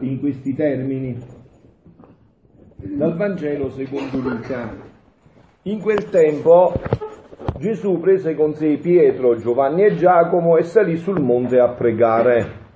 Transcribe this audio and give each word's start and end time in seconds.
in 0.00 0.18
questi 0.20 0.54
termini 0.54 1.16
dal 2.76 3.16
Vangelo 3.16 3.70
secondo 3.70 4.18
Luca. 4.18 4.70
In 5.62 5.80
quel 5.80 6.08
tempo 6.10 6.72
Gesù 7.58 7.98
prese 7.98 8.34
con 8.34 8.54
sé 8.54 8.78
Pietro, 8.78 9.36
Giovanni 9.36 9.84
e 9.84 9.96
Giacomo 9.96 10.56
e 10.56 10.62
salì 10.62 10.96
sul 10.96 11.20
monte 11.20 11.58
a 11.58 11.68
pregare. 11.68 12.66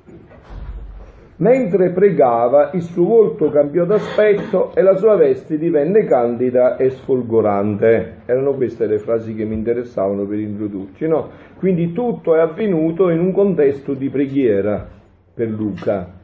Mentre 1.37 1.91
pregava, 1.91 2.71
il 2.73 2.83
suo 2.83 3.05
volto 3.05 3.49
cambiò 3.49 3.85
d'aspetto 3.85 4.75
e 4.75 4.83
la 4.83 4.95
sua 4.97 5.17
veste 5.17 5.59
divenne 5.59 6.05
candida 6.05 6.77
e 6.77 6.91
sfolgorante. 6.91 8.23
Erano 8.27 8.53
queste 8.55 8.87
le 8.87 8.99
frasi 8.99 9.35
che 9.35 9.45
mi 9.45 9.55
interessavano 9.55 10.25
per 10.25 10.39
introdurci, 10.39 11.07
no? 11.09 11.31
Quindi 11.59 11.93
tutto 11.93 12.37
è 12.37 12.41
avvenuto 12.41 13.09
in 13.09 13.19
un 13.19 13.33
contesto 13.33 13.95
di 13.95 14.09
preghiera 14.09 14.87
per 15.35 15.49
Luca. 15.49 16.21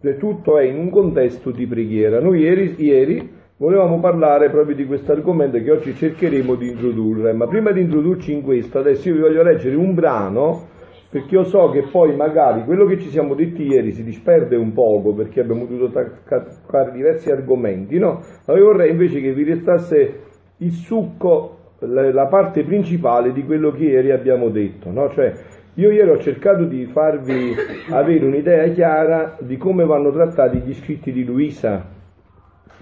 Tutto 0.00 0.58
è 0.58 0.64
in 0.64 0.78
un 0.78 0.90
contesto 0.90 1.50
di 1.50 1.66
preghiera. 1.66 2.20
Noi 2.20 2.40
ieri, 2.40 2.74
ieri 2.78 3.30
volevamo 3.56 3.98
parlare 3.98 4.48
proprio 4.48 4.76
di 4.76 4.86
questo 4.86 5.10
argomento 5.10 5.60
che 5.60 5.70
oggi 5.72 5.94
cercheremo 5.94 6.54
di 6.54 6.68
introdurre, 6.68 7.32
ma 7.32 7.48
prima 7.48 7.72
di 7.72 7.80
introdurci 7.80 8.32
in 8.32 8.42
questo, 8.42 8.78
adesso 8.78 9.08
io 9.08 9.14
vi 9.14 9.20
voglio 9.20 9.42
leggere 9.42 9.74
un 9.74 9.94
brano 9.94 10.66
perché 11.10 11.34
io 11.34 11.44
so 11.44 11.70
che 11.70 11.84
poi 11.90 12.14
magari 12.14 12.64
quello 12.64 12.84
che 12.84 12.98
ci 13.00 13.08
siamo 13.08 13.34
detti 13.34 13.62
ieri 13.62 13.92
si 13.92 14.04
disperde 14.04 14.56
un 14.56 14.72
poco 14.72 15.14
perché 15.14 15.40
abbiamo 15.40 15.64
dovuto 15.64 15.90
toccare 15.90 16.92
diversi 16.92 17.30
argomenti, 17.30 17.98
no? 17.98 18.22
Ma 18.46 18.54
io 18.56 18.66
vorrei 18.66 18.90
invece 18.90 19.20
che 19.20 19.32
vi 19.32 19.42
restasse 19.42 20.20
il 20.58 20.72
succo, 20.72 21.56
la 21.80 22.26
parte 22.26 22.62
principale 22.62 23.32
di 23.32 23.42
quello 23.44 23.72
che 23.72 23.84
ieri 23.84 24.10
abbiamo 24.10 24.50
detto, 24.50 24.90
no? 24.90 25.08
Cioè, 25.10 25.32
io 25.78 25.92
ieri 25.92 26.10
ho 26.10 26.18
cercato 26.18 26.64
di 26.64 26.86
farvi 26.86 27.54
avere 27.90 28.24
un'idea 28.24 28.66
chiara 28.70 29.36
di 29.40 29.56
come 29.56 29.84
vanno 29.84 30.10
trattati 30.10 30.58
gli 30.58 30.74
scritti 30.74 31.12
di 31.12 31.24
Luisa. 31.24 31.86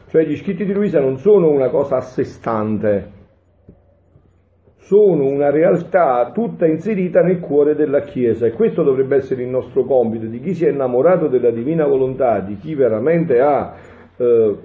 Cioè 0.08 0.24
gli 0.24 0.34
scritti 0.36 0.64
di 0.64 0.72
Luisa 0.72 0.98
non 0.98 1.18
sono 1.18 1.50
una 1.50 1.68
cosa 1.68 1.96
a 1.96 2.00
sé 2.00 2.24
stante, 2.24 3.12
sono 4.76 5.26
una 5.26 5.50
realtà 5.50 6.30
tutta 6.32 6.64
inserita 6.64 7.20
nel 7.20 7.38
cuore 7.38 7.74
della 7.74 8.00
Chiesa 8.00 8.46
e 8.46 8.52
questo 8.52 8.82
dovrebbe 8.82 9.16
essere 9.16 9.42
il 9.42 9.48
nostro 9.50 9.84
compito 9.84 10.24
di 10.24 10.40
chi 10.40 10.54
si 10.54 10.64
è 10.64 10.70
innamorato 10.70 11.28
della 11.28 11.50
divina 11.50 11.84
volontà, 11.84 12.40
di 12.40 12.56
chi 12.56 12.74
veramente 12.74 13.40
ha 13.40 13.74
eh, 14.16 14.56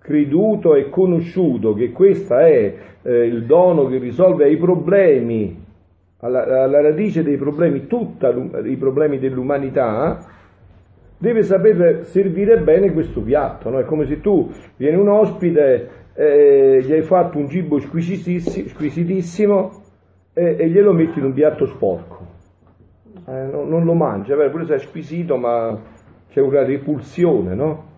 creduto 0.00 0.74
e 0.74 0.88
conosciuto 0.88 1.74
che 1.74 1.92
questo 1.92 2.36
è 2.38 2.74
eh, 3.02 3.24
il 3.24 3.44
dono 3.44 3.86
che 3.86 3.98
risolve 3.98 4.50
i 4.50 4.56
problemi, 4.56 5.65
alla, 6.26 6.62
alla 6.64 6.80
radice 6.80 7.22
dei 7.22 7.36
problemi, 7.36 7.86
tutti 7.86 8.26
i 8.64 8.76
problemi 8.76 9.18
dell'umanità, 9.18 10.24
deve 11.18 11.42
saper 11.42 12.04
servire 12.04 12.58
bene 12.58 12.92
questo 12.92 13.22
piatto. 13.22 13.70
No? 13.70 13.78
È 13.78 13.84
come 13.84 14.06
se 14.06 14.20
tu 14.20 14.50
vieni 14.76 14.96
un 14.96 15.08
ospite 15.08 15.88
eh, 16.14 16.82
gli 16.84 16.92
hai 16.92 17.02
fatto 17.02 17.38
un 17.38 17.48
cibo 17.48 17.78
squisitissimo, 17.78 18.68
squisitissimo 18.68 19.82
e, 20.32 20.56
e, 20.58 20.68
glielo 20.68 20.92
metti 20.92 21.18
in 21.18 21.26
un 21.26 21.32
piatto 21.32 21.66
sporco. 21.66 22.34
Eh, 23.26 23.48
non, 23.50 23.68
non, 23.68 23.84
lo 23.84 23.94
mangia, 23.94 24.36
pure 24.48 24.64
se 24.64 24.74
è 24.74 24.78
squisito, 24.78 25.36
ma 25.36 25.78
c'è 26.30 26.40
una 26.40 26.64
repulsione, 26.64 27.54
no? 27.54 27.94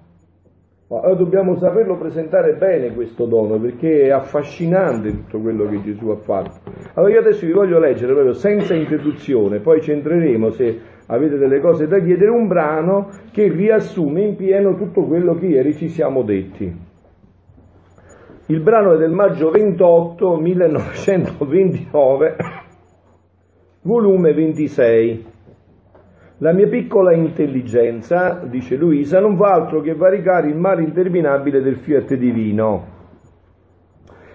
Ma 0.91 1.01
dobbiamo 1.13 1.55
saperlo 1.57 1.99
presentare 1.99 2.55
bene 2.55 2.95
questo 2.95 3.27
dono 3.27 3.59
perché 3.59 4.05
è 4.05 4.09
affascinante 4.09 5.11
tutto 5.11 5.39
quello 5.39 5.69
che 5.69 5.83
Gesù 5.83 6.09
ha 6.09 6.17
fatto. 6.17 6.61
Allora 6.95 7.13
io 7.13 7.19
adesso 7.19 7.45
vi 7.45 7.53
voglio 7.53 7.79
leggere 7.79 8.15
proprio 8.15 8.33
senza 8.33 8.73
introduzione, 8.73 9.59
poi 9.59 9.83
ci 9.83 9.91
entreremo 9.91 10.51
se 10.51 10.81
avete 11.05 11.37
delle 11.37 11.61
cose 11.61 11.87
da 11.87 12.01
chiedere, 12.01 12.31
un 12.31 12.47
brano 12.47 13.11
che 13.33 13.49
riassume 13.49 14.23
in 14.23 14.37
pieno 14.37 14.77
tutto 14.77 15.05
quello 15.05 15.35
che 15.35 15.47
ieri 15.47 15.75
ci 15.75 15.89
siamo 15.89 16.23
detti. 16.23 16.75
Il 18.47 18.61
brano 18.61 18.95
è 18.95 18.97
del 18.97 19.13
maggio 19.13 19.51
28 19.51 20.37
1929, 20.37 22.37
volume 23.83 24.33
26. 24.33 25.27
La 26.41 26.53
mia 26.53 26.69
piccola 26.69 27.13
intelligenza, 27.13 28.41
dice 28.45 28.77
Luisa, 28.77 29.19
non 29.19 29.37
fa 29.37 29.47
altro 29.55 29.81
che 29.81 29.95
varicare 29.95 30.47
il 30.47 30.57
mare 30.57 30.85
interminabile 30.85 31.61
del 31.61 31.79
fiat 31.79 32.15
divino. 32.15 32.87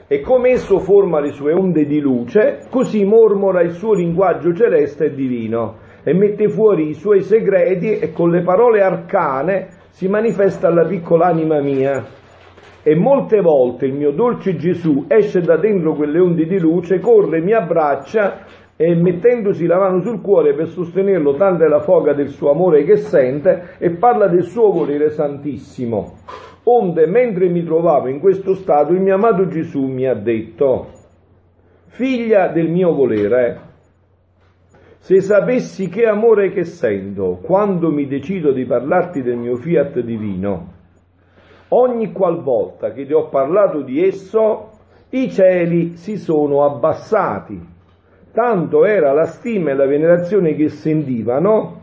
E 0.08 0.20
come 0.20 0.50
esso 0.50 0.80
forma 0.80 1.22
le 1.22 1.32
sue 1.32 1.54
onde 1.54 1.86
di 1.86 2.02
luce, 2.02 2.66
così 2.70 3.06
mormora 3.06 3.62
il 3.62 3.72
suo 3.72 3.94
linguaggio 3.94 4.54
celeste 4.54 5.06
e 5.06 5.16
divino 5.16 5.78
e 6.04 6.14
mette 6.14 6.50
fuori 6.50 6.90
i 6.90 6.94
suoi 6.94 7.22
segreti 7.22 7.98
e 7.98 8.12
con 8.12 8.32
le 8.32 8.42
parole 8.42 8.82
arcane 8.82 9.70
si 9.92 10.10
manifesta 10.10 10.68
alla 10.68 10.86
piccola 10.86 11.28
anima 11.28 11.62
mia 11.62 12.04
e 12.84 12.96
molte 12.96 13.40
volte 13.40 13.86
il 13.86 13.94
mio 13.94 14.12
dolce 14.12 14.58
Gesù 14.58 15.06
esce 15.08 15.40
da 15.40 15.56
dentro 15.56 15.94
quelle 15.94 16.20
onde 16.20 16.46
di 16.46 16.60
luce, 16.60 17.00
corre, 17.00 17.40
mi 17.40 17.54
abbraccia 17.54 18.40
e 18.76 18.96
mettendosi 18.96 19.66
la 19.66 19.78
mano 19.78 20.02
sul 20.02 20.22
cuore 20.22 20.54
per 20.54 20.68
sostenerlo, 20.68 21.36
tanta 21.36 21.66
è 21.66 21.68
la 21.68 21.82
foga 21.82 22.14
del 22.14 22.30
suo 22.30 22.52
amore 22.52 22.84
che 22.84 22.98
sente, 22.98 23.76
e 23.78 23.92
parla 23.92 24.28
del 24.28 24.44
suo 24.44 24.72
volere 24.72 25.12
santissimo. 25.12 26.18
Onde, 26.64 27.06
mentre 27.08 27.50
mi 27.50 27.64
trovavo 27.64 28.08
in 28.08 28.20
questo 28.20 28.56
stato, 28.56 28.94
il 28.94 29.02
mio 29.02 29.16
amato 29.16 29.48
Gesù 29.48 29.86
mi 29.86 30.08
ha 30.08 30.16
detto, 30.16 30.88
figlia 31.88 32.48
del 32.48 32.70
mio 32.70 32.94
volere, 32.94 33.72
se 34.98 35.20
sapessi 35.20 35.90
che 35.90 36.06
amore 36.06 36.50
che 36.52 36.64
sento 36.64 37.40
quando 37.42 37.92
mi 37.92 38.08
decido 38.08 38.54
di 38.54 38.64
parlarti 38.64 39.22
del 39.22 39.36
mio 39.36 39.58
fiat 39.58 40.00
divino, 40.00 40.72
ogni 41.70 42.14
qualvolta 42.14 42.94
che 42.94 43.06
ti 43.06 43.12
ho 43.12 43.28
parlato 43.28 43.82
di 43.82 44.02
esso, 44.02 44.70
i 45.10 45.30
cieli 45.30 45.98
si 45.98 46.18
sono 46.18 46.64
abbassati. 46.64 47.73
Tanto 48.34 48.84
era 48.84 49.14
la 49.14 49.28
stima 49.28 49.70
e 49.70 49.74
la 49.76 49.86
venerazione 49.86 50.56
che 50.56 50.70
sentivano, 50.70 51.82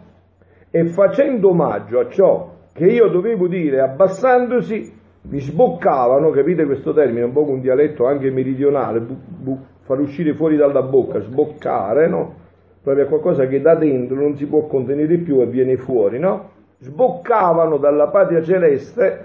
e 0.69 0.87
facendo 0.87 1.51
omaggio 1.51 2.01
a 2.01 2.09
ciò 2.09 2.55
che 2.73 2.87
io 2.87 3.07
dovevo 3.07 3.47
dire 3.47 3.81
abbassandosi, 3.81 4.99
mi 5.23 5.39
sboccavano, 5.39 6.31
capite 6.31 6.65
questo 6.65 6.93
termine, 6.93 7.27
un 7.27 7.33
po' 7.33 7.49
un 7.49 7.61
dialetto 7.61 8.05
anche 8.05 8.33
meridionale, 8.33 8.99
bu, 8.99 9.17
bu, 9.27 9.59
far 9.83 10.01
uscire 10.01 10.35
fuori 10.35 10.57
dalla 10.57 10.83
bocca, 10.83 11.21
sboccare, 11.21 12.09
no? 12.09 12.35
Proprio 12.83 13.07
qualcosa 13.07 13.47
che 13.47 13.61
da 13.61 13.77
dentro 13.77 14.17
non 14.17 14.35
si 14.37 14.47
può 14.47 14.67
contenere 14.67 15.19
più 15.19 15.41
e 15.41 15.47
viene 15.47 15.77
fuori, 15.77 16.19
no? 16.19 16.51
Sboccavano 16.79 17.77
dalla 17.77 18.09
patria 18.09 18.43
celeste 18.43 19.25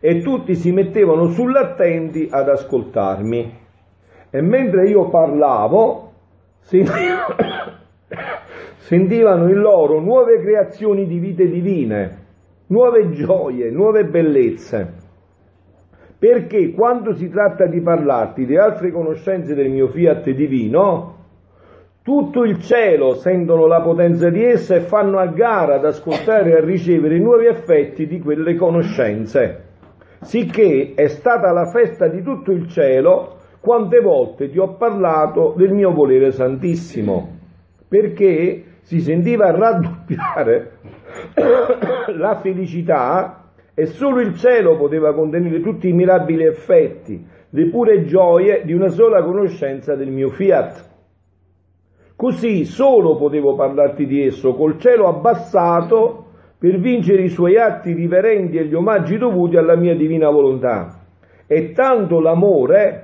e 0.00 0.20
tutti 0.20 0.54
si 0.54 0.70
mettevano 0.70 1.28
sull'attenti 1.28 2.28
ad 2.30 2.50
ascoltarmi. 2.50 3.62
E 4.34 4.40
mentre 4.40 4.88
io 4.88 5.10
parlavo, 5.10 6.10
sentivano 8.78 9.48
in 9.48 9.60
loro 9.60 10.00
nuove 10.00 10.40
creazioni 10.40 11.06
di 11.06 11.20
vite 11.20 11.48
divine, 11.48 12.22
nuove 12.66 13.12
gioie, 13.12 13.70
nuove 13.70 14.06
bellezze. 14.06 14.92
Perché 16.18 16.72
quando 16.72 17.14
si 17.14 17.28
tratta 17.28 17.66
di 17.66 17.80
parlarti 17.80 18.44
di 18.44 18.56
altre 18.56 18.90
conoscenze 18.90 19.54
del 19.54 19.70
mio 19.70 19.86
fiat 19.86 20.28
divino, 20.30 21.16
tutto 22.02 22.42
il 22.42 22.60
cielo 22.60 23.14
sentono 23.14 23.66
la 23.66 23.82
potenza 23.82 24.30
di 24.30 24.42
essa 24.42 24.74
e 24.74 24.80
fanno 24.80 25.18
a 25.18 25.26
gara 25.26 25.76
ad 25.76 25.84
ascoltare 25.84 26.50
e 26.50 26.56
a 26.56 26.64
ricevere 26.64 27.18
i 27.18 27.20
nuovi 27.20 27.46
effetti 27.46 28.08
di 28.08 28.18
quelle 28.18 28.56
conoscenze 28.56 29.62
sicché 30.24 30.94
è 30.94 31.06
stata 31.06 31.52
la 31.52 31.66
festa 31.66 32.08
di 32.08 32.22
tutto 32.22 32.50
il 32.50 32.66
cielo 32.68 33.33
quante 33.64 34.00
volte 34.00 34.50
ti 34.50 34.58
ho 34.58 34.74
parlato 34.74 35.54
del 35.56 35.72
mio 35.72 35.90
volere 35.90 36.32
santissimo, 36.32 37.38
perché 37.88 38.62
si 38.82 39.00
sentiva 39.00 39.50
raddoppiare 39.52 40.72
la 42.14 42.34
felicità 42.42 43.52
e 43.72 43.86
solo 43.86 44.20
il 44.20 44.36
cielo 44.36 44.76
poteva 44.76 45.14
contenere 45.14 45.60
tutti 45.60 45.88
i 45.88 45.94
mirabili 45.94 46.44
effetti, 46.44 47.26
le 47.48 47.70
pure 47.70 48.04
gioie 48.04 48.66
di 48.66 48.74
una 48.74 48.88
sola 48.88 49.22
conoscenza 49.22 49.94
del 49.94 50.10
mio 50.10 50.28
fiat. 50.28 50.90
Così 52.16 52.66
solo 52.66 53.16
potevo 53.16 53.54
parlarti 53.54 54.04
di 54.04 54.26
esso, 54.26 54.52
col 54.52 54.78
cielo 54.78 55.08
abbassato 55.08 56.26
per 56.58 56.78
vincere 56.78 57.22
i 57.22 57.30
suoi 57.30 57.56
atti 57.56 57.94
riverenti 57.94 58.58
e 58.58 58.66
gli 58.66 58.74
omaggi 58.74 59.16
dovuti 59.16 59.56
alla 59.56 59.74
mia 59.74 59.96
divina 59.96 60.28
volontà. 60.28 61.00
E 61.46 61.72
tanto 61.72 62.20
l'amore 62.20 63.03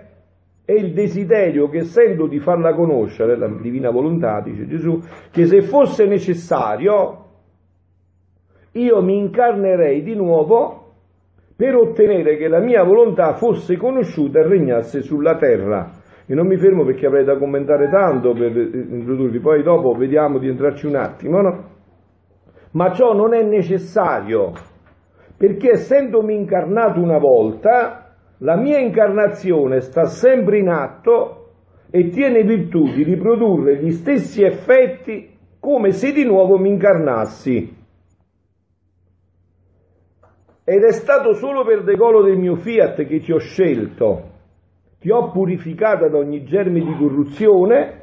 e 0.70 0.74
il 0.74 0.92
desiderio 0.92 1.68
che 1.68 1.82
sento 1.82 2.28
di 2.28 2.38
farla 2.38 2.74
conoscere, 2.74 3.36
la 3.36 3.48
divina 3.48 3.90
volontà, 3.90 4.40
dice 4.40 4.68
Gesù, 4.68 5.00
che 5.32 5.46
se 5.46 5.62
fosse 5.62 6.06
necessario 6.06 7.24
io 8.72 9.02
mi 9.02 9.18
incarnerei 9.18 10.04
di 10.04 10.14
nuovo 10.14 10.92
per 11.56 11.74
ottenere 11.74 12.36
che 12.36 12.46
la 12.46 12.60
mia 12.60 12.84
volontà 12.84 13.34
fosse 13.34 13.76
conosciuta 13.76 14.38
e 14.38 14.46
regnasse 14.46 15.02
sulla 15.02 15.36
terra. 15.36 15.90
E 16.24 16.34
non 16.34 16.46
mi 16.46 16.56
fermo 16.56 16.84
perché 16.84 17.06
avrei 17.06 17.24
da 17.24 17.36
commentare 17.36 17.90
tanto 17.90 18.32
per 18.32 18.56
introdurvi, 18.56 19.40
poi 19.40 19.64
dopo 19.64 19.92
vediamo 19.94 20.38
di 20.38 20.46
entrarci 20.46 20.86
un 20.86 20.94
attimo, 20.94 21.40
no? 21.40 21.64
ma 22.72 22.92
ciò 22.92 23.12
non 23.12 23.34
è 23.34 23.42
necessario, 23.42 24.52
perché 25.36 25.70
essendomi 25.72 26.32
incarnato 26.32 27.00
una 27.00 27.18
volta, 27.18 27.99
la 28.42 28.56
mia 28.56 28.78
incarnazione 28.78 29.80
sta 29.80 30.06
sempre 30.06 30.58
in 30.58 30.68
atto 30.68 31.36
e 31.90 32.08
tiene 32.08 32.42
virtù 32.42 32.84
di 32.84 33.02
riprodurre 33.02 33.76
gli 33.76 33.92
stessi 33.92 34.42
effetti 34.42 35.28
come 35.58 35.92
se 35.92 36.12
di 36.12 36.24
nuovo 36.24 36.56
mi 36.56 36.70
incarnassi. 36.70 37.78
Ed 40.64 40.82
è 40.82 40.92
stato 40.92 41.34
solo 41.34 41.64
per 41.64 41.82
decolo 41.82 42.22
del 42.22 42.38
mio 42.38 42.54
fiat 42.56 43.04
che 43.04 43.18
ti 43.18 43.32
ho 43.32 43.38
scelto, 43.38 44.28
ti 45.00 45.10
ho 45.10 45.30
purificata 45.30 46.08
da 46.08 46.16
ogni 46.16 46.44
germe 46.44 46.80
di 46.80 46.96
corruzione, 46.96 47.98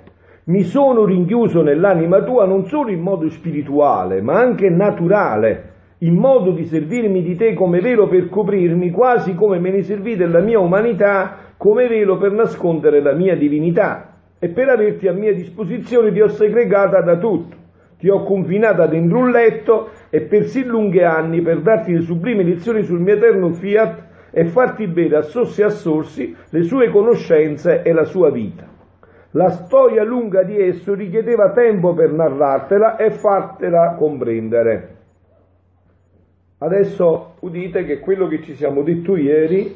mi 0.45 0.63
sono 0.63 1.05
rinchiuso 1.05 1.61
nell'anima 1.61 2.21
tua 2.23 2.45
non 2.45 2.65
solo 2.65 2.91
in 2.91 3.01
modo 3.01 3.29
spirituale, 3.29 4.21
ma 4.21 4.37
anche 4.37 4.69
naturale, 4.69 5.66
in 5.99 6.15
modo 6.15 6.51
di 6.51 6.65
servirmi 6.65 7.23
di 7.23 7.35
te 7.35 7.53
come 7.55 7.79
velo 7.79 8.07
per 8.07 8.29
coprirmi, 8.29 8.91
quasi 8.91 9.33
come 9.33 9.57
me 9.57 9.71
ne 9.71 9.81
servì 9.81 10.15
della 10.15 10.41
mia 10.41 10.59
umanità 10.59 11.45
come 11.57 11.88
velo 11.88 12.17
per 12.17 12.31
nascondere 12.31 13.01
la 13.01 13.13
mia 13.13 13.35
divinità. 13.35 14.13
E 14.38 14.49
per 14.49 14.69
averti 14.69 15.07
a 15.07 15.13
mia 15.13 15.33
disposizione 15.33 16.11
ti 16.11 16.21
ho 16.21 16.27
segregata 16.27 17.01
da 17.01 17.17
tutto, 17.17 17.55
ti 17.97 18.07
ho 18.09 18.21
confinata 18.21 18.85
dentro 18.85 19.17
un 19.17 19.31
letto 19.31 19.89
e 20.11 20.21
per 20.21 20.45
sì 20.45 20.63
lunghi 20.63 21.01
anni 21.01 21.41
per 21.41 21.61
darti 21.61 21.94
le 21.94 22.01
sublime 22.01 22.44
lezioni 22.44 22.83
sul 22.83 22.99
mio 22.99 23.15
eterno 23.15 23.49
fiat 23.49 24.05
e 24.29 24.45
farti 24.45 24.85
bere 24.85 25.17
a 25.17 25.21
sossi 25.23 25.61
e 25.61 25.63
a 25.63 25.69
sorsi 25.69 26.35
le 26.49 26.61
sue 26.61 26.89
conoscenze 26.89 27.81
e 27.81 27.91
la 27.91 28.03
sua 28.03 28.29
vita. 28.29 28.67
La 29.31 29.49
storia 29.49 30.03
lunga 30.03 30.44
di 30.44 30.61
esso 30.61 30.94
richiedeva 30.94 31.51
tempo 31.51 31.95
per 31.95 32.11
narrartela 32.11 32.97
e 32.97 33.09
fartela 33.09 33.95
comprendere. 33.97 34.96
Adesso 36.59 37.36
udite 37.42 37.86
che 37.86 38.00
quello 38.00 38.27
che 38.27 38.42
ci 38.42 38.56
siamo 38.56 38.81
detto 38.81 39.15
ieri 39.15 39.75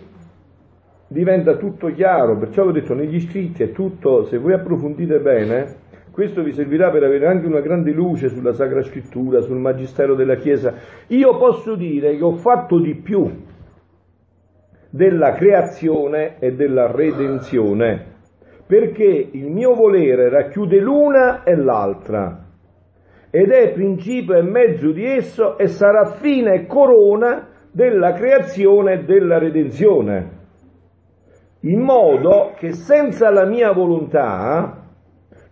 diventa 1.07 1.56
tutto 1.56 1.92
chiaro, 1.94 2.38
perciò 2.38 2.66
ho 2.66 2.72
detto 2.72 2.95
negli 2.95 3.22
scritti 3.22 3.62
è 3.62 3.72
tutto, 3.72 4.25
se 4.25 4.39
voi 4.39 4.54
approfondite 4.54 5.19
bene, 5.19 5.75
questo 6.10 6.42
vi 6.42 6.51
servirà 6.54 6.89
per 6.89 7.04
avere 7.04 7.28
anche 7.28 7.45
una 7.45 7.60
grande 7.60 7.92
luce 7.92 8.30
sulla 8.30 8.54
Sacra 8.54 8.81
Scrittura, 8.81 9.42
sul 9.42 9.57
Magistero 9.57 10.16
della 10.16 10.38
Chiesa. 10.38 10.74
Io 11.07 11.38
posso 11.38 11.75
dire 11.75 12.18
che 12.18 12.24
ho 12.24 12.33
fatto 12.33 12.80
di 12.80 12.95
più 12.95 13.30
della 14.89 15.33
creazione 15.33 16.39
e 16.39 16.56
della 16.56 16.92
redenzione, 16.92 18.06
perché 18.66 19.30
il 19.31 19.51
mio 19.51 19.75
volere 19.75 20.30
racchiude 20.30 20.80
l'una 20.80 21.44
e 21.44 21.56
l'altra, 21.56 22.50
ed 23.31 23.50
è 23.50 23.72
principio 23.72 24.36
e 24.36 24.42
mezzo 24.42 24.92
di 24.92 25.06
esso 25.06 25.57
e 25.57 25.68
sarà 25.68 26.18
fine 26.19 26.54
e 26.54 26.66
corona 26.68 27.48
della 27.72 28.12
creazione 28.12 28.94
e 28.94 29.04
della 29.06 29.39
redenzione. 29.39 30.39
In 31.62 31.80
modo 31.80 32.51
che 32.57 32.74
senza 32.74 33.31
la 33.31 33.45
mia 33.45 33.72
volontà, 33.72 34.81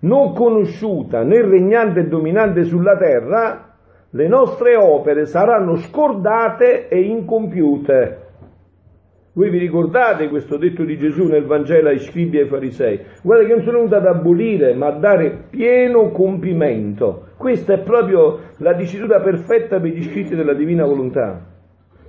non 0.01 0.33
conosciuta 0.33 1.23
né 1.23 1.41
regnante 1.41 2.01
e 2.01 2.07
dominante 2.07 2.63
sulla 2.65 2.97
terra, 2.97 3.75
le 4.11 4.27
nostre 4.27 4.75
opere 4.75 5.25
saranno 5.25 5.75
scordate 5.77 6.87
e 6.89 6.99
incompiute. 7.01 8.27
Voi 9.39 9.51
vi 9.51 9.57
ricordate 9.57 10.27
questo 10.27 10.57
detto 10.57 10.83
di 10.83 10.97
Gesù 10.97 11.23
nel 11.23 11.45
Vangelo 11.45 11.87
ai 11.87 11.99
scribi 11.99 12.37
e 12.37 12.41
ai 12.41 12.47
farisei? 12.49 12.99
Guarda 13.23 13.45
che 13.45 13.53
non 13.53 13.61
sono 13.61 13.77
venuto 13.77 13.95
ad 13.95 14.05
abolire, 14.05 14.73
ma 14.73 14.87
a 14.87 14.99
dare 14.99 15.45
pieno 15.49 16.09
compimento. 16.11 17.27
Questa 17.37 17.75
è 17.75 17.79
proprio 17.79 18.39
la 18.57 18.73
dicitura 18.73 19.21
perfetta 19.21 19.79
per 19.79 19.91
gli 19.91 20.03
scritti 20.03 20.35
della 20.35 20.53
divina 20.53 20.85
volontà. 20.85 21.39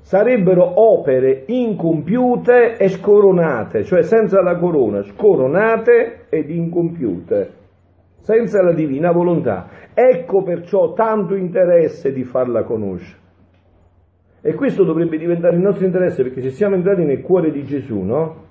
Sarebbero 0.00 0.72
opere 0.80 1.44
incompiute 1.46 2.76
e 2.76 2.88
scoronate, 2.88 3.84
cioè 3.84 4.02
senza 4.02 4.42
la 4.42 4.56
corona, 4.56 5.04
scoronate 5.04 6.26
ed 6.30 6.50
incompiute, 6.50 7.50
senza 8.22 8.60
la 8.60 8.72
divina 8.72 9.12
volontà. 9.12 9.68
Ecco 9.94 10.42
perciò 10.42 10.94
tanto 10.94 11.36
interesse 11.36 12.12
di 12.12 12.24
farla 12.24 12.64
conoscere. 12.64 13.19
E 14.42 14.54
questo 14.54 14.84
dovrebbe 14.84 15.18
diventare 15.18 15.56
il 15.56 15.62
nostro 15.62 15.84
interesse 15.84 16.22
perché 16.22 16.40
se 16.40 16.50
siamo 16.50 16.74
entrati 16.74 17.04
nel 17.04 17.20
cuore 17.20 17.50
di 17.50 17.64
Gesù, 17.64 18.00
no? 18.00 18.46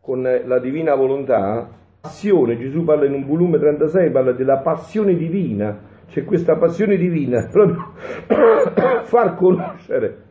Con 0.00 0.22
la 0.22 0.58
divina 0.58 0.96
volontà, 0.96 1.68
passione, 2.00 2.58
Gesù 2.58 2.82
parla 2.82 3.06
in 3.06 3.14
un 3.14 3.24
volume 3.24 3.58
36, 3.58 4.10
parla 4.10 4.32
della 4.32 4.58
passione 4.58 5.14
divina, 5.14 5.78
c'è 6.08 6.24
questa 6.24 6.56
passione 6.56 6.96
divina, 6.96 7.46
proprio 7.50 7.92
far 9.04 9.36
conoscere 9.36 10.30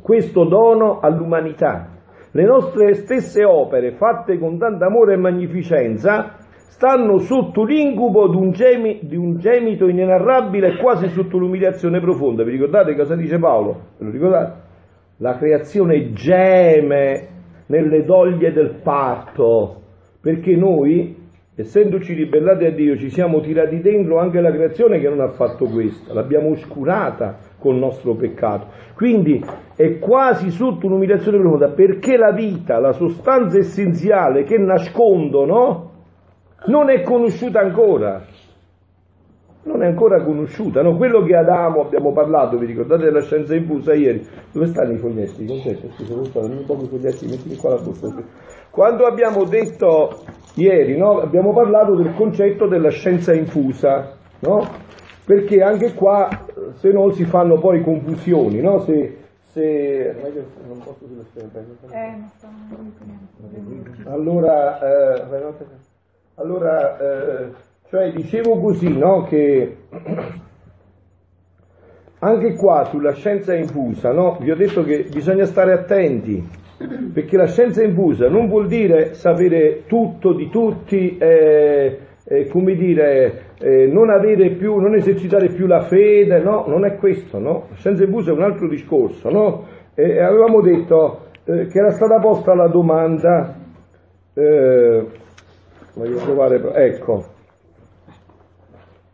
questo 0.00 0.44
dono 0.44 1.00
all'umanità. 1.00 1.88
Le 2.30 2.44
nostre 2.44 2.94
stesse 2.94 3.42
opere, 3.44 3.92
fatte 3.92 4.38
con 4.38 4.56
tanto 4.56 4.84
amore 4.84 5.14
e 5.14 5.16
magnificenza, 5.16 6.36
stanno 6.68 7.18
sotto 7.18 7.64
l'incubo 7.64 8.28
di 8.28 8.36
un, 8.36 8.50
gemi, 8.50 9.00
di 9.02 9.16
un 9.16 9.38
gemito 9.38 9.88
inenarrabile 9.88 10.68
e 10.68 10.76
quasi 10.76 11.08
sotto 11.08 11.38
l'umiliazione 11.38 12.00
profonda. 12.00 12.44
Vi 12.44 12.50
ricordate 12.50 12.94
cosa 12.94 13.16
dice 13.16 13.38
Paolo? 13.38 13.80
Ve 13.98 14.04
lo 14.04 14.10
ricordate? 14.10 14.64
La 15.18 15.36
creazione 15.36 16.12
geme 16.12 17.28
nelle 17.66 18.04
doglie 18.04 18.52
del 18.52 18.80
parto, 18.82 19.80
perché 20.20 20.54
noi, 20.54 21.16
essendoci 21.54 22.12
ribellati 22.12 22.66
a 22.66 22.70
Dio, 22.70 22.96
ci 22.96 23.08
siamo 23.08 23.40
tirati 23.40 23.80
dentro 23.80 24.18
anche 24.18 24.40
la 24.40 24.52
creazione 24.52 25.00
che 25.00 25.08
non 25.08 25.20
ha 25.20 25.28
fatto 25.28 25.64
questo, 25.64 26.12
l'abbiamo 26.12 26.50
oscurata 26.50 27.36
col 27.58 27.76
nostro 27.76 28.14
peccato. 28.14 28.66
Quindi 28.94 29.42
è 29.74 29.98
quasi 29.98 30.50
sotto 30.50 30.86
un'umiliazione 30.86 31.38
profonda, 31.38 31.70
perché 31.70 32.18
la 32.18 32.32
vita, 32.32 32.78
la 32.78 32.92
sostanza 32.92 33.56
essenziale 33.56 34.42
che 34.42 34.58
nascondono, 34.58 35.94
non 36.66 36.90
è 36.90 37.02
conosciuta 37.02 37.60
ancora, 37.60 38.24
non 39.66 39.82
è 39.82 39.86
ancora 39.86 40.22
conosciuta, 40.22 40.82
no? 40.82 40.96
quello 40.96 41.22
che 41.22 41.34
Adamo 41.34 41.82
abbiamo 41.82 42.12
parlato, 42.12 42.56
vi 42.56 42.66
ricordate 42.66 43.04
della 43.04 43.22
scienza 43.22 43.54
infusa 43.54 43.94
ieri? 43.94 44.26
Dove 44.52 44.66
stanno 44.66 44.92
i 44.92 44.96
foglietti? 44.96 45.44
Concetto, 45.44 45.90
scusa, 45.96 46.14
dove 46.14 46.24
stanno? 46.26 46.58
Un 46.58 46.64
po' 46.64 46.80
i 46.82 46.86
foglietti, 46.86 47.26
mettili 47.26 47.56
qua 47.56 47.70
la 47.70 47.80
borsa. 47.80 48.14
Quando 48.70 49.04
abbiamo 49.06 49.44
detto 49.44 50.22
ieri, 50.54 50.96
no? 50.96 51.20
abbiamo 51.20 51.52
parlato 51.52 51.94
del 51.96 52.14
concetto 52.14 52.66
della 52.66 52.90
scienza 52.90 53.34
infusa, 53.34 54.16
no? 54.40 54.68
perché 55.24 55.62
anche 55.62 55.94
qua 55.94 56.28
se 56.74 56.90
no 56.90 57.10
si 57.10 57.24
fanno 57.24 57.58
poi 57.58 57.82
confusioni, 57.82 58.60
no? 58.60 58.80
se, 58.84 59.16
se... 59.50 60.10
Eh, 60.10 60.14
allora, 64.04 64.78
eh, 64.78 65.24
allora 66.36 66.98
eh, 66.98 67.48
cioè 67.88 68.10
dicevo 68.12 68.58
così, 68.58 68.88
no? 68.96 69.22
Che 69.24 69.76
anche 72.18 72.54
qua 72.54 72.84
sulla 72.90 73.12
scienza 73.12 73.54
infusa, 73.54 74.12
no? 74.12 74.36
Vi 74.40 74.50
ho 74.50 74.56
detto 74.56 74.82
che 74.82 75.06
bisogna 75.10 75.44
stare 75.44 75.72
attenti, 75.72 76.44
perché 77.12 77.36
la 77.36 77.46
scienza 77.46 77.82
infusa 77.82 78.28
non 78.28 78.48
vuol 78.48 78.66
dire 78.66 79.14
sapere 79.14 79.84
tutto 79.86 80.32
di 80.32 80.48
tutti, 80.50 81.16
eh, 81.16 81.98
eh, 82.24 82.48
come 82.48 82.74
dire, 82.74 83.52
eh, 83.60 83.86
non 83.86 84.10
avere 84.10 84.50
più, 84.50 84.76
non 84.78 84.94
esercitare 84.94 85.48
più 85.48 85.66
la 85.66 85.84
fede, 85.84 86.40
no? 86.40 86.64
Non 86.66 86.84
è 86.84 86.96
questo, 86.96 87.38
no? 87.38 87.66
La 87.70 87.76
scienza 87.76 88.02
infusa 88.02 88.30
è 88.30 88.34
un 88.34 88.42
altro 88.42 88.68
discorso, 88.68 89.30
no? 89.30 89.74
avevamo 89.98 90.60
detto 90.60 91.28
eh, 91.44 91.68
che 91.68 91.78
era 91.78 91.90
stata 91.92 92.18
posta 92.18 92.54
la 92.54 92.68
domanda, 92.68 93.54
eh, 94.34 95.06
voglio 95.96 96.18
provare, 96.18 96.60
ecco, 96.74 97.24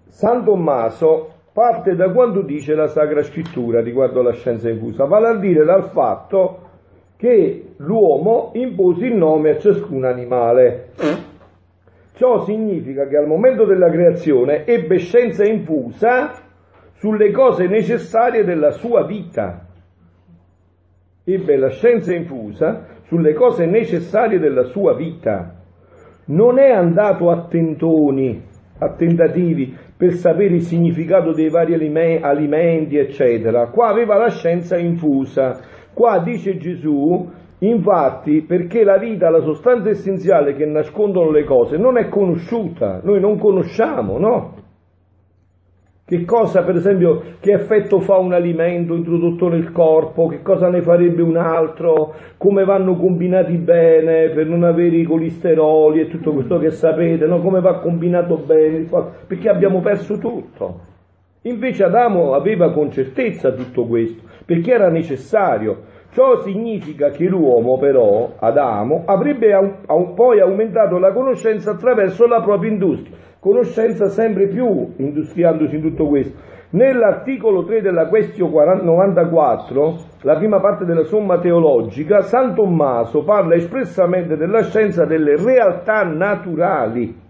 San 0.09 0.45
Tommaso 0.45 1.31
parte 1.53 1.95
da 1.95 2.11
quanto 2.11 2.43
dice 2.43 2.75
la 2.75 2.89
Sacra 2.89 3.23
Scrittura 3.23 3.81
riguardo 3.81 4.21
alla 4.21 4.33
scienza 4.33 4.69
infusa, 4.69 5.05
vale 5.05 5.29
a 5.29 5.37
dire 5.37 5.65
dal 5.65 5.91
fatto 5.91 6.71
che 7.17 7.75
l'uomo 7.77 8.51
impose 8.55 9.07
il 9.07 9.15
nome 9.15 9.51
a 9.51 9.59
ciascun 9.59 10.05
animale. 10.05 10.91
Ciò 12.15 12.45
significa 12.45 13.07
che 13.07 13.17
al 13.17 13.27
momento 13.27 13.65
della 13.65 13.91
creazione 13.91 14.67
ebbe 14.67 14.99
scienza 14.99 15.45
infusa 15.45 16.33
sulle 16.95 17.31
cose 17.31 17.67
necessarie 17.67 18.45
della 18.45 18.73
sua 18.73 19.05
vita. 19.05 19.67
Ebbe 21.25 21.57
la 21.57 21.71
scienza 21.71 22.13
infusa 22.13 22.87
sulle 23.05 23.35
cose 23.35 23.67
necessarie 23.67 24.39
della 24.39 24.65
sua 24.65 24.95
vita. 24.95 25.62
Non 26.33 26.59
è 26.59 26.71
andato 26.71 27.29
a 27.29 27.47
tentoni, 27.47 28.43
a 28.79 28.95
tentativi 28.95 29.77
per 29.95 30.15
sapere 30.15 30.55
il 30.55 30.63
significato 30.63 31.33
dei 31.33 31.51
vari 31.51 31.75
alimenti, 31.75 32.97
eccetera. 32.97 33.67
Qua 33.69 33.89
aveva 33.89 34.17
la 34.17 34.31
scienza 34.31 34.79
infusa. 34.79 35.61
Qua 35.93 36.21
dice 36.21 36.57
Gesù, 36.57 37.29
infatti, 37.59 38.41
perché 38.41 38.83
la 38.83 38.97
vita, 38.97 39.29
la 39.29 39.43
sostanza 39.43 39.91
essenziale 39.91 40.55
che 40.55 40.65
nascondono 40.65 41.31
le 41.31 41.45
cose, 41.45 41.77
non 41.77 41.99
è 41.99 42.09
conosciuta, 42.09 43.03
noi 43.05 43.21
non 43.21 43.39
conosciamo, 43.39 44.19
no? 44.19 44.55
Che 46.13 46.27
cosa, 46.27 46.63
per 46.63 46.77
esempio, 46.77 47.23
che 47.41 47.53
effetto 47.53 47.99
fa 48.01 48.19
un 48.19 48.35
alimento 48.35 48.95
introdotto 48.95 49.49
nel 49.49 49.73
corpo, 49.73 50.27
che 50.27 50.43
cosa 50.43 50.69
ne 50.69 50.83
farebbe 50.83 51.23
un 51.23 51.39
altro, 51.39 52.15
come 52.37 52.65
vanno 52.65 52.97
combinati 52.97 53.57
bene 53.57 54.29
per 54.29 54.47
non 54.47 54.63
avere 54.63 54.97
i 54.97 55.05
colesteroli 55.05 56.01
e 56.01 56.09
tutto 56.09 56.35
questo 56.35 56.59
che 56.59 56.71
sapete, 56.71 57.25
no? 57.25 57.41
come 57.41 57.63
va 57.63 57.79
combinato 57.79 58.37
bene, 58.37 58.87
perché 59.27 59.49
abbiamo 59.49 59.81
perso 59.81 60.19
tutto. 60.19 60.81
Invece 61.45 61.85
Adamo 61.85 62.35
aveva 62.35 62.71
con 62.73 62.93
certezza 62.93 63.51
tutto 63.53 63.87
questo, 63.87 64.21
perché 64.45 64.71
era 64.71 64.91
necessario. 64.91 65.85
Ciò 66.13 66.43
significa 66.43 67.09
che 67.09 67.25
l'uomo 67.25 67.79
però, 67.79 68.33
Adamo, 68.39 69.03
avrebbe 69.07 69.51
poi 70.15 70.41
aumentato 70.41 70.99
la 70.99 71.13
conoscenza 71.13 71.71
attraverso 71.71 72.27
la 72.27 72.43
propria 72.43 72.71
industria 72.71 73.17
conoscenza 73.43 74.07
sempre 74.07 74.47
più 74.47 74.93
industriandosi 74.99 75.75
in 75.75 75.83
tutto 75.83 76.07
questo. 76.07 76.39
Nell'articolo 76.71 77.65
3 77.65 77.81
della 77.81 78.07
Questio 78.07 78.49
94, 78.49 79.97
la 80.23 80.37
prima 80.37 80.61
parte 80.61 80.85
della 80.85 81.03
somma 81.03 81.41
teologica, 81.41 82.21
San 82.21 82.55
Tommaso 82.55 83.25
parla 83.25 83.57
espressamente 83.57 84.37
della 84.37 84.63
scienza 84.63 85.05
delle 85.05 85.35
realtà 85.37 86.05
naturali. 86.05 87.22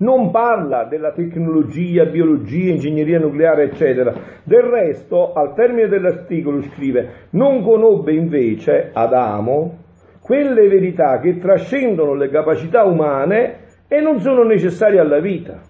Non 0.00 0.30
parla 0.30 0.84
della 0.84 1.12
tecnologia, 1.12 2.06
biologia, 2.06 2.72
ingegneria 2.72 3.18
nucleare, 3.18 3.64
eccetera. 3.64 4.14
Del 4.44 4.62
resto, 4.62 5.32
al 5.32 5.54
termine 5.54 5.88
dell'articolo 5.88 6.62
scrive, 6.62 7.28
non 7.30 7.62
conobbe 7.62 8.12
invece 8.12 8.90
Adamo 8.92 9.88
quelle 10.22 10.68
verità 10.68 11.18
che 11.18 11.38
trascendono 11.38 12.14
le 12.14 12.30
capacità 12.30 12.84
umane 12.84 13.56
e 13.88 14.00
non 14.00 14.20
sono 14.20 14.42
necessari 14.44 14.96
alla 14.96 15.18
vita. 15.18 15.60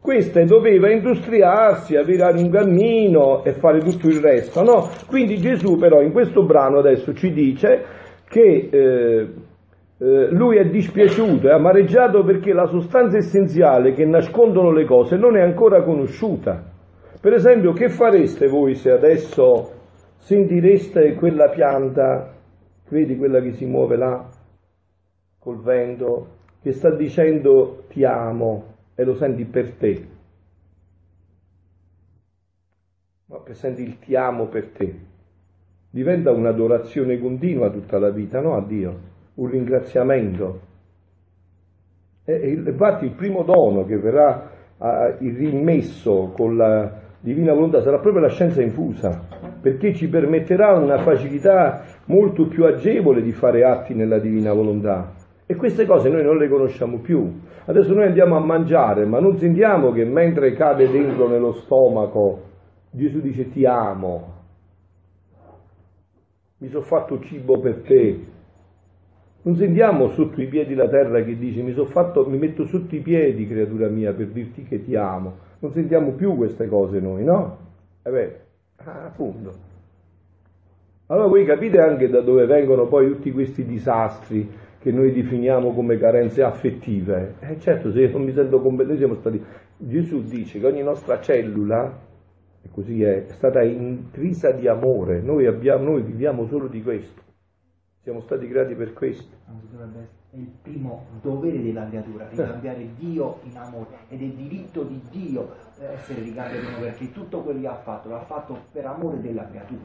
Queste 0.00 0.44
doveva 0.44 0.90
industriarsi, 0.90 1.94
avere 1.94 2.40
un 2.40 2.48
cammino 2.48 3.44
e 3.44 3.52
fare 3.52 3.80
tutto 3.80 4.08
il 4.08 4.20
resto, 4.20 4.62
no? 4.62 4.88
Quindi 5.06 5.36
Gesù 5.38 5.76
però 5.76 6.00
in 6.00 6.12
questo 6.12 6.44
brano 6.44 6.78
adesso 6.78 7.12
ci 7.12 7.32
dice 7.32 7.84
che 8.28 8.68
eh, 8.70 9.28
eh, 9.98 10.28
lui 10.30 10.58
è 10.58 10.68
dispiaciuto, 10.68 11.48
è 11.48 11.52
amareggiato 11.52 12.22
perché 12.22 12.52
la 12.52 12.66
sostanza 12.66 13.16
essenziale 13.16 13.92
che 13.92 14.04
nascondono 14.04 14.70
le 14.70 14.84
cose 14.84 15.16
non 15.16 15.36
è 15.36 15.40
ancora 15.40 15.82
conosciuta. 15.82 16.62
Per 17.18 17.32
esempio, 17.32 17.72
che 17.72 17.88
fareste 17.88 18.46
voi 18.46 18.74
se 18.74 18.90
adesso 18.90 19.72
sentireste 20.18 21.14
quella 21.14 21.48
pianta, 21.48 22.34
vedi 22.88 23.16
quella 23.16 23.40
che 23.40 23.52
si 23.52 23.64
muove 23.64 23.96
là, 23.96 24.28
col 25.38 25.62
vento, 25.62 26.34
che 26.60 26.72
sta 26.72 26.94
dicendo 26.94 27.84
ti 27.88 28.04
amo 28.04 28.74
e 28.94 29.04
lo 29.04 29.14
senti 29.14 29.44
per 29.44 29.72
te. 29.72 30.08
Ma 33.26 33.42
senti 33.52 33.82
il 33.82 33.98
ti 33.98 34.14
amo 34.14 34.46
per 34.46 34.68
te. 34.70 34.94
Diventa 35.90 36.30
un'adorazione 36.30 37.18
continua 37.18 37.70
tutta 37.70 37.98
la 37.98 38.10
vita, 38.10 38.40
no? 38.40 38.56
A 38.56 38.64
Dio, 38.64 39.14
un 39.36 39.48
ringraziamento. 39.48 40.60
E, 42.24 42.50
infatti 42.50 43.06
il 43.06 43.12
primo 43.12 43.42
dono 43.42 43.84
che 43.84 43.96
verrà 43.96 44.50
rimesso 45.18 46.32
con 46.36 46.56
la 46.56 47.04
divina 47.20 47.54
volontà 47.54 47.80
sarà 47.80 47.98
proprio 47.98 48.22
la 48.22 48.28
scienza 48.28 48.60
infusa, 48.60 49.26
perché 49.60 49.94
ci 49.94 50.08
permetterà 50.08 50.74
una 50.74 50.98
facilità 50.98 51.84
molto 52.06 52.46
più 52.46 52.64
agevole 52.64 53.22
di 53.22 53.32
fare 53.32 53.64
atti 53.64 53.94
nella 53.94 54.18
divina 54.18 54.52
volontà. 54.52 55.14
E 55.46 55.54
queste 55.54 55.86
cose 55.86 56.08
noi 56.08 56.24
non 56.24 56.36
le 56.36 56.48
conosciamo 56.48 56.98
più. 56.98 57.40
Adesso 57.64 57.94
noi 57.94 58.06
andiamo 58.06 58.36
a 58.36 58.40
mangiare, 58.40 59.06
ma 59.06 59.18
non 59.18 59.36
sentiamo 59.38 59.92
che 59.92 60.04
mentre 60.04 60.52
cade 60.52 60.90
dentro 60.90 61.28
nello 61.28 61.52
stomaco 61.52 62.42
Gesù 62.96 63.20
dice 63.20 63.50
ti 63.50 63.66
amo, 63.66 64.32
mi 66.58 66.68
sono 66.68 66.82
fatto 66.82 67.20
cibo 67.20 67.60
per 67.60 67.82
te. 67.82 68.34
Non 69.46 69.54
sentiamo 69.54 70.10
sotto 70.10 70.42
i 70.42 70.48
piedi 70.48 70.74
la 70.74 70.88
terra 70.88 71.22
che 71.22 71.38
dice 71.38 71.62
mi, 71.62 71.72
fatto, 71.86 72.28
mi 72.28 72.36
metto 72.36 72.66
sotto 72.66 72.96
i 72.96 72.98
piedi, 72.98 73.46
creatura 73.46 73.88
mia, 73.88 74.12
per 74.12 74.26
dirti 74.26 74.64
che 74.64 74.82
ti 74.82 74.96
amo. 74.96 75.34
Non 75.60 75.70
sentiamo 75.70 76.14
più 76.14 76.34
queste 76.34 76.66
cose 76.66 76.98
noi, 76.98 77.22
no? 77.22 77.56
E 78.02 78.10
beh, 78.10 78.40
ah, 78.78 79.04
appunto. 79.04 79.54
Allora 81.06 81.28
voi 81.28 81.44
capite 81.44 81.78
anche 81.78 82.08
da 82.08 82.22
dove 82.22 82.44
vengono 82.46 82.88
poi 82.88 83.06
tutti 83.06 83.30
questi 83.30 83.64
disastri 83.64 84.50
che 84.80 84.90
noi 84.90 85.12
definiamo 85.12 85.72
come 85.72 85.96
carenze 85.96 86.42
affettive. 86.42 87.34
Eh 87.38 87.60
certo, 87.60 87.92
se 87.92 88.00
io 88.00 88.10
non 88.10 88.24
mi 88.24 88.32
sento 88.32 88.60
competente, 88.60 88.98
siamo 88.98 89.14
stati... 89.14 89.40
Gesù 89.76 90.24
dice 90.24 90.58
che 90.58 90.66
ogni 90.66 90.82
nostra 90.82 91.20
cellula, 91.20 91.96
e 92.62 92.68
così 92.72 93.00
è, 93.00 93.26
è 93.26 93.32
stata 93.34 93.62
intrisa 93.62 94.50
di 94.50 94.66
amore, 94.66 95.20
noi, 95.20 95.46
abbiamo, 95.46 95.84
noi 95.84 96.02
viviamo 96.02 96.48
solo 96.48 96.66
di 96.66 96.82
questo, 96.82 97.22
siamo 98.06 98.20
stati 98.20 98.46
creati 98.46 98.76
per 98.76 98.92
questo. 98.92 99.34
È 100.30 100.36
il 100.36 100.48
primo 100.62 101.06
dovere 101.22 101.60
della 101.60 101.88
creatura, 101.88 102.28
ricambiare 102.28 102.86
Dio 102.96 103.38
in 103.42 103.56
amore 103.56 103.96
ed 104.08 104.22
è 104.22 104.26
diritto 104.26 104.84
di 104.84 105.02
Dio 105.10 105.48
essere 105.80 106.22
ricambiato 106.22 106.78
perché 106.82 107.10
tutto 107.10 107.42
quello 107.42 107.62
che 107.62 107.66
ha 107.66 107.74
fatto 107.74 108.08
l'ha 108.08 108.20
fatto 108.20 108.58
per 108.70 108.86
amore 108.86 109.20
della 109.20 109.44
creatura. 109.48 109.80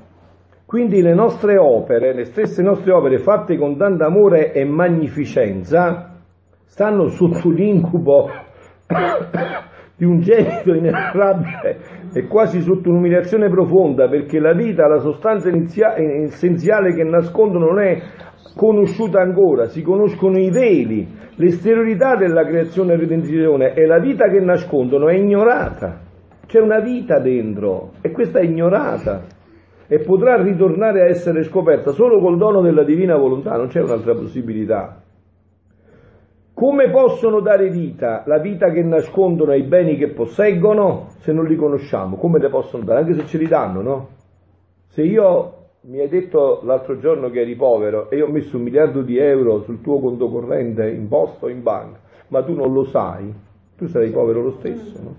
Quindi 0.67 1.01
le 1.01 1.15
nostre 1.15 1.57
opere, 1.57 2.13
le 2.13 2.25
stesse 2.25 2.61
nostre 2.61 2.91
opere 2.93 3.17
fatte 3.17 3.57
con 3.57 3.75
tanto 3.75 4.03
amore 4.03 4.53
e 4.53 4.65
magnificenza, 4.65 6.15
stanno 6.65 7.07
sotto 7.07 7.49
l'incubo 7.49 8.29
di 10.01 10.07
un 10.07 10.19
genito 10.19 10.73
inerrabile 10.73 11.77
e 12.11 12.25
quasi 12.25 12.59
sotto 12.61 12.89
un'umiliazione 12.89 13.49
profonda, 13.49 14.09
perché 14.09 14.39
la 14.39 14.53
vita, 14.53 14.87
la 14.87 14.99
sostanza 14.99 15.51
essenziale 15.95 16.95
che 16.95 17.03
nascondono 17.03 17.67
non 17.67 17.79
è 17.81 18.01
conosciuta 18.55 19.21
ancora, 19.21 19.67
si 19.67 19.83
conoscono 19.83 20.39
i 20.39 20.49
veli, 20.49 21.07
l'esteriorità 21.35 22.15
della 22.15 22.43
creazione 22.43 22.93
e 22.93 22.97
redenzione 22.97 23.73
e 23.75 23.85
la 23.85 23.99
vita 23.99 24.27
che 24.27 24.39
nascondono 24.39 25.07
è 25.07 25.13
ignorata. 25.13 25.99
C'è 26.47 26.59
una 26.59 26.79
vita 26.79 27.19
dentro 27.19 27.91
e 28.01 28.09
questa 28.09 28.39
è 28.39 28.43
ignorata 28.43 29.21
e 29.87 29.99
potrà 29.99 30.41
ritornare 30.41 31.01
a 31.01 31.09
essere 31.09 31.43
scoperta 31.43 31.91
solo 31.91 32.19
col 32.19 32.37
dono 32.37 32.61
della 32.61 32.83
divina 32.83 33.15
volontà, 33.15 33.55
non 33.55 33.67
c'è 33.67 33.81
un'altra 33.83 34.15
possibilità. 34.15 35.00
Come 36.61 36.91
possono 36.91 37.39
dare 37.39 37.71
vita, 37.71 38.21
la 38.27 38.37
vita 38.37 38.69
che 38.69 38.83
nascondono 38.83 39.49
ai 39.49 39.63
beni 39.63 39.97
che 39.97 40.09
posseggono, 40.09 41.07
se 41.21 41.33
non 41.33 41.45
li 41.45 41.55
conosciamo? 41.55 42.17
Come 42.17 42.37
le 42.37 42.49
possono 42.49 42.83
dare? 42.83 42.99
Anche 42.99 43.15
se 43.15 43.25
ce 43.25 43.39
li 43.39 43.47
danno, 43.47 43.81
no? 43.81 44.09
Se 44.85 45.01
io 45.01 45.69
mi 45.85 46.01
hai 46.01 46.07
detto 46.07 46.61
l'altro 46.63 46.99
giorno 46.99 47.31
che 47.31 47.41
eri 47.41 47.55
povero 47.55 48.11
e 48.11 48.17
io 48.17 48.27
ho 48.27 48.31
messo 48.31 48.57
un 48.57 48.61
miliardo 48.61 49.01
di 49.01 49.17
euro 49.17 49.63
sul 49.63 49.81
tuo 49.81 49.99
conto 49.99 50.29
corrente 50.29 50.87
in 50.87 51.07
posto 51.07 51.47
o 51.47 51.49
in 51.49 51.63
banca, 51.63 51.99
ma 52.27 52.43
tu 52.43 52.53
non 52.53 52.71
lo 52.71 52.83
sai, 52.83 53.33
tu 53.75 53.87
sarai 53.87 54.11
povero 54.11 54.43
lo 54.43 54.51
stesso, 54.51 55.01
no? 55.01 55.15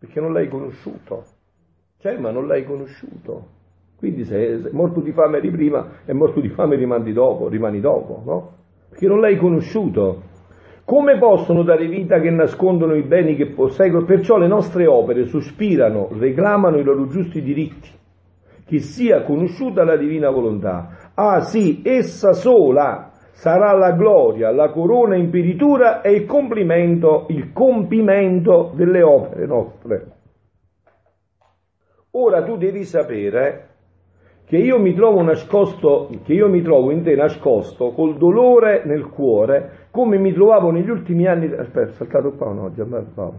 Perché 0.00 0.18
non 0.18 0.32
l'hai 0.32 0.48
conosciuto. 0.48 1.22
Cioè, 1.98 2.18
ma 2.18 2.32
non 2.32 2.48
l'hai 2.48 2.64
conosciuto. 2.64 3.46
Quindi 3.96 4.24
se 4.24 4.64
è 4.64 4.70
morto 4.72 4.98
di 4.98 5.12
fame 5.12 5.36
eri 5.36 5.52
prima 5.52 5.90
e 6.04 6.12
morto 6.12 6.40
di 6.40 6.48
fame 6.48 6.74
rimani 6.74 7.12
dopo, 7.12 7.46
rimani 7.46 7.78
dopo, 7.78 8.20
no? 8.24 8.52
Perché 8.88 9.06
non 9.06 9.20
l'hai 9.20 9.36
conosciuto. 9.36 10.34
Come 10.86 11.18
possono 11.18 11.64
dare 11.64 11.88
vita 11.88 12.20
che 12.20 12.30
nascondono 12.30 12.94
i 12.94 13.02
beni 13.02 13.34
che 13.34 13.48
posseggono? 13.48 14.04
Perciò 14.04 14.36
le 14.36 14.46
nostre 14.46 14.86
opere 14.86 15.26
sospirano, 15.26 16.10
reclamano 16.16 16.78
i 16.78 16.84
loro 16.84 17.08
giusti 17.08 17.42
diritti, 17.42 17.90
che 18.64 18.78
sia 18.78 19.24
conosciuta 19.24 19.82
la 19.82 19.96
divina 19.96 20.30
volontà. 20.30 21.10
Ah 21.14 21.40
sì, 21.40 21.82
essa 21.84 22.34
sola 22.34 23.10
sarà 23.32 23.72
la 23.72 23.96
gloria, 23.96 24.52
la 24.52 24.70
corona 24.70 25.16
imperitura 25.16 26.02
e 26.02 26.12
il 26.12 26.24
complimento, 26.24 27.26
il 27.30 27.52
compimento 27.52 28.70
delle 28.76 29.02
opere 29.02 29.44
nostre. 29.44 30.06
Ora 32.12 32.44
tu 32.44 32.56
devi 32.56 32.84
sapere 32.84 33.70
che 34.46 34.56
io 34.56 34.78
mi 34.78 34.94
trovo 34.94 35.22
nascosto, 35.22 36.08
che 36.24 36.32
io 36.32 36.48
mi 36.48 36.62
trovo 36.62 36.92
in 36.92 37.02
te 37.02 37.16
nascosto 37.16 37.90
col 37.90 38.16
dolore 38.16 38.84
nel 38.84 39.08
cuore, 39.08 39.88
come 39.90 40.18
mi 40.18 40.32
trovavo 40.32 40.70
negli 40.70 40.88
ultimi 40.88 41.26
anni. 41.26 41.52
Aspetta, 41.52 41.90
saltato 41.92 42.32
qua 42.36 42.52
no, 42.52 42.70
già 42.72 42.84
Paolo. 42.84 43.38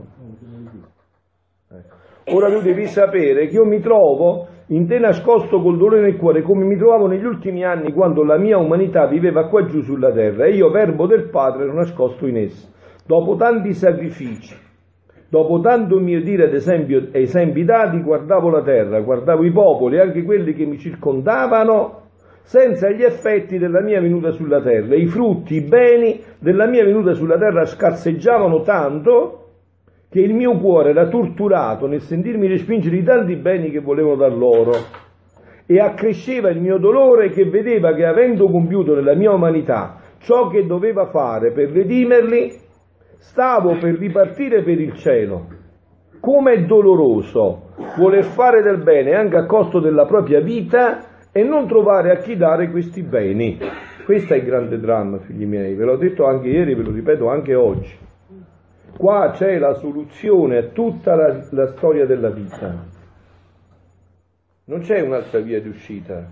Ecco. 1.70 2.36
Ora 2.36 2.50
tu 2.50 2.62
devi 2.62 2.88
sapere 2.88 3.48
che 3.48 3.56
io 3.56 3.66
mi 3.66 3.80
trovo 3.80 4.48
in 4.68 4.86
te 4.86 5.00
nascosto 5.00 5.62
col 5.62 5.78
dolore 5.78 6.02
nel 6.02 6.18
cuore, 6.18 6.42
come 6.42 6.66
mi 6.66 6.76
trovavo 6.76 7.08
negli 7.08 7.24
ultimi 7.24 7.64
anni 7.64 7.94
quando 7.94 8.24
la 8.24 8.38
mia 8.38 8.58
umanità 8.58 9.08
viveva 9.08 9.48
qua 9.48 9.64
giù 9.66 9.82
sulla 9.82 10.12
terra 10.12 10.46
e 10.46 10.56
io, 10.56 10.70
verbo 10.70 11.08
del 11.08 11.30
Padre, 11.30 11.64
ero 11.64 11.74
nascosto 11.74 12.28
in 12.28 12.36
essa. 12.36 12.68
Dopo 13.06 13.38
tanti 13.38 13.72
sacrifici, 13.72 14.54
Dopo 15.30 15.60
tanto 15.60 16.00
mio 16.00 16.22
dire, 16.22 16.46
ad 16.46 16.54
esempio, 16.54 17.10
esempi 17.12 17.66
dati, 17.66 18.02
guardavo 18.02 18.50
la 18.50 18.62
terra, 18.62 19.02
guardavo 19.02 19.44
i 19.44 19.52
popoli, 19.52 20.00
anche 20.00 20.24
quelli 20.24 20.54
che 20.54 20.66
mi 20.66 20.78
circondavano, 20.78 22.06
senza 22.44 22.90
gli 22.90 23.04
effetti 23.04 23.58
della 23.58 23.82
mia 23.82 24.00
venuta 24.00 24.32
sulla 24.32 24.62
terra. 24.62 24.96
I 24.96 25.06
frutti, 25.08 25.56
i 25.56 25.62
beni 25.62 26.22
della 26.40 26.66
mia 26.66 26.86
venuta 26.86 27.14
sulla 27.14 27.38
terra 27.38 27.66
scarseggiavano 27.66 28.62
tanto 28.62 29.48
che 30.10 30.22
il 30.22 30.34
mio 30.34 30.58
cuore 30.58 30.92
era 30.92 31.08
torturato 31.08 31.88
nel 31.88 32.00
sentirmi 32.00 32.48
respingere 32.48 32.96
i 32.96 33.04
tanti 33.04 33.36
beni 33.36 33.70
che 33.70 33.82
volevo 33.82 34.16
dar 34.16 34.32
loro 34.32 34.72
e 35.66 35.80
accresceva 35.82 36.50
il 36.50 36.62
mio 36.62 36.78
dolore 36.78 37.32
che 37.32 37.44
vedeva 37.50 37.94
che 37.94 38.06
avendo 38.06 38.50
compiuto 38.50 38.96
nella 38.96 39.16
mia 39.16 39.34
umanità 39.34 39.98
ciò 40.20 40.48
che 40.48 40.66
doveva 40.66 41.08
fare 41.08 41.52
per 41.52 41.70
redimerli, 41.72 42.54
stavo 43.18 43.78
per 43.78 43.96
ripartire 43.96 44.64
per 44.64 44.80
il 44.80 44.94
cielo. 44.96 45.48
Come 46.20 46.54
è 46.54 46.66
doloroso 46.66 47.74
voler 47.98 48.24
fare 48.24 48.62
del 48.62 48.82
bene 48.82 49.14
anche 49.14 49.38
a 49.38 49.46
costo 49.46 49.80
della 49.80 50.06
propria 50.06 50.40
vita 50.40 51.30
e 51.32 51.44
non 51.44 51.68
trovare 51.68 52.12
a 52.12 52.18
chi 52.18 52.36
dare 52.36 52.70
questi 52.70 53.04
beni. 53.04 53.60
Questo 54.06 54.34
è 54.34 54.38
il 54.38 54.44
grande 54.44 54.80
dramma, 54.80 55.20
figli 55.20 55.46
miei, 55.46 55.76
ve 55.76 55.84
l'ho 55.84 55.98
detto 55.98 56.26
anche 56.26 56.48
ieri, 56.48 56.76
ve 56.76 56.84
lo 56.84 56.92
ripeto 56.92 57.30
anche 57.30 57.54
oggi. 57.54 57.94
Qua 58.98 59.32
c'è 59.36 59.60
la 59.60 59.74
soluzione 59.76 60.58
a 60.58 60.64
tutta 60.64 61.14
la, 61.14 61.46
la 61.52 61.68
storia 61.68 62.06
della 62.06 62.30
vita. 62.30 62.86
Non 64.66 64.80
c'è 64.80 65.02
un'altra 65.02 65.40
via 65.40 65.62
di 65.62 65.70
uscita. 65.70 66.26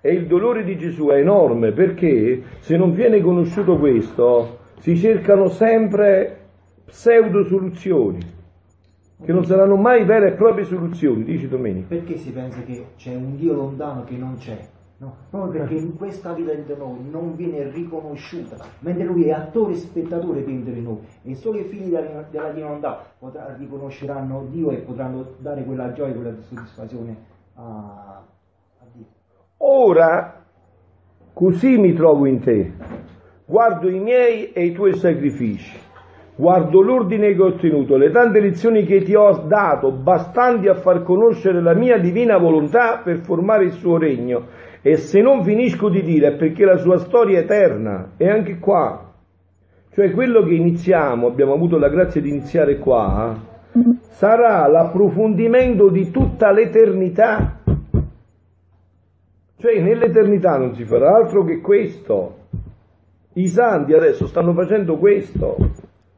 E 0.00 0.12
il 0.12 0.26
dolore 0.26 0.64
di 0.64 0.76
Gesù 0.76 1.08
è 1.08 1.16
enorme 1.18 1.72
perché 1.72 2.42
se 2.60 2.76
non 2.76 2.92
viene 2.92 3.20
conosciuto 3.20 3.76
questo, 3.76 4.58
si 4.78 4.96
cercano 4.96 5.48
sempre 5.48 6.48
pseudo 6.84 7.44
soluzioni, 7.44 8.20
che 9.22 9.32
non 9.32 9.44
saranno 9.44 9.76
mai 9.76 10.04
vere 10.04 10.28
e 10.28 10.32
proprie 10.34 10.64
soluzioni, 10.64 11.24
dice 11.24 11.48
Domenico. 11.48 11.88
Perché 11.88 12.16
si 12.16 12.30
pensa 12.30 12.62
che 12.62 12.86
c'è 12.96 13.14
un 13.14 13.36
Dio 13.36 13.52
lontano 13.54 14.04
che 14.04 14.16
non 14.16 14.36
c'è? 14.36 14.58
No, 15.00 15.14
proprio 15.30 15.60
perché 15.60 15.76
in 15.76 15.96
questa 15.96 16.32
vita 16.32 16.52
di 16.52 16.64
noi 16.76 17.08
non 17.08 17.36
viene 17.36 17.70
riconosciuta, 17.70 18.56
mentre 18.80 19.04
lui 19.04 19.26
è 19.26 19.30
attore 19.30 19.74
e 19.74 19.76
spettatore 19.76 20.44
dentro 20.44 20.72
di 20.72 20.82
noi 20.82 20.98
e 21.22 21.36
solo 21.36 21.58
i 21.58 21.64
figli 21.64 21.90
della, 21.90 22.26
della 22.28 22.50
divinità 22.50 23.04
riconosceranno 23.56 24.46
Dio 24.50 24.72
e 24.72 24.78
potranno 24.78 25.34
dare 25.38 25.62
quella 25.62 25.92
gioia, 25.92 26.12
quella 26.14 26.34
soddisfazione 26.40 27.16
a, 27.54 28.24
a 28.80 28.84
Dio. 28.92 29.06
Ora, 29.58 30.44
così 31.32 31.78
mi 31.78 31.92
trovo 31.92 32.26
in 32.26 32.40
te, 32.40 32.72
guardo 33.50 33.88
i 33.88 33.98
miei 33.98 34.52
e 34.52 34.66
i 34.66 34.72
tuoi 34.72 34.94
sacrifici, 34.94 35.74
guardo 36.36 36.82
l'ordine 36.82 37.34
che 37.34 37.40
ho 37.40 37.46
ottenuto, 37.46 37.96
le 37.96 38.10
tante 38.10 38.40
lezioni 38.40 38.84
che 38.84 39.00
ti 39.00 39.14
ho 39.14 39.32
dato, 39.46 39.90
bastanti 39.90 40.68
a 40.68 40.74
far 40.74 41.02
conoscere 41.02 41.62
la 41.62 41.72
mia 41.72 41.96
divina 41.96 42.36
volontà 42.36 43.00
per 43.02 43.20
formare 43.20 43.64
il 43.64 43.72
suo 43.72 43.96
regno 43.96 44.48
e 44.82 44.98
se 44.98 45.22
non 45.22 45.44
finisco 45.44 45.88
di 45.88 46.02
dire 46.02 46.26
è 46.26 46.36
perché 46.36 46.66
la 46.66 46.76
sua 46.76 46.98
storia 46.98 47.38
è 47.38 47.44
eterna, 47.44 48.10
e 48.18 48.28
anche 48.28 48.58
qua, 48.58 49.14
cioè 49.94 50.10
quello 50.10 50.42
che 50.42 50.52
iniziamo, 50.52 51.26
abbiamo 51.26 51.54
avuto 51.54 51.78
la 51.78 51.88
grazia 51.88 52.20
di 52.20 52.28
iniziare 52.28 52.76
qua, 52.76 53.34
sarà 54.10 54.66
l'approfondimento 54.66 55.88
di 55.88 56.10
tutta 56.10 56.52
l'eternità. 56.52 57.60
Cioè 59.56 59.80
nell'eternità 59.80 60.58
non 60.58 60.74
si 60.74 60.84
farà 60.84 61.16
altro 61.16 61.44
che 61.44 61.60
questo. 61.60 62.37
I 63.38 63.46
santi 63.46 63.92
adesso 63.92 64.26
stanno 64.26 64.52
facendo 64.52 64.98
questo, 64.98 65.56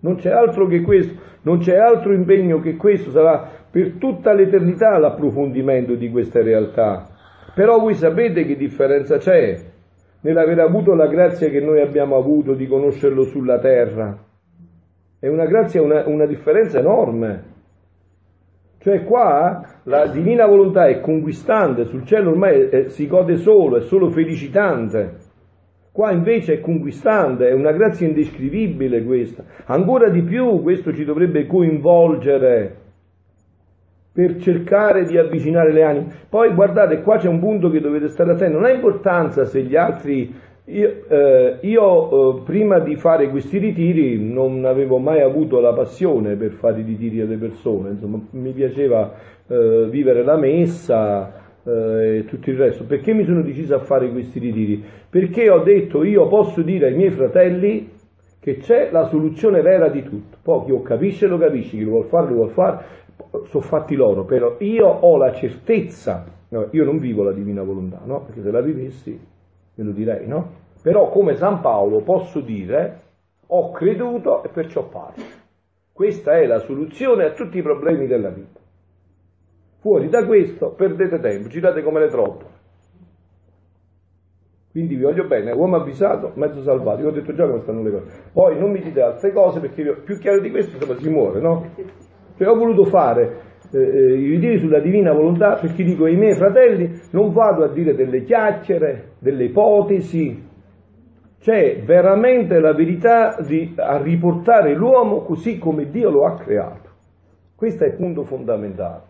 non 0.00 0.16
c'è 0.16 0.30
altro 0.30 0.66
che 0.66 0.80
questo, 0.80 1.14
non 1.42 1.58
c'è 1.58 1.76
altro 1.76 2.14
impegno 2.14 2.60
che 2.60 2.76
questo, 2.76 3.10
sarà 3.10 3.46
per 3.70 3.98
tutta 3.98 4.32
l'eternità 4.32 4.96
l'approfondimento 4.96 5.94
di 5.96 6.10
queste 6.10 6.42
realtà. 6.42 7.06
Però 7.54 7.78
voi 7.78 7.92
sapete 7.92 8.46
che 8.46 8.56
differenza 8.56 9.18
c'è 9.18 9.60
nell'aver 10.22 10.60
avuto 10.60 10.94
la 10.94 11.08
grazia 11.08 11.50
che 11.50 11.60
noi 11.60 11.82
abbiamo 11.82 12.16
avuto 12.16 12.54
di 12.54 12.66
conoscerlo 12.66 13.24
sulla 13.24 13.58
terra. 13.58 14.16
È 15.18 15.28
una 15.28 15.44
grazia, 15.44 15.82
una, 15.82 16.06
una 16.06 16.24
differenza 16.24 16.78
enorme. 16.78 17.44
Cioè 18.78 19.04
qua 19.04 19.80
la 19.82 20.06
divina 20.06 20.46
volontà 20.46 20.86
è 20.86 21.00
conquistante, 21.00 21.84
sul 21.84 22.06
cielo 22.06 22.30
ormai 22.30 22.68
è, 22.68 22.88
si 22.88 23.06
gode 23.06 23.36
solo, 23.36 23.76
è 23.76 23.82
solo 23.82 24.08
felicitante. 24.08 25.19
Qua 25.92 26.12
invece 26.12 26.54
è 26.54 26.60
conquistante, 26.60 27.48
è 27.48 27.52
una 27.52 27.72
grazia 27.72 28.06
indescrivibile 28.06 29.02
questa. 29.02 29.44
Ancora 29.66 30.08
di 30.08 30.22
più 30.22 30.62
questo 30.62 30.94
ci 30.94 31.04
dovrebbe 31.04 31.46
coinvolgere 31.46 32.76
per 34.12 34.36
cercare 34.36 35.04
di 35.04 35.18
avvicinare 35.18 35.72
le 35.72 35.82
anime. 35.82 36.06
Poi 36.28 36.52
guardate, 36.54 37.02
qua 37.02 37.16
c'è 37.18 37.28
un 37.28 37.40
punto 37.40 37.70
che 37.70 37.80
dovete 37.80 38.08
stare 38.08 38.32
attenti, 38.32 38.54
non 38.54 38.64
ha 38.64 38.70
importanza 38.70 39.44
se 39.44 39.62
gli 39.62 39.76
altri... 39.76 40.48
Io, 40.66 41.08
eh, 41.08 41.56
io 41.62 42.38
eh, 42.38 42.42
prima 42.44 42.78
di 42.78 42.94
fare 42.94 43.28
questi 43.28 43.58
ritiri 43.58 44.22
non 44.22 44.64
avevo 44.64 44.98
mai 44.98 45.20
avuto 45.20 45.58
la 45.58 45.72
passione 45.72 46.36
per 46.36 46.52
fare 46.52 46.80
i 46.80 46.84
ritiri 46.84 47.22
alle 47.22 47.36
persone, 47.36 47.90
insomma 47.90 48.20
mi 48.30 48.52
piaceva 48.52 49.12
eh, 49.48 49.88
vivere 49.90 50.22
la 50.22 50.36
messa 50.36 51.39
e 51.64 52.24
tutto 52.26 52.50
il 52.50 52.56
resto. 52.56 52.84
Perché 52.84 53.12
mi 53.12 53.24
sono 53.24 53.42
deciso 53.42 53.74
a 53.74 53.78
fare 53.78 54.10
questi 54.10 54.38
ritiri? 54.38 54.82
Perché 55.08 55.50
ho 55.50 55.62
detto 55.62 56.04
io 56.04 56.28
posso 56.28 56.62
dire 56.62 56.86
ai 56.86 56.94
miei 56.94 57.10
fratelli 57.10 57.90
che 58.40 58.56
c'è 58.56 58.90
la 58.90 59.04
soluzione 59.04 59.60
vera 59.60 59.88
di 59.88 60.02
tutto. 60.02 60.38
Poi 60.42 60.64
chi 60.64 60.70
lo 60.70 60.82
capisce 60.82 61.26
lo 61.26 61.38
capisce, 61.38 61.76
chi 61.76 61.84
lo 61.84 61.90
vuole 61.90 62.06
fare 62.06 62.28
lo 62.28 62.34
vuole 62.34 62.50
fare, 62.52 62.84
sono 63.48 63.62
fatti 63.62 63.94
loro, 63.94 64.24
però 64.24 64.56
io 64.60 64.86
ho 64.86 65.16
la 65.16 65.32
certezza, 65.32 66.24
no, 66.48 66.68
io 66.70 66.84
non 66.84 66.98
vivo 66.98 67.22
la 67.22 67.32
divina 67.32 67.62
volontà, 67.62 68.00
no? 68.04 68.22
Perché 68.24 68.42
se 68.42 68.50
la 68.50 68.62
vivessi 68.62 69.18
ve 69.74 69.82
lo 69.82 69.92
direi, 69.92 70.26
no? 70.26 70.58
Però 70.82 71.10
come 71.10 71.34
San 71.36 71.60
Paolo 71.60 72.00
posso 72.00 72.40
dire 72.40 73.00
ho 73.46 73.70
creduto 73.72 74.42
e 74.42 74.48
perciò 74.48 74.84
parlo. 74.88 75.22
Questa 75.92 76.38
è 76.38 76.46
la 76.46 76.60
soluzione 76.60 77.24
a 77.24 77.32
tutti 77.32 77.58
i 77.58 77.62
problemi 77.62 78.06
della 78.06 78.30
vita. 78.30 78.59
Fuori 79.80 80.08
da 80.08 80.26
questo 80.26 80.74
perdete 80.76 81.18
tempo, 81.20 81.48
girate 81.48 81.82
come 81.82 82.00
le 82.00 82.08
troppe. 82.08 82.44
Quindi 84.70 84.94
vi 84.94 85.02
voglio 85.02 85.26
bene, 85.26 85.50
uomo 85.52 85.76
avvisato, 85.76 86.32
mezzo 86.34 86.62
salvato. 86.62 87.00
Io 87.00 87.08
ho 87.08 87.12
detto 87.12 87.34
già 87.34 87.46
come 87.46 87.60
stanno 87.62 87.82
le 87.82 87.90
cose. 87.90 88.04
Poi 88.32 88.58
non 88.58 88.70
mi 88.70 88.80
dite 88.80 89.00
altre 89.00 89.32
cose 89.32 89.58
perché 89.58 89.96
più 90.04 90.18
chiaro 90.18 90.40
di 90.40 90.50
questo 90.50 90.76
insomma, 90.76 90.98
si 90.98 91.08
muore, 91.08 91.40
no? 91.40 91.66
Cioè 92.36 92.46
ho 92.46 92.54
voluto 92.54 92.84
fare 92.84 93.40
eh, 93.72 93.78
eh, 93.78 94.14
i 94.14 94.30
ritiri 94.30 94.58
sulla 94.58 94.78
divina 94.78 95.12
volontà 95.12 95.56
perché 95.56 95.82
dico 95.82 96.04
ai 96.04 96.16
miei 96.16 96.34
fratelli 96.34 97.00
non 97.10 97.32
vado 97.32 97.64
a 97.64 97.68
dire 97.68 97.94
delle 97.94 98.22
chiacchiere, 98.22 99.14
delle 99.18 99.44
ipotesi, 99.44 100.48
c'è 101.40 101.82
veramente 101.82 102.60
la 102.60 102.74
verità 102.74 103.40
di, 103.40 103.74
a 103.76 104.00
riportare 104.00 104.74
l'uomo 104.74 105.22
così 105.22 105.58
come 105.58 105.90
Dio 105.90 106.10
lo 106.10 106.26
ha 106.26 106.36
creato. 106.36 106.88
Questo 107.56 107.84
è 107.84 107.88
il 107.88 107.96
punto 107.96 108.24
fondamentale. 108.24 109.09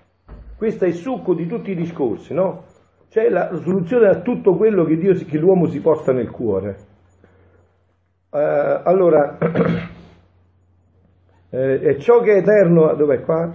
Questo 0.60 0.84
è 0.84 0.88
il 0.88 0.94
succo 0.94 1.32
di 1.32 1.46
tutti 1.46 1.70
i 1.70 1.74
discorsi, 1.74 2.34
no? 2.34 2.64
C'è 3.08 3.30
la 3.30 3.48
soluzione 3.62 4.08
a 4.08 4.20
tutto 4.20 4.56
quello 4.56 4.84
che, 4.84 4.98
Dio, 4.98 5.14
che 5.14 5.38
l'uomo 5.38 5.68
si 5.68 5.80
porta 5.80 6.12
nel 6.12 6.28
cuore. 6.28 6.76
Uh, 8.28 8.82
allora, 8.84 9.38
eh, 11.48 11.80
e 11.82 11.98
ciò 11.98 12.20
che 12.20 12.34
è 12.34 12.36
eterno, 12.40 12.94
dov'è 12.94 13.22
qua? 13.22 13.54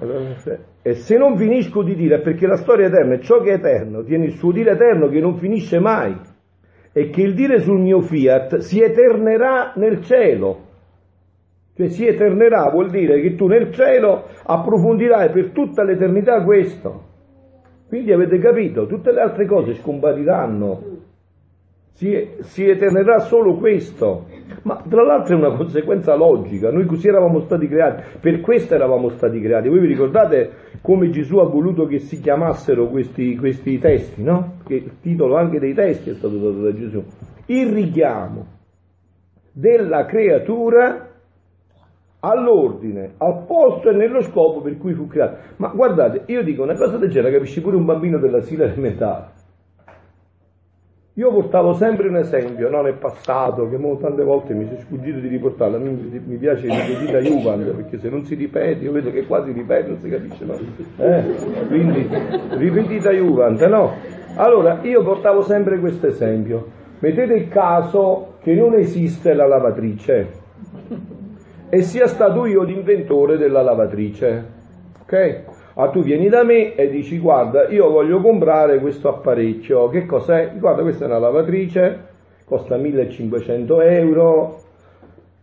E 0.82 0.96
se 0.96 1.16
non 1.16 1.38
finisco 1.38 1.84
di 1.84 1.94
dire, 1.94 2.22
perché 2.22 2.48
la 2.48 2.58
storia 2.58 2.88
è 2.88 2.90
eterna, 2.90 3.14
e 3.14 3.22
ciò 3.22 3.40
che 3.40 3.52
è 3.52 3.58
eterno 3.58 4.04
tiene 4.04 4.26
il 4.26 4.38
suo 4.38 4.52
dire 4.52 4.72
eterno 4.72 5.08
che 5.08 5.20
non 5.20 5.38
finisce 5.38 5.78
mai, 5.78 6.20
e 6.92 7.10
che 7.12 7.22
il 7.22 7.36
dire 7.36 7.60
sul 7.60 7.82
mio 7.82 8.02
fiat 8.02 8.58
si 8.58 8.82
eternerà 8.82 9.74
nel 9.76 10.02
cielo. 10.02 10.65
Cioè 11.76 11.90
si 11.90 12.08
eternerà 12.08 12.70
vuol 12.70 12.90
dire 12.90 13.20
che 13.20 13.36
tu 13.36 13.48
nel 13.48 13.72
cielo 13.74 14.28
approfondirai 14.44 15.30
per 15.30 15.50
tutta 15.50 15.84
l'eternità 15.84 16.42
questo. 16.42 17.04
Quindi 17.88 18.14
avete 18.14 18.40
capito, 18.40 18.88
tutte 18.88 19.12
le 19.12 19.22
altre 19.22 19.46
cose 19.46 19.76
scompariranno 19.76 20.96
si, 21.96 22.30
si 22.42 22.68
eternerà 22.68 23.20
solo 23.20 23.56
questo. 23.56 24.28
Ma 24.64 24.82
tra 24.88 25.04
l'altro 25.04 25.36
è 25.36 25.38
una 25.38 25.56
conseguenza 25.56 26.16
logica, 26.16 26.72
noi 26.72 26.86
così 26.86 27.08
eravamo 27.08 27.42
stati 27.42 27.68
creati, 27.68 28.04
per 28.20 28.42
questo 28.42 28.74
eravamo 28.74 29.10
stati 29.10 29.40
creati. 29.42 29.70
Voi 29.70 29.80
vi 29.80 29.88
ricordate 29.88 30.52
come 30.82 31.10
Gesù 31.10 31.38
ha 31.38 31.46
voluto 31.46 31.86
che 31.88 32.00
si 32.00 32.20
chiamassero 32.20 32.88
questi, 32.88 33.36
questi 33.36 33.80
testi, 33.80 34.24
no? 34.24 34.60
Che 34.66 34.76
il 34.76 35.00
titolo 35.02 35.36
anche 35.36 35.60
dei 35.60 35.74
testi 35.74 36.12
è 36.12 36.14
stato 36.14 36.38
dato 36.38 36.62
da 36.62 36.74
Gesù. 36.74 37.04
Il 37.48 37.72
richiamo 37.72 38.46
della 39.52 40.06
creatura 40.06 41.05
all'ordine, 42.30 43.14
al 43.18 43.44
posto 43.46 43.90
e 43.90 43.94
nello 43.94 44.22
scopo 44.22 44.62
per 44.62 44.78
cui 44.78 44.94
fu 44.94 45.08
creato. 45.08 45.38
Ma 45.58 45.70
guardate, 45.70 46.24
io 46.28 46.44
dico 46.44 46.64
una 46.64 46.76
cosa 46.76 46.98
del 46.98 47.10
genere, 47.10 47.34
capisci 47.34 47.62
pure 47.62 47.76
un 47.76 47.86
bambino 47.86 48.18
dell'asilo 48.18 48.64
elementare. 48.64 49.44
Io 51.18 51.32
portavo 51.32 51.72
sempre 51.74 52.10
un 52.10 52.18
esempio, 52.18 52.70
no, 52.70 52.82
nel 52.82 52.98
passato, 52.98 53.70
che 53.70 53.80
tante 54.02 54.24
volte 54.24 54.54
mi 54.54 54.68
è 54.68 54.80
sfuggito 54.82 55.20
di 55.20 55.30
riportarlo, 55.30 55.80
me 55.80 55.92
mi 55.92 56.36
piace 56.36 56.68
ripetita 56.68 57.20
Juventus, 57.20 57.74
perché 57.74 57.98
se 58.00 58.10
non 58.10 58.26
si 58.26 58.36
ripete, 58.36 58.84
io 58.84 58.92
vedo 58.92 59.12
che 59.12 59.26
quasi 59.26 59.54
ripete, 59.54 59.88
non 59.88 59.98
si 60.00 60.10
capisce, 60.10 60.44
no? 60.44 60.58
Eh? 60.98 61.24
Quindi, 61.68 62.10
ripetita 62.58 63.12
Juventus, 63.12 63.66
no? 63.66 63.94
Allora, 64.36 64.80
io 64.82 65.04
portavo 65.04 65.42
sempre 65.42 65.80
questo 65.80 66.08
esempio. 66.08 66.68
Mettete 67.00 67.34
il 67.34 67.48
caso 67.48 68.34
che 68.42 68.54
non 68.54 68.74
esiste 68.74 69.34
la 69.34 69.48
lavatrice 69.48 70.44
e 71.76 71.82
sia 71.82 72.08
stato 72.08 72.46
io 72.46 72.64
l'inventore 72.64 73.36
della 73.36 73.62
lavatrice. 73.62 74.46
Ok? 75.02 75.42
Ah, 75.74 75.90
tu 75.90 76.04
vieni 76.04 76.30
da 76.30 76.42
me 76.44 76.74
e 76.74 76.90
dici 76.90 77.20
guarda 77.20 77.68
io 77.68 77.90
voglio 77.90 78.22
comprare 78.22 78.80
questo 78.80 79.10
apparecchio, 79.10 79.90
che 79.90 80.06
cos'è? 80.06 80.54
Guarda 80.58 80.84
questa 80.84 81.04
è 81.04 81.08
una 81.08 81.20
lavatrice, 81.20 82.00
costa 82.46 82.78
1500 82.78 83.82
euro, 83.82 84.62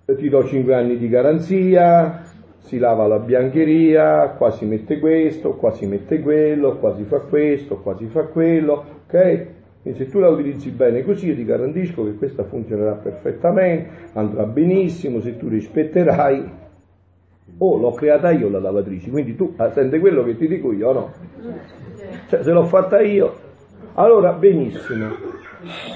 ti 0.06 0.30
do 0.30 0.42
5 0.42 0.74
anni 0.74 0.96
di 0.96 1.10
garanzia, 1.10 2.22
si 2.60 2.78
lava 2.78 3.06
la 3.06 3.18
biancheria, 3.18 4.30
qua 4.30 4.50
si 4.52 4.64
mette 4.64 4.98
questo, 5.00 5.56
qua 5.56 5.72
si 5.72 5.84
mette 5.84 6.20
quello, 6.20 6.78
qua 6.78 6.94
si 6.96 7.02
fa 7.02 7.18
questo, 7.18 7.76
qua 7.82 7.94
si 7.98 8.06
fa 8.06 8.22
quello, 8.22 8.84
ok? 9.06 9.46
Quindi 9.82 9.98
se 9.98 10.08
tu 10.08 10.20
la 10.20 10.28
utilizzi 10.28 10.70
bene 10.70 11.02
così 11.02 11.26
io 11.26 11.34
ti 11.34 11.44
garantisco 11.44 12.04
che 12.04 12.14
questa 12.14 12.44
funzionerà 12.44 12.92
perfettamente, 12.92 14.10
andrà 14.12 14.44
benissimo, 14.44 15.20
se 15.20 15.36
tu 15.36 15.48
rispetterai 15.48 16.60
Oh, 17.58 17.76
l'ho 17.76 17.92
creata 17.92 18.30
io 18.30 18.48
la 18.48 18.58
lavatrice, 18.58 19.10
quindi 19.10 19.36
tu 19.36 19.54
ah, 19.56 19.70
senti 19.72 19.98
quello 19.98 20.24
che 20.24 20.36
ti 20.36 20.48
dico 20.48 20.72
io 20.72 20.88
o 20.88 20.92
no? 20.92 21.12
Cioè, 22.28 22.42
se 22.42 22.50
l'ho 22.50 22.64
fatta 22.64 23.00
io, 23.00 23.34
allora 23.94 24.32
benissimo. 24.32 25.10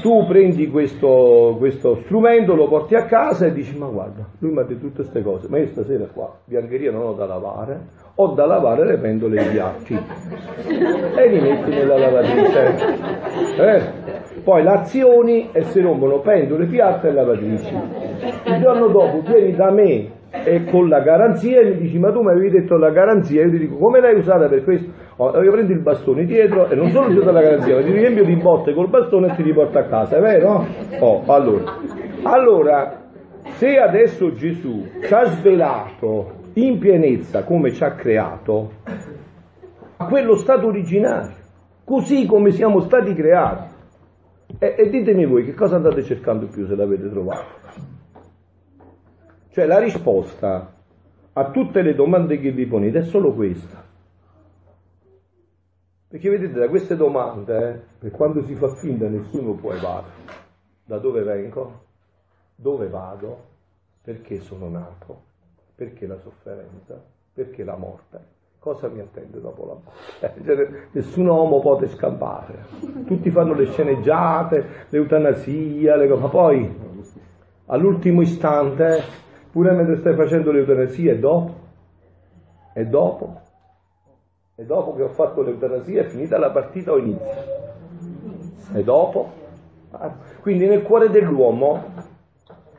Tu 0.01 0.27
prendi 0.27 0.69
questo, 0.69 1.57
questo, 1.59 2.01
strumento, 2.05 2.55
lo 2.55 2.69
porti 2.69 2.95
a 2.95 3.05
casa 3.05 3.47
e 3.47 3.53
dici, 3.53 3.77
ma 3.77 3.87
guarda, 3.87 4.25
lui 4.39 4.53
mi 4.53 4.61
ha 4.61 4.63
detto 4.63 4.81
tutte 4.81 5.03
queste 5.03 5.23
cose, 5.23 5.49
ma 5.49 5.59
io 5.59 5.67
stasera 5.67 6.07
qua, 6.13 6.33
biancheria 6.45 6.93
non 6.93 7.03
ho 7.03 7.13
da 7.13 7.27
lavare, 7.27 7.81
ho 8.15 8.29
da 8.29 8.47
lavare 8.47 8.85
le 8.85 8.99
pendole 8.99 9.41
e 9.41 9.45
i 9.45 9.51
piatti. 9.51 9.99
E 11.17 11.29
li 11.29 11.41
metti 11.41 11.71
nella 11.71 11.99
lavatrice. 11.99 12.75
Eh? 13.59 14.43
Poi 14.45 14.63
l'azioni 14.63 15.49
e 15.51 15.65
si 15.65 15.81
rompono 15.81 16.21
pendole, 16.21 16.67
piatti 16.67 17.09
e 17.09 17.13
lavatrici. 17.13 17.75
Il 18.45 18.61
giorno 18.61 18.87
dopo 18.87 19.21
vieni 19.23 19.55
da 19.57 19.71
me 19.73 20.16
e 20.45 20.65
con 20.65 20.89
la 20.89 21.01
garanzia 21.01 21.61
e 21.61 21.65
mi 21.65 21.77
dici 21.79 21.99
ma 21.99 22.13
tu 22.13 22.23
mi 22.23 22.31
avevi 22.31 22.51
detto 22.51 22.77
la 22.77 22.91
garanzia 22.91 23.45
io 23.45 23.51
ti 23.51 23.59
dico 23.59 23.77
come 23.77 24.01
l'hai 24.01 24.17
usata 24.17 24.49
per 24.49 24.65
questo 24.65 24.91
oh, 25.17 25.43
io 25.43 25.51
prendo 25.51 25.73
il 25.73 25.81
bastone 25.81 26.25
dietro 26.25 26.69
e 26.69 26.75
non 26.75 26.91
solo 26.91 27.09
ti 27.09 27.15
do 27.15 27.31
la 27.31 27.41
garanzia 27.41 27.77
ma 27.77 27.83
ti 27.83 27.93
riempio 27.93 28.25
di 28.25 28.37
botte 28.37 28.75
col 28.75 28.89
bastone 28.89 29.33
e 29.33 29.37
ti 29.37 29.43
riporto 29.43 29.79
a 29.79 29.85
casa 29.85 30.17
è 30.17 30.21
vero? 30.21 30.67
Oh, 31.01 31.23
allora. 31.27 31.77
allora 32.23 33.03
se 33.57 33.79
adesso 33.79 34.33
Gesù 34.33 34.87
ci 35.03 35.15
ha 35.15 35.25
svelato 35.25 36.33
in 36.55 36.79
pienezza 36.79 37.45
come 37.45 37.73
ci 37.73 37.85
ha 37.85 37.93
creato 37.93 38.71
a 39.99 40.07
quello 40.07 40.37
stato 40.37 40.67
originario 40.67 41.35
così 41.85 42.27
come 42.27 42.51
siamo 42.51 42.81
stati 42.81 43.15
creati 43.15 43.75
e, 44.59 44.75
e 44.77 44.91
ditemi 44.91 45.27
voi 45.27 45.45
che 45.45 45.55
cosa 45.55 45.77
andate 45.77 46.03
cercando 46.03 46.47
più 46.47 46.67
se 46.67 46.75
l'avete 46.75 47.09
trovato 47.09 47.65
cioè 49.57 49.65
la 49.65 49.79
risposta 49.79 50.71
a 51.33 51.51
tutte 51.51 51.81
le 51.81 51.95
domande 51.95 52.39
che 52.39 52.51
vi 52.51 52.67
ponete 52.67 52.99
è 52.99 53.03
solo 53.05 53.33
questa. 53.33 53.83
Perché 56.09 56.29
vedete, 56.29 56.59
da 56.59 56.69
queste 56.69 56.95
domande, 56.95 57.71
eh, 57.71 57.81
per 58.01 58.11
quando 58.11 58.45
si 58.45 58.55
fa 58.55 58.69
finta 58.75 59.09
nessuno 59.09 59.55
può 59.55 59.73
evadere. 59.73 60.13
Da 60.85 60.99
dove 60.99 61.23
vengo? 61.23 61.85
Dove 62.55 62.89
vado? 62.89 63.45
Perché 64.03 64.41
sono 64.41 64.69
nato? 64.69 65.23
Perché 65.75 66.07
la 66.07 66.19
sofferenza? 66.19 67.03
Perché 67.33 67.65
la 67.65 67.77
morte? 67.77 68.21
Cosa 68.59 68.89
mi 68.89 69.01
attende 69.01 69.41
dopo 69.41 69.65
la 69.65 69.73
morte? 69.73 70.35
Cioè, 70.45 70.89
nessun 70.91 71.27
uomo 71.29 71.61
può 71.61 71.81
scappare. 71.87 72.59
Tutti 73.07 73.31
fanno 73.31 73.55
le 73.55 73.65
sceneggiate, 73.71 74.87
l'eutanasia, 74.91 75.97
le... 75.97 76.09
ma 76.09 76.29
poi 76.29 76.85
all'ultimo 77.69 78.21
istante 78.21 79.25
pure 79.57 79.73
mentre 79.73 79.97
stai 79.97 80.15
facendo 80.15 80.53
l'eutanasia 80.53 81.13
e 81.13 81.19
dopo, 81.19 81.55
e 82.75 82.85
dopo, 82.85 83.41
e 84.55 84.67
dopo 84.67 84.95
che 84.95 85.03
ho 85.03 85.09
fatto 85.09 85.41
l'eutanasia 85.41 86.03
è 86.03 86.05
finita 86.05 86.37
la 86.37 86.51
partita 86.51 86.93
o 86.93 86.99
inizia? 86.99 87.43
E 88.75 88.85
dopo? 88.85 89.33
Quindi 90.43 90.67
nel 90.67 90.83
cuore 90.83 91.09
dell'uomo 91.09 91.85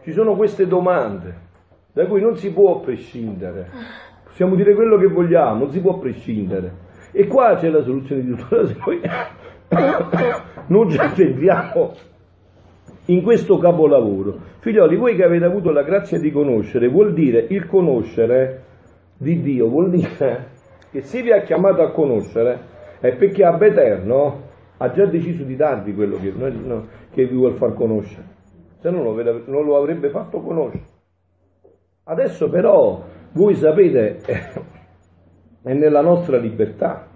ci 0.03 0.11
sono 0.11 0.35
queste 0.35 0.67
domande 0.67 1.45
da 1.93 2.05
cui 2.05 2.21
non 2.21 2.37
si 2.37 2.51
può 2.51 2.79
prescindere. 2.79 3.71
Possiamo 4.25 4.53
dire 4.53 4.75
quello 4.75 4.99
che 4.99 5.07
vogliamo, 5.07 5.63
non 5.63 5.71
si 5.71 5.81
può 5.81 5.97
prescindere. 5.97 6.71
E 7.11 7.25
qua 7.25 7.55
c'è 7.55 7.69
la 7.69 7.81
soluzione 7.81 8.21
di 8.21 8.35
tutto. 8.35 8.67
Se 8.67 8.75
noi 8.85 9.01
non 10.67 10.91
ci 10.91 10.97
attendiamo 10.99 11.95
in 13.07 13.21
questo 13.21 13.57
capolavoro. 13.57 14.37
Figlioli, 14.59 14.95
voi 14.95 15.15
che 15.15 15.23
avete 15.23 15.45
avuto 15.45 15.71
la 15.71 15.83
grazia 15.83 16.19
di 16.19 16.31
conoscere, 16.31 16.87
vuol 16.87 17.13
dire 17.13 17.45
il 17.49 17.67
conoscere 17.67 18.63
di 19.17 19.41
Dio, 19.41 19.67
vuol 19.67 19.89
dire 19.89 20.55
che 20.91 21.01
se 21.01 21.21
vi 21.21 21.31
ha 21.31 21.41
chiamato 21.41 21.81
a 21.81 21.91
conoscere 21.91 22.75
è 22.99 23.15
perché 23.15 23.43
Abba 23.43 23.65
Eterno 23.65 24.41
ha 24.77 24.91
già 24.91 25.05
deciso 25.05 25.43
di 25.43 25.55
darvi 25.55 25.93
quello 25.93 26.17
che, 26.17 26.31
no, 26.31 26.87
che 27.11 27.25
vi 27.25 27.35
vuol 27.35 27.55
far 27.55 27.73
conoscere, 27.73 28.25
se 28.79 28.89
no 28.89 29.01
non 29.01 29.65
lo 29.65 29.77
avrebbe 29.77 30.09
fatto 30.09 30.39
conoscere. 30.41 30.95
Adesso 32.03 32.49
però 32.49 33.03
voi 33.33 33.55
sapete, 33.55 34.19
è 35.63 35.73
nella 35.73 36.01
nostra 36.01 36.37
libertà, 36.37 37.07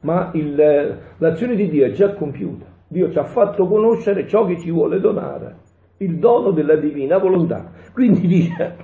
ma 0.00 0.30
il, 0.34 0.98
l'azione 1.18 1.54
di 1.56 1.68
Dio 1.68 1.86
è 1.86 1.90
già 1.92 2.14
compiuta. 2.14 2.74
Dio 2.88 3.10
ci 3.10 3.18
ha 3.18 3.24
fatto 3.24 3.66
conoscere 3.66 4.28
ciò 4.28 4.46
che 4.46 4.58
ci 4.58 4.70
vuole 4.70 5.00
donare, 5.00 5.56
il 5.98 6.18
dono 6.18 6.50
della 6.50 6.76
divina 6.76 7.18
volontà. 7.18 7.72
Quindi 7.92 8.26
dice, 8.26 8.76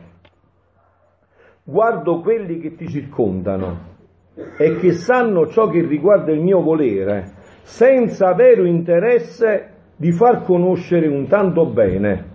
guardo 1.62 2.21
quelli 2.21 2.59
che 2.59 2.75
ti 2.75 2.88
circondano 2.88 3.91
e 4.59 4.77
che 4.77 4.93
sanno 4.93 5.49
ciò 5.49 5.69
che 5.69 5.83
riguarda 5.83 6.33
il 6.33 6.41
mio 6.41 6.62
volere, 6.62 7.33
senza 7.62 8.33
vero 8.35 8.65
interesse 8.65 9.69
di 9.97 10.11
far 10.11 10.43
conoscere 10.43 11.07
un 11.07 11.27
tanto 11.29 11.67
bene 11.67 12.32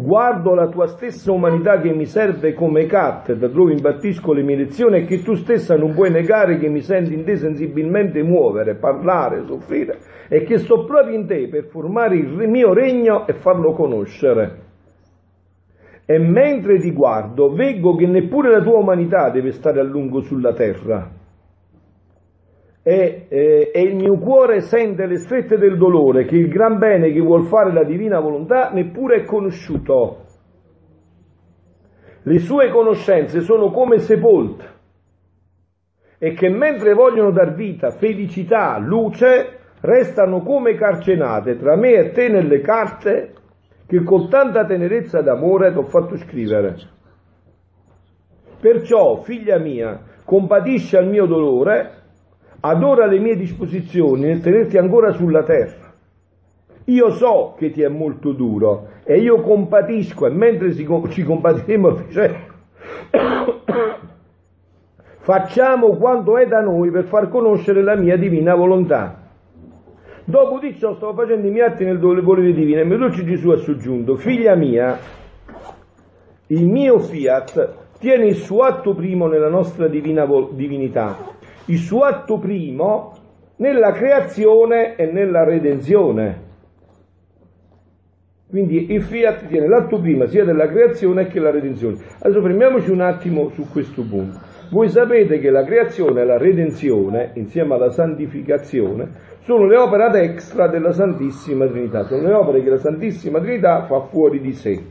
guardo 0.00 0.54
la 0.54 0.68
tua 0.68 0.86
stessa 0.86 1.32
umanità 1.32 1.80
che 1.80 1.92
mi 1.92 2.06
serve 2.06 2.54
come 2.54 2.86
cattedra, 2.86 3.48
dove 3.48 3.72
imbattisco 3.72 4.32
le 4.32 4.42
mie 4.42 4.54
lezioni 4.54 4.98
e 4.98 5.04
che 5.04 5.24
tu 5.24 5.34
stessa 5.34 5.76
non 5.76 5.92
puoi 5.92 6.08
negare 6.08 6.56
che 6.56 6.68
mi 6.68 6.82
senti 6.82 7.14
in 7.14 7.24
te 7.24 7.36
sensibilmente 7.36 8.22
muovere, 8.22 8.76
parlare, 8.76 9.42
soffrire 9.44 9.98
e 10.28 10.44
che 10.44 10.58
sto 10.58 10.84
proprio 10.84 11.18
in 11.18 11.26
te 11.26 11.48
per 11.48 11.64
formare 11.64 12.14
il 12.14 12.48
mio 12.48 12.72
regno 12.72 13.26
e 13.26 13.32
farlo 13.32 13.72
conoscere. 13.72 14.66
E 16.06 16.16
mentre 16.18 16.78
ti 16.78 16.92
guardo, 16.92 17.52
veggo 17.52 17.96
che 17.96 18.06
neppure 18.06 18.50
la 18.50 18.62
tua 18.62 18.78
umanità 18.78 19.30
deve 19.30 19.50
stare 19.50 19.80
a 19.80 19.82
lungo 19.82 20.20
sulla 20.20 20.52
terra 20.52 21.10
e, 22.88 23.26
eh, 23.28 23.70
e, 23.74 23.82
il 23.82 23.96
mio 23.96 24.16
cuore 24.16 24.62
sente 24.62 25.04
le 25.04 25.18
strette 25.18 25.58
del 25.58 25.76
dolore 25.76 26.24
che 26.24 26.36
il 26.36 26.48
gran 26.48 26.78
bene 26.78 27.12
che 27.12 27.20
vuol 27.20 27.44
fare 27.44 27.70
la 27.70 27.84
divina 27.84 28.18
volontà 28.18 28.70
neppure 28.70 29.16
è 29.16 29.24
conosciuto. 29.24 30.24
Le 32.22 32.38
sue 32.38 32.70
conoscenze 32.70 33.42
sono 33.42 33.70
come 33.72 33.98
sepolte 33.98 34.76
e 36.16 36.32
che 36.32 36.48
mentre 36.48 36.94
vogliono 36.94 37.30
dar 37.30 37.52
vita, 37.52 37.90
felicità, 37.90 38.78
luce, 38.78 39.58
restano 39.82 40.40
come 40.40 40.74
carcenate 40.74 41.58
tra 41.58 41.76
me 41.76 41.92
e 41.92 42.10
te 42.12 42.30
nelle 42.30 42.62
carte 42.62 43.34
che 43.86 44.02
con 44.02 44.30
tanta 44.30 44.64
tenerezza 44.64 45.20
d'amore 45.20 45.72
ti 45.72 45.76
ho 45.76 45.84
fatto 45.84 46.16
scrivere. 46.16 46.74
Perciò, 48.58 49.16
figlia 49.16 49.58
mia, 49.58 50.00
compatisci 50.24 50.96
al 50.96 51.06
mio 51.06 51.26
dolore 51.26 51.97
adora 52.60 53.06
le 53.06 53.18
mie 53.18 53.36
disposizioni 53.36 54.22
nel 54.22 54.40
tenerti 54.40 54.78
ancora 54.78 55.12
sulla 55.12 55.42
terra. 55.42 55.86
Io 56.84 57.10
so 57.10 57.54
che 57.58 57.70
ti 57.70 57.82
è 57.82 57.88
molto 57.88 58.32
duro 58.32 58.88
e 59.04 59.18
io 59.18 59.42
compatisco 59.42 60.26
e 60.26 60.30
mentre 60.30 60.74
ci 60.74 61.22
compatiremo 61.22 62.08
cioè, 62.10 62.34
facciamo 65.18 65.96
quanto 65.96 66.38
è 66.38 66.46
da 66.46 66.60
noi 66.60 66.90
per 66.90 67.04
far 67.04 67.28
conoscere 67.28 67.82
la 67.82 67.94
mia 67.94 68.16
divina 68.16 68.54
volontà. 68.54 69.26
Dopo 70.24 70.58
di 70.58 70.78
ciò 70.78 70.94
stavo 70.94 71.12
facendo 71.14 71.46
i 71.46 71.50
miei 71.50 71.66
atti 71.66 71.84
nel 71.84 71.98
volere 71.98 72.52
divino 72.52 72.80
e 72.80 72.84
mio 72.84 72.98
dolce 72.98 73.24
Gesù 73.24 73.50
ha 73.50 73.58
soggiunto, 73.58 74.16
figlia 74.16 74.54
mia, 74.54 74.98
il 76.46 76.66
mio 76.66 76.98
fiat 76.98 77.74
tiene 77.98 78.26
il 78.26 78.36
suo 78.36 78.62
atto 78.62 78.94
primo 78.94 79.26
nella 79.26 79.48
nostra 79.48 79.88
divina 79.88 80.26
divinità 80.52 81.36
il 81.68 81.78
suo 81.78 82.02
atto 82.02 82.38
primo 82.38 83.12
nella 83.56 83.92
creazione 83.92 84.96
e 84.96 85.10
nella 85.10 85.44
redenzione. 85.44 86.46
Quindi 88.48 88.90
il 88.92 89.02
fiat 89.02 89.46
tiene 89.46 89.68
l'atto 89.68 90.00
prima 90.00 90.26
sia 90.26 90.44
della 90.44 90.66
creazione 90.66 91.26
che 91.26 91.34
della 91.34 91.50
redenzione. 91.50 91.98
Adesso 92.20 92.40
fermiamoci 92.40 92.90
un 92.90 93.02
attimo 93.02 93.50
su 93.50 93.68
questo 93.70 94.02
punto. 94.02 94.38
Voi 94.70 94.88
sapete 94.88 95.38
che 95.38 95.50
la 95.50 95.64
creazione 95.64 96.22
e 96.22 96.24
la 96.24 96.38
redenzione, 96.38 97.32
insieme 97.34 97.74
alla 97.74 97.90
santificazione, 97.90 99.36
sono 99.40 99.66
le 99.66 99.76
opere 99.76 100.04
ad 100.04 100.14
extra 100.14 100.68
della 100.68 100.92
Santissima 100.92 101.66
Trinità, 101.66 102.04
sono 102.04 102.26
le 102.26 102.34
opere 102.34 102.62
che 102.62 102.70
la 102.70 102.78
Santissima 102.78 103.40
Trinità 103.40 103.82
fa 103.82 104.00
fuori 104.00 104.40
di 104.40 104.52
sé. 104.52 104.82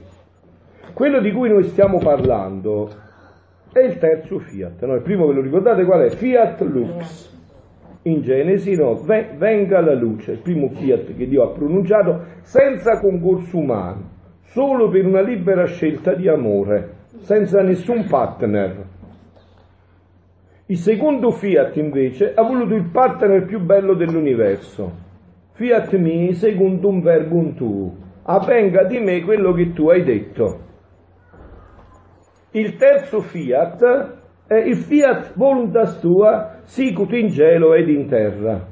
quello 0.94 1.20
di 1.20 1.32
cui 1.32 1.50
noi 1.50 1.64
stiamo 1.64 2.00
parlando 2.00 2.90
è 3.72 3.80
il 3.80 3.98
terzo 3.98 4.40
fiat. 4.40 4.84
No? 4.86 4.96
Il 4.96 5.02
primo 5.02 5.28
ve 5.28 5.34
lo 5.34 5.42
ricordate 5.42 5.84
qual 5.84 6.02
è? 6.02 6.10
Fiat 6.10 6.62
lux. 6.62 7.36
In 8.04 8.22
Genesi 8.22 8.74
no, 8.76 8.94
venga 9.04 9.82
la 9.82 9.94
luce, 9.94 10.32
il 10.32 10.38
primo 10.38 10.70
fiat 10.70 11.14
che 11.18 11.28
Dio 11.28 11.44
ha 11.44 11.50
pronunciato 11.50 12.24
senza 12.40 13.00
concorso 13.02 13.58
umano, 13.58 14.10
solo 14.44 14.88
per 14.88 15.06
una 15.06 15.20
libera 15.20 15.66
scelta 15.66 16.14
di 16.14 16.30
amore, 16.30 16.94
senza 17.20 17.62
nessun 17.62 18.06
partner. 18.08 18.86
Il 20.68 20.78
secondo 20.78 21.32
fiat 21.32 21.76
invece 21.76 22.34
ha 22.34 22.44
voluto 22.44 22.76
il 22.76 22.90
partner 22.92 23.46
più 23.46 23.60
bello 23.60 23.94
dell'universo. 23.94 25.06
Fiat 25.52 25.98
mi 25.98 26.34
secondo 26.34 26.88
un 26.88 27.02
verbum 27.02 27.56
tu, 27.56 27.94
avvenga 28.24 28.84
di 28.84 29.00
me 29.00 29.22
quello 29.22 29.52
che 29.52 29.74
tu 29.74 29.90
hai 29.90 30.04
detto. 30.04 30.67
Il 32.52 32.78
terzo 32.78 33.20
fiat 33.20 33.84
è 34.48 34.56
il 34.56 34.78
fiat 34.78 35.34
voluntas 35.36 36.00
tua 36.00 36.60
sicut 36.64 37.12
in 37.12 37.30
cielo 37.30 37.74
ed 37.74 37.90
in 37.90 38.08
terra. 38.08 38.66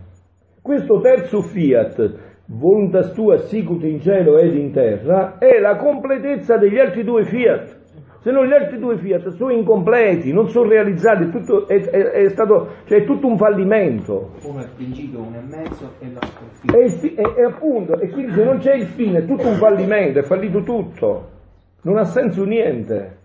Questo 0.62 1.02
terzo 1.02 1.42
fiat, 1.42 2.14
voluntas 2.46 3.12
tua 3.12 3.38
sicut 3.40 3.84
in 3.84 4.00
cielo 4.00 4.38
ed 4.38 4.56
in 4.56 4.72
terra, 4.72 5.38
è 5.38 5.60
la 5.60 5.76
completezza 5.76 6.58
degli 6.58 6.80
altri 6.80 7.04
due 7.04 7.26
fiat. 7.26 7.84
Se 8.22 8.32
no 8.32 8.46
gli 8.46 8.54
altri 8.54 8.80
due 8.80 8.98
fiat 8.98 9.28
sono 9.32 9.52
incompleti, 9.52 10.32
non 10.32 10.48
sono 10.48 10.70
realizzati, 10.70 11.30
tutto 11.30 11.68
è, 11.68 11.76
è, 11.76 12.02
è, 12.12 12.30
stato, 12.30 12.70
cioè, 12.86 13.02
è 13.02 13.04
tutto 13.04 13.28
un 13.28 13.38
fallimento. 13.38 14.32
Uno 14.42 14.62
è 14.62 14.68
principio, 14.74 15.20
uno 15.20 15.38
è 15.38 15.44
mezzo 15.44 15.92
e 16.00 16.12
l'altro 16.14 16.46
è 16.72 16.82
il 16.82 16.92
fine. 16.92 17.36
E, 17.36 17.44
appunto, 17.44 18.00
e 18.00 18.10
quindi 18.10 18.32
se 18.32 18.44
non 18.46 18.58
c'è 18.60 18.76
il 18.76 18.88
fine 18.88 19.20
è 19.20 19.26
tutto 19.26 19.50
un 19.50 19.56
fallimento, 19.56 20.20
è 20.20 20.24
fallito 20.24 20.64
tutto. 20.64 21.30
Non 21.82 21.98
ha 21.98 22.06
senso 22.06 22.46
niente. 22.46 23.24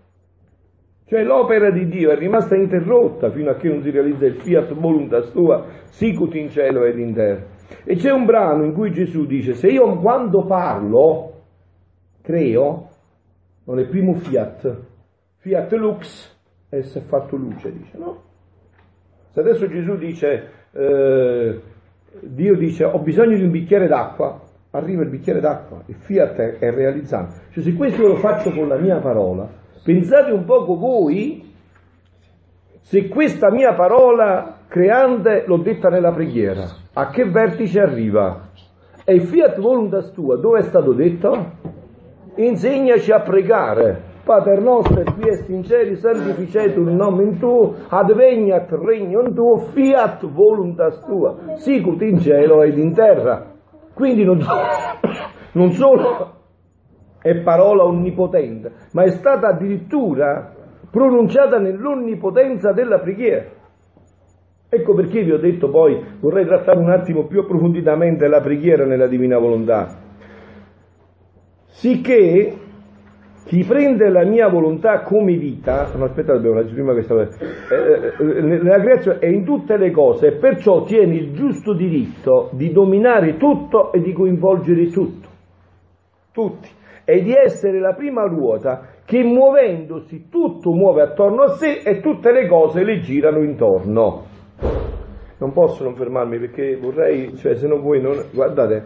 Cioè 1.11 1.23
l'opera 1.23 1.69
di 1.71 1.89
Dio 1.89 2.09
è 2.09 2.15
rimasta 2.15 2.55
interrotta 2.55 3.31
fino 3.31 3.49
a 3.49 3.55
che 3.55 3.67
non 3.67 3.81
si 3.81 3.89
realizza 3.89 4.25
il 4.25 4.35
fiat 4.35 4.71
voluntas 4.71 5.29
tua, 5.33 5.65
sicut 5.89 6.35
in 6.35 6.49
cielo 6.49 6.85
ed 6.85 6.97
in 6.99 7.13
terra. 7.13 7.43
E 7.83 7.95
c'è 7.97 8.13
un 8.13 8.23
brano 8.23 8.63
in 8.63 8.71
cui 8.71 8.93
Gesù 8.93 9.25
dice, 9.25 9.55
se 9.55 9.67
io 9.67 9.97
quando 9.97 10.45
parlo, 10.45 11.33
creo, 12.21 12.87
non 13.65 13.79
è 13.79 13.87
primo 13.87 14.13
fiat, 14.13 14.77
fiat 15.39 15.73
lux, 15.73 16.33
e 16.69 16.81
si 16.83 16.99
è 16.99 17.01
fatto 17.01 17.35
luce, 17.35 17.73
dice, 17.73 17.97
no? 17.97 18.21
Se 19.31 19.41
adesso 19.41 19.67
Gesù 19.67 19.97
dice, 19.97 20.47
eh, 20.71 21.61
Dio 22.21 22.55
dice, 22.55 22.85
ho 22.85 22.99
bisogno 22.99 23.35
di 23.35 23.43
un 23.43 23.51
bicchiere 23.51 23.87
d'acqua, 23.87 24.39
arriva 24.69 25.01
il 25.01 25.09
bicchiere 25.09 25.41
d'acqua, 25.41 25.83
il 25.87 25.95
fiat 25.95 26.37
è, 26.37 26.57
è 26.59 26.71
realizzato. 26.71 27.33
Cioè 27.49 27.61
se 27.61 27.73
questo 27.73 28.07
lo 28.07 28.15
faccio 28.15 28.51
con 28.51 28.69
la 28.69 28.77
mia 28.77 28.99
parola, 28.99 29.59
Pensate 29.83 30.31
un 30.31 30.45
poco 30.45 30.77
voi 30.77 31.49
se 32.81 33.07
questa 33.07 33.49
mia 33.49 33.73
parola 33.73 34.57
creante 34.67 35.43
l'ho 35.47 35.57
detta 35.57 35.89
nella 35.89 36.11
preghiera, 36.11 36.67
a 36.93 37.09
che 37.09 37.25
vertice 37.25 37.79
arriva? 37.79 38.49
E 39.03 39.19
fiat 39.21 39.59
voluntas 39.59 40.11
tua 40.11 40.37
dove 40.37 40.59
è 40.59 40.61
stato 40.63 40.93
detto? 40.93 41.51
Insegnaci 42.35 43.11
a 43.11 43.21
pregare. 43.21 44.09
Pater 44.23 44.61
nostro, 44.61 45.01
qui 45.13 45.29
est 45.29 45.49
in 45.49 45.63
cieli, 45.63 45.95
santificetur 45.95 46.87
nomen 46.87 47.39
tuo, 47.39 47.73
adveniat 47.87 48.69
regnum 48.71 49.33
tuo, 49.33 49.57
fiat 49.73 50.23
voluntas 50.27 51.03
tua, 51.05 51.55
sicut 51.55 52.01
in 52.03 52.19
cielo 52.19 52.61
ed 52.61 52.77
in 52.77 52.93
terra. 52.93 53.51
Quindi 53.95 54.23
non, 54.23 54.37
non 55.53 55.71
solo 55.71 56.40
è 57.21 57.35
parola 57.41 57.83
onnipotente, 57.83 58.71
ma 58.93 59.03
è 59.03 59.11
stata 59.11 59.49
addirittura 59.49 60.53
pronunciata 60.89 61.59
nell'onnipotenza 61.59 62.71
della 62.71 62.99
preghiera. 62.99 63.59
Ecco 64.67 64.93
perché 64.93 65.23
vi 65.23 65.31
ho 65.31 65.37
detto 65.37 65.69
poi, 65.69 66.01
vorrei 66.19 66.45
trattare 66.45 66.79
un 66.79 66.89
attimo 66.89 67.25
più 67.25 67.41
approfonditamente 67.41 68.27
la 68.27 68.41
preghiera 68.41 68.85
nella 68.85 69.07
divina 69.07 69.37
volontà. 69.37 69.99
Sicché 71.67 72.57
chi 73.45 73.63
prende 73.63 74.09
la 74.09 74.23
mia 74.23 74.47
volontà 74.47 75.01
come 75.01 75.35
vita, 75.35 75.91
no 75.95 76.05
aspetta, 76.05 76.33
dobbiamo 76.33 76.55
leggere 76.57 76.73
prima 76.73 76.93
questa 76.93 77.15
eh, 77.21 78.13
eh, 78.17 78.41
nella 78.41 78.79
creazione 78.79 79.19
è 79.19 79.27
in 79.27 79.43
tutte 79.43 79.77
le 79.77 79.91
cose 79.91 80.27
e 80.27 80.31
perciò 80.33 80.83
tiene 80.83 81.15
il 81.15 81.33
giusto 81.33 81.73
diritto 81.73 82.49
di 82.53 82.71
dominare 82.71 83.37
tutto 83.37 83.91
e 83.91 84.01
di 84.01 84.13
coinvolgere 84.13 84.89
tutto. 84.89 85.27
Tutti 86.31 86.69
e 87.11 87.21
di 87.23 87.33
essere 87.33 87.77
la 87.81 87.93
prima 87.93 88.23
ruota 88.23 88.87
che 89.03 89.21
muovendosi 89.21 90.29
tutto 90.29 90.71
muove 90.71 91.01
attorno 91.01 91.41
a 91.41 91.49
sé 91.55 91.81
e 91.83 91.99
tutte 91.99 92.31
le 92.31 92.47
cose 92.47 92.85
le 92.85 93.01
girano 93.01 93.43
intorno. 93.43 94.23
Non 95.37 95.51
posso 95.51 95.83
non 95.83 95.93
fermarmi 95.93 96.39
perché 96.39 96.77
vorrei, 96.77 97.35
cioè 97.35 97.55
se 97.55 97.67
non 97.67 97.81
voi 97.81 98.01
non... 98.01 98.15
Guardate, 98.31 98.85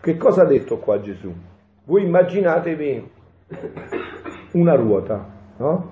che 0.00 0.16
cosa 0.16 0.42
ha 0.42 0.46
detto 0.46 0.78
qua 0.78 0.98
Gesù? 0.98 1.32
Voi 1.84 2.02
immaginatevi 2.02 3.10
una 4.54 4.74
ruota, 4.74 5.24
no? 5.58 5.90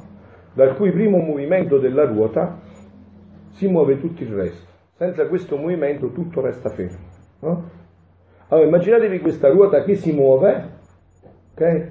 Dal 0.55 0.75
cui 0.75 0.90
primo 0.90 1.18
movimento 1.18 1.79
della 1.79 2.07
ruota 2.07 2.59
si 3.51 3.68
muove 3.68 4.01
tutto 4.01 4.25
il 4.25 4.35
resto. 4.35 4.68
Senza 4.96 5.29
questo 5.29 5.57
movimento 5.57 6.11
tutto 6.11 6.40
resta 6.40 6.70
fermo. 6.70 7.07
No? 7.38 7.70
Allora 8.48 8.66
immaginatevi 8.66 9.20
questa 9.20 9.48
ruota 9.48 9.85
che 9.85 9.94
si 9.94 10.12
muove 10.12 10.81
okay? 11.53 11.88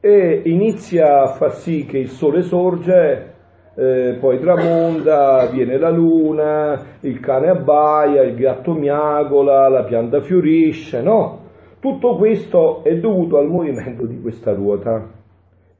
e 0.00 0.42
inizia 0.46 1.22
a 1.22 1.26
far 1.34 1.54
sì 1.54 1.84
che 1.84 1.98
il 1.98 2.08
sole 2.08 2.42
sorge, 2.42 3.34
eh, 3.74 4.16
poi 4.18 4.38
tramonta, 4.38 5.46
viene 5.46 5.78
la 5.78 5.90
luna, 5.90 6.82
il 7.00 7.20
cane 7.20 7.48
abbaia, 7.48 8.22
il 8.22 8.34
gatto 8.34 8.72
miagola, 8.72 9.68
la 9.68 9.84
pianta 9.84 10.20
fiorisce, 10.20 11.02
no? 11.02 11.48
Tutto 11.80 12.16
questo 12.16 12.82
è 12.84 12.96
dovuto 12.98 13.36
al 13.36 13.48
movimento 13.48 14.06
di 14.06 14.20
questa 14.20 14.52
ruota 14.52 15.08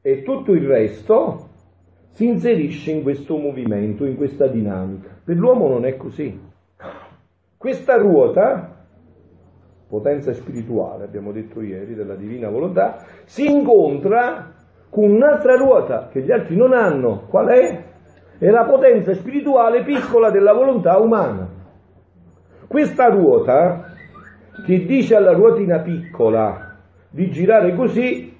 e 0.01 0.23
tutto 0.23 0.53
il 0.53 0.67
resto 0.67 1.49
si 2.09 2.25
inserisce 2.25 2.91
in 2.91 3.03
questo 3.03 3.37
movimento, 3.37 4.05
in 4.05 4.15
questa 4.15 4.47
dinamica. 4.47 5.09
Per 5.23 5.35
l'uomo 5.35 5.67
non 5.67 5.85
è 5.85 5.97
così. 5.97 6.39
Questa 7.57 7.97
ruota 7.97 8.70
potenza 9.91 10.33
spirituale, 10.33 11.03
abbiamo 11.03 11.33
detto 11.33 11.59
ieri, 11.61 11.95
della 11.95 12.15
divina 12.15 12.47
volontà, 12.47 13.03
si 13.25 13.45
incontra 13.45 14.53
con 14.89 15.11
un'altra 15.11 15.57
ruota 15.57 16.07
che 16.09 16.21
gli 16.21 16.31
altri 16.31 16.55
non 16.55 16.71
hanno. 16.71 17.25
Qual 17.27 17.47
è? 17.47 17.83
È 18.37 18.49
la 18.49 18.63
potenza 18.63 19.13
spirituale 19.13 19.83
piccola 19.83 20.29
della 20.29 20.53
volontà 20.53 20.97
umana. 20.97 21.45
Questa 22.67 23.09
ruota, 23.09 23.93
che 24.65 24.85
dice 24.85 25.17
alla 25.17 25.33
ruotina 25.33 25.79
piccola 25.79 26.77
di 27.09 27.29
girare 27.29 27.75
così, 27.75 28.33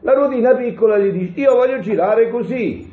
la 0.00 0.14
ruotina 0.14 0.56
piccola 0.56 0.98
gli 0.98 1.12
dice 1.12 1.40
io 1.40 1.54
voglio 1.54 1.78
girare 1.78 2.28
così. 2.28 2.92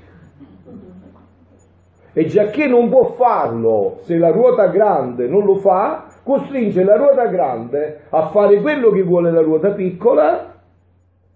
E 2.14 2.26
già 2.28 2.46
che 2.46 2.68
non 2.68 2.88
può 2.88 3.14
farlo 3.14 4.02
se 4.04 4.16
la 4.20 4.30
ruota 4.30 4.68
grande 4.68 5.28
non 5.28 5.44
lo 5.44 5.56
fa, 5.56 6.06
costringe 6.26 6.84
la 6.84 6.96
ruota 6.96 7.28
grande 7.28 8.00
a 8.10 8.30
fare 8.30 8.60
quello 8.60 8.90
che 8.90 9.04
vuole 9.04 9.30
la 9.30 9.42
ruota 9.42 9.70
piccola, 9.74 10.56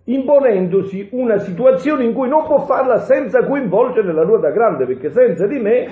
imponendosi 0.06 1.10
una 1.12 1.38
situazione 1.38 2.06
in 2.06 2.13
cui 2.13 2.28
non 2.28 2.43
può 2.45 2.62
farla 2.62 2.97
senza 2.97 3.45
coinvolgere 3.45 4.12
la 4.12 4.23
ruota 4.23 4.49
grande, 4.49 4.88
perché 4.88 5.12
senza 5.12 5.45
di 5.45 5.60
me 5.60 5.88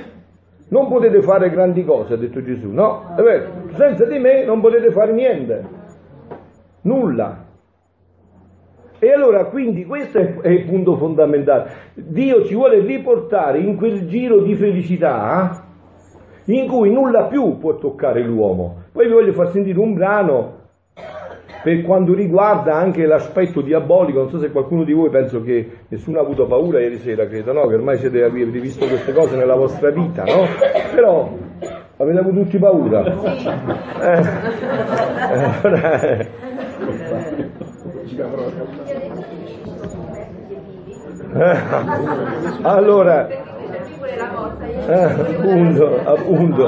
non 0.69 0.88
potete 0.88 1.21
fare 1.21 1.51
grandi 1.51 1.86
cose, 1.86 2.15
ha 2.15 2.17
detto 2.17 2.41
Gesù, 2.41 2.71
no? 2.71 3.13
È 3.15 3.21
vero, 3.21 3.45
senza 3.75 4.03
di 4.05 4.17
me 4.17 4.43
non 4.43 4.62
potete 4.62 4.89
fare 4.89 5.12
niente, 5.13 5.63
nulla. 6.81 7.45
E 8.97 9.12
allora 9.12 9.45
quindi 9.45 9.86
questo 9.86 10.17
è, 10.17 10.47
il 10.47 10.65
punto 10.65 10.95
fondamentale. 10.95 11.69
Dio 11.93 12.43
ci 12.45 12.55
vuole 12.55 12.79
riportare 12.79 13.60
in 13.60 13.77
quel 13.77 14.07
giro 14.07 14.41
di 14.41 14.55
felicità 14.55 15.65
in 16.45 16.67
cui 16.67 16.91
nulla 16.91 17.25
più 17.25 17.57
può 17.57 17.77
toccare 17.77 18.23
l'uomo. 18.23 18.86
Poi 18.97 19.05
vi 19.05 19.13
voglio 19.13 19.33
far 19.33 19.51
sentire 19.51 19.77
un 19.77 19.93
brano 19.93 20.55
per 21.62 21.83
quanto 21.83 22.15
riguarda 22.15 22.73
anche 22.73 23.05
l'aspetto 23.05 23.62
diabolico, 23.62 24.21
non 24.21 24.29
so 24.31 24.39
se 24.39 24.49
qualcuno 24.49 24.83
di 24.83 24.91
voi 24.91 25.12
penso 25.12 25.43
che 25.43 25.69
nessuno 25.88 26.17
ha 26.17 26.23
avuto 26.23 26.47
paura 26.47 26.79
ieri 26.79 26.97
sera, 26.97 27.27
credo, 27.27 27.53
no? 27.53 27.67
Che 27.67 27.75
ormai 27.75 27.99
siete, 27.99 28.23
avete 28.23 28.57
visto 28.60 28.88
queste 28.88 29.13
cose 29.13 29.36
nella 29.36 29.53
vostra 29.53 29.91
vita, 29.91 30.23
no? 30.23 30.47
Però 30.95 31.29
avete 31.97 32.17
avuto 32.17 32.41
tutti 32.41 32.57
paura. 32.57 33.05
Eh. 34.01 34.25
Eh. 41.38 41.57
Allora, 42.63 43.27
eh, 44.88 45.03
appunto, 45.03 45.99
appunto, 46.03 46.67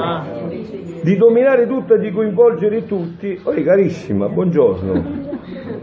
di 1.02 1.16
dominare 1.16 1.66
tutto 1.66 1.94
e 1.94 1.98
di 1.98 2.10
coinvolgere 2.10 2.84
tutti. 2.86 3.38
Oi 3.42 3.62
carissima, 3.62 4.28
buongiorno. 4.28 5.28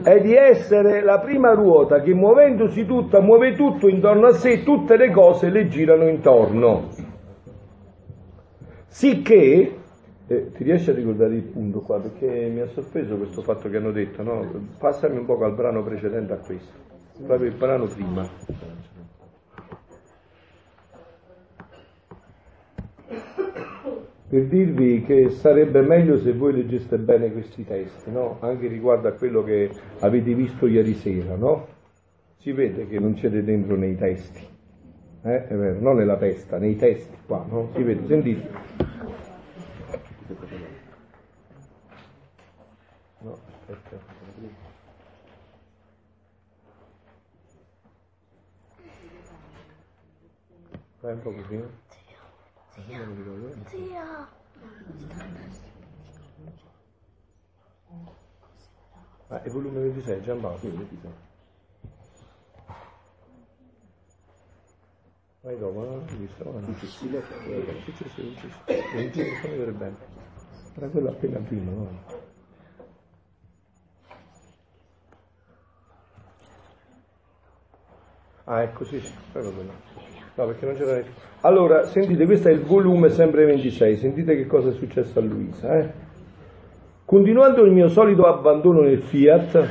è 0.03 0.21
di 0.21 0.35
essere 0.35 1.01
la 1.01 1.19
prima 1.19 1.53
ruota 1.53 2.01
che 2.01 2.13
muovendosi 2.13 2.85
tutta 2.85 3.19
muove 3.19 3.55
tutto 3.55 3.87
intorno 3.87 4.27
a 4.27 4.33
sé, 4.33 4.63
tutte 4.63 4.95
le 4.95 5.11
cose 5.11 5.49
le 5.49 5.67
girano 5.67 6.07
intorno. 6.07 6.89
Sicché, 8.85 9.75
eh, 10.27 10.51
ti 10.51 10.63
riesci 10.63 10.89
a 10.89 10.93
ricordare 10.93 11.35
il 11.35 11.43
punto 11.43 11.79
qua? 11.81 11.99
Perché 11.99 12.49
mi 12.53 12.61
ha 12.61 12.67
sorpreso 12.67 13.15
questo 13.17 13.41
fatto 13.41 13.69
che 13.69 13.77
hanno 13.77 13.91
detto, 13.91 14.23
no? 14.23 14.45
Passami 14.79 15.17
un 15.17 15.25
po' 15.25 15.37
al 15.43 15.53
brano 15.53 15.83
precedente 15.83 16.33
a 16.33 16.37
questo, 16.37 16.73
proprio 17.25 17.49
il 17.49 17.55
brano 17.55 17.85
prima. 17.85 18.27
Per 24.29 24.45
dirvi 24.47 25.03
che 25.03 25.29
sarebbe 25.29 25.81
meglio 25.81 26.19
se 26.19 26.33
voi 26.33 26.51
leggeste 26.51 26.97
bene 26.97 27.31
questi 27.31 27.63
testi, 27.63 28.11
no? 28.11 28.37
anche 28.41 28.67
riguardo 28.67 29.07
a 29.07 29.13
quello 29.13 29.41
che 29.41 29.71
avete 29.99 30.33
visto 30.33 30.67
ieri 30.67 30.95
sera. 30.95 31.35
No? 31.35 31.67
Si 32.39 32.51
vede 32.51 32.87
che 32.87 32.99
non 32.99 33.15
siete 33.17 33.43
dentro 33.43 33.77
nei 33.77 33.95
testi, 33.95 34.45
eh? 35.23 35.47
è 35.47 35.55
vero, 35.55 35.79
non 35.79 35.95
nella 35.95 36.17
testa, 36.17 36.57
nei 36.57 36.75
testi 36.75 37.15
qua, 37.25 37.45
no? 37.49 37.69
si 37.73 37.83
vede, 37.83 38.05
sentite. 38.05 38.49
No, 43.19 43.37
aspetta. 43.47 44.15
Fai 50.99 51.13
un 51.13 51.21
po' 51.21 51.31
così. 51.31 51.85
Zia. 53.69 54.29
Ah, 59.29 59.41
è 59.41 59.49
volume 59.49 59.79
26, 59.81 60.21
Giampaolo, 60.21 60.57
sì, 60.59 60.69
26. 60.69 61.11
Vai 65.41 65.57
dopo, 65.57 65.79
no? 65.83 66.05
Hai 66.07 66.15
visto? 66.15 66.43
No? 66.43 66.65
Successivo. 66.65 67.21
Successivo, 67.83 68.31
successivo. 68.31 68.93
Non 68.93 69.13
ci 69.13 69.23
fa 69.41 69.47
vedere 69.47 69.71
bene. 69.71 69.95
Era 70.75 70.87
quello 70.87 71.09
appena 71.09 71.39
prima, 71.39 71.71
no? 71.71 72.25
Ah, 78.45 78.61
ecco, 78.61 78.85
sì, 78.85 79.01
sì, 79.01 79.13
proprio 79.31 79.51
quello. 79.53 79.73
No, 80.37 80.45
perché 80.45 80.67
non 80.67 80.75
c'era 80.75 81.01
Allora, 81.41 81.85
sentite, 81.87 82.25
questo 82.25 82.49
è 82.49 82.51
il 82.51 82.61
volume 82.61 83.09
sempre 83.09 83.45
26, 83.45 83.97
sentite 83.97 84.35
che 84.35 84.45
cosa 84.45 84.69
è 84.69 84.73
successo 84.73 85.17
a 85.17 85.23
Luisa. 85.23 85.79
Eh? 85.79 85.89
Continuando 87.05 87.63
il 87.63 87.71
mio 87.71 87.87
solito 87.89 88.27
abbandono 88.27 88.81
nel 88.81 88.99
Fiat, 88.99 89.67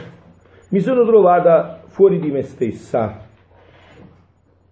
mi 0.70 0.80
sono 0.80 1.06
trovata 1.06 1.82
fuori 1.86 2.18
di 2.18 2.32
me 2.32 2.42
stessa 2.42 3.28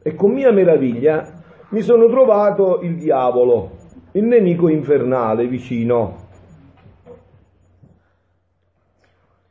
e 0.02 0.14
con 0.16 0.32
mia 0.32 0.50
meraviglia 0.50 1.42
mi 1.68 1.80
sono 1.80 2.08
trovato 2.08 2.80
il 2.82 2.96
diavolo, 2.96 3.76
il 4.12 4.24
nemico 4.24 4.68
infernale 4.68 5.46
vicino. 5.46 6.22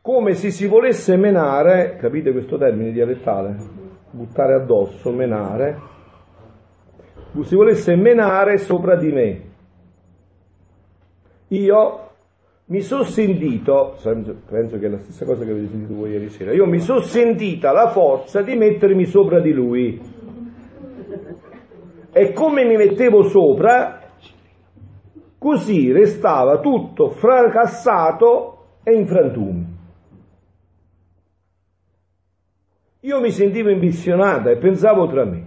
Come 0.02 0.34
se 0.34 0.52
si 0.52 0.68
volesse 0.68 1.16
menare, 1.16 1.96
capite 1.96 2.34
questo 2.34 2.58
termine 2.58 2.92
dialettale? 2.92 3.56
Buttare 4.12 4.56
addosso, 4.56 5.10
menare, 5.12 5.93
si 7.42 7.56
volesse 7.56 7.96
menare 7.96 8.60
sopra 8.60 8.96
di 8.96 9.12
me. 9.12 9.42
Io 11.48 12.10
mi 12.66 12.82
sono 12.82 13.04
sentito, 13.04 13.98
penso 14.48 14.80
che 14.80 14.86
è 14.86 14.90
la 14.90 15.00
stessa 15.00 15.26
cosa 15.26 15.44
che 15.44 15.52
avete 15.52 15.68
sentito 15.70 15.96
voi 15.96 16.12
ieri 16.12 16.30
sera, 16.30 16.54
io 16.54 16.66
mi 16.66 16.80
sono 16.80 17.02
sentita 17.02 17.72
la 17.72 17.90
forza 17.90 18.42
di 18.42 18.56
mettermi 18.56 19.06
sopra 19.06 19.40
di 19.40 19.52
lui. 19.52 20.02
E 22.12 22.32
come 22.34 22.64
mi 22.64 22.78
mettevo 22.78 23.28
sopra, 23.28 24.00
così 25.38 25.92
restava 25.92 26.60
tutto 26.60 27.10
fracassato 27.10 28.66
e 28.84 28.94
in 28.94 29.08
frantumi. 29.08 29.66
Io 33.02 33.20
mi 33.20 33.32
sentivo 33.32 33.70
invisionata 33.70 34.50
e 34.50 34.58
pensavo 34.58 35.08
tra 35.08 35.26
me, 35.26 35.44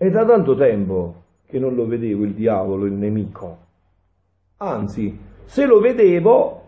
è 0.00 0.08
da 0.08 0.24
tanto 0.24 0.56
tempo 0.56 1.14
che 1.44 1.58
non 1.58 1.74
lo 1.74 1.86
vedevo 1.86 2.24
il 2.24 2.32
diavolo, 2.32 2.86
il 2.86 2.94
nemico. 2.94 3.58
Anzi, 4.56 5.14
se 5.44 5.66
lo 5.66 5.78
vedevo, 5.78 6.62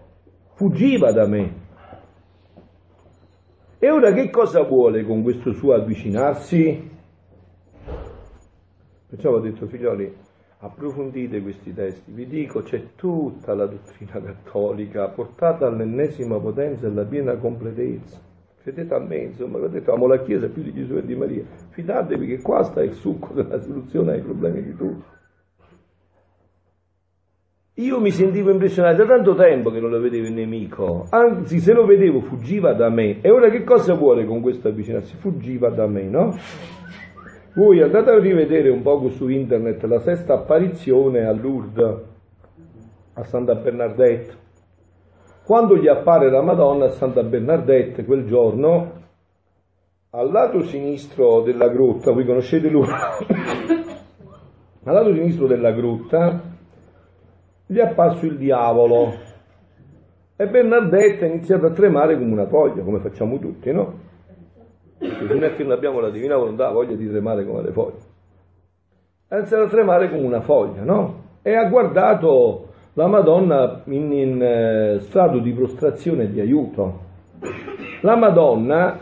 fuggiva 0.52 1.12
da 1.12 1.26
me. 1.26 1.54
E 3.78 3.90
ora 3.90 4.12
che 4.12 4.28
cosa 4.28 4.64
vuole 4.64 5.02
con 5.06 5.22
questo 5.22 5.54
suo 5.54 5.72
avvicinarsi? 5.72 6.90
Perciò 9.08 9.30
ho 9.30 9.40
detto, 9.40 9.66
figlioli, 9.66 10.14
approfondite 10.58 11.40
questi 11.40 11.72
testi. 11.72 12.12
Vi 12.12 12.26
dico, 12.26 12.60
c'è 12.60 12.88
tutta 12.96 13.54
la 13.54 13.64
dottrina 13.64 14.20
cattolica 14.20 15.08
portata 15.08 15.66
all'ennesima 15.66 16.38
potenza 16.38 16.84
e 16.84 16.90
alla 16.90 17.06
piena 17.06 17.34
completezza. 17.36 18.31
Credete 18.62 18.94
a 18.94 19.00
me, 19.00 19.16
insomma, 19.16 19.58
detto, 19.66 19.92
amo 19.92 20.06
la 20.06 20.22
Chiesa 20.22 20.46
più 20.46 20.62
di 20.62 20.72
Gesù 20.72 20.94
e 20.94 21.04
di 21.04 21.16
Maria. 21.16 21.42
Fidatevi 21.70 22.26
che 22.28 22.40
qua 22.40 22.62
sta 22.62 22.80
il 22.80 22.92
succo 22.92 23.34
della 23.34 23.60
soluzione 23.60 24.12
ai 24.12 24.20
problemi 24.20 24.62
di 24.62 24.76
tutti. 24.76 25.02
Io 27.76 27.98
mi 27.98 28.12
sentivo 28.12 28.50
impressionato 28.50 28.98
da 28.98 29.16
tanto 29.16 29.34
tempo 29.34 29.70
che 29.70 29.80
non 29.80 29.90
lo 29.90 29.98
vedevo 29.98 30.26
il 30.26 30.32
nemico, 30.32 31.06
anzi 31.10 31.58
se 31.58 31.72
lo 31.72 31.86
vedevo 31.86 32.20
fuggiva 32.20 32.72
da 32.74 32.88
me. 32.88 33.20
E 33.20 33.30
ora 33.30 33.48
che 33.48 33.64
cosa 33.64 33.94
vuole 33.94 34.24
con 34.26 34.40
questo 34.40 34.68
avvicinarsi? 34.68 35.16
Fuggiva 35.16 35.68
da 35.70 35.88
me, 35.88 36.02
no? 36.02 36.38
Voi 37.54 37.82
andate 37.82 38.10
a 38.10 38.18
rivedere 38.18 38.68
un 38.68 38.82
poco 38.82 39.08
su 39.08 39.26
internet 39.28 39.82
la 39.84 40.00
sesta 40.00 40.34
apparizione 40.34 41.24
a 41.24 41.32
Lourdes, 41.32 41.96
a 43.14 43.24
Santa 43.24 43.56
Bernadette 43.56 44.40
quando 45.44 45.76
gli 45.76 45.88
appare 45.88 46.30
la 46.30 46.42
Madonna 46.42 46.86
a 46.86 46.90
Santa 46.90 47.22
Bernardette 47.22 48.04
quel 48.04 48.26
giorno, 48.26 49.00
al 50.10 50.30
lato 50.30 50.62
sinistro 50.64 51.40
della 51.42 51.68
grotta, 51.68 52.12
voi 52.12 52.24
conoscete 52.24 52.68
lui, 52.68 52.86
al 54.84 54.94
lato 54.94 55.12
sinistro 55.12 55.46
della 55.46 55.72
grotta 55.72 56.40
gli 57.66 57.78
è 57.78 57.82
apparso 57.82 58.26
il 58.26 58.36
diavolo 58.36 59.14
e 60.36 60.46
Bernardetta 60.46 61.24
ha 61.24 61.28
iniziato 61.28 61.66
a 61.66 61.70
tremare 61.70 62.18
come 62.18 62.32
una 62.32 62.46
foglia, 62.46 62.82
come 62.82 63.00
facciamo 63.00 63.38
tutti, 63.38 63.72
no? 63.72 64.10
Perché 64.98 65.26
fino 65.26 65.46
a 65.46 65.50
che 65.50 65.62
non 65.62 65.72
abbiamo 65.72 66.00
la 66.00 66.10
divina 66.10 66.36
volontà, 66.36 66.70
voglia 66.70 66.94
di 66.94 67.08
tremare 67.08 67.46
come 67.46 67.62
le 67.62 67.72
foglie. 67.72 67.98
Ha 69.28 69.38
iniziato 69.38 69.64
a 69.64 69.68
tremare 69.68 70.10
come 70.10 70.24
una 70.24 70.40
foglia, 70.40 70.82
no? 70.82 71.20
E 71.42 71.54
ha 71.54 71.68
guardato 71.68 72.71
la 72.94 73.06
Madonna 73.06 73.82
in, 73.86 74.12
in 74.12 74.42
eh, 74.42 74.98
stato 75.00 75.38
di 75.38 75.52
prostrazione 75.52 76.24
e 76.24 76.30
di 76.30 76.40
aiuto. 76.40 77.10
La 78.02 78.16
Madonna 78.16 78.98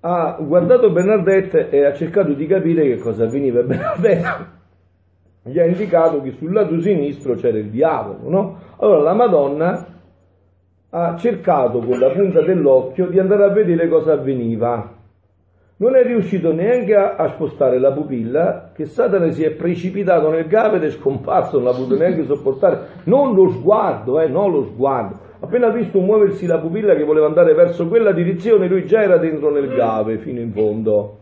ha 0.00 0.36
guardato 0.40 0.90
Bernadette 0.90 1.70
e 1.70 1.84
ha 1.84 1.94
cercato 1.94 2.32
di 2.32 2.46
capire 2.46 2.82
che 2.84 2.98
cosa 2.98 3.24
avveniva 3.24 3.62
Bernadette. 3.62 4.60
Gli 5.44 5.58
ha 5.58 5.64
indicato 5.64 6.22
che 6.22 6.34
sul 6.38 6.52
lato 6.52 6.80
sinistro 6.80 7.34
c'era 7.34 7.58
il 7.58 7.70
diavolo, 7.70 8.28
no? 8.28 8.58
Allora 8.76 9.02
la 9.02 9.14
Madonna 9.14 9.86
ha 10.90 11.16
cercato 11.16 11.80
con 11.80 11.98
la 11.98 12.10
punta 12.10 12.42
dell'occhio 12.42 13.06
di 13.06 13.18
andare 13.18 13.44
a 13.44 13.48
vedere 13.48 13.88
cosa 13.88 14.12
avveniva 14.12 15.00
non 15.76 15.96
è 15.96 16.04
riuscito 16.04 16.52
neanche 16.52 16.94
a, 16.94 17.16
a, 17.16 17.28
spostare 17.30 17.78
la 17.78 17.92
pupilla, 17.92 18.70
che 18.72 18.86
Satana 18.86 19.30
si 19.30 19.42
è 19.42 19.50
precipitato 19.50 20.30
nel 20.30 20.46
gave 20.46 20.76
ed 20.76 20.84
è 20.84 20.90
scomparso, 20.90 21.56
non 21.56 21.66
l'ha 21.66 21.72
potuto 21.72 21.96
neanche 21.96 22.24
sopportare, 22.24 22.86
non 23.04 23.34
lo 23.34 23.50
sguardo, 23.50 24.20
eh, 24.20 24.28
non 24.28 24.52
lo 24.52 24.64
sguardo. 24.64 25.30
Appena 25.40 25.70
visto 25.70 25.98
muoversi 25.98 26.46
la 26.46 26.58
pupilla 26.58 26.94
che 26.94 27.02
voleva 27.02 27.26
andare 27.26 27.52
verso 27.54 27.88
quella 27.88 28.12
direzione, 28.12 28.68
lui 28.68 28.86
già 28.86 29.02
era 29.02 29.16
dentro 29.16 29.50
nel 29.50 29.74
gave 29.74 30.18
fino 30.18 30.38
in 30.38 30.52
fondo. 30.52 31.18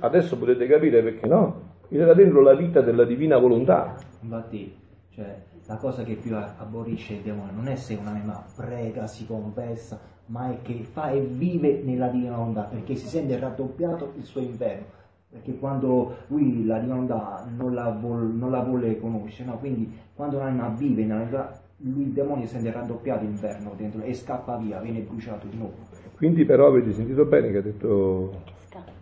Adesso 0.00 0.36
potete 0.36 0.66
capire 0.66 1.02
perché 1.02 1.26
no? 1.28 1.72
Era 1.88 2.14
dentro 2.14 2.40
la 2.40 2.54
vita 2.54 2.80
della 2.80 3.04
divina 3.04 3.38
volontà. 3.38 3.94
Infatti, 4.22 4.74
cioè, 5.10 5.36
la 5.66 5.76
cosa 5.76 6.02
che 6.02 6.14
più 6.14 6.36
aborisce 6.36 7.14
il 7.14 7.22
demone 7.22 7.52
non 7.52 7.68
è 7.68 7.76
se 7.76 7.94
un'anima 7.94 8.44
prega, 8.54 9.06
si 9.06 9.26
confessa, 9.26 9.98
ma 10.26 10.50
è 10.50 10.62
che 10.62 10.84
fa 10.84 11.10
e 11.10 11.20
vive 11.20 11.82
nella 11.82 12.08
divina 12.08 12.36
volontà, 12.36 12.62
perché 12.62 12.96
si 12.96 13.06
sente 13.06 13.38
raddoppiato 13.38 14.12
il 14.16 14.24
suo 14.24 14.40
inferno. 14.40 15.02
Perché 15.30 15.58
quando 15.58 16.16
lui 16.28 16.64
la 16.64 16.78
divina 16.78 16.94
volontà 16.94 17.48
non 17.56 17.74
la, 17.74 17.90
vuol, 17.90 18.26
non 18.34 18.50
la 18.50 18.60
vuole 18.60 19.00
conoscere, 19.00 19.50
no? 19.50 19.58
quindi 19.58 19.92
quando 20.14 20.36
un'anima 20.36 20.68
vive 20.68 21.04
nella 21.04 21.24
divina 21.24 21.62
lui 21.78 22.04
il 22.04 22.12
demonio 22.12 22.46
sente 22.46 22.70
raddoppiato 22.70 23.24
l'inferno 23.24 23.74
dentro 23.76 24.00
e 24.02 24.14
scappa 24.14 24.56
via, 24.56 24.80
viene 24.80 25.00
bruciato 25.00 25.46
di 25.46 25.56
nuovo. 25.56 25.74
Quindi 26.16 26.44
però 26.44 26.68
avete 26.68 26.92
sentito 26.92 27.24
bene 27.24 27.50
che 27.50 27.58
ha 27.58 27.62
detto, 27.62 28.42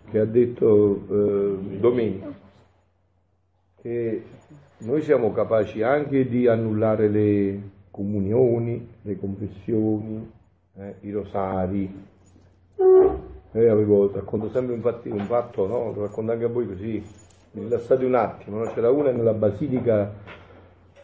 che 0.09 0.19
ha 0.19 0.25
detto 0.25 1.05
eh, 1.09 1.77
Domenico, 1.79 2.33
che 3.81 4.23
noi 4.83 5.01
siamo 5.01 5.31
capaci 5.31 5.81
anche 5.81 6.27
di 6.27 6.47
annullare 6.47 7.07
le 7.07 7.61
comunioni, 7.89 8.85
le 9.03 9.17
confessioni, 9.17 10.29
eh, 10.77 10.95
i 11.01 11.11
rosari. 11.11 12.05
Eh, 13.55 13.67
avevo, 13.67 14.11
racconto 14.11 14.49
sempre 14.49 14.75
infatti 14.75 15.09
un 15.09 15.25
fatto, 15.25 15.67
no? 15.67 15.93
lo 15.93 16.01
racconto 16.01 16.31
anche 16.31 16.45
a 16.45 16.49
voi 16.49 16.67
così, 16.67 17.03
rilassate 17.51 18.03
un 18.03 18.15
attimo, 18.15 18.57
no? 18.57 18.71
c'era 18.73 18.89
una 18.89 19.11
nella 19.11 19.33
basilica 19.33 20.11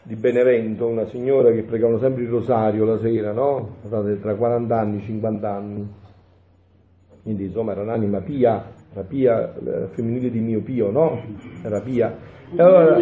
di 0.02 0.16
Benevento, 0.16 0.86
una 0.86 1.06
signora 1.06 1.50
che 1.52 1.62
pregavano 1.62 1.98
sempre 1.98 2.22
il 2.22 2.28
rosario 2.28 2.84
la 2.84 2.98
sera, 2.98 3.32
no? 3.32 3.76
Tra 3.88 4.34
40 4.34 4.78
anni, 4.78 5.00
50 5.02 5.50
anni. 5.50 5.94
Quindi 7.22 7.44
insomma 7.44 7.72
era 7.72 7.82
un'anima 7.82 8.20
pia, 8.20 8.64
era 8.92 9.04
pia, 9.04 9.54
eh, 9.54 9.86
femminile 9.90 10.30
di 10.30 10.40
mio 10.40 10.62
pio, 10.62 10.90
no? 10.90 11.22
Era 11.62 11.80
pia. 11.80 12.16
E 12.56 12.60
allora 12.60 12.98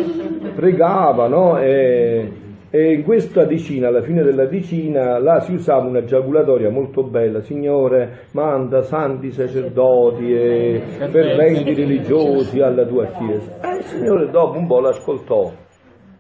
pregava, 0.55 1.29
no? 1.29 1.59
E, 1.59 2.31
e 2.69 2.93
in 2.93 3.03
questa 3.03 3.45
decina, 3.45 3.89
alla 3.89 4.03
fine 4.03 4.23
della 4.23 4.45
decina, 4.45 5.19
là 5.19 5.41
si 5.41 5.55
usava 5.55 5.87
una 5.87 6.05
giaculatoria 6.05 6.71
molto 6.71 7.03
bella, 7.05 7.41
Signore, 7.41 8.27
manda 8.33 8.83
santi 8.83 9.31
sacerdoti 9.31 10.31
e 10.31 10.83
ferventi 11.11 11.73
religiosi 11.73 12.61
alla 12.61 12.85
tua 12.85 13.07
chiesa. 13.07 13.61
E 13.63 13.77
il 13.77 13.85
Signore 13.85 14.31
dopo 14.31 14.59
un 14.59 14.67
po' 14.67 14.81
l'ascoltò 14.81 15.51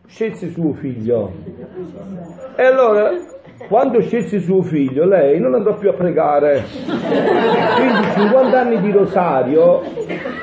scelse 0.08 0.48
suo 0.48 0.72
figlio. 0.72 1.30
E 2.56 2.62
allora, 2.64 3.10
quando 3.66 4.00
scelse 4.00 4.38
suo 4.38 4.62
figlio, 4.62 5.04
lei 5.04 5.40
non 5.40 5.54
andò 5.54 5.74
più 5.76 5.88
a 5.88 5.92
pregare. 5.92 6.64
Quindi 6.70 8.08
50 8.14 8.60
anni 8.60 8.80
di 8.80 8.92
rosario 8.92 9.82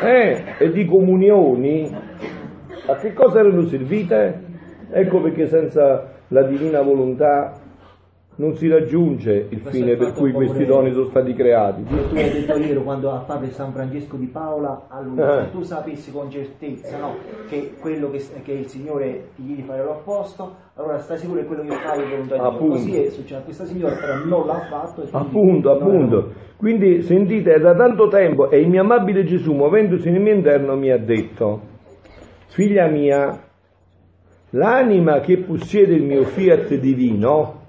eh, 0.01 0.43
e 0.57 0.71
di 0.71 0.85
comunioni, 0.85 1.89
a 2.87 2.95
che 2.95 3.13
cosa 3.13 3.39
erano 3.39 3.65
servite? 3.67 4.43
Ecco 4.91 5.21
perché 5.21 5.47
senza 5.47 6.11
la 6.29 6.43
divina 6.43 6.81
volontà 6.81 7.53
non 8.37 8.55
si 8.55 8.67
raggiunge 8.67 9.47
il 9.49 9.61
fine 9.61 9.95
per 9.95 10.11
cui 10.13 10.31
questi 10.33 10.65
doni 10.65 10.91
sono 10.91 11.05
stati 11.05 11.33
creati. 11.33 11.83
Tu 11.83 12.15
hai 12.15 12.31
detto 12.31 12.57
ieri 12.57 12.83
quando 12.83 13.11
a 13.11 13.19
Padre 13.19 13.51
San 13.51 13.71
Francesco 13.71 14.17
di 14.17 14.25
Paola, 14.25 14.87
allora, 14.89 15.43
se 15.43 15.51
tu 15.51 15.61
sapessi 15.63 16.11
con 16.11 16.29
certezza 16.29 16.97
no, 16.97 17.15
che 17.47 17.73
quello 17.79 18.11
che, 18.11 18.21
che, 18.43 18.51
il 18.51 18.67
Signore 18.67 19.29
ti 19.35 19.45
chiede 19.45 19.61
di 19.61 19.67
fare 19.67 19.83
l'opposto, 19.83 20.55
allora 20.75 20.99
stai 20.99 21.17
sicuro 21.17 21.39
che 21.39 21.45
quello 21.45 21.63
che 21.63 21.75
fai 21.75 22.01
è 22.01 22.07
volontà 22.09 22.35
di 22.35 22.57
Dio. 22.57 22.67
Così 22.67 22.95
è 22.97 23.09
successo 23.09 23.39
a 23.39 23.43
questa 23.43 23.65
signora, 23.65 23.95
però 23.95 24.25
non 24.25 24.45
l'ha 24.45 24.67
fatto. 24.69 25.07
appunto, 25.11 25.71
appunto. 25.71 26.31
Quindi 26.57 27.03
sentite, 27.03 27.53
è 27.53 27.59
da 27.59 27.73
tanto 27.73 28.09
tempo 28.09 28.49
e 28.49 28.59
il 28.59 28.69
mio 28.69 28.81
amabile 28.81 29.23
Gesù, 29.23 29.53
muovendosi 29.53 30.09
nel 30.09 30.21
mio 30.21 30.33
interno, 30.33 30.75
mi 30.75 30.89
ha 30.89 30.97
detto, 30.97 31.61
figlia 32.47 32.87
mia, 32.87 33.39
l'anima 34.49 35.21
che 35.21 35.37
possiede 35.37 35.93
il 35.93 36.03
mio 36.03 36.23
fiat 36.23 36.73
divino, 36.75 37.63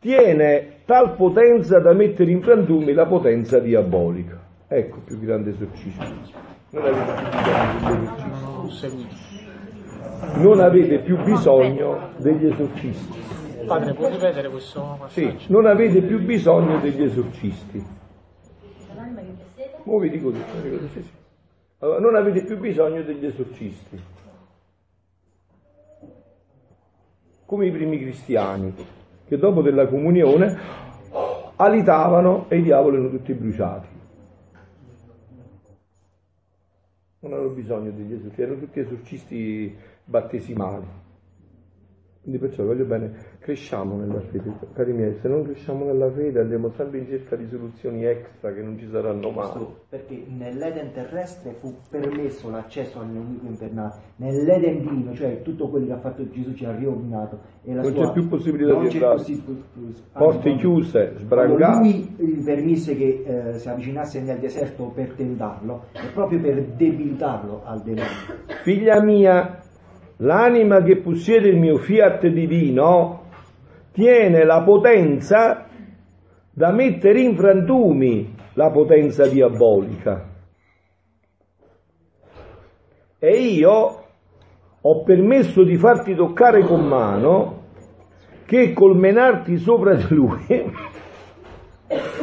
tiene 0.00 0.78
tal 0.86 1.14
potenza 1.14 1.78
da 1.78 1.92
mettere 1.92 2.30
in 2.30 2.42
frantumi 2.42 2.92
la 2.92 3.06
potenza 3.06 3.58
diabolica. 3.58 4.38
Ecco 4.66 4.96
il 4.96 5.02
più 5.02 5.20
grande 5.20 5.50
esorcismo. 5.50 6.04
Non 6.70 6.84
avete, 6.86 7.22
non 10.36 10.60
avete 10.60 10.98
più 11.00 11.22
bisogno 11.22 12.10
degli 12.16 12.46
esorcisti. 12.46 13.18
Padre, 13.66 13.92
puoi 13.94 14.10
ripetere 14.10 14.48
questo 14.48 14.96
passaggio? 14.98 15.38
Sì, 15.38 15.52
non 15.52 15.66
avete 15.66 16.00
più 16.00 16.20
bisogno 16.24 16.80
degli 16.80 17.02
esorcisti. 17.02 17.84
Mo 19.84 19.98
vi 19.98 20.10
dico 20.10 20.30
tutto. 20.30 21.08
Allora, 21.78 22.00
non 22.00 22.14
avete 22.14 22.44
più 22.44 22.58
bisogno 22.58 23.02
degli 23.02 23.26
esorcisti. 23.26 24.00
Come 27.44 27.66
i 27.66 27.70
primi 27.70 27.98
cristiani 27.98 28.74
che 29.30 29.38
dopo 29.38 29.62
della 29.62 29.86
comunione 29.86 30.58
alitavano 31.54 32.46
e 32.48 32.58
i 32.58 32.62
diavoli 32.62 32.96
erano 32.96 33.10
tutti 33.10 33.32
bruciati. 33.32 33.86
Non 37.20 37.32
avevano 37.34 37.54
bisogno 37.54 37.92
degli 37.92 38.14
esorcisti, 38.14 38.42
erano 38.42 38.58
tutti 38.58 38.80
esorcisti 38.80 39.76
battesimali. 40.04 40.84
Quindi 42.30 42.46
perciò 42.46 42.64
voglio 42.64 42.84
bene, 42.84 43.10
cresciamo 43.40 43.96
nella 43.96 44.20
fede, 44.20 44.52
cari 44.72 44.92
miei, 44.92 45.16
se 45.20 45.26
non 45.26 45.42
cresciamo 45.42 45.84
nella 45.84 46.12
fede 46.12 46.38
andiamo 46.38 46.70
sempre 46.76 46.98
in 46.98 47.06
cerca 47.08 47.34
di 47.34 47.48
soluzioni 47.48 48.04
extra 48.04 48.52
che 48.52 48.62
non 48.62 48.78
ci 48.78 48.88
saranno 48.88 49.30
mai. 49.30 49.66
Perché 49.88 50.26
nell'Eden 50.28 50.92
terrestre 50.92 51.54
fu 51.54 51.74
permesso 51.90 52.48
l'accesso 52.48 53.00
al 53.00 53.10
nemico 53.10 53.46
infernale, 53.46 53.94
nell'Eden 54.18 54.78
divino, 54.78 55.12
cioè 55.12 55.42
tutto 55.42 55.68
quello 55.70 55.86
che 55.86 55.92
ha 55.92 55.98
fatto 55.98 56.30
Gesù 56.30 56.54
ci 56.54 56.64
ha 56.64 56.70
riordinato. 56.70 57.40
E 57.64 57.74
la 57.74 57.82
non 57.82 57.92
sua... 57.94 58.06
c'è 58.06 58.12
più 58.12 58.28
possibilità 58.28 58.72
non 58.74 58.82
di 58.86 58.94
entrare. 58.94 59.16
Possi... 59.16 59.42
Porte 60.12 60.56
chiuse, 60.56 61.14
sbrangate. 61.16 61.78
Lui 61.80 62.14
gli 62.16 62.44
permise 62.44 62.94
che 62.94 63.24
eh, 63.26 63.58
si 63.58 63.68
avvicinasse 63.68 64.20
nel 64.20 64.38
deserto 64.38 64.92
per 64.94 65.14
tentarlo, 65.14 65.86
proprio 66.14 66.40
per 66.40 66.62
debilitarlo 66.62 67.62
al 67.64 67.82
demonio. 67.82 68.04
Figlia 68.62 69.02
mia, 69.02 69.59
l'anima 70.20 70.82
che 70.82 70.96
possiede 70.96 71.48
il 71.48 71.58
mio 71.58 71.76
fiat 71.78 72.26
divino 72.26 73.24
tiene 73.92 74.44
la 74.44 74.62
potenza 74.62 75.66
da 76.50 76.72
mettere 76.72 77.20
in 77.20 77.36
frantumi 77.36 78.34
la 78.54 78.70
potenza 78.70 79.26
diabolica. 79.26 80.28
E 83.18 83.36
io 83.36 84.04
ho 84.80 85.02
permesso 85.02 85.62
di 85.62 85.76
farti 85.76 86.14
toccare 86.14 86.62
con 86.64 86.86
mano 86.86 87.58
che 88.46 88.72
col 88.72 88.96
menarti 88.96 89.58
sopra 89.58 89.94
di 89.94 90.06
lui 90.08 90.44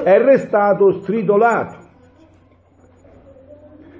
è 0.03 0.17
restato 0.19 1.01
stritolato 1.01 1.85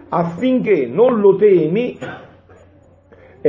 affinché 0.10 0.88
non 0.88 1.20
lo 1.20 1.36
temi 1.36 1.98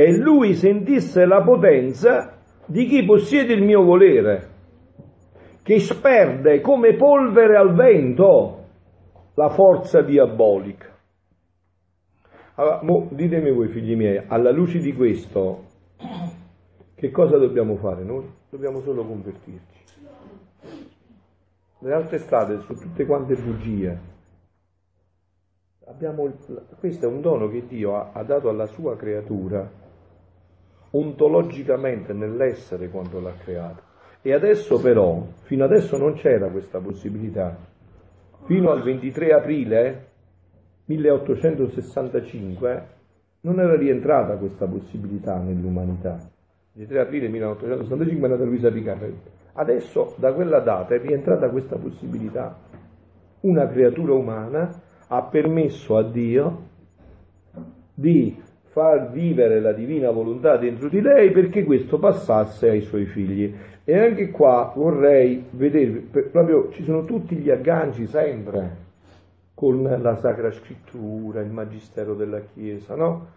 e 0.01 0.15
lui 0.15 0.53
sentisse 0.53 1.25
la 1.25 1.41
potenza 1.41 2.37
di 2.65 2.85
chi 2.85 3.03
possiede 3.03 3.53
il 3.53 3.63
mio 3.63 3.83
volere, 3.83 4.47
che 5.61 5.79
sperde 5.79 6.61
come 6.61 6.95
polvere 6.95 7.57
al 7.57 7.73
vento 7.73 8.63
la 9.33 9.49
forza 9.49 10.01
diabolica. 10.01 10.87
Allora, 12.55 12.79
mo, 12.83 13.09
ditemi 13.11 13.51
voi 13.51 13.67
figli 13.67 13.95
miei, 13.95 14.23
alla 14.25 14.51
luce 14.51 14.79
di 14.79 14.93
questo, 14.93 15.65
che 16.95 17.11
cosa 17.11 17.37
dobbiamo 17.37 17.75
fare 17.75 18.03
noi? 18.03 18.23
Dobbiamo 18.49 18.79
solo 18.79 19.03
convertirci. 19.03 19.83
Le 21.79 21.93
altre 21.93 22.19
strade 22.19 22.59
sono 22.61 22.79
tutte 22.79 23.05
quante 23.05 23.35
bugie. 23.35 23.99
Abbiamo, 25.87 26.31
questo 26.77 27.05
è 27.05 27.09
un 27.09 27.19
dono 27.19 27.49
che 27.49 27.65
Dio 27.67 27.95
ha, 27.95 28.11
ha 28.13 28.23
dato 28.23 28.47
alla 28.47 28.67
sua 28.67 28.95
creatura, 28.95 29.87
ontologicamente 30.91 32.13
nell'essere 32.13 32.89
quando 32.89 33.19
l'ha 33.19 33.33
creato. 33.43 33.81
E 34.21 34.33
adesso 34.33 34.79
però, 34.79 35.25
fino 35.43 35.63
adesso 35.63 35.97
non 35.97 36.13
c'era 36.13 36.49
questa 36.49 36.79
possibilità. 36.79 37.55
Fino 38.45 38.71
al 38.71 38.81
23 38.81 39.33
aprile 39.33 40.07
1865 40.85 42.87
non 43.41 43.59
era 43.59 43.75
rientrata 43.75 44.37
questa 44.37 44.65
possibilità 44.65 45.37
nell'umanità. 45.37 46.17
Il 46.73 46.85
23 46.85 46.99
aprile 46.99 47.27
1865 47.29 48.27
è 48.27 48.31
nata 48.31 48.43
Luisa 48.43 48.71
Picarelli. 48.71 49.21
Adesso 49.53 50.15
da 50.17 50.33
quella 50.33 50.59
data 50.59 50.95
è 50.95 50.99
rientrata 50.99 51.49
questa 51.49 51.77
possibilità. 51.77 52.57
Una 53.41 53.67
creatura 53.67 54.13
umana 54.13 54.81
ha 55.07 55.23
permesso 55.23 55.97
a 55.97 56.03
Dio 56.03 56.67
di 57.93 58.35
far 58.69 59.09
vivere 59.09 59.59
la 59.59 59.73
divina 59.73 60.11
volontà 60.11 60.57
dentro 60.57 60.89
di 60.89 61.01
lei 61.01 61.31
perché 61.31 61.63
questo 61.63 61.97
passasse 61.97 62.69
ai 62.69 62.81
suoi 62.81 63.05
figli. 63.05 63.53
E 63.83 63.97
anche 63.97 64.29
qua 64.29 64.71
vorrei 64.75 65.45
vedere, 65.51 66.03
proprio 66.31 66.69
ci 66.71 66.83
sono 66.83 67.03
tutti 67.03 67.35
gli 67.35 67.49
agganci 67.49 68.05
sempre 68.05 68.87
con 69.55 69.81
la 69.81 70.15
Sacra 70.15 70.51
Scrittura, 70.51 71.41
il 71.41 71.49
Magistero 71.49 72.13
della 72.13 72.41
Chiesa, 72.41 72.95
no? 72.95 73.27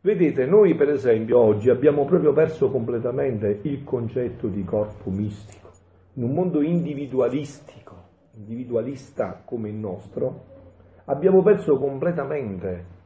Vedete, 0.00 0.46
noi 0.46 0.74
per 0.74 0.90
esempio 0.90 1.38
oggi 1.38 1.70
abbiamo 1.70 2.04
proprio 2.04 2.32
perso 2.32 2.70
completamente 2.70 3.60
il 3.62 3.82
concetto 3.84 4.48
di 4.48 4.64
corpo 4.64 5.10
mistico. 5.10 5.70
In 6.14 6.24
un 6.24 6.32
mondo 6.32 6.60
individualistico, 6.60 7.94
individualista 8.34 9.40
come 9.44 9.70
il 9.70 9.76
nostro, 9.76 10.44
abbiamo 11.06 11.42
perso 11.42 11.78
completamente 11.78 13.00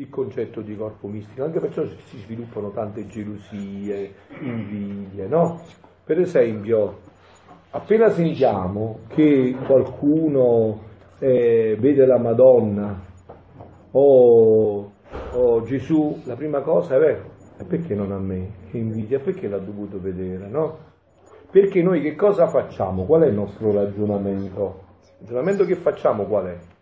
il 0.00 0.08
concetto 0.10 0.60
di 0.60 0.76
corpo 0.76 1.08
mistico, 1.08 1.42
anche 1.42 1.58
perciò 1.58 1.84
si 1.84 2.18
sviluppano 2.18 2.70
tante 2.70 3.04
gelosie, 3.06 4.14
invidie, 4.42 5.26
no? 5.26 5.60
Per 6.04 6.20
esempio, 6.20 6.98
appena 7.70 8.08
sentiamo 8.10 9.00
che 9.08 9.56
qualcuno 9.66 10.78
eh, 11.18 11.76
vede 11.80 12.06
la 12.06 12.16
Madonna 12.16 12.96
o, 13.90 14.92
o, 15.32 15.62
Gesù, 15.64 16.20
la 16.26 16.36
prima 16.36 16.60
cosa 16.60 16.94
è, 16.94 16.98
beh, 16.98 17.64
perché 17.64 17.96
non 17.96 18.12
a 18.12 18.20
me? 18.20 18.50
Che 18.70 18.78
invidia, 18.78 19.18
perché 19.18 19.48
l'ha 19.48 19.58
dovuto 19.58 19.98
vedere, 20.00 20.46
no? 20.46 20.78
Perché 21.50 21.82
noi 21.82 22.02
che 22.02 22.14
cosa 22.14 22.46
facciamo? 22.46 23.04
Qual 23.04 23.22
è 23.22 23.26
il 23.26 23.34
nostro 23.34 23.72
ragionamento? 23.72 24.84
Il 25.18 25.26
ragionamento 25.26 25.64
che 25.64 25.74
facciamo 25.74 26.24
qual 26.26 26.46
è? 26.46 26.77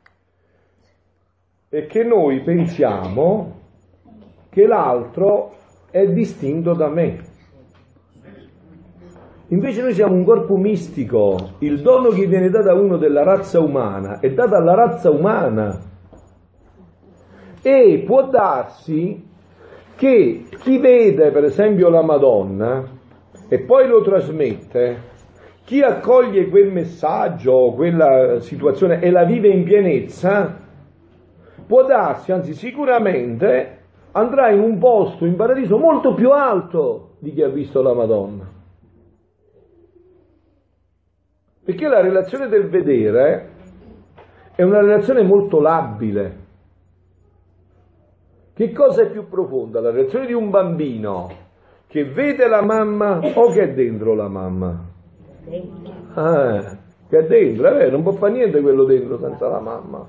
È 1.68 1.84
che 1.86 2.04
noi 2.04 2.42
pensiamo 2.42 3.54
che 4.50 4.68
l'altro 4.68 5.52
è 5.90 6.06
distinto 6.06 6.74
da 6.74 6.88
me. 6.88 7.18
Invece 9.48 9.82
noi 9.82 9.92
siamo 9.92 10.14
un 10.14 10.24
corpo 10.24 10.56
mistico, 10.56 11.54
il 11.58 11.82
dono 11.82 12.10
che 12.10 12.26
viene 12.26 12.50
dato 12.50 12.70
a 12.70 12.74
uno 12.74 12.96
della 12.96 13.24
razza 13.24 13.58
umana 13.58 14.20
è 14.20 14.30
dato 14.30 14.54
alla 14.54 14.74
razza 14.74 15.10
umana 15.10 15.80
e 17.62 18.02
può 18.06 18.28
darsi 18.28 19.26
che 19.96 20.44
chi 20.60 20.78
vede 20.78 21.32
per 21.32 21.42
esempio 21.44 21.88
la 21.88 22.02
Madonna 22.02 22.88
e 23.48 23.58
poi 23.58 23.88
lo 23.88 24.02
trasmette, 24.02 24.98
chi 25.64 25.82
accoglie 25.82 26.48
quel 26.48 26.70
messaggio, 26.70 27.72
quella 27.74 28.38
situazione 28.38 29.00
e 29.00 29.10
la 29.10 29.24
vive 29.24 29.48
in 29.48 29.64
pienezza, 29.64 30.64
può 31.66 31.84
darsi, 31.84 32.32
anzi 32.32 32.54
sicuramente 32.54 33.78
andrà 34.12 34.50
in 34.50 34.60
un 34.60 34.78
posto 34.78 35.26
in 35.26 35.36
paradiso 35.36 35.76
molto 35.76 36.14
più 36.14 36.30
alto 36.30 37.16
di 37.18 37.32
chi 37.32 37.42
ha 37.42 37.48
visto 37.48 37.82
la 37.82 37.92
Madonna. 37.92 38.54
Perché 41.64 41.88
la 41.88 42.00
relazione 42.00 42.48
del 42.48 42.68
vedere 42.68 43.50
è 44.54 44.62
una 44.62 44.80
relazione 44.80 45.22
molto 45.22 45.60
labile. 45.60 46.44
Che 48.54 48.72
cosa 48.72 49.02
è 49.02 49.10
più 49.10 49.28
profonda? 49.28 49.80
La 49.80 49.90
relazione 49.90 50.26
di 50.26 50.32
un 50.32 50.48
bambino 50.48 51.28
che 51.88 52.04
vede 52.04 52.48
la 52.48 52.62
mamma 52.62 53.18
o 53.18 53.50
che 53.50 53.62
è 53.62 53.74
dentro 53.74 54.14
la 54.14 54.28
mamma? 54.28 54.84
Ah, 56.14 56.78
che 57.08 57.18
è 57.18 57.26
dentro, 57.26 57.68
è 57.68 57.74
vero, 57.74 57.90
non 57.90 58.02
può 58.02 58.12
fare 58.12 58.32
niente 58.32 58.60
quello 58.60 58.84
dentro 58.84 59.18
senza 59.18 59.48
la 59.48 59.60
mamma. 59.60 60.06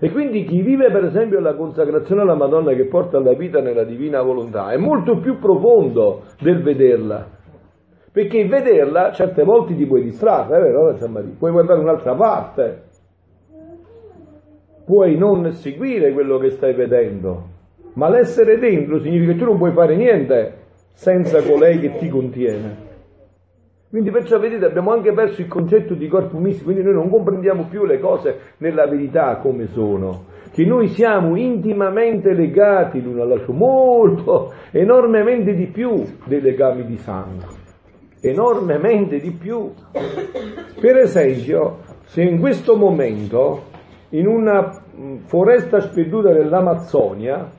E 0.00 0.10
quindi 0.12 0.44
chi 0.44 0.62
vive 0.62 0.92
per 0.92 1.04
esempio 1.04 1.40
la 1.40 1.56
consacrazione 1.56 2.20
alla 2.20 2.36
Madonna 2.36 2.72
che 2.72 2.86
porta 2.86 3.16
alla 3.16 3.34
vita 3.34 3.60
nella 3.60 3.82
divina 3.82 4.22
volontà 4.22 4.70
è 4.70 4.76
molto 4.76 5.18
più 5.18 5.38
profondo 5.38 6.22
del 6.40 6.62
vederla. 6.62 7.26
Perché 8.12 8.46
vederla 8.46 9.10
certe 9.12 9.42
volte 9.42 9.74
ti 9.74 9.86
puoi 9.86 10.02
distrarre, 10.02 10.56
è 10.56 10.60
vero, 10.60 10.96
puoi 11.36 11.50
guardare 11.50 11.80
un'altra 11.80 12.14
parte, 12.14 12.82
puoi 14.84 15.16
non 15.16 15.50
seguire 15.50 16.12
quello 16.12 16.38
che 16.38 16.50
stai 16.50 16.74
vedendo, 16.74 17.42
ma 17.94 18.08
l'essere 18.08 18.56
dentro 18.56 19.00
significa 19.00 19.32
che 19.32 19.38
tu 19.38 19.44
non 19.44 19.58
puoi 19.58 19.72
fare 19.72 19.96
niente 19.96 20.54
senza 20.92 21.42
colei 21.42 21.78
che 21.80 21.96
ti 21.98 22.08
contiene. 22.08 22.87
Quindi 23.90 24.10
perciò 24.10 24.38
vedete 24.38 24.66
abbiamo 24.66 24.92
anche 24.92 25.12
perso 25.12 25.40
il 25.40 25.48
concetto 25.48 25.94
di 25.94 26.08
corpo 26.08 26.38
mistico, 26.38 26.64
quindi 26.64 26.82
noi 26.82 26.94
non 26.94 27.08
comprendiamo 27.08 27.68
più 27.70 27.84
le 27.84 27.98
cose 27.98 28.38
nella 28.58 28.86
verità 28.86 29.36
come 29.36 29.68
sono, 29.68 30.24
che 30.52 30.64
noi 30.66 30.88
siamo 30.88 31.36
intimamente 31.36 32.34
legati 32.34 33.02
l'uno 33.02 33.22
all'altro, 33.22 33.54
molto, 33.54 34.52
enormemente 34.72 35.54
di 35.54 35.66
più 35.66 36.04
dei 36.24 36.40
legami 36.40 36.84
di 36.84 36.96
sangue 36.98 37.66
enormemente 38.20 39.18
di 39.18 39.30
più. 39.30 39.72
Per 40.80 40.96
esempio, 40.96 41.78
se 42.06 42.22
in 42.22 42.40
questo 42.40 42.76
momento, 42.76 43.64
in 44.10 44.26
una 44.26 44.82
foresta 45.26 45.80
sperduta 45.80 46.32
dell'Amazzonia, 46.32 47.50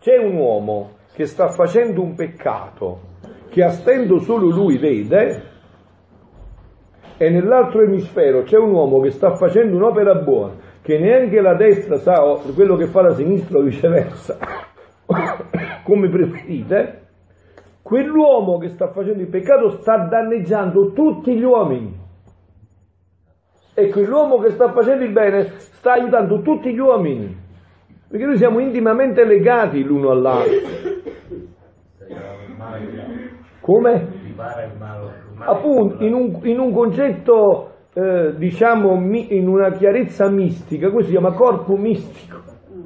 c'è 0.00 0.16
un 0.16 0.36
uomo 0.36 0.92
che 1.14 1.26
sta 1.26 1.48
facendo 1.48 2.02
un 2.02 2.14
peccato 2.14 3.12
che 3.54 3.62
a 3.62 3.70
stento 3.70 4.18
solo 4.18 4.48
lui 4.48 4.78
vede, 4.78 5.42
e 7.16 7.30
nell'altro 7.30 7.82
emisfero 7.82 8.42
c'è 8.42 8.58
un 8.58 8.72
uomo 8.72 8.98
che 8.98 9.12
sta 9.12 9.36
facendo 9.36 9.76
un'opera 9.76 10.16
buona, 10.16 10.54
che 10.82 10.98
neanche 10.98 11.40
la 11.40 11.54
destra 11.54 11.98
sa 11.98 12.20
quello 12.52 12.74
che 12.74 12.88
fa 12.88 13.02
la 13.02 13.14
sinistra 13.14 13.58
o 13.58 13.62
viceversa, 13.62 14.38
come 15.84 16.08
preferite, 16.08 17.02
quell'uomo 17.80 18.58
che 18.58 18.70
sta 18.70 18.88
facendo 18.88 19.22
il 19.22 19.28
peccato 19.28 19.78
sta 19.80 19.98
danneggiando 19.98 20.90
tutti 20.90 21.36
gli 21.36 21.44
uomini. 21.44 21.96
E 23.72 23.88
quell'uomo 23.88 24.38
che 24.38 24.50
sta 24.50 24.72
facendo 24.72 25.04
il 25.04 25.12
bene 25.12 25.52
sta 25.58 25.92
aiutando 25.92 26.42
tutti 26.42 26.74
gli 26.74 26.80
uomini. 26.80 27.42
Perché 28.08 28.26
noi 28.26 28.36
siamo 28.36 28.58
intimamente 28.58 29.24
legati 29.24 29.84
l'uno 29.84 30.10
all'altro. 30.10 30.94
Come? 33.64 34.08
Appunto, 35.38 36.04
in 36.04 36.12
un, 36.12 36.38
in 36.42 36.58
un 36.58 36.70
concetto, 36.70 37.70
eh, 37.94 38.34
diciamo, 38.36 38.94
mi, 38.96 39.34
in 39.34 39.48
una 39.48 39.70
chiarezza 39.70 40.28
mistica, 40.28 40.90
questo 40.90 41.10
si 41.10 41.16
chiama 41.16 41.34
corpo 41.34 41.74
mistico. 41.74 42.42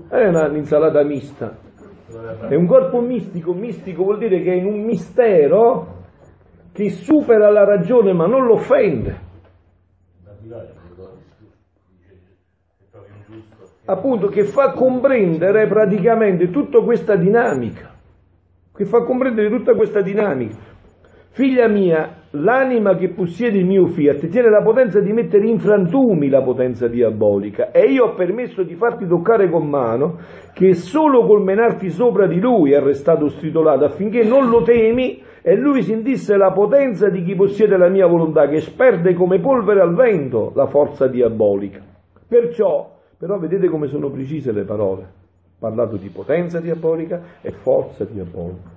È 0.09 0.29
un'insalata 0.29 1.03
mista. 1.03 1.53
È 2.49 2.55
un 2.55 2.67
corpo 2.67 3.01
mistico, 3.01 3.55
mistico 3.55 4.05
vuol 4.05 4.19
dire 4.19 4.41
che 4.41 4.53
è 4.53 4.55
in 4.55 4.67
un 4.67 4.85
mistero 4.85 5.97
che 6.73 6.91
supera 6.91 7.51
la 7.51 7.65
ragione 7.65 8.13
ma 8.13 8.27
non 8.27 8.47
l'offende. 8.47 9.27
Appunto, 13.85 14.29
che 14.29 14.45
fa 14.45 14.71
comprendere 14.75 15.67
praticamente 15.67 16.51
tutta 16.51 16.81
questa 16.83 17.17
dinamica, 17.17 17.97
che 18.79 18.85
fa 18.85 19.03
comprendere 19.03 19.49
tutta 19.49 19.75
questa 19.75 20.01
dinamica. 20.03 20.55
Figlia 21.31 21.67
mia, 21.67 22.15
l'anima 22.31 22.95
che 22.95 23.09
possiede 23.09 23.59
il 23.59 23.67
mio 23.67 23.87
fiat 23.87 24.29
tiene 24.29 24.51
la 24.51 24.63
potenza 24.63 25.01
di 25.01 25.13
mettere 25.13 25.49
in 25.49 25.59
frantumi 25.59 26.29
la 26.29 26.43
potenza 26.43 26.87
diabolica 26.87 27.73
e 27.73 27.91
io 27.91 28.05
ho 28.05 28.15
permesso 28.15 28.63
di 28.63 28.77
farti 28.77 29.05
toccare 29.09 29.51
con 29.51 29.69
mano 29.69 30.19
che 30.53 30.75
solo 30.75 31.27
col 31.27 31.43
menarti 31.43 31.91
sopra 31.91 32.29
di 32.29 32.39
lui 32.39 32.71
è 32.71 32.81
restato 32.81 33.29
stritolato 33.31 33.85
affinché 33.85 34.23
non 34.23 34.49
lo 34.49 34.63
temi 34.63 35.21
e 35.43 35.57
lui 35.57 35.83
sentisse 35.83 36.37
la 36.37 36.53
potenza 36.53 37.09
di 37.09 37.25
chi 37.25 37.35
possiede 37.35 37.77
la 37.77 37.89
mia 37.89 38.07
volontà 38.07 38.47
che 38.47 38.61
sperde 38.61 39.13
come 39.13 39.41
polvere 39.41 39.81
al 39.81 39.95
vento 39.95 40.53
la 40.55 40.67
forza 40.67 41.09
diabolica. 41.09 41.81
Perciò, 42.29 42.97
però 43.19 43.39
vedete 43.39 43.69
come 43.69 43.89
sono 43.89 44.09
precise 44.09 44.53
le 44.53 44.63
parole, 44.63 45.18
parlato 45.59 45.97
di 45.97 46.09
potenza 46.09 46.61
diabolica 46.61 47.41
e 47.41 47.51
forza 47.51 48.05
diabolica. 48.05 48.77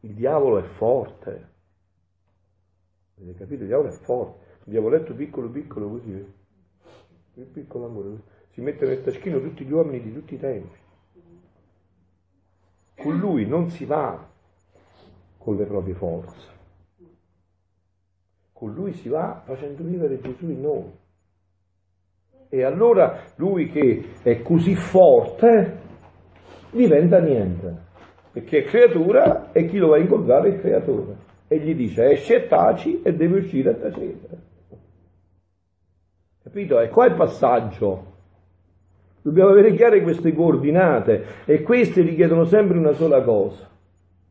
Il 0.00 0.14
diavolo 0.14 0.58
è 0.58 0.62
forte. 0.62 1.50
Avete 3.18 3.38
capito? 3.38 3.62
Il 3.62 3.68
diavolo 3.68 3.88
è 3.88 3.92
forte. 3.92 4.44
Un 4.64 4.72
diavoletto 4.72 5.14
piccolo 5.14 5.48
piccolo 5.48 5.88
così. 5.88 6.32
Il 7.34 7.46
piccolo 7.46 7.86
amore. 7.86 8.22
Si 8.50 8.60
mette 8.60 8.86
nel 8.86 9.02
taschino 9.02 9.40
tutti 9.40 9.64
gli 9.64 9.72
uomini 9.72 10.02
di 10.02 10.12
tutti 10.12 10.34
i 10.34 10.38
tempi. 10.38 10.78
Con 12.96 13.16
lui 13.18 13.46
non 13.46 13.70
si 13.70 13.84
va 13.84 14.28
con 15.38 15.56
le 15.56 15.64
proprie 15.64 15.94
forze. 15.94 16.50
Con 18.52 18.74
lui 18.74 18.92
si 18.92 19.08
va 19.08 19.42
facendo 19.44 19.82
vivere 19.82 20.20
Gesù 20.20 20.48
in 20.50 20.60
noi. 20.60 21.00
E 22.54 22.64
allora 22.64 23.22
lui 23.36 23.68
che 23.68 24.04
è 24.22 24.42
così 24.42 24.74
forte 24.74 25.78
diventa 26.70 27.18
niente 27.18 27.76
perché 28.30 28.58
è 28.58 28.64
creatura 28.64 29.52
e 29.52 29.64
chi 29.64 29.78
lo 29.78 29.88
va 29.88 29.96
a 29.96 30.00
incontrare 30.00 30.50
è 30.50 30.60
creatore. 30.60 31.16
E 31.48 31.58
gli 31.60 31.74
dice 31.74 32.10
esce 32.10 32.44
e 32.44 32.46
taci 32.48 33.00
e 33.02 33.14
deve 33.14 33.38
uscire 33.38 33.70
a 33.70 33.74
tacere. 33.74 34.18
Capito? 36.42 36.78
E 36.78 36.88
qua 36.88 37.06
è 37.06 37.08
il 37.08 37.14
passaggio. 37.14 38.04
Dobbiamo 39.22 39.48
avere 39.48 39.72
chiare 39.74 40.02
queste 40.02 40.34
coordinate 40.34 41.24
e 41.46 41.62
queste 41.62 42.02
richiedono 42.02 42.44
sempre 42.44 42.76
una 42.76 42.92
sola 42.92 43.22
cosa, 43.22 43.66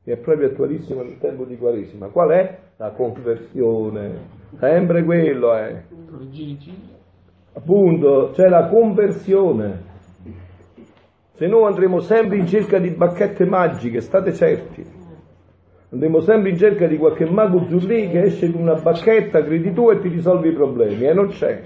che 0.03 0.13
è 0.13 0.17
proprio 0.17 0.49
attualissima 0.49 1.01
nel 1.01 1.17
tempo 1.17 1.43
di 1.43 1.57
Quaresima. 1.57 2.09
Qual 2.09 2.29
è? 2.29 2.57
La 2.77 2.91
conversione. 2.91 4.39
Sempre 4.59 5.03
quello 5.03 5.55
è. 5.55 5.83
Appunto, 7.53 8.31
c'è 8.33 8.47
la 8.47 8.67
conversione 8.67 9.89
se 11.41 11.47
no 11.47 11.65
andremo 11.65 12.01
sempre 12.01 12.37
in 12.37 12.45
cerca 12.45 12.77
di 12.77 12.91
bacchette 12.91 13.45
magiche, 13.45 13.99
state 14.01 14.31
certi. 14.31 14.85
Andremo 15.89 16.21
sempre 16.21 16.51
in 16.51 16.57
cerca 16.59 16.85
di 16.85 16.97
qualche 16.97 17.27
mago 17.27 17.65
zullì 17.67 18.09
che 18.09 18.21
esce 18.25 18.51
con 18.51 18.61
una 18.61 18.75
bacchetta, 18.75 19.43
credi 19.43 19.73
tu 19.73 19.89
e 19.89 19.99
ti 19.99 20.07
risolvi 20.09 20.49
i 20.49 20.53
problemi. 20.53 21.03
E 21.03 21.13
non 21.13 21.29
c'è. 21.29 21.63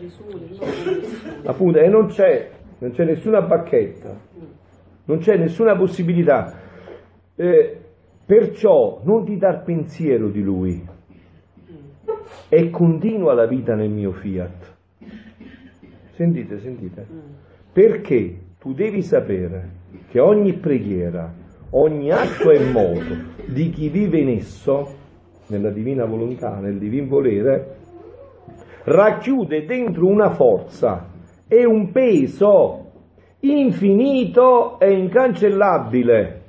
Appunto, 1.43 1.77
e 1.79 1.89
non 1.89 2.07
c'è. 2.07 2.51
Non 2.77 2.91
c'è 2.91 3.03
nessuna 3.03 3.41
bacchetta. 3.41 4.17
Non 5.03 5.17
c'è 5.17 5.35
nessuna 5.35 5.75
possibilità. 5.75 6.57
Eh, 7.35 7.77
perciò 8.25 9.01
non 9.03 9.25
ti 9.25 9.35
dar 9.35 9.61
pensiero 9.61 10.29
di 10.29 10.41
lui. 10.41 10.87
E 12.47 12.69
continua 12.69 13.33
la 13.33 13.45
vita 13.45 13.75
nel 13.75 13.89
mio 13.89 14.13
fiat. 14.13 14.74
Sentite, 16.15 16.59
sentite. 16.59 17.05
Perché? 17.71 18.39
tu 18.65 18.73
devi 18.73 19.03
sapere 19.03 19.69
che 20.09 20.19
ogni 20.19 20.53
preghiera, 20.53 21.31
ogni 21.69 22.11
atto 22.11 22.49
e 22.49 22.71
modo 22.71 23.15
di 23.45 23.69
chi 23.69 23.89
vive 23.89 24.17
in 24.17 24.29
esso 24.29 24.91
nella 25.49 25.69
divina 25.69 26.03
volontà, 26.05 26.57
nel 26.57 26.79
divin 26.79 27.07
volere, 27.07 27.75
racchiude 28.85 29.65
dentro 29.65 30.07
una 30.07 30.31
forza 30.31 31.11
e 31.47 31.63
un 31.63 31.91
peso 31.91 32.91
infinito 33.41 34.79
e 34.79 34.93
incancellabile. 34.93 36.41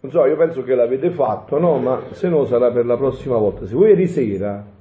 Non 0.00 0.10
so, 0.10 0.24
io 0.24 0.36
penso 0.38 0.62
che 0.62 0.74
l'avete 0.74 1.10
fatto, 1.10 1.58
no? 1.58 1.76
Ma 1.76 2.02
se 2.12 2.30
no 2.30 2.46
sarà 2.46 2.70
per 2.70 2.86
la 2.86 2.96
prossima 2.96 3.36
volta. 3.36 3.66
Se 3.66 3.74
voi 3.74 3.90
ieri 3.90 4.06
sera, 4.06 4.71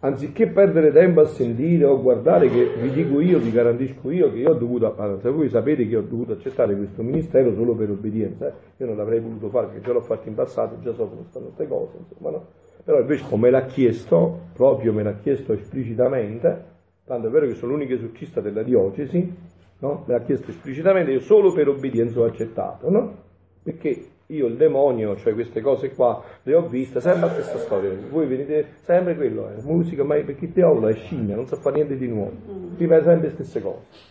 anziché 0.00 0.46
perdere 0.48 0.92
tempo 0.92 1.20
a 1.20 1.26
sentire 1.26 1.84
o 1.84 2.00
guardare 2.00 2.48
che 2.48 2.72
vi 2.80 2.90
dico 2.90 3.20
io, 3.20 3.38
vi 3.38 3.50
garantisco 3.50 4.10
io 4.10 4.32
che 4.32 4.38
io 4.38 4.50
ho 4.50 4.54
dovuto, 4.54 4.94
se 5.20 5.30
voi 5.30 5.48
sapete 5.48 5.86
che 5.86 5.96
ho 5.96 6.02
dovuto 6.02 6.32
accettare 6.32 6.74
questo 6.74 7.02
ministero 7.02 7.54
solo 7.54 7.74
per 7.74 7.90
obbedienza, 7.90 8.48
eh? 8.48 8.52
io 8.78 8.86
non 8.86 8.96
l'avrei 8.96 9.20
voluto 9.20 9.48
fare 9.48 9.66
perché 9.66 9.82
già 9.82 9.92
l'ho 9.92 10.00
fatto 10.00 10.28
in 10.28 10.34
passato, 10.34 10.78
già 10.80 10.92
so 10.94 11.06
come 11.06 11.24
stanno 11.28 11.46
queste 11.46 11.68
cose, 11.68 11.96
insomma, 11.98 12.30
no? 12.30 12.46
Però 12.82 12.98
invece 12.98 13.24
come 13.28 13.50
l'ha 13.50 13.66
chiesto, 13.66 14.40
proprio 14.54 14.92
me 14.94 15.02
l'ha 15.02 15.16
chiesto 15.16 15.52
esplicitamente, 15.52 16.64
tanto 17.04 17.26
è 17.26 17.30
vero 17.30 17.46
che 17.46 17.54
sono 17.54 17.72
l'unico 17.72 17.92
esorcista 17.92 18.40
della 18.40 18.62
diocesi, 18.62 19.34
no? 19.80 20.04
me 20.06 20.14
l'ha 20.14 20.22
chiesto 20.22 20.50
esplicitamente, 20.50 21.12
io 21.12 21.20
solo 21.20 21.52
per 21.52 21.68
obbedienza 21.68 22.20
ho 22.20 22.24
accettato, 22.24 22.88
no? 22.88 23.14
Perché 23.62 24.02
io 24.30 24.46
il 24.46 24.56
demonio, 24.56 25.16
cioè 25.16 25.34
queste 25.34 25.60
cose 25.60 25.92
qua, 25.92 26.22
le 26.42 26.54
ho 26.54 26.66
viste, 26.66 27.00
sempre 27.00 27.26
la 27.26 27.32
stessa 27.32 27.58
storia, 27.58 27.90
voi 28.10 28.26
vedete 28.26 28.66
sempre 28.82 29.16
quello, 29.16 29.48
è 29.48 29.58
eh, 29.58 29.62
musica, 29.62 30.04
ma 30.04 30.14
perché 30.16 30.46
il 30.46 30.52
diavolo 30.52 30.88
è 30.88 30.94
scimmia, 30.94 31.34
non 31.34 31.46
sa 31.46 31.56
fare 31.56 31.76
niente 31.76 31.96
di 31.96 32.06
nuovo, 32.06 32.32
ripete 32.76 33.04
sempre 33.04 33.28
le 33.28 33.34
stesse 33.34 33.60
cose. 33.60 34.08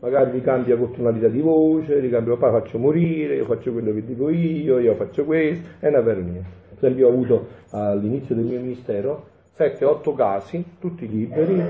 Magari 0.00 0.32
mi 0.32 0.42
cambia 0.42 0.76
con 0.76 0.92
tonalità 0.92 1.28
di 1.28 1.40
voce, 1.40 1.98
li 2.00 2.10
cambio, 2.10 2.36
poi 2.36 2.50
faccio 2.50 2.78
morire, 2.78 3.36
io 3.36 3.44
faccio 3.44 3.72
quello 3.72 3.92
che 3.92 4.04
dico 4.04 4.28
io, 4.28 4.78
io 4.78 4.94
faccio 4.94 5.24
questo, 5.24 5.68
è 5.78 5.88
una 5.88 6.02
per 6.02 6.18
mia. 6.18 6.42
Per 6.42 6.76
esempio 6.76 7.08
ho 7.08 7.10
avuto 7.10 7.46
all'inizio 7.70 8.34
del 8.34 8.44
mio 8.44 8.60
ministero 8.60 9.26
7-8 9.56 10.14
casi, 10.14 10.64
tutti 10.78 11.08
liberi, 11.08 11.62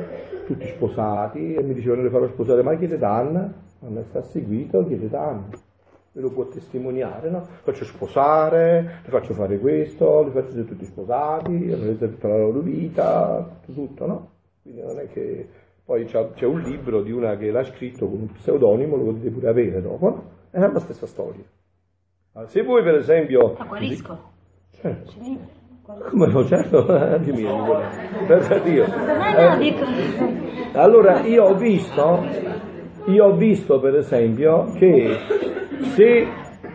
tutti 0.44 0.66
sposati, 0.66 1.54
e 1.54 1.62
mi 1.62 1.72
dicevano 1.72 2.02
di 2.02 2.08
farlo 2.08 2.28
sposare, 2.28 2.62
ma 2.62 2.74
chiedete 2.74 3.04
Anna, 3.04 3.52
Anna 3.80 4.02
sta 4.08 4.22
seguito, 4.22 4.84
chiedete 4.84 5.14
Anna, 5.14 5.46
ve 6.16 6.22
lo 6.22 6.30
può 6.30 6.46
testimoniare, 6.46 7.28
no? 7.28 7.42
Faccio 7.42 7.84
sposare, 7.84 9.00
le 9.04 9.10
faccio 9.10 9.34
fare 9.34 9.58
questo, 9.58 10.22
li 10.22 10.30
faccio 10.30 10.64
tutti 10.64 10.86
sposati, 10.86 11.74
reso 11.74 12.08
tutta 12.08 12.28
la 12.28 12.38
loro 12.38 12.60
vita, 12.60 13.46
tutto, 13.66 13.86
tutto, 13.86 14.06
no? 14.06 14.28
Quindi 14.62 14.80
non 14.80 14.98
è 14.98 15.08
che... 15.08 15.46
Poi 15.84 16.04
c'è, 16.06 16.46
un 16.46 16.60
libro 16.62 17.02
di 17.02 17.12
una 17.12 17.36
che 17.36 17.50
l'ha 17.50 17.62
scritto 17.62 18.08
con 18.08 18.20
un 18.20 18.32
pseudonimo, 18.32 18.96
lo 18.96 19.04
potete 19.04 19.30
pure 19.30 19.48
avere 19.48 19.80
dopo, 19.82 20.08
no? 20.08 20.24
È 20.50 20.58
la 20.58 20.80
stessa 20.80 21.06
storia. 21.06 21.44
Allora, 22.32 22.50
se 22.50 22.62
voi 22.62 22.82
per 22.82 22.94
esempio... 22.94 23.54
Ma 23.58 23.66
guarisco? 23.66 24.18
Certo. 24.70 25.12
Come 25.82 26.26
no, 26.26 26.44
certo, 26.46 26.82
dimmi, 27.22 27.44
pensa 28.26 28.58
Dio. 28.58 28.84
Eh, 28.84 29.74
allora 30.72 31.20
io 31.20 31.44
ho 31.44 31.54
visto, 31.54 32.24
io 33.04 33.24
ho 33.24 33.36
visto 33.36 33.78
per 33.78 33.94
esempio 33.94 34.72
che 34.72 35.36
se 35.82 36.26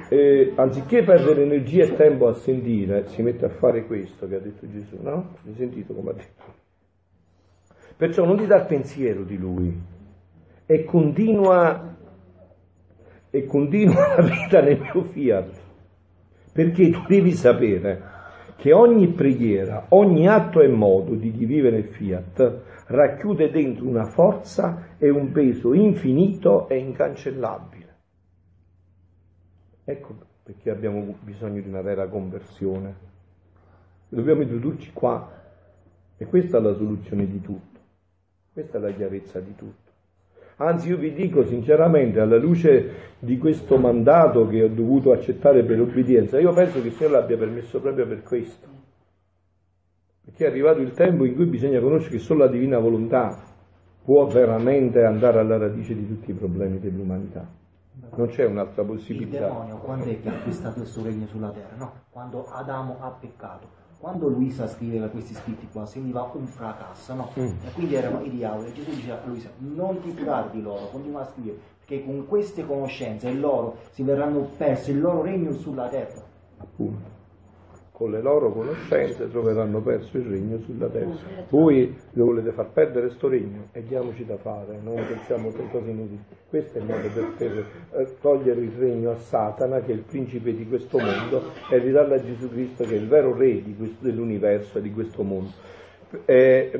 eh, 0.09 0.53
anziché 0.55 1.03
perdere 1.03 1.43
energia 1.43 1.83
e 1.83 1.95
tempo 1.95 2.27
a 2.27 2.33
sentire, 2.33 3.07
si 3.07 3.21
mette 3.21 3.45
a 3.45 3.49
fare 3.49 3.85
questo 3.85 4.27
che 4.27 4.35
ha 4.35 4.39
detto 4.39 4.69
Gesù, 4.69 4.97
no? 5.01 5.35
Hai 5.45 5.53
sentito 5.55 5.93
come 5.93 6.11
ha 6.11 6.13
detto? 6.13 6.43
Perciò 7.95 8.25
non 8.25 8.37
ti 8.37 8.45
dà 8.45 8.61
pensiero 8.61 9.23
di 9.23 9.37
lui 9.37 9.79
e 10.65 10.83
continua, 10.83 11.95
e 13.29 13.45
continua 13.45 14.15
la 14.17 14.23
vita 14.23 14.61
nel 14.61 14.79
mio 14.79 15.03
fiat, 15.03 15.59
perché 16.51 16.89
tu 16.89 17.03
devi 17.07 17.31
sapere 17.31 18.01
che 18.57 18.73
ogni 18.73 19.07
preghiera, 19.07 19.85
ogni 19.89 20.27
atto 20.27 20.61
e 20.61 20.67
modo 20.67 21.15
di 21.15 21.29
vivere 21.29 21.77
il 21.77 21.85
fiat 21.85 22.61
racchiude 22.87 23.49
dentro 23.49 23.87
una 23.87 24.05
forza 24.05 24.95
e 24.97 25.09
un 25.09 25.31
peso 25.31 25.73
infinito 25.73 26.67
e 26.67 26.77
incancellabile. 26.77 27.70
Ecco 29.91 30.15
perché 30.43 30.69
abbiamo 30.69 31.17
bisogno 31.21 31.59
di 31.59 31.67
una 31.67 31.81
vera 31.81 32.07
conversione. 32.07 33.09
Dobbiamo 34.07 34.41
introdurci 34.41 34.91
qua 34.93 35.29
e 36.15 36.25
questa 36.25 36.59
è 36.59 36.61
la 36.61 36.73
soluzione 36.73 37.27
di 37.27 37.41
tutto, 37.41 37.79
questa 38.53 38.77
è 38.77 38.81
la 38.81 38.91
chiarezza 38.91 39.41
di 39.41 39.53
tutto. 39.53 39.89
Anzi, 40.57 40.89
io 40.89 40.97
vi 40.97 41.11
dico 41.11 41.45
sinceramente, 41.45 42.21
alla 42.21 42.37
luce 42.37 43.15
di 43.19 43.37
questo 43.37 43.77
mandato 43.77 44.47
che 44.47 44.63
ho 44.63 44.69
dovuto 44.69 45.11
accettare 45.11 45.63
per 45.63 45.81
obbedienza, 45.81 46.39
io 46.39 46.53
penso 46.53 46.81
che 46.81 46.87
il 46.87 46.93
Signore 46.93 47.19
l'abbia 47.19 47.37
permesso 47.37 47.81
proprio 47.81 48.07
per 48.07 48.23
questo. 48.23 48.67
Perché 50.23 50.45
è 50.45 50.47
arrivato 50.47 50.79
il 50.79 50.93
tempo 50.93 51.25
in 51.25 51.35
cui 51.35 51.45
bisogna 51.45 51.81
conoscere 51.81 52.15
che 52.15 52.21
solo 52.21 52.45
la 52.45 52.49
divina 52.49 52.79
volontà 52.79 53.37
può 54.03 54.25
veramente 54.27 55.03
andare 55.03 55.39
alla 55.39 55.57
radice 55.57 55.95
di 55.95 56.07
tutti 56.07 56.31
i 56.31 56.33
problemi 56.33 56.79
dell'umanità. 56.79 57.59
Non 57.93 58.27
c'è 58.27 58.45
un'altra 58.45 58.83
possibilità. 58.83 59.45
Il 59.45 59.51
demonio 59.51 59.77
quando 59.77 60.05
è 60.05 60.21
che 60.21 60.29
ha 60.29 60.33
acquistato 60.33 60.79
il 60.79 60.87
suo 60.87 61.03
regno 61.03 61.27
sulla 61.27 61.49
terra? 61.49 61.75
No, 61.75 61.91
quando 62.09 62.47
Adamo 62.49 62.97
ha 62.99 63.09
peccato 63.09 63.79
quando 64.01 64.29
Luisa 64.29 64.67
scriveva 64.67 65.09
questi 65.09 65.35
scritti 65.35 65.67
qua 65.71 65.85
sembrava 65.85 66.31
un 66.33 66.47
fracasso, 66.47 67.13
no? 67.13 67.29
Mm. 67.39 67.51
E 67.63 67.71
quindi 67.71 67.93
erano 67.93 68.23
i 68.23 68.31
diavoli. 68.31 68.69
E 68.69 68.73
Gesù 68.73 68.89
diceva 68.89 69.21
a 69.21 69.27
Luisa, 69.27 69.49
non 69.59 70.01
ti 70.01 70.11
curare 70.15 70.49
di 70.49 70.59
loro, 70.59 70.87
continua 70.87 71.21
a 71.21 71.29
scrivere, 71.31 71.59
perché 71.77 72.03
con 72.03 72.25
queste 72.25 72.65
conoscenze 72.65 73.31
loro 73.31 73.77
si 73.91 74.01
verranno 74.01 74.39
persi 74.57 74.89
il 74.89 75.01
loro 75.01 75.21
regno 75.21 75.53
sulla 75.53 75.87
terra. 75.87 76.19
Appunto 76.57 77.20
con 78.01 78.09
le 78.09 78.21
loro 78.21 78.51
conoscenze 78.51 79.29
troveranno 79.29 79.79
perso 79.79 80.17
il 80.17 80.23
regno 80.23 80.57
sulla 80.65 80.87
terra. 80.87 81.13
Voi 81.49 81.95
lo 82.13 82.25
volete 82.25 82.51
far 82.51 82.71
perdere 82.71 83.05
questo 83.05 83.27
regno 83.27 83.67
e 83.73 83.83
diamoci 83.83 84.25
da 84.25 84.37
fare, 84.37 84.79
non 84.81 84.95
pensiamo 84.95 85.51
che 85.51 85.61
cose 85.69 85.91
inutili. 85.91 86.19
Questo 86.49 86.79
è 86.79 86.81
il 86.81 86.87
modo 86.87 87.07
per, 87.13 87.33
per 87.37 87.65
eh, 87.91 88.15
togliere 88.19 88.59
il 88.59 88.71
regno 88.75 89.11
a 89.11 89.15
Satana, 89.17 89.81
che 89.81 89.91
è 89.91 89.93
il 89.93 90.01
principe 90.01 90.55
di 90.55 90.67
questo 90.67 90.97
mondo, 90.97 91.51
e 91.69 91.77
ridarlo 91.77 92.15
a 92.15 92.23
Gesù 92.23 92.49
Cristo, 92.49 92.85
che 92.85 92.95
è 92.95 92.97
il 92.97 93.07
vero 93.07 93.37
re 93.37 93.61
questo, 93.77 94.03
dell'universo 94.03 94.79
e 94.79 94.81
di 94.81 94.91
questo 94.91 95.21
mondo. 95.21 95.51
Eh, 96.25 96.79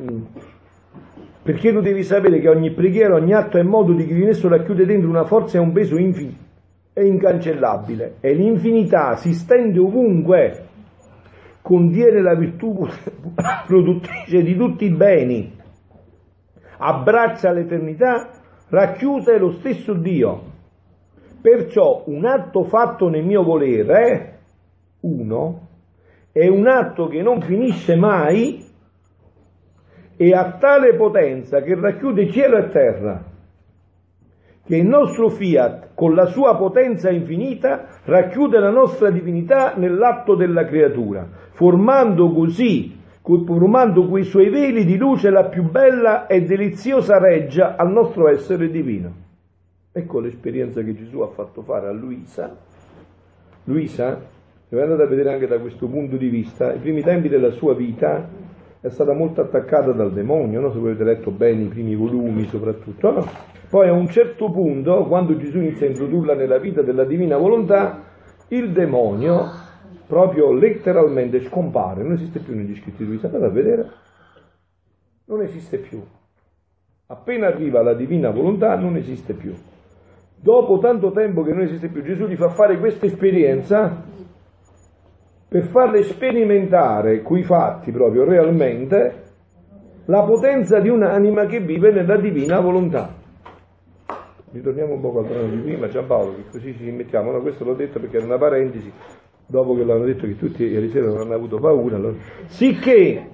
perché 1.44 1.72
tu 1.72 1.82
devi 1.82 2.02
sapere 2.02 2.40
che 2.40 2.50
ogni 2.50 2.72
preghiera, 2.72 3.14
ogni 3.14 3.34
atto 3.34 3.60
e 3.60 3.64
modo 3.64 3.94
di 3.94 4.08
Cristo 4.08 4.48
racchiude 4.48 4.88
dentro 4.88 5.08
una 5.08 5.26
forza 5.26 5.60
e 5.60 5.62
un 5.62 5.72
peso 5.72 5.98
infinito 5.98 6.50
e 6.94 7.06
incancellabile 7.06 8.16
e 8.20 8.34
l'infinità 8.34 9.16
si 9.16 9.34
stende 9.34 9.80
ovunque 9.80 10.70
contiene 11.72 12.22
la 12.22 12.36
virtù 12.36 12.86
produttrice 13.66 14.44
di 14.44 14.58
tutti 14.58 14.84
i 14.84 14.90
beni, 14.90 15.58
abbraccia 16.80 17.54
l'eternità, 17.54 18.30
racchiusa 18.68 19.32
è 19.32 19.38
lo 19.38 19.54
stesso 19.54 19.94
Dio. 19.94 20.50
Perciò 21.42 22.04
un 22.08 22.26
atto 22.26 22.66
fatto 22.66 23.08
nel 23.08 23.24
mio 23.24 23.44
volere, 23.44 24.40
uno, 25.00 25.68
è 26.34 26.46
un 26.46 26.68
atto 26.68 27.08
che 27.08 27.22
non 27.22 27.40
finisce 27.42 27.96
mai 27.96 28.66
e 30.18 30.34
ha 30.34 30.58
tale 30.58 30.96
potenza 30.96 31.62
che 31.62 31.74
racchiude 31.80 32.32
cielo 32.34 32.58
e 32.58 32.68
terra, 32.68 33.24
che 34.66 34.76
il 34.76 34.86
nostro 34.86 35.30
fiat, 35.30 35.90
con 35.96 36.14
la 36.16 36.26
sua 36.28 36.56
potenza 36.56 37.10
infinita, 37.10 37.88
racchiude 38.06 38.60
la 38.60 38.70
nostra 38.70 39.10
divinità 39.10 39.74
nell'atto 39.76 40.36
della 40.36 40.66
creatura 40.66 41.42
formando 41.62 42.32
così, 42.32 42.98
formando 43.22 44.08
quei 44.08 44.24
suoi 44.24 44.50
veli 44.50 44.84
di 44.84 44.98
luce 44.98 45.30
la 45.30 45.46
più 45.46 45.70
bella 45.70 46.26
e 46.26 46.42
deliziosa 46.42 47.20
reggia 47.20 47.76
al 47.76 47.92
nostro 47.92 48.28
essere 48.28 48.72
divino. 48.72 49.14
Ecco 49.92 50.20
l'esperienza 50.20 50.82
che 50.82 50.96
Gesù 50.96 51.20
ha 51.20 51.28
fatto 51.28 51.62
fare 51.62 51.88
a 51.88 51.92
Luisa. 51.92 52.58
Luisa, 53.66 54.20
se 54.68 54.82
andate 54.82 55.04
a 55.04 55.06
vedere 55.06 55.34
anche 55.34 55.46
da 55.46 55.60
questo 55.60 55.86
punto 55.86 56.18
di 56.18 56.30
vista, 56.30 56.74
i 56.74 56.80
primi 56.80 57.04
tempi 57.04 57.30
della 57.30 57.52
sua 57.52 57.76
vita 57.76 58.28
è 58.82 58.90
stata 58.90 59.14
molto 59.14 59.42
attaccata 59.42 59.92
dal 59.92 60.12
demonio, 60.12 60.60
no? 60.60 60.72
se 60.72 60.80
voi 60.80 60.90
avete 60.90 61.04
letto 61.04 61.30
bene 61.30 61.62
i 61.62 61.68
primi 61.68 61.96
volumi 61.96 62.48
soprattutto. 62.48 63.12
No? 63.12 63.28
Poi 63.70 63.88
a 63.88 63.94
un 63.94 64.10
certo 64.10 64.50
punto, 64.50 65.06
quando 65.06 65.38
Gesù 65.38 65.60
inizia 65.60 65.86
a 65.86 65.92
introdurla 65.92 66.34
nella 66.34 66.58
vita 66.58 66.82
della 66.82 67.06
divina 67.06 67.38
volontà, 67.38 68.04
il 68.48 68.72
demonio 68.72 69.46
proprio 70.08 70.52
letteralmente 70.52 71.42
scompare, 71.44 72.02
non 72.02 72.14
esiste 72.14 72.40
più 72.40 72.56
negli 72.56 72.76
scritti 72.76 73.04
di 73.04 73.06
Luisa, 73.06 73.28
andate 73.28 73.46
a 73.46 73.50
vedere, 73.50 73.90
non 75.26 75.42
esiste 75.42 75.78
più. 75.78 76.04
Appena 77.06 77.48
arriva 77.48 77.84
la 77.84 77.94
divina 77.94 78.32
volontà 78.32 78.76
non 78.76 78.96
esiste 78.96 79.34
più. 79.34 79.54
Dopo 80.36 80.80
tanto 80.80 81.12
tempo 81.12 81.44
che 81.44 81.54
non 81.54 81.62
esiste 81.62 81.88
più, 81.88 82.02
Gesù 82.02 82.26
gli 82.26 82.36
fa 82.36 82.50
fare 82.50 82.80
questa 82.80 83.06
esperienza 83.06 84.04
per 85.52 85.66
farle 85.66 86.04
sperimentare 86.04 87.22
coi 87.22 87.44
fatti 87.44 87.92
proprio 87.92 88.24
realmente 88.24 89.24
la 90.06 90.24
potenza 90.24 90.80
di 90.80 90.88
un'anima 90.88 91.46
che 91.46 91.60
vive 91.60 91.92
nella 91.92 92.16
divina 92.16 92.62
volontà. 92.62 93.14
Ritorniamo 94.50 94.94
un 94.94 95.02
po' 95.02 95.20
al 95.20 95.26
brano 95.26 95.50
di 95.50 95.58
prima, 95.58 95.90
Giampaolo, 95.90 96.36
che 96.36 96.44
così 96.52 96.74
ci 96.78 96.90
mettiamo, 96.92 97.32
no, 97.32 97.42
questo 97.42 97.66
l'ho 97.66 97.74
detto 97.74 98.00
perché 98.00 98.16
era 98.16 98.28
una 98.28 98.38
parentesi, 98.38 98.90
dopo 99.46 99.76
che 99.76 99.84
l'hanno 99.84 100.06
detto 100.06 100.26
che 100.26 100.38
tutti 100.38 100.64
ieri 100.64 100.90
sera 100.90 101.08
non 101.08 101.20
hanno 101.20 101.34
avuto 101.34 101.60
paura, 101.60 101.98
allora, 101.98 102.16
sicché 102.46 103.28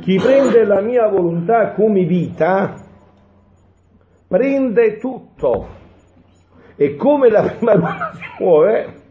chi 0.00 0.16
prende 0.16 0.64
la 0.64 0.80
mia 0.80 1.06
volontà 1.06 1.70
come 1.70 2.02
vita 2.02 2.74
prende 4.26 4.96
tutto. 4.98 5.68
E 6.74 6.96
come 6.96 7.30
la 7.30 7.42
prima 7.42 7.74
ruota 7.74 8.12
si 8.14 8.42
muove, 8.42 9.02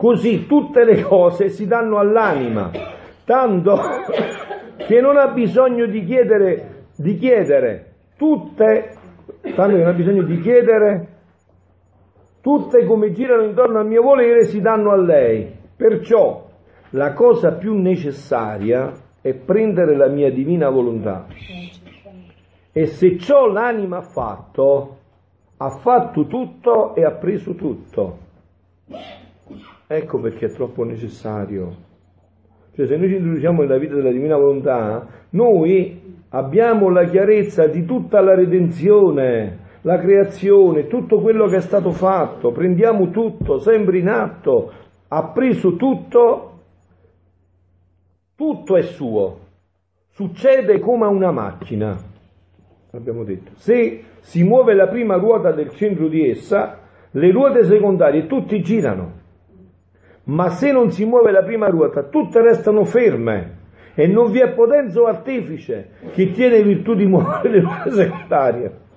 così 0.00 0.46
tutte 0.46 0.82
le 0.82 1.02
cose 1.02 1.50
si 1.50 1.66
danno 1.66 1.98
all'anima, 1.98 2.70
tanto 3.22 3.78
che 4.78 4.98
non 4.98 5.18
ha 5.18 5.28
bisogno 5.28 5.84
di 5.84 6.02
chiedere, 6.04 6.86
di 6.96 7.18
chiedere 7.18 7.92
tutte, 8.16 8.94
tanto 9.42 9.74
che 9.76 9.82
non 9.82 9.88
ha 9.88 9.92
bisogno 9.92 10.22
di 10.22 10.40
chiedere 10.40 11.08
tutte 12.40 12.86
come 12.86 13.12
girano 13.12 13.42
intorno 13.42 13.78
al 13.78 13.86
mio 13.86 14.00
volere 14.00 14.44
si 14.44 14.62
danno 14.62 14.90
a 14.90 14.96
lei. 14.96 15.54
Perciò 15.76 16.48
la 16.92 17.12
cosa 17.12 17.52
più 17.52 17.74
necessaria 17.74 18.94
è 19.20 19.34
prendere 19.34 19.94
la 19.96 20.08
mia 20.08 20.32
divina 20.32 20.70
volontà. 20.70 21.26
E 22.72 22.86
se 22.86 23.18
ciò 23.18 23.48
l'anima 23.48 23.98
ha 23.98 24.02
fatto, 24.02 24.96
ha 25.58 25.68
fatto 25.68 26.24
tutto 26.24 26.94
e 26.94 27.04
ha 27.04 27.10
preso 27.10 27.52
tutto. 27.52 28.16
Ecco 29.92 30.20
perché 30.20 30.46
è 30.46 30.52
troppo 30.52 30.84
necessario. 30.84 31.74
Cioè 32.76 32.86
se 32.86 32.96
noi 32.96 33.08
ci 33.08 33.16
introduciamo 33.16 33.62
nella 33.62 33.76
vita 33.76 33.96
della 33.96 34.12
divina 34.12 34.36
volontà, 34.36 35.04
noi 35.30 36.16
abbiamo 36.28 36.90
la 36.90 37.06
chiarezza 37.06 37.66
di 37.66 37.84
tutta 37.84 38.20
la 38.20 38.36
redenzione, 38.36 39.58
la 39.80 39.98
creazione, 39.98 40.86
tutto 40.86 41.20
quello 41.20 41.48
che 41.48 41.56
è 41.56 41.60
stato 41.60 41.90
fatto, 41.90 42.52
prendiamo 42.52 43.10
tutto, 43.10 43.58
sempre 43.58 43.98
in 43.98 44.08
atto, 44.08 44.72
ha 45.08 45.24
preso 45.30 45.74
tutto, 45.74 46.60
tutto 48.36 48.76
è 48.76 48.82
suo, 48.82 49.38
succede 50.10 50.78
come 50.78 51.06
a 51.06 51.08
una 51.08 51.32
macchina, 51.32 52.00
abbiamo 52.92 53.24
detto. 53.24 53.50
Se 53.56 54.04
si 54.20 54.44
muove 54.44 54.72
la 54.74 54.86
prima 54.86 55.16
ruota 55.16 55.50
del 55.50 55.70
centro 55.70 56.06
di 56.06 56.30
essa, 56.30 56.78
le 57.10 57.30
ruote 57.32 57.64
secondarie 57.64 58.28
tutti 58.28 58.62
girano, 58.62 59.18
ma 60.30 60.50
se 60.50 60.72
non 60.72 60.90
si 60.90 61.04
muove 61.04 61.30
la 61.30 61.42
prima 61.42 61.68
ruota, 61.68 62.02
tutte 62.04 62.40
restano 62.40 62.84
ferme 62.84 63.58
e 63.94 64.06
non 64.06 64.30
vi 64.30 64.40
è 64.40 64.50
potenza 64.52 65.00
o 65.00 65.06
artefice 65.06 65.90
che 66.12 66.32
tiene 66.32 66.62
virtù 66.62 66.94
di 66.94 67.06
muovere 67.06 67.48
le 67.48 67.60
ruote 67.60 67.90
secondarie 67.92 68.88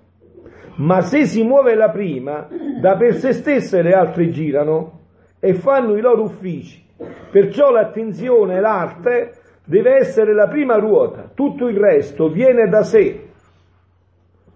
ma 0.75 1.01
se 1.01 1.25
si 1.25 1.43
muove 1.43 1.75
la 1.75 1.89
prima, 1.89 2.47
da 2.81 2.95
per 2.95 3.15
se 3.15 3.33
stesse 3.33 3.81
le 3.81 3.93
altre 3.93 4.29
girano 4.29 5.01
e 5.39 5.53
fanno 5.53 5.95
i 5.95 6.01
loro 6.01 6.23
uffici. 6.23 6.83
Perciò 7.31 7.69
l'attenzione, 7.69 8.59
l'arte 8.59 9.33
deve 9.65 9.95
essere 9.97 10.33
la 10.33 10.47
prima 10.47 10.77
ruota, 10.77 11.29
tutto 11.33 11.67
il 11.67 11.77
resto 11.77 12.29
viene 12.29 12.67
da 12.69 12.83
sé. 12.83 13.29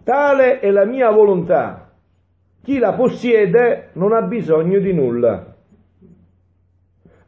Tale 0.04 0.60
è 0.60 0.72
la 0.72 0.86
mia 0.86 1.12
volontà. 1.12 1.92
Chi 2.64 2.80
la 2.80 2.94
possiede 2.94 3.90
non 3.94 4.14
ha 4.14 4.22
bisogno 4.22 4.80
di 4.80 4.94
nulla. 4.94 5.56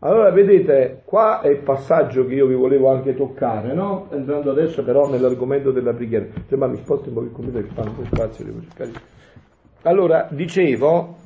Allora 0.02 0.32
vedete, 0.32 1.02
qua 1.04 1.41
è 1.41 1.50
il 1.50 1.58
passaggio 1.58 2.26
che 2.26 2.34
io 2.34 2.45
vi 2.45 2.54
volevo 2.54 2.89
anche 2.89 3.14
toccare, 3.14 3.74
no? 3.74 4.08
Entrando 4.12 4.52
adesso 4.52 4.82
però 4.82 5.10
nell'argomento 5.10 5.72
della 5.72 5.93
preghiera. 5.93 6.26
Cioè, 6.47 6.58
mi 6.58 6.78
sposto 6.78 7.10
un 7.10 7.16
po' 7.16 7.22
il 7.22 7.32
computer 7.34 7.64
che 7.64 7.74
fa 7.74 7.86
spazio, 8.06 8.45
devo 8.45 8.62
cercare. 8.62 8.91
Allora, 9.82 10.30
dicevo, 10.32 11.18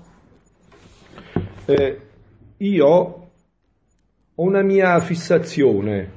eh, 1.66 2.00
io 2.58 2.88
ho 2.88 3.30
una 4.36 4.64
mia 4.64 5.00
fissazione, 5.02 6.12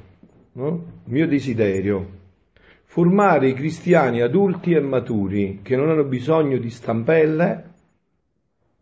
no? 0.52 0.68
un 0.68 0.82
mio 1.04 1.28
desiderio, 1.28 2.08
formare 2.84 3.48
i 3.48 3.52
cristiani 3.52 4.22
adulti 4.22 4.72
e 4.72 4.80
maturi 4.80 5.60
che 5.62 5.76
non 5.76 5.90
hanno 5.90 6.04
bisogno 6.04 6.56
di 6.56 6.70
stampelle, 6.70 7.64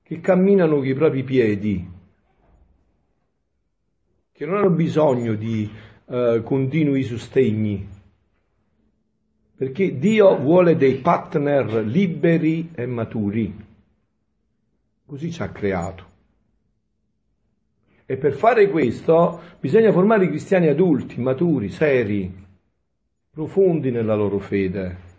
che 0.05 0.20
camminano 0.20 0.77
con 0.77 0.87
i 0.87 0.95
propri 0.95 1.25
piedi, 1.25 1.93
che 4.45 4.51
non 4.51 4.59
hanno 4.59 4.70
bisogno 4.70 5.34
di 5.34 5.68
uh, 6.05 6.42
continui 6.42 7.03
sostegni, 7.03 7.88
perché 9.57 9.99
Dio 9.99 10.36
vuole 10.36 10.76
dei 10.76 10.97
partner 10.97 11.82
liberi 11.82 12.70
e 12.74 12.84
maturi, 12.84 13.55
così 15.07 15.32
ci 15.32 15.42
ha 15.42 15.49
creato. 15.49 16.12
E 18.05 18.18
per 18.18 18.34
fare 18.34 18.68
questo 18.68 19.40
bisogna 19.59 19.90
formare 19.92 20.26
i 20.26 20.28
cristiani 20.28 20.68
adulti, 20.68 21.18
maturi, 21.22 21.70
seri, 21.70 22.30
profondi 23.30 23.90
nella 23.90 24.14
loro 24.14 24.38
fede. 24.40 25.12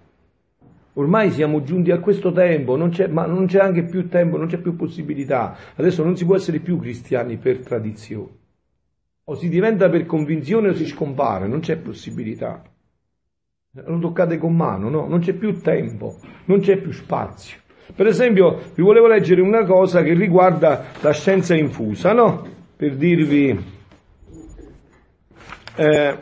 Ormai 0.94 1.32
siamo 1.32 1.64
giunti 1.64 1.90
a 1.90 2.00
questo 2.00 2.32
tempo, 2.32 2.76
non 2.76 2.94
ma 3.10 3.26
non 3.26 3.48
c'è 3.48 3.60
anche 3.60 3.84
più 3.86 4.08
tempo, 4.08 4.38
non 4.38 4.46
c'è 4.48 4.60
più 4.60 4.76
possibilità. 4.76 5.58
Adesso 5.74 6.04
non 6.04 6.16
si 6.16 6.26
può 6.26 6.36
essere 6.36 6.60
più 6.60 6.78
cristiani 6.78 7.38
per 7.38 7.62
tradizione. 7.62 8.44
O 9.28 9.36
si 9.36 9.50
diventa 9.50 9.90
per 9.90 10.06
convinzione 10.06 10.70
o 10.70 10.76
si 10.76 10.86
scompare, 10.86 11.48
non 11.48 11.60
c'è 11.60 11.78
possibilità. 11.78 12.62
Lo 13.72 14.00
toccate 14.00 14.38
con 14.38 14.56
mano, 14.56 14.90
no? 14.90 15.08
Non 15.08 15.20
c'è 15.20 15.34
più 15.34 15.60
tempo, 15.62 16.20
non 16.46 16.60
c'è 16.60 16.78
più 16.78 16.92
spazio. 16.92 17.58
Per 17.96 18.06
esempio, 18.06 18.72
vi 18.76 18.84
volevo 18.84 19.08
leggere 19.08 19.42
una 19.42 19.66
cosa 19.66 20.04
che 20.04 20.14
riguarda 20.14 20.92
la 21.02 21.12
scienza 21.12 21.56
infusa, 21.56 22.14
no? 22.14 22.48
Per 22.76 22.96
dirvi, 22.96 23.66
eh, 25.76 26.18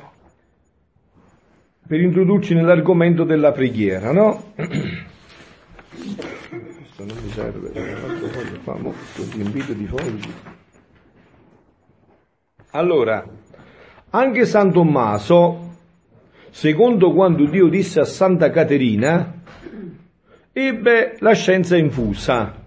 per 1.85 1.99
introdurci 1.99 2.53
nell'argomento 2.53 3.25
della 3.25 3.51
preghiera, 3.51 4.11
no? 4.11 4.53
Questo 4.55 7.05
non 7.05 7.17
mi 7.21 7.29
serve, 7.31 7.69
fa 8.63 8.75
molto 8.75 9.25
riempito 9.33 9.73
di 9.73 9.85
fogli. 9.85 10.21
Allora, 12.75 13.23
anche 14.09 14.45
San 14.47 14.71
Tommaso, 14.71 15.75
secondo 16.49 17.11
quanto 17.11 17.45
Dio 17.45 17.67
disse 17.67 17.99
a 17.99 18.03
Santa 18.03 18.49
Caterina, 18.49 19.41
ebbe 20.51 21.15
la 21.19 21.33
scienza 21.33 21.77
infusa 21.77 22.65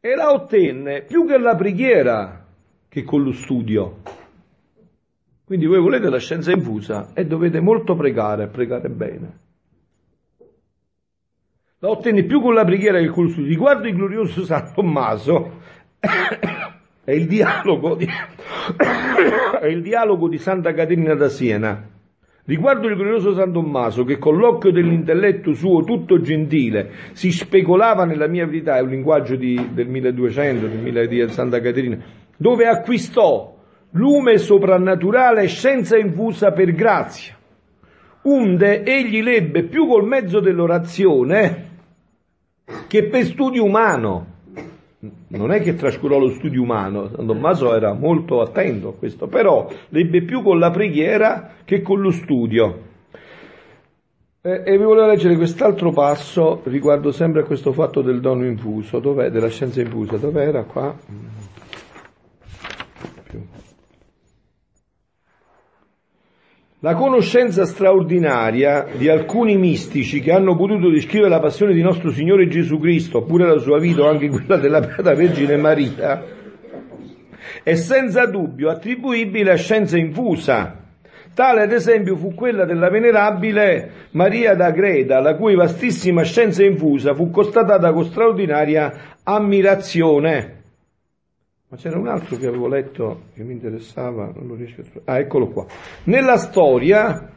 e 0.00 0.14
la 0.14 0.32
ottenne 0.32 1.02
più 1.02 1.26
che 1.26 1.36
la 1.36 1.54
preghiera 1.54 2.46
che 2.88 3.02
con 3.02 3.24
lo 3.24 3.32
studio. 3.32 3.98
Quindi 5.44 5.66
voi 5.66 5.80
volete 5.80 6.08
la 6.08 6.18
scienza 6.18 6.50
infusa 6.50 7.10
e 7.12 7.26
dovete 7.26 7.60
molto 7.60 7.94
pregare, 7.94 8.46
pregare 8.46 8.88
bene. 8.88 9.38
La 11.80 11.90
ottenne 11.90 12.24
più 12.24 12.40
con 12.40 12.54
la 12.54 12.64
preghiera 12.64 13.00
che 13.00 13.08
con 13.08 13.24
lo 13.24 13.30
studio. 13.30 13.50
Riguardo 13.50 13.86
il 13.86 13.94
glorioso 13.94 14.46
San 14.46 14.72
Tommaso, 14.72 15.60
è 17.06 17.12
il 17.12 17.28
dialogo 17.28 17.94
di, 17.94 18.04
è 19.60 19.66
il 19.66 19.80
dialogo 19.80 20.28
di 20.28 20.38
Santa 20.38 20.72
Caterina 20.72 21.14
da 21.14 21.28
Siena. 21.28 21.88
Riguardo 22.44 22.88
il 22.88 22.96
glorioso 22.96 23.32
San 23.32 23.52
Tommaso, 23.52 24.02
che 24.02 24.18
con 24.18 24.36
l'occhio 24.36 24.72
dell'intelletto 24.72 25.54
suo 25.54 25.84
tutto 25.84 26.20
gentile 26.20 26.90
si 27.12 27.30
specolava 27.30 28.04
nella 28.04 28.26
mia 28.26 28.44
verità, 28.44 28.76
è 28.76 28.80
un 28.80 28.88
linguaggio 28.88 29.36
di, 29.36 29.68
del 29.72 29.86
1200, 29.86 30.66
del 30.66 30.78
1000 30.78 31.06
di 31.06 31.28
Santa 31.28 31.60
Caterina, 31.60 31.96
dove 32.36 32.66
acquistò 32.66 33.56
lume 33.90 34.38
soprannaturale 34.38 35.44
e 35.44 35.46
scienza 35.46 35.96
infusa 35.96 36.50
per 36.50 36.72
grazia. 36.72 37.36
Unde 38.22 38.82
egli 38.82 39.22
lebbe 39.22 39.62
più 39.62 39.86
col 39.86 40.08
mezzo 40.08 40.40
dell'orazione 40.40 41.68
che 42.88 43.04
per 43.04 43.24
studio 43.24 43.62
umano 43.62 44.34
non 45.28 45.52
è 45.52 45.60
che 45.60 45.74
trascurò 45.74 46.18
lo 46.18 46.30
studio 46.30 46.62
umano, 46.62 47.10
San 47.14 47.26
Tommaso 47.26 47.74
era 47.74 47.92
molto 47.92 48.40
attento 48.40 48.88
a 48.88 48.94
questo, 48.94 49.26
però 49.26 49.68
l'ebbe 49.90 50.22
più 50.22 50.42
con 50.42 50.58
la 50.58 50.70
preghiera 50.70 51.52
che 51.64 51.82
con 51.82 52.00
lo 52.00 52.10
studio. 52.10 52.82
E, 54.40 54.62
e 54.64 54.78
vi 54.78 54.84
volevo 54.84 55.06
leggere 55.06 55.36
quest'altro 55.36 55.90
passo 55.90 56.60
riguardo 56.64 57.12
sempre 57.12 57.42
a 57.42 57.44
questo 57.44 57.72
fatto 57.72 58.00
del 58.00 58.20
dono 58.20 58.46
infuso, 58.46 58.98
dov'è? 58.98 59.30
Della 59.30 59.48
scienza 59.48 59.80
infusa, 59.80 60.16
dov'era 60.16 60.62
qua? 60.64 60.94
La 66.86 66.94
conoscenza 66.94 67.66
straordinaria 67.66 68.86
di 68.96 69.08
alcuni 69.08 69.56
mistici 69.56 70.20
che 70.20 70.30
hanno 70.30 70.54
potuto 70.54 70.88
descrivere 70.88 71.28
la 71.28 71.40
passione 71.40 71.74
di 71.74 71.82
nostro 71.82 72.12
Signore 72.12 72.46
Gesù 72.46 72.78
Cristo, 72.78 73.18
oppure 73.18 73.44
la 73.44 73.58
sua 73.58 73.80
vita 73.80 74.02
o 74.02 74.08
anche 74.08 74.28
quella 74.28 74.56
della 74.56 74.78
Beata 74.78 75.12
Vergine 75.12 75.56
Maria, 75.56 76.24
è 77.64 77.74
senza 77.74 78.26
dubbio 78.26 78.70
attribuibile 78.70 79.50
a 79.50 79.56
scienza 79.56 79.98
infusa. 79.98 80.84
Tale 81.34 81.62
ad 81.62 81.72
esempio 81.72 82.14
fu 82.14 82.34
quella 82.34 82.64
della 82.64 82.88
venerabile 82.88 83.90
Maria 84.12 84.54
da 84.54 84.70
Greda, 84.70 85.18
la 85.18 85.34
cui 85.34 85.56
vastissima 85.56 86.22
scienza 86.22 86.62
infusa 86.62 87.16
fu 87.16 87.30
constatata 87.30 87.92
con 87.92 88.04
straordinaria 88.04 88.92
ammirazione. 89.24 90.55
Ma 91.68 91.76
c'era 91.76 91.98
un 91.98 92.06
altro 92.06 92.36
che 92.36 92.46
avevo 92.46 92.68
letto 92.68 93.22
che 93.34 93.42
mi 93.42 93.52
interessava, 93.52 94.30
non 94.34 94.46
lo 94.46 94.54
riesco 94.54 94.82
a 94.82 94.84
trovare. 94.84 95.10
Ah, 95.10 95.18
eccolo 95.18 95.48
qua. 95.48 95.66
Nella 96.04 96.36
storia 96.36 97.28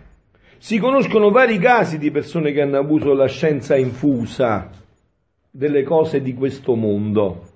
si 0.57 0.77
conoscono 0.77 1.31
vari 1.31 1.57
casi 1.57 1.97
di 1.97 2.11
persone 2.11 2.51
che 2.51 2.61
hanno 2.61 2.77
avuto 2.77 3.13
la 3.13 3.27
scienza 3.27 3.75
infusa 3.75 4.69
delle 5.49 5.81
cose 5.83 6.21
di 6.21 6.35
questo 6.35 6.75
mondo. 6.75 7.47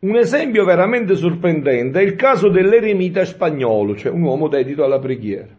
Un 0.00 0.16
esempio 0.16 0.66
veramente 0.66 1.14
sorprendente 1.14 2.00
è 2.00 2.02
il 2.02 2.16
caso 2.16 2.48
dell'eremita 2.48 3.24
spagnolo, 3.24 3.96
cioè 3.96 4.12
un 4.12 4.20
uomo 4.22 4.48
dedito 4.48 4.84
alla 4.84 4.98
preghiera. 4.98 5.56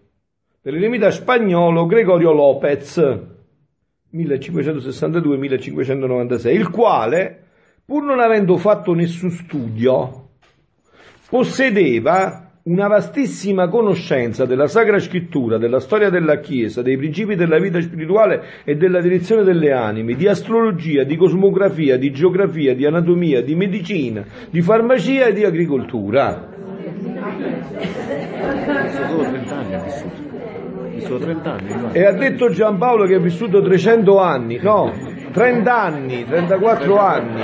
Dell'eremita 0.62 1.10
spagnolo 1.10 1.88
Gregorio 1.88 2.32
Lopez, 2.32 3.20
1562-1596, 4.14 6.54
il 6.54 6.70
quale, 6.70 7.46
pur 7.84 8.04
non 8.04 8.20
avendo 8.20 8.58
fatto 8.58 8.94
nessun 8.94 9.32
studio, 9.32 10.17
possedeva 11.30 12.44
una 12.64 12.88
vastissima 12.88 13.70
conoscenza 13.70 14.46
della 14.46 14.68
Sacra 14.68 15.00
Scrittura, 15.00 15.58
della 15.58 15.80
storia 15.80 16.10
della 16.10 16.40
Chiesa, 16.40 16.82
dei 16.82 16.98
principi 16.98 17.36
della 17.36 17.60
vita 17.60 17.80
spirituale 17.82 18.44
e 18.66 18.76
della 18.76 19.00
direzione 19.00 19.44
delle 19.44 19.72
anime, 19.72 20.16
di 20.16 20.28
astrologia, 20.28 21.04
di 21.04 21.16
cosmografia, 21.16 21.98
di 21.98 22.12
geografia, 22.12 22.76
di 22.76 22.86
anatomia, 22.86 23.42
di 23.42 23.56
medicina, 23.56 24.26
di 24.50 24.62
farmacia 24.62 25.28
e 25.28 25.34
di 25.34 25.46
agricoltura. 25.46 26.56
Solo 29.08 29.24
30 29.24 29.56
anni 29.56 29.74
ha 29.74 29.80
vissuto. 29.80 30.26
Vissuto 30.94 31.18
30 31.20 31.54
anni. 31.54 31.82
no? 31.82 31.94
E 31.94 32.06
ha 32.06 32.12
detto 32.12 32.50
Giampaolo 32.50 33.06
che 33.06 33.16
ha 33.16 33.20
vissuto 33.20 33.62
300 33.62 34.20
anni, 34.20 34.60
no, 34.62 34.94
30 35.32 35.82
anni, 35.82 36.26
34 36.26 37.00
anni. 37.00 37.42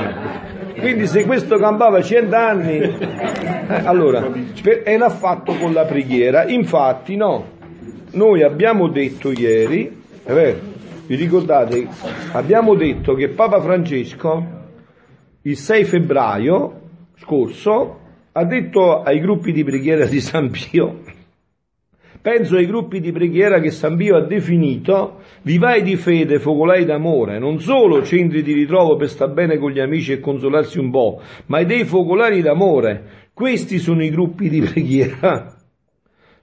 Quindi 0.79 1.07
se 1.07 1.25
questo 1.25 1.57
campava 1.57 2.01
100 2.01 2.35
anni, 2.35 2.77
eh, 2.77 2.95
allora, 3.83 4.21
per- 4.61 4.81
e 4.83 4.97
l'ha 4.97 5.09
fatto 5.09 5.53
con 5.55 5.73
la 5.73 5.85
preghiera. 5.85 6.47
Infatti, 6.47 7.15
no, 7.15 7.45
noi 8.11 8.43
abbiamo 8.43 8.87
detto 8.87 9.31
ieri, 9.31 10.01
è 10.23 10.31
vero, 10.33 10.59
vi 11.05 11.15
ricordate, 11.15 11.87
abbiamo 12.31 12.75
detto 12.75 13.13
che 13.13 13.29
Papa 13.29 13.61
Francesco 13.61 14.61
il 15.43 15.57
6 15.57 15.83
febbraio 15.83 16.81
scorso 17.17 17.99
ha 18.31 18.43
detto 18.45 19.01
ai 19.03 19.19
gruppi 19.19 19.51
di 19.51 19.63
preghiera 19.63 20.05
di 20.05 20.19
San 20.19 20.49
Pio, 20.49 21.01
penso 22.23 22.55
ai 22.55 22.65
gruppi 22.65 23.01
di 23.01 23.11
preghiera 23.11 23.59
che 23.59 23.69
San 23.69 23.97
Pio 23.97 24.15
ha 24.15 24.21
definito 24.21 25.19
vivai 25.41 25.83
di 25.83 25.97
fede, 25.97 26.39
focolai 26.39 26.85
d'amore, 26.85 27.37
non 27.37 27.59
solo 27.59 28.01
centri 28.01 28.41
di 28.41 28.53
ritrovo 28.53 28.95
per 28.95 29.09
star 29.09 29.29
bene 29.29 29.57
con 29.57 29.71
gli 29.71 29.81
amici 29.81 30.13
e 30.13 30.21
consolarsi 30.21 30.79
un 30.79 30.89
po', 30.89 31.21
ma 31.47 31.61
dei 31.63 31.83
focolari 31.83 32.41
d'amore. 32.41 33.27
Questi 33.33 33.77
sono 33.77 34.01
i 34.05 34.09
gruppi 34.09 34.47
di 34.47 34.61
preghiera. 34.61 35.53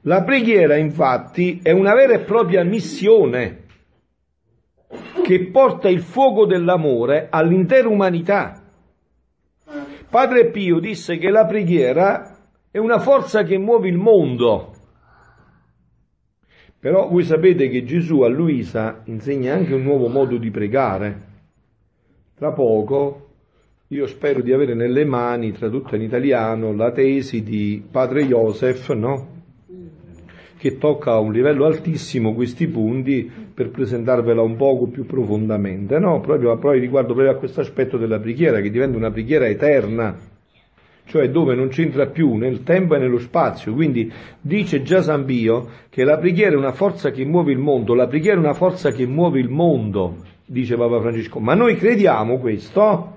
La 0.03 0.22
preghiera, 0.22 0.76
infatti, 0.76 1.61
è 1.62 1.70
una 1.70 1.95
vera 1.95 2.12
e 2.12 2.20
propria 2.20 2.62
missione 2.62 3.64
che 5.22 5.47
porta 5.47 5.89
il 5.89 6.03
fuoco 6.03 6.45
dell'amore 6.45 7.28
all'intera 7.31 7.89
umanità. 7.89 8.62
Padre 10.11 10.51
Pio 10.51 10.78
disse 10.78 11.16
che 11.16 11.31
la 11.31 11.47
preghiera 11.47 12.37
è 12.70 12.76
una 12.76 12.99
forza 12.99 13.45
che 13.45 13.57
muove 13.57 13.89
il 13.89 13.97
mondo. 13.97 14.74
Però 16.81 17.09
voi 17.09 17.24
sapete 17.24 17.68
che 17.68 17.85
Gesù 17.85 18.22
a 18.22 18.28
Luisa 18.28 19.03
insegna 19.05 19.53
anche 19.53 19.74
un 19.74 19.83
nuovo 19.83 20.09
modo 20.09 20.39
di 20.39 20.51
pregare. 20.51 21.28
Tra 22.35 22.53
poco 22.53 23.28
io 23.89 24.07
spero 24.07 24.41
di 24.41 24.53
avere 24.53 24.72
nelle 24.72 25.05
mani, 25.05 25.53
tradotta 25.53 25.97
in 25.97 26.03
italiano, 26.03 26.72
la 26.72 26.91
tesi 26.91 27.43
di 27.43 27.83
padre 27.91 28.24
Joseph, 28.24 28.93
no? 28.95 29.39
che 30.57 30.78
tocca 30.78 31.12
a 31.12 31.18
un 31.18 31.33
livello 31.33 31.64
altissimo 31.64 32.35
questi 32.35 32.66
punti 32.66 33.31
per 33.53 33.70
presentarvela 33.70 34.41
un 34.41 34.57
poco 34.57 34.87
più 34.87 35.05
profondamente, 35.05 35.99
no? 35.99 36.20
proprio, 36.20 36.57
proprio 36.57 36.81
riguardo 36.81 37.12
proprio 37.12 37.35
a 37.35 37.39
questo 37.39 37.61
aspetto 37.61 37.99
della 37.99 38.18
preghiera, 38.18 38.61
che 38.61 38.70
diventa 38.70 38.97
una 38.97 39.11
preghiera 39.11 39.47
eterna, 39.47 40.16
cioè 41.11 41.28
dove 41.28 41.56
non 41.56 41.70
c'entra 41.70 42.06
più 42.06 42.36
nel 42.36 42.62
tempo 42.62 42.94
e 42.94 42.98
nello 43.00 43.18
spazio. 43.18 43.74
Quindi 43.74 44.11
dice 44.40 44.82
già 44.82 45.02
San 45.02 45.24
Pio 45.24 45.68
che 45.90 46.04
la 46.04 46.16
preghiera 46.18 46.54
è 46.54 46.56
una 46.56 46.70
forza 46.70 47.11
che 47.11 47.24
muove 47.24 47.50
il 47.50 47.58
mondo, 47.58 47.94
la 47.94 48.06
preghiera 48.06 48.36
è 48.36 48.38
una 48.38 48.54
forza 48.54 48.92
che 48.92 49.06
muove 49.06 49.40
il 49.40 49.48
mondo, 49.48 50.18
dice 50.46 50.76
Papa 50.76 51.00
Francesco. 51.00 51.40
Ma 51.40 51.54
noi 51.54 51.74
crediamo 51.74 52.38
questo? 52.38 53.16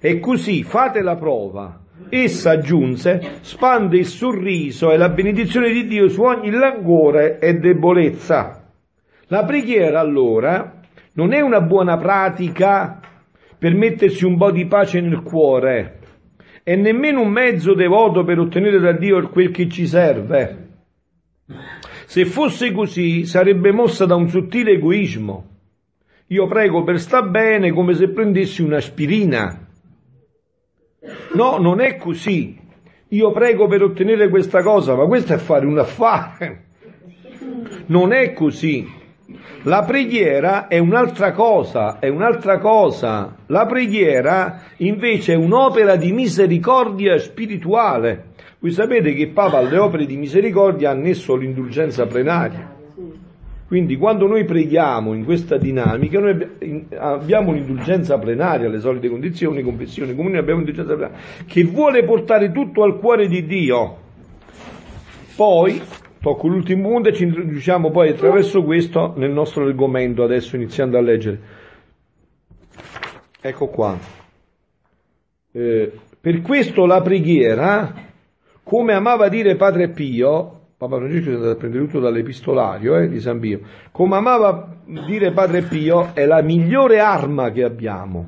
E 0.00 0.18
così 0.20 0.62
fate 0.62 1.02
la 1.02 1.16
prova. 1.16 1.80
Essa 2.08 2.52
aggiunse, 2.52 3.40
spande 3.42 3.98
il 3.98 4.06
sorriso 4.06 4.90
e 4.90 4.96
la 4.96 5.10
benedizione 5.10 5.70
di 5.70 5.86
Dio 5.86 6.08
su 6.08 6.22
ogni 6.22 6.48
languore 6.48 7.38
e 7.38 7.58
debolezza. 7.58 8.64
La 9.26 9.44
preghiera 9.44 10.00
allora 10.00 10.80
non 11.12 11.34
è 11.34 11.42
una 11.42 11.60
buona 11.60 11.98
pratica 11.98 13.00
per 13.58 13.74
mettersi 13.74 14.24
un 14.24 14.38
po' 14.38 14.50
di 14.50 14.64
pace 14.64 15.02
nel 15.02 15.20
cuore, 15.20 15.99
e 16.62 16.76
nemmeno 16.76 17.22
un 17.22 17.30
mezzo 17.30 17.74
devoto 17.74 18.24
per 18.24 18.38
ottenere 18.38 18.78
da 18.78 18.92
Dio 18.92 19.28
quel 19.28 19.50
che 19.50 19.68
ci 19.68 19.86
serve. 19.86 20.68
Se 22.06 22.24
fosse 22.24 22.72
così, 22.72 23.24
sarebbe 23.24 23.72
mossa 23.72 24.04
da 24.04 24.14
un 24.14 24.28
sottile 24.28 24.72
egoismo. 24.72 25.48
Io 26.28 26.46
prego 26.46 26.84
per 26.84 27.00
sta 27.00 27.22
bene 27.22 27.72
come 27.72 27.94
se 27.94 28.08
prendessi 28.08 28.62
un'aspirina. 28.62 29.68
No, 31.34 31.58
non 31.58 31.80
è 31.80 31.96
così. 31.96 32.58
Io 33.08 33.32
prego 33.32 33.66
per 33.66 33.82
ottenere 33.82 34.28
questa 34.28 34.62
cosa, 34.62 34.94
ma 34.94 35.06
questo 35.06 35.32
è 35.32 35.38
fare 35.38 35.66
un 35.66 35.78
affare. 35.78 36.64
Non 37.86 38.12
è 38.12 38.32
così. 38.32 38.98
La 39.62 39.82
preghiera 39.84 40.68
è 40.68 40.78
un'altra 40.78 41.32
cosa, 41.32 41.98
è 41.98 42.08
un'altra 42.08 42.58
cosa. 42.58 43.36
La 43.46 43.66
preghiera 43.66 44.62
invece 44.78 45.34
è 45.34 45.36
un'opera 45.36 45.96
di 45.96 46.12
misericordia 46.12 47.18
spirituale. 47.18 48.28
Voi 48.58 48.72
sapete 48.72 49.14
che 49.14 49.28
Papa 49.28 49.58
alle 49.58 49.78
opere 49.78 50.06
di 50.06 50.16
misericordia 50.16 50.90
ha 50.90 50.92
annesso 50.92 51.34
l'indulgenza 51.34 52.06
plenaria. 52.06 52.78
Quindi 53.66 53.96
quando 53.96 54.26
noi 54.26 54.44
preghiamo 54.44 55.14
in 55.14 55.24
questa 55.24 55.56
dinamica, 55.56 56.18
noi 56.18 56.86
abbiamo 56.98 57.52
l'indulgenza 57.52 58.18
plenaria, 58.18 58.68
le 58.68 58.80
solite 58.80 59.08
condizioni, 59.08 59.62
confessione 59.62 60.14
comune, 60.14 60.38
abbiamo 60.38 60.60
l'indulgenza 60.60 60.94
plenaria, 60.96 61.18
che 61.46 61.62
vuole 61.62 62.02
portare 62.02 62.50
tutto 62.50 62.82
al 62.82 62.98
cuore 62.98 63.28
di 63.28 63.46
Dio. 63.46 63.96
Poi, 65.36 65.80
tocco 66.20 66.48
l'ultimo 66.48 66.88
punto 66.88 67.08
e 67.08 67.14
ci 67.14 67.24
introduciamo 67.24 67.90
poi 67.90 68.10
attraverso 68.10 68.62
questo 68.62 69.14
nel 69.16 69.30
nostro 69.30 69.64
argomento, 69.64 70.22
adesso 70.22 70.56
iniziando 70.56 70.98
a 70.98 71.00
leggere. 71.00 71.40
Ecco 73.40 73.68
qua. 73.68 73.98
Eh, 75.52 75.92
per 76.20 76.42
questo 76.42 76.84
la 76.84 77.00
preghiera, 77.00 77.94
come 78.62 78.92
amava 78.92 79.28
dire 79.28 79.56
Padre 79.56 79.88
Pio, 79.88 80.58
Papa 80.76 80.96
Francesco 80.96 81.30
è 81.30 81.34
andato 81.34 81.50
a 81.50 81.56
prendere 81.56 81.84
tutto 81.84 82.00
dall'epistolario 82.00 82.96
eh, 82.96 83.08
di 83.08 83.20
San 83.20 83.38
Pio, 83.40 83.60
come 83.90 84.16
amava 84.16 84.76
dire 84.84 85.32
Padre 85.32 85.62
Pio, 85.62 86.10
è 86.14 86.26
la 86.26 86.42
migliore 86.42 87.00
arma 87.00 87.50
che 87.50 87.64
abbiamo, 87.64 88.26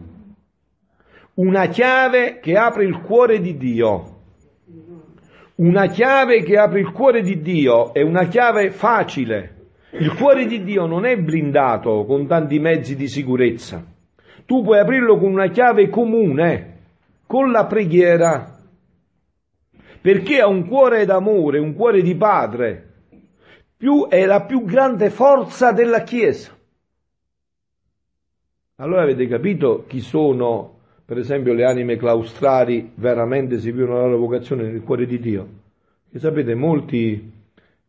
una 1.35 1.67
chiave 1.67 2.41
che 2.41 2.57
apre 2.57 2.85
il 2.85 3.01
cuore 3.01 3.41
di 3.41 3.57
Dio. 3.57 4.12
Una 5.63 5.87
chiave 5.87 6.43
che 6.43 6.59
apre 6.59 6.81
il 6.81 6.91
cuore 6.91 7.23
di 7.23 7.41
Dio 7.41 7.95
è 7.95 8.03
una 8.03 8.25
chiave 8.25 8.73
facile. 8.73 9.69
Il 9.91 10.13
cuore 10.15 10.47
di 10.47 10.65
Dio 10.65 10.87
non 10.87 11.05
è 11.05 11.17
blindato 11.17 12.05
con 12.05 12.27
tanti 12.27 12.59
mezzi 12.59 12.97
di 12.97 13.07
sicurezza. 13.07 13.81
Tu 14.45 14.65
puoi 14.65 14.81
aprirlo 14.81 15.19
con 15.19 15.31
una 15.31 15.51
chiave 15.51 15.89
comune, 15.89 16.81
con 17.29 17.53
la 17.53 17.67
preghiera. 17.67 18.59
Perché 20.01 20.41
ha 20.41 20.49
un 20.49 20.67
cuore 20.67 21.05
d'amore, 21.05 21.61
un 21.61 21.75
cuore 21.75 22.03
di 22.03 22.17
padre. 22.17 22.95
Più 23.77 24.09
è 24.09 24.27
la 24.27 24.43
più 24.43 24.65
grande 24.65 25.11
forza 25.11 25.71
della 25.71 26.03
Chiesa. 26.03 26.51
Allora 28.79 29.03
avete 29.03 29.29
capito 29.29 29.85
chi 29.87 30.01
sono, 30.01 30.72
per 31.13 31.21
esempio, 31.21 31.53
le 31.53 31.67
anime 31.67 31.99
claustrali 31.99 32.91
veramente 32.95 33.59
si 33.59 33.71
vivono 33.71 33.97
la 33.97 34.07
loro 34.07 34.17
vocazione 34.17 34.63
nel 34.63 34.83
cuore 34.83 35.05
di 35.05 35.19
Dio? 35.19 35.47
Che 36.11 36.19
sapete, 36.19 36.55
molti 36.55 37.31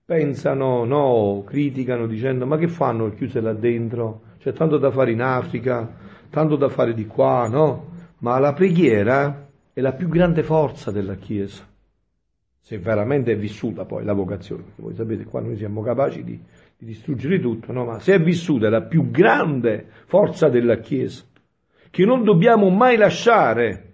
pensano, 0.03 0.83
no, 0.83 1.41
criticano 1.45 2.05
dicendo 2.05 2.45
ma 2.45 2.57
che 2.57 2.67
fanno 2.67 3.13
chiuse 3.13 3.39
là 3.39 3.53
dentro? 3.53 4.23
C'è 4.39 4.51
tanto 4.51 4.77
da 4.77 4.91
fare 4.91 5.11
in 5.11 5.21
Africa, 5.21 5.89
tanto 6.29 6.57
da 6.57 6.67
fare 6.67 6.93
di 6.93 7.07
qua, 7.07 7.47
no? 7.47 7.91
Ma 8.17 8.37
la 8.39 8.51
preghiera 8.51 9.47
è 9.71 9.79
la 9.79 9.93
più 9.93 10.09
grande 10.09 10.43
forza 10.43 10.91
della 10.91 11.15
Chiesa. 11.15 11.65
Se 12.59 12.77
veramente 12.77 13.31
è 13.31 13.37
vissuta 13.37 13.85
poi 13.85 14.03
la 14.03 14.11
vocazione, 14.11 14.63
voi 14.75 14.95
sapete 14.95 15.23
qua 15.23 15.39
noi 15.39 15.55
siamo 15.55 15.81
capaci 15.81 16.25
di, 16.25 16.37
di 16.77 16.85
distruggere 16.85 17.39
tutto, 17.39 17.71
no? 17.71 17.85
Ma 17.85 18.01
se 18.01 18.15
è 18.15 18.19
vissuta 18.19 18.67
è 18.67 18.69
la 18.69 18.81
più 18.81 19.09
grande 19.11 19.85
forza 20.07 20.49
della 20.49 20.79
Chiesa, 20.79 21.23
che 21.93 22.05
non 22.05 22.23
dobbiamo 22.23 22.69
mai 22.69 22.97
lasciare. 22.97 23.91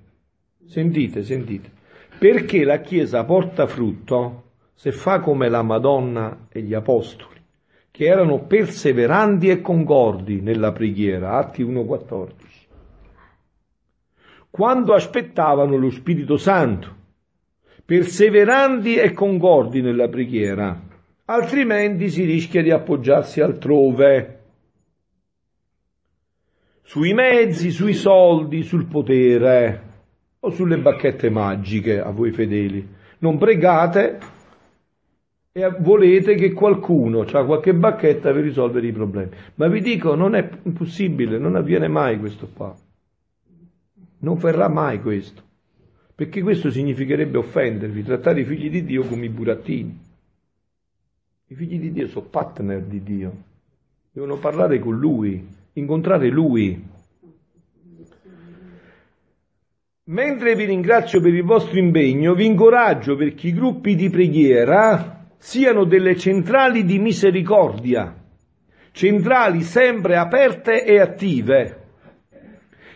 Sentite, 0.65 1.21
sentite. 1.21 1.69
Perché 2.17 2.63
la 2.63 2.79
Chiesa 2.79 3.25
porta 3.25 3.67
frutto 3.67 4.43
se 4.73 4.93
fa 4.93 5.19
come 5.19 5.49
la 5.49 5.63
Madonna 5.63 6.45
e 6.47 6.61
gli 6.61 6.73
Apostoli, 6.73 7.41
che 7.91 8.05
erano 8.05 8.45
perseveranti 8.45 9.49
e 9.49 9.59
concordi 9.59 10.39
nella 10.39 10.71
preghiera, 10.71 11.39
Atti 11.39 11.61
1.14, 11.61 12.29
quando 14.49 14.93
aspettavano 14.93 15.75
lo 15.75 15.89
Spirito 15.89 16.37
Santo, 16.37 16.95
perseveranti 17.83 18.95
e 18.95 19.11
concordi 19.11 19.81
nella 19.81 20.07
preghiera, 20.07 20.81
altrimenti 21.25 22.09
si 22.09 22.23
rischia 22.23 22.63
di 22.63 22.71
appoggiarsi 22.71 23.41
altrove, 23.41 24.38
sui 26.89 27.13
mezzi, 27.13 27.69
sui 27.69 27.93
soldi, 27.93 28.63
sul 28.63 28.87
potere 28.87 29.81
o 30.39 30.49
sulle 30.49 30.79
bacchette 30.79 31.29
magiche 31.29 32.01
a 32.01 32.09
voi 32.09 32.31
fedeli. 32.31 32.83
Non 33.19 33.37
pregate 33.37 34.17
e 35.51 35.69
volete 35.81 36.33
che 36.33 36.51
qualcuno 36.51 37.21
ha 37.21 37.45
qualche 37.45 37.75
bacchetta 37.75 38.31
per 38.31 38.41
risolvere 38.41 38.87
i 38.87 38.91
problemi. 38.91 39.29
Ma 39.53 39.67
vi 39.67 39.81
dico, 39.81 40.15
non 40.15 40.33
è 40.33 40.49
impossibile, 40.63 41.37
non 41.37 41.55
avviene 41.55 41.87
mai 41.87 42.17
questo 42.17 42.49
qua. 42.51 42.75
Non 44.21 44.37
verrà 44.39 44.67
mai 44.67 44.99
questo. 44.99 45.43
Perché 46.15 46.41
questo 46.41 46.71
significherebbe 46.71 47.37
offendervi, 47.37 48.01
trattare 48.01 48.39
i 48.39 48.45
figli 48.45 48.71
di 48.71 48.83
Dio 48.83 49.03
come 49.03 49.25
i 49.25 49.29
burattini. 49.29 49.95
I 51.49 51.53
figli 51.53 51.79
di 51.79 51.91
Dio 51.91 52.07
sono 52.07 52.25
partner 52.25 52.81
di 52.81 53.03
Dio, 53.03 53.43
devono 54.11 54.37
parlare 54.37 54.79
con 54.79 54.97
Lui, 54.97 55.57
incontrare 55.79 56.29
Lui. 56.29 56.87
Mentre 60.09 60.55
vi 60.55 60.65
ringrazio 60.65 61.21
per 61.21 61.33
il 61.33 61.43
vostro 61.43 61.77
impegno, 61.77 62.33
vi 62.33 62.45
incoraggio 62.45 63.15
perché 63.15 63.47
i 63.47 63.53
gruppi 63.53 63.95
di 63.95 64.09
preghiera 64.09 65.27
siano 65.37 65.83
delle 65.83 66.17
centrali 66.17 66.83
di 66.83 66.97
misericordia, 66.97 68.15
centrali 68.91 69.61
sempre 69.61 70.17
aperte 70.17 70.83
e 70.83 70.99
attive, 70.99 71.77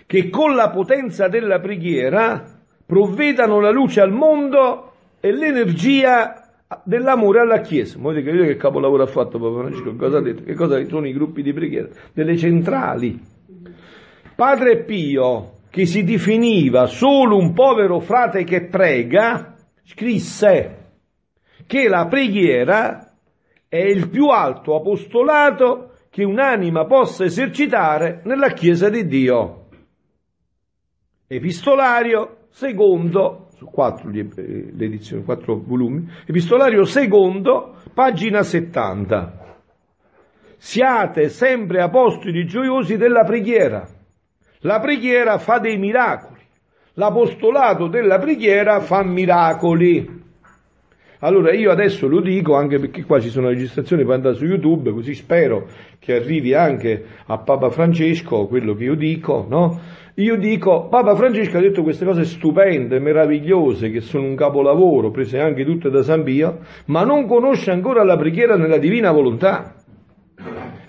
che 0.07 0.29
con 0.29 0.55
la 0.55 0.69
potenza 0.71 1.27
della 1.27 1.59
preghiera 1.59 2.43
provvedano 2.85 3.59
la 3.59 3.71
luce 3.71 4.01
al 4.01 4.11
mondo 4.11 4.93
e 5.19 5.31
l'energia 5.31 6.42
dell'amore 6.83 7.41
alla 7.41 7.61
Chiesa. 7.61 7.97
Ma 7.99 8.11
vedete 8.11 8.45
che 8.45 8.55
capolavoro 8.57 9.03
ha 9.03 9.07
fatto 9.07 9.39
Papa 9.39 9.59
Francesco? 9.59 9.95
Cosa 9.95 10.17
ha 10.17 10.21
detto? 10.21 10.43
Che 10.43 10.53
cosa 10.53 10.83
sono 10.87 11.07
i 11.07 11.13
gruppi 11.13 11.41
di 11.41 11.53
preghiera? 11.53 11.87
Delle 12.13 12.37
centrali. 12.37 13.19
Padre 14.35 14.83
Pio, 14.83 15.59
che 15.69 15.85
si 15.85 16.03
definiva 16.03 16.85
solo 16.87 17.37
un 17.37 17.53
povero 17.53 17.99
frate 17.99 18.43
che 18.43 18.65
prega, 18.65 19.55
scrisse 19.83 20.77
che 21.65 21.87
la 21.87 22.07
preghiera 22.07 23.15
è 23.67 23.77
il 23.77 24.09
più 24.09 24.27
alto 24.27 24.75
apostolato 24.75 25.93
che 26.09 26.23
un'anima 26.23 26.85
possa 26.85 27.23
esercitare 27.23 28.21
nella 28.25 28.49
Chiesa 28.49 28.89
di 28.89 29.07
Dio. 29.07 29.67
Epistolario 31.27 32.47
secondo 32.51 33.42
quattro 33.63 34.09
l'edizione, 34.09 35.23
quattro 35.23 35.61
volumi, 35.65 36.09
epistolario 36.25 36.85
secondo, 36.85 37.75
pagina 37.93 38.43
70. 38.43 39.41
Siate 40.57 41.29
sempre 41.29 41.81
apostoli 41.81 42.45
gioiosi 42.45 42.95
della 42.95 43.23
preghiera. 43.23 43.85
La 44.59 44.79
preghiera 44.79 45.37
fa 45.37 45.59
dei 45.59 45.77
miracoli. 45.77 46.39
L'apostolato 46.93 47.87
della 47.87 48.17
preghiera 48.19 48.79
fa 48.79 49.03
miracoli. 49.03 50.22
Allora 51.23 51.53
io 51.53 51.71
adesso 51.71 52.09
lo 52.09 52.19
dico 52.19 52.55
anche 52.55 52.79
perché 52.79 53.05
qua 53.05 53.21
ci 53.21 53.29
sono 53.29 53.47
registrazioni 53.47 54.03
per 54.03 54.15
andare 54.15 54.35
su 54.35 54.43
YouTube, 54.43 54.91
così 54.91 55.15
spero 55.15 55.67
che 55.97 56.15
arrivi 56.15 56.53
anche 56.53 57.01
a 57.27 57.37
Papa 57.37 57.69
Francesco 57.69 58.45
quello 58.47 58.73
che 58.73 58.83
io 58.83 58.95
dico, 58.95 59.45
no? 59.47 59.79
Io 60.15 60.35
dico, 60.35 60.89
Papa 60.89 61.15
Francesco 61.15 61.57
ha 61.57 61.61
detto 61.61 61.81
queste 61.81 62.03
cose 62.03 62.25
stupende, 62.25 62.99
meravigliose, 62.99 63.89
che 63.89 64.01
sono 64.01 64.25
un 64.25 64.35
capolavoro, 64.35 65.11
prese 65.11 65.39
anche 65.39 65.63
tutte 65.63 65.89
da 65.89 66.03
San 66.03 66.23
Pio, 66.23 66.59
ma 66.87 67.05
non 67.05 67.25
conosce 67.25 67.71
ancora 67.71 68.03
la 68.03 68.17
preghiera 68.17 68.57
nella 68.57 68.77
divina 68.77 69.09
volontà. 69.11 69.75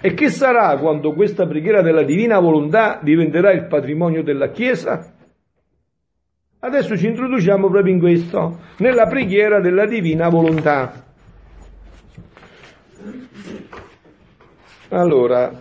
E 0.01 0.15
che 0.15 0.31
sarà 0.31 0.77
quando 0.79 1.13
questa 1.13 1.47
preghiera 1.47 1.81
della 1.81 2.03
divina 2.03 2.41
volontà 2.41 2.99
diventerà 3.01 3.53
il 3.53 3.67
patrimonio 3.67 4.25
della 4.25 4.51
Chiesa? 4.51 5.14
Adesso 6.65 6.97
ci 6.97 7.09
introduciamo 7.09 7.69
proprio 7.69 7.93
in 7.93 8.01
questo, 8.01 8.59
nella 8.79 9.07
preghiera 9.07 9.61
della 9.61 9.85
divina 9.85 10.31
volontà. 10.31 11.05
Allora, 14.89 15.53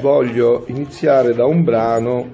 voglio 0.00 0.64
iniziare 0.68 1.34
da 1.34 1.44
un 1.44 1.64
brano. 1.64 2.30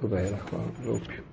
Dov'era 0.00 0.38
qua? 0.38 0.58
Proprio 0.82 1.27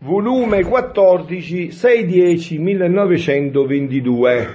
volume 0.00 0.62
14, 0.62 1.72
610, 1.72 2.58
1922. 2.58 4.48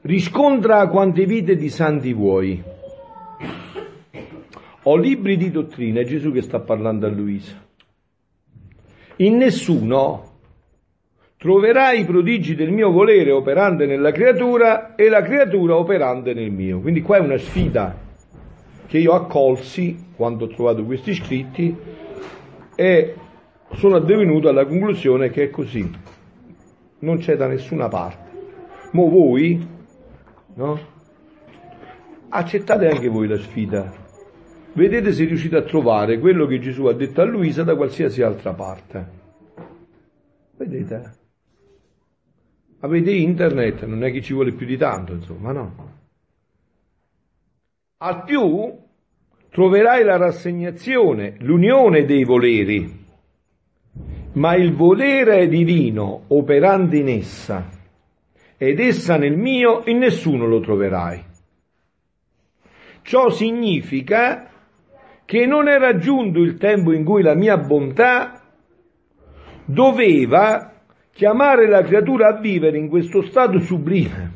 Riscontra 0.00 0.86
quante 0.88 1.26
vite 1.26 1.56
di 1.56 1.68
santi 1.68 2.12
vuoi. 2.14 2.62
Ho 4.84 4.96
libri 4.96 5.36
di 5.36 5.50
dottrina, 5.50 6.00
è 6.00 6.04
Gesù 6.04 6.32
che 6.32 6.42
sta 6.42 6.60
parlando 6.60 7.06
a 7.06 7.10
Luisa. 7.10 7.62
In 9.16 9.36
nessuno 9.36 10.32
troverai 11.36 12.00
i 12.00 12.04
prodigi 12.04 12.54
del 12.54 12.70
mio 12.70 12.90
volere 12.90 13.30
operante 13.30 13.86
nella 13.86 14.12
creatura 14.12 14.94
e 14.94 15.08
la 15.08 15.22
creatura 15.22 15.76
operante 15.76 16.34
nel 16.34 16.50
mio. 16.50 16.80
Quindi 16.80 17.00
qua 17.02 17.16
è 17.18 17.20
una 17.20 17.38
sfida 17.38 17.96
che 18.86 18.98
io 18.98 19.12
accolsi 19.12 20.12
quando 20.16 20.44
ho 20.44 20.48
trovato 20.48 20.84
questi 20.84 21.14
scritti 21.14 21.74
e 22.74 23.14
sono 23.72 23.96
addivenuto 23.96 24.48
alla 24.48 24.66
conclusione 24.66 25.30
che 25.30 25.44
è 25.44 25.50
così, 25.50 25.90
non 27.00 27.18
c'è 27.18 27.36
da 27.36 27.46
nessuna 27.46 27.88
parte. 27.88 28.32
Ma 28.92 29.02
voi, 29.02 29.66
no? 30.54 30.92
Accettate 32.28 32.88
anche 32.88 33.08
voi 33.08 33.28
la 33.28 33.38
sfida. 33.38 33.92
Vedete 34.72 35.12
se 35.12 35.24
riuscite 35.24 35.56
a 35.56 35.62
trovare 35.62 36.18
quello 36.18 36.46
che 36.46 36.58
Gesù 36.58 36.86
ha 36.86 36.92
detto 36.92 37.20
a 37.20 37.24
Luisa 37.24 37.62
da 37.62 37.76
qualsiasi 37.76 38.22
altra 38.22 38.52
parte. 38.54 39.22
Vedete? 40.56 41.12
Avete 42.80 43.12
internet, 43.12 43.84
non 43.84 44.04
è 44.04 44.10
che 44.10 44.20
ci 44.20 44.34
vuole 44.34 44.52
più 44.52 44.66
di 44.66 44.76
tanto, 44.76 45.12
insomma, 45.12 45.52
no? 45.52 45.92
Al 47.98 48.24
più 48.24 48.83
troverai 49.54 50.02
la 50.02 50.16
rassegnazione, 50.16 51.36
l'unione 51.38 52.04
dei 52.04 52.24
voleri, 52.24 53.04
ma 54.32 54.56
il 54.56 54.74
volere 54.74 55.46
divino 55.46 56.24
operando 56.26 56.96
in 56.96 57.08
essa 57.08 57.64
ed 58.56 58.80
essa 58.80 59.16
nel 59.16 59.36
mio, 59.36 59.82
in 59.84 59.98
nessuno 59.98 60.46
lo 60.46 60.58
troverai. 60.58 61.22
Ciò 63.02 63.30
significa 63.30 64.50
che 65.24 65.46
non 65.46 65.68
è 65.68 65.78
raggiunto 65.78 66.40
il 66.40 66.56
tempo 66.56 66.90
in 66.90 67.04
cui 67.04 67.22
la 67.22 67.34
mia 67.34 67.56
bontà 67.56 68.42
doveva 69.64 70.72
chiamare 71.12 71.68
la 71.68 71.82
creatura 71.84 72.26
a 72.26 72.40
vivere 72.40 72.76
in 72.76 72.88
questo 72.88 73.22
stato 73.22 73.60
sublime. 73.60 74.32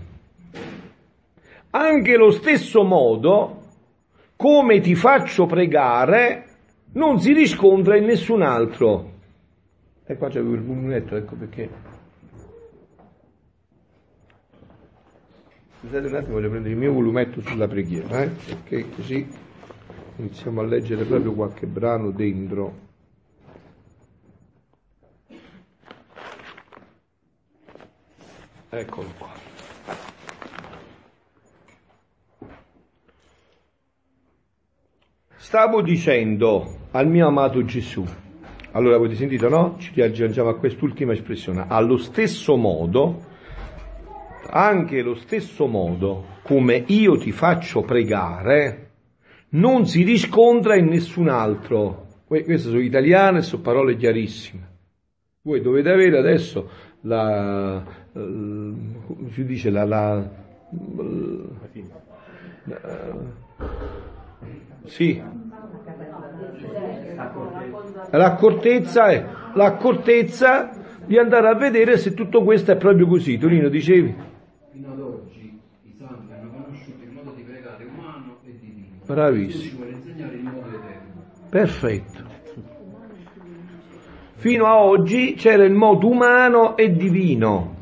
Anche 1.70 2.16
lo 2.16 2.30
stesso 2.30 2.84
modo 2.84 3.57
come 4.38 4.78
ti 4.78 4.94
faccio 4.94 5.46
pregare 5.46 6.44
non 6.92 7.20
si 7.20 7.32
riscontra 7.32 7.96
in 7.96 8.04
nessun 8.04 8.42
altro. 8.42 9.16
E 10.06 10.16
qua 10.16 10.28
c'è 10.28 10.38
il 10.38 10.62
volumetto, 10.62 11.16
ecco 11.16 11.34
perché. 11.34 11.68
Scusate 15.80 16.06
un 16.06 16.14
attimo, 16.14 16.34
voglio 16.34 16.50
prendere 16.50 16.72
il 16.72 16.78
mio 16.78 16.92
volumetto 16.92 17.40
sulla 17.40 17.66
preghiera, 17.66 18.22
eh? 18.22 18.28
perché 18.28 18.88
così 18.90 19.28
iniziamo 20.18 20.60
a 20.60 20.64
leggere 20.64 21.04
proprio 21.04 21.32
qualche 21.32 21.66
brano 21.66 22.12
dentro. 22.12 22.86
Eccolo 28.70 29.08
qua. 29.18 29.47
Stavo 35.48 35.80
dicendo 35.80 36.76
al 36.90 37.08
mio 37.08 37.26
amato 37.26 37.64
Gesù, 37.64 38.04
allora 38.72 38.96
avete 38.96 39.14
sentito 39.14 39.48
no? 39.48 39.76
Ci 39.78 39.92
riaggiungiamo 39.94 40.50
a 40.50 40.58
quest'ultima 40.58 41.14
espressione, 41.14 41.64
allo 41.66 41.96
stesso 41.96 42.56
modo, 42.56 43.24
anche 44.50 45.00
lo 45.00 45.14
stesso 45.14 45.66
modo 45.66 46.26
come 46.42 46.84
io 46.88 47.16
ti 47.16 47.32
faccio 47.32 47.80
pregare, 47.80 48.90
non 49.52 49.86
si 49.86 50.02
riscontra 50.02 50.76
in 50.76 50.88
nessun 50.88 51.30
altro. 51.30 52.08
Queste 52.26 52.58
sono 52.58 52.80
italiane 52.80 53.40
sono 53.40 53.62
parole 53.62 53.96
chiarissime. 53.96 54.68
Voi 55.40 55.62
dovete 55.62 55.88
avere 55.88 56.18
adesso 56.18 56.68
la, 57.00 57.82
come 58.12 59.30
si 59.32 59.44
dice, 59.46 59.70
la, 59.70 59.86
la, 59.86 60.30
la 62.64 62.76
sì, 64.86 65.20
l'accortezza 68.10 69.08
è 69.10 69.26
l'accortezza 69.54 70.70
di 71.04 71.18
andare 71.18 71.48
a 71.48 71.54
vedere 71.54 71.96
se 71.98 72.14
tutto 72.14 72.42
questo 72.44 72.72
è 72.72 72.76
proprio 72.76 73.06
così. 73.06 73.38
Torino 73.38 73.68
dicevi? 73.68 74.14
Fino 74.70 74.92
ad 74.92 75.00
oggi 75.00 75.60
i 75.84 75.94
santi 75.96 76.32
hanno 76.32 76.50
conosciuto 76.50 77.02
il 77.02 77.10
modo 77.10 77.30
di 77.34 77.42
pregare 77.42 77.84
umano 77.84 78.38
e 78.44 78.52
divino. 78.60 78.86
Bravissimo. 79.06 79.62
Gesù 79.62 79.68
ci 79.68 79.74
vuole 79.76 79.90
insegnare 79.92 80.34
il 80.36 80.42
modo 80.42 80.68
eterno. 80.68 81.12
Perfetto. 81.48 82.26
Fino 84.36 84.66
a 84.66 84.76
oggi 84.76 85.34
c'era 85.34 85.64
il 85.64 85.72
modo 85.72 86.08
umano 86.08 86.76
e 86.76 86.94
divino. 86.94 87.74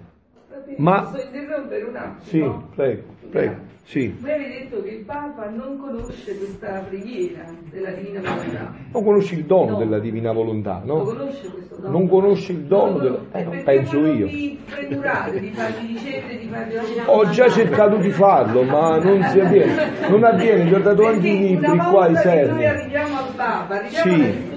Ma- 0.77 1.03
Posso 1.03 1.27
interrompere 1.27 1.85
un 1.85 1.97
attimo? 1.97 2.23
Sì, 2.23 2.51
prego, 2.75 3.03
prego. 3.31 3.66
Sì. 3.89 4.13
Voi 4.19 4.33
avete 4.33 4.49
detto 4.65 4.83
che 4.83 4.89
il 4.91 5.05
Papa 5.05 5.49
non 5.49 5.79
conosce 5.79 6.37
questa 6.37 6.85
preghiera 6.89 7.45
della 7.71 7.91
Divina 7.91 8.21
Volontà. 8.21 8.75
Non 8.93 9.05
conosci 9.05 9.35
il 9.35 9.45
dono 9.45 9.71
No. 9.71 9.79
della 9.79 9.99
divina 10.01 10.33
volontà, 10.33 10.83
Lo 10.85 10.97
no? 10.97 11.03
conosce 11.05 11.49
questo 11.53 11.77
dono? 11.77 11.91
Non 11.99 12.09
conosci 12.09 12.51
il 12.51 12.59
dono 12.63 12.91
Non 12.91 13.01
della... 13.01 13.17
conosce. 13.17 13.39
Eh, 13.39 13.45
non 13.45 13.63
penso 13.63 14.01
non 14.01 14.17
io. 14.17 14.27
vi 14.27 14.59
premurate 14.69 15.39
di 15.41 15.51
fargli 15.51 15.87
ricevere, 15.93 16.39
di 16.39 16.49
fargli 16.49 16.75
Ho 17.07 17.29
già 17.31 17.49
cercato 17.49 17.97
di 17.99 18.11
farlo, 18.11 18.63
ma 18.65 18.99
non 18.99 19.23
si 19.31 19.39
avviene. 19.39 19.91
Non 20.09 20.25
avviene, 20.25 20.65
vi 20.65 20.75
ho 20.75 20.81
dato 20.81 21.07
anche 21.07 21.29
i 21.29 21.39
libri 21.39 21.77
qua, 21.79 22.07
i 22.07 22.07
che 22.09 22.13
noi 22.15 22.23
servi. 22.23 22.65
arriviamo 22.65 23.19
al 23.19 23.25
Papa, 23.37 23.75
arriviamo 23.77 24.15
Sì. 24.25 24.56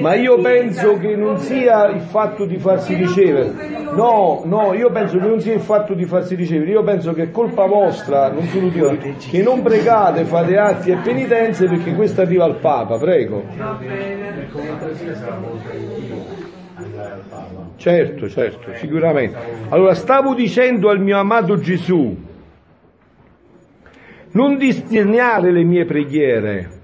Ma 0.00 0.14
io 0.14 0.40
penso 0.40 0.98
che 0.98 1.16
non 1.16 1.38
sia 1.38 1.86
il 1.88 2.00
fatto 2.00 2.44
di 2.44 2.58
farsi 2.58 2.94
ricevere. 2.94 3.52
No, 3.94 4.42
no, 4.44 4.72
io 4.74 4.90
penso 4.90 5.18
che 5.18 5.26
non 5.26 5.40
sia 5.40 5.54
il 5.54 5.60
fatto 5.60 5.94
di 5.94 6.04
farsi 6.04 6.34
ricevere. 6.34 6.70
Io 6.70 6.82
penso 6.82 7.12
che 7.12 7.24
è 7.24 7.30
colpa 7.30 7.66
vostra, 7.66 8.30
non 8.30 8.44
solo 8.46 8.68
Dio, 8.68 8.96
che 8.96 9.42
non 9.42 9.62
pregate, 9.62 10.24
fate 10.24 10.56
atti 10.56 10.90
e 10.90 10.96
penitenze 10.96 11.66
perché 11.66 11.94
questo 11.94 12.22
arriva 12.22 12.44
al 12.44 12.56
Papa, 12.56 12.98
prego. 12.98 13.44
Certo, 17.76 18.28
certo, 18.28 18.74
sicuramente. 18.76 19.36
Allora, 19.68 19.94
stavo 19.94 20.34
dicendo 20.34 20.88
al 20.88 21.00
mio 21.00 21.18
amato 21.18 21.58
Gesù, 21.58 22.16
non 24.32 24.56
disdegnare 24.56 25.52
le 25.52 25.64
mie 25.64 25.84
preghiere, 25.84 26.80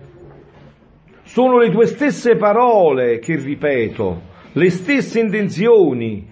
sono 1.28 1.58
le 1.58 1.70
tue 1.70 1.84
stesse 1.84 2.36
parole 2.36 3.18
che 3.18 3.36
ripeto, 3.36 4.20
le 4.52 4.70
stesse 4.70 5.20
intenzioni, 5.20 6.26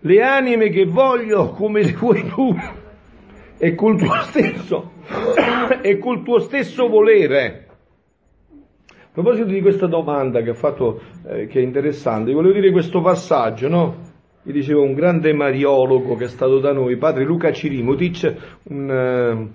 le 0.00 0.22
anime 0.22 0.70
che 0.70 0.86
voglio 0.86 1.50
come 1.50 1.82
le 1.82 1.92
vuoi 1.92 2.26
tu, 2.26 2.56
e 3.58 3.74
col 3.74 3.98
tuo 3.98 4.14
stesso, 4.22 4.92
e 5.82 5.98
col 5.98 6.22
tuo 6.22 6.38
stesso 6.40 6.88
volere. 6.88 7.66
A 8.88 9.12
proposito 9.12 9.48
di 9.48 9.60
questa 9.60 9.86
domanda 9.86 10.40
che 10.40 10.50
ha 10.50 10.54
fatto, 10.54 10.98
eh, 11.28 11.46
che 11.46 11.60
è 11.60 11.62
interessante, 11.62 12.32
volevo 12.32 12.54
dire 12.54 12.70
questo 12.70 13.02
passaggio, 13.02 13.68
no? 13.68 13.96
Mi 14.44 14.52
diceva 14.52 14.80
un 14.80 14.94
grande 14.94 15.34
mariologo 15.34 16.16
che 16.16 16.24
è 16.24 16.28
stato 16.28 16.58
da 16.58 16.72
noi, 16.72 16.96
padre 16.96 17.24
Luca 17.24 17.52
Cirimotic, 17.52 18.34
un, 18.64 18.90
eh, 18.90 19.30
un 19.30 19.50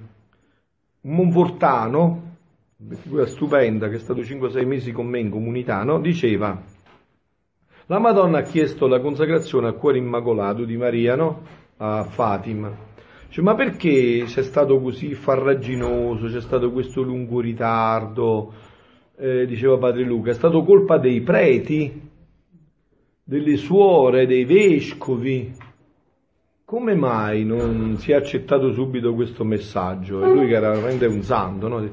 monfortano, 1.16 2.31
figura 2.90 3.26
stupenda, 3.26 3.90
che 3.90 3.96
è 3.96 4.00
stato 4.00 4.22
5-6 4.22 4.66
mesi 4.66 4.92
con 4.92 5.08
me 5.08 5.20
in 5.20 5.30
comunità, 5.30 5.84
no? 5.84 6.00
diceva, 6.00 6.62
la 7.92 8.00
Madonna 8.00 8.40
ha 8.40 8.44
chiesto 8.44 8.88
la 8.88 9.00
consacrazione 9.00 9.68
al 9.68 9.76
cuore 9.76 9.98
immacolato 9.98 10.64
di 10.64 10.78
Maria, 10.78 11.16
no? 11.16 11.42
A 11.78 12.04
Fatima. 12.04 12.74
Dice, 13.28 13.42
ma 13.42 13.54
perché 13.54 14.24
c'è 14.26 14.44
stato 14.44 14.80
così 14.80 15.14
farraginoso, 15.14 16.28
c'è 16.28 16.42
stato 16.42 16.72
questo 16.72 17.02
lungo 17.02 17.42
ritardo? 17.42 18.54
Eh, 19.18 19.46
diceva 19.46 19.78
padre 19.78 20.04
Luca, 20.04 20.32
è 20.32 20.34
stato 20.34 20.64
colpa 20.64 20.98
dei 20.98 21.22
preti, 21.22 22.10
delle 23.24 23.58
suore, 23.58 24.26
dei 24.26 24.46
vescovi. 24.46 25.54
Come 26.64 26.96
mai 26.96 27.44
non 27.44 27.98
si 27.98 28.14
è 28.14 28.16
accettato 28.16 28.72
subito 28.72 29.14
questo 29.14 29.44
messaggio? 29.44 30.24
E 30.24 30.32
lui 30.32 30.48
che 30.48 30.56
era 30.56 30.70
veramente 30.72 31.08
un 31.08 31.24
santo, 31.24 31.68
no? 31.68 31.90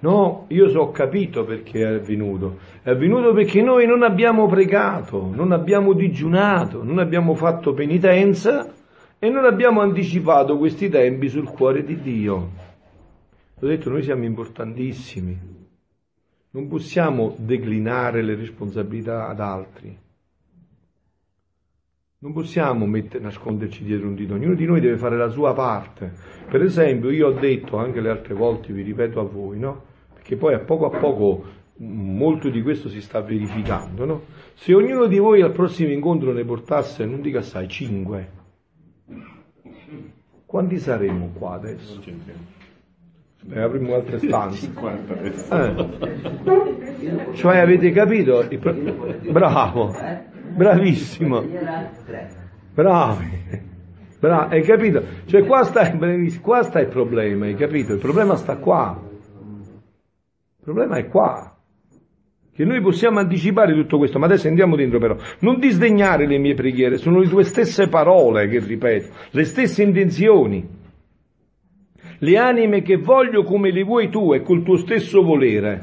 No, 0.00 0.46
io 0.48 0.70
so 0.70 0.80
ho 0.80 0.90
capito 0.92 1.44
perché 1.44 1.80
è 1.80 1.94
avvenuto. 1.94 2.58
È 2.82 2.90
avvenuto 2.90 3.34
perché 3.34 3.60
noi 3.60 3.86
non 3.86 4.02
abbiamo 4.02 4.46
pregato, 4.46 5.30
non 5.32 5.52
abbiamo 5.52 5.92
digiunato, 5.92 6.82
non 6.82 6.98
abbiamo 6.98 7.34
fatto 7.34 7.74
penitenza 7.74 8.72
e 9.18 9.28
non 9.28 9.44
abbiamo 9.44 9.82
anticipato 9.82 10.56
questi 10.56 10.88
tempi 10.88 11.28
sul 11.28 11.48
cuore 11.50 11.84
di 11.84 12.00
Dio. 12.00 12.50
Ho 13.60 13.66
detto, 13.66 13.90
noi 13.90 14.02
siamo 14.02 14.24
importantissimi. 14.24 15.38
Non 16.52 16.66
possiamo 16.66 17.34
declinare 17.36 18.22
le 18.22 18.34
responsabilità 18.34 19.28
ad 19.28 19.38
altri. 19.38 19.96
Non 22.22 22.32
possiamo 22.32 22.86
mettere, 22.86 23.22
nasconderci 23.22 23.84
dietro 23.84 24.08
un 24.08 24.14
dito, 24.14 24.34
ognuno 24.34 24.54
di 24.54 24.64
noi 24.64 24.80
deve 24.80 24.96
fare 24.96 25.16
la 25.16 25.28
sua 25.28 25.52
parte. 25.52 26.12
Per 26.48 26.62
esempio, 26.62 27.10
io 27.10 27.28
ho 27.28 27.32
detto 27.32 27.76
anche 27.76 28.00
le 28.00 28.10
altre 28.10 28.34
volte, 28.34 28.72
vi 28.72 28.82
ripeto 28.82 29.20
a 29.20 29.24
voi, 29.24 29.58
no? 29.58 29.88
Perché 30.30 30.36
poi 30.36 30.54
a 30.54 30.60
poco 30.60 30.86
a 30.86 30.96
poco 30.96 31.44
molto 31.78 32.50
di 32.50 32.62
questo 32.62 32.88
si 32.88 33.00
sta 33.00 33.20
verificando, 33.20 34.04
no? 34.04 34.22
Se 34.54 34.72
ognuno 34.72 35.06
di 35.06 35.18
voi 35.18 35.42
al 35.42 35.50
prossimo 35.50 35.90
incontro 35.90 36.32
ne 36.32 36.44
portasse, 36.44 37.04
non 37.04 37.20
dica 37.20 37.40
assai, 37.40 37.66
cinque, 37.66 38.30
quanti 40.46 40.78
saremmo 40.78 41.32
qua 41.36 41.54
adesso? 41.54 42.00
Eh, 43.50 43.60
avremmo 43.60 43.94
altre 43.96 44.20
stanze. 44.20 44.70
Eh. 45.50 45.88
Cioè 47.34 47.58
avete 47.58 47.90
capito? 47.90 48.46
Bravo, 49.32 49.92
bravissimo. 50.54 51.44
Bravi. 52.72 53.38
Bra- 54.20 54.46
hai 54.46 54.62
capito? 54.62 55.02
Cioè 55.24 55.44
qua 55.44 55.64
sta, 55.64 55.90
qua 56.40 56.62
sta 56.62 56.78
il 56.78 56.88
problema, 56.88 57.46
hai 57.46 57.56
capito? 57.56 57.94
Il 57.94 57.98
problema 57.98 58.36
sta 58.36 58.58
qua. 58.58 59.08
Il 60.60 60.66
problema 60.66 60.96
è 60.96 61.08
qua. 61.08 61.56
Che 62.52 62.64
noi 62.66 62.82
possiamo 62.82 63.18
anticipare 63.18 63.72
tutto 63.72 63.96
questo, 63.96 64.18
ma 64.18 64.26
adesso 64.26 64.46
andiamo 64.46 64.76
dentro 64.76 64.98
però. 64.98 65.16
Non 65.38 65.58
disdegnare 65.58 66.26
le 66.26 66.36
mie 66.36 66.52
preghiere, 66.52 66.98
sono 66.98 67.20
le 67.20 67.28
tue 67.28 67.44
stesse 67.44 67.88
parole 67.88 68.46
che 68.48 68.58
ripeto, 68.58 69.08
le 69.30 69.44
stesse 69.44 69.82
intenzioni. 69.82 70.68
Le 72.18 72.36
anime 72.36 72.82
che 72.82 72.96
voglio 72.96 73.44
come 73.44 73.70
le 73.70 73.82
vuoi 73.82 74.10
tu 74.10 74.34
e 74.34 74.42
col 74.42 74.62
tuo 74.62 74.76
stesso 74.76 75.22
volere. 75.22 75.80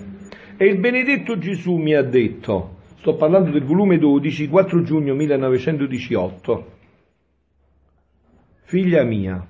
E 0.55 0.65
il 0.65 0.77
benedetto 0.77 1.39
Gesù 1.39 1.77
mi 1.77 1.95
ha 1.95 2.03
detto, 2.03 2.75
sto 2.99 3.15
parlando 3.15 3.49
del 3.49 3.63
volume 3.63 3.97
12, 3.97 4.47
4 4.47 4.83
giugno 4.83 5.15
1918, 5.15 6.71
figlia 8.65 9.03
mia, 9.03 9.47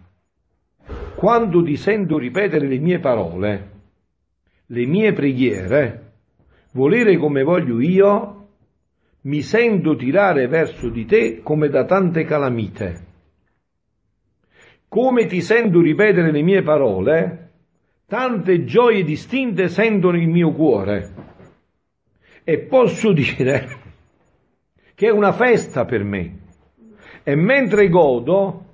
quando 1.15 1.61
ti 1.61 1.75
sento 1.75 2.17
ripetere 2.17 2.67
le 2.67 2.77
mie 2.77 2.99
parole, 2.99 3.76
le 4.67 4.85
mie 4.85 5.13
preghiere, 5.13 6.11
volere 6.73 7.17
come 7.17 7.43
voglio 7.43 7.79
io, 7.79 8.47
mi 9.21 9.41
sento 9.41 9.95
tirare 9.95 10.47
verso 10.47 10.89
di 10.89 11.05
te 11.05 11.41
come 11.41 11.69
da 11.69 11.85
tante 11.85 12.23
calamite. 12.23 13.05
Come 14.87 15.25
ti 15.25 15.41
sento 15.41 15.81
ripetere 15.81 16.31
le 16.31 16.41
mie 16.41 16.61
parole, 16.61 17.51
tante 18.05 18.63
gioie 18.63 19.03
distinte 19.03 19.67
sentono 19.67 20.17
il 20.17 20.29
mio 20.29 20.51
cuore. 20.51 21.13
E 22.43 22.59
posso 22.59 23.11
dire 23.11 23.67
che 24.95 25.07
è 25.07 25.11
una 25.11 25.33
festa 25.33 25.85
per 25.85 26.03
me. 26.03 26.39
E 27.23 27.35
mentre 27.35 27.89
godo, 27.89 28.65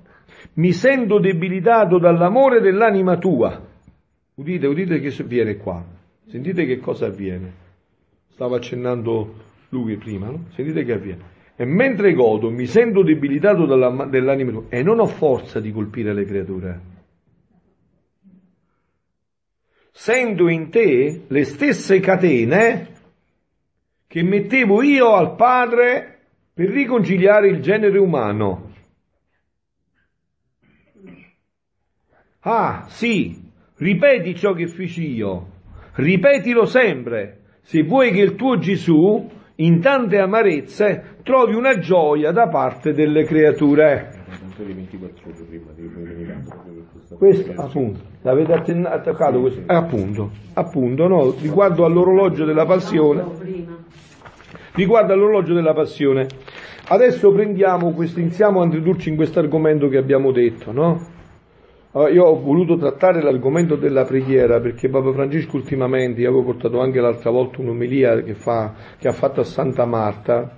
mi 0.54 0.72
sento 0.72 1.18
debilitato 1.20 1.98
dall'amore 1.98 2.62
dell'anima 2.62 3.18
tua. 3.18 3.72
Udite, 4.36 4.66
udite 4.68 5.00
che 5.00 5.22
avviene 5.22 5.58
qua. 5.58 5.86
Sentite 6.28 6.66
che 6.66 6.80
cosa 6.80 7.06
avviene. 7.06 7.62
Stava 8.30 8.58
accennando 8.58 9.36
lui 9.70 9.98
prima, 9.98 10.28
no? 10.28 10.46
Sentite 10.56 10.84
che 10.84 10.94
avviene. 10.94 11.32
E 11.56 11.66
mentre 11.66 12.14
godo 12.14 12.50
mi 12.50 12.66
sento 12.66 13.04
debilitato 13.04 13.66
dalla- 13.66 14.06
dall'anima 14.06 14.64
e 14.70 14.82
non 14.82 15.00
ho 15.00 15.06
forza 15.06 15.60
di 15.60 15.72
colpire 15.72 16.14
le 16.14 16.26
creature. 16.26 16.82
Sento 19.92 20.48
in 20.48 20.72
te 20.72 21.26
le 21.28 21.44
stesse 21.44 22.00
catene 22.00 22.88
che 24.08 24.24
mettevo 24.24 24.82
io 24.82 25.14
al 25.14 25.36
Padre 25.36 26.20
per 26.54 26.70
riconciliare 26.70 27.48
il 27.50 27.62
genere 27.62 28.00
umano. 28.00 28.72
Ah, 32.40 32.88
sì, 32.90 33.43
ripeti 33.84 34.34
ciò 34.34 34.54
che 34.54 34.68
feci 34.68 35.14
io, 35.14 35.48
ripetilo 35.96 36.66
sempre, 36.66 37.40
se 37.62 37.84
vuoi 37.84 38.12
che 38.12 38.22
il 38.22 38.36
tuo 38.36 38.58
Gesù, 38.58 39.30
in 39.56 39.82
tante 39.82 40.20
amarezze, 40.20 41.18
trovi 41.22 41.54
una 41.54 41.78
gioia 41.78 42.32
da 42.32 42.48
parte 42.48 42.94
delle 42.94 43.26
creature. 43.26 44.22
Questo 47.18 47.54
appunto, 47.56 48.00
l'avete 48.22 48.54
atten- 48.54 48.86
attaccato 48.86 49.42
questo? 49.42 49.60
Eh, 49.60 49.76
appunto, 49.76 50.32
appunto, 50.54 51.08
no, 51.08 51.36
riguardo 51.42 51.84
all'orologio 51.84 52.46
della 52.46 52.66
passione, 52.66 53.22
riguardo 54.76 55.12
all'orologio 55.12 55.54
della 55.54 55.74
passione. 55.74 56.28
Adesso 56.86 57.32
prendiamo 57.34 57.92
questo, 57.92 58.22
iniziamo 58.22 58.62
a 58.62 58.64
introdurci 58.64 59.10
in 59.10 59.18
questo 59.18 59.40
argomento 59.40 59.90
che 59.90 59.98
abbiamo 59.98 60.32
detto, 60.32 60.72
no? 60.72 61.13
Allora, 61.96 62.10
io 62.10 62.24
ho 62.24 62.42
voluto 62.42 62.76
trattare 62.76 63.22
l'argomento 63.22 63.76
della 63.76 64.04
preghiera 64.04 64.60
perché 64.60 64.90
Papa 64.90 65.14
Francesco 65.14 65.58
ultimamente, 65.58 66.22
io 66.22 66.30
avevo 66.30 66.46
portato 66.46 66.80
anche 66.80 67.00
l'altra 67.00 67.30
volta 67.30 67.62
un'omelia 67.62 68.24
che, 68.24 68.34
fa- 68.34 68.74
che 68.98 69.08
ha 69.08 69.12
fatto 69.12 69.42
a 69.42 69.44
Santa 69.44 69.86
Marta, 69.86 70.58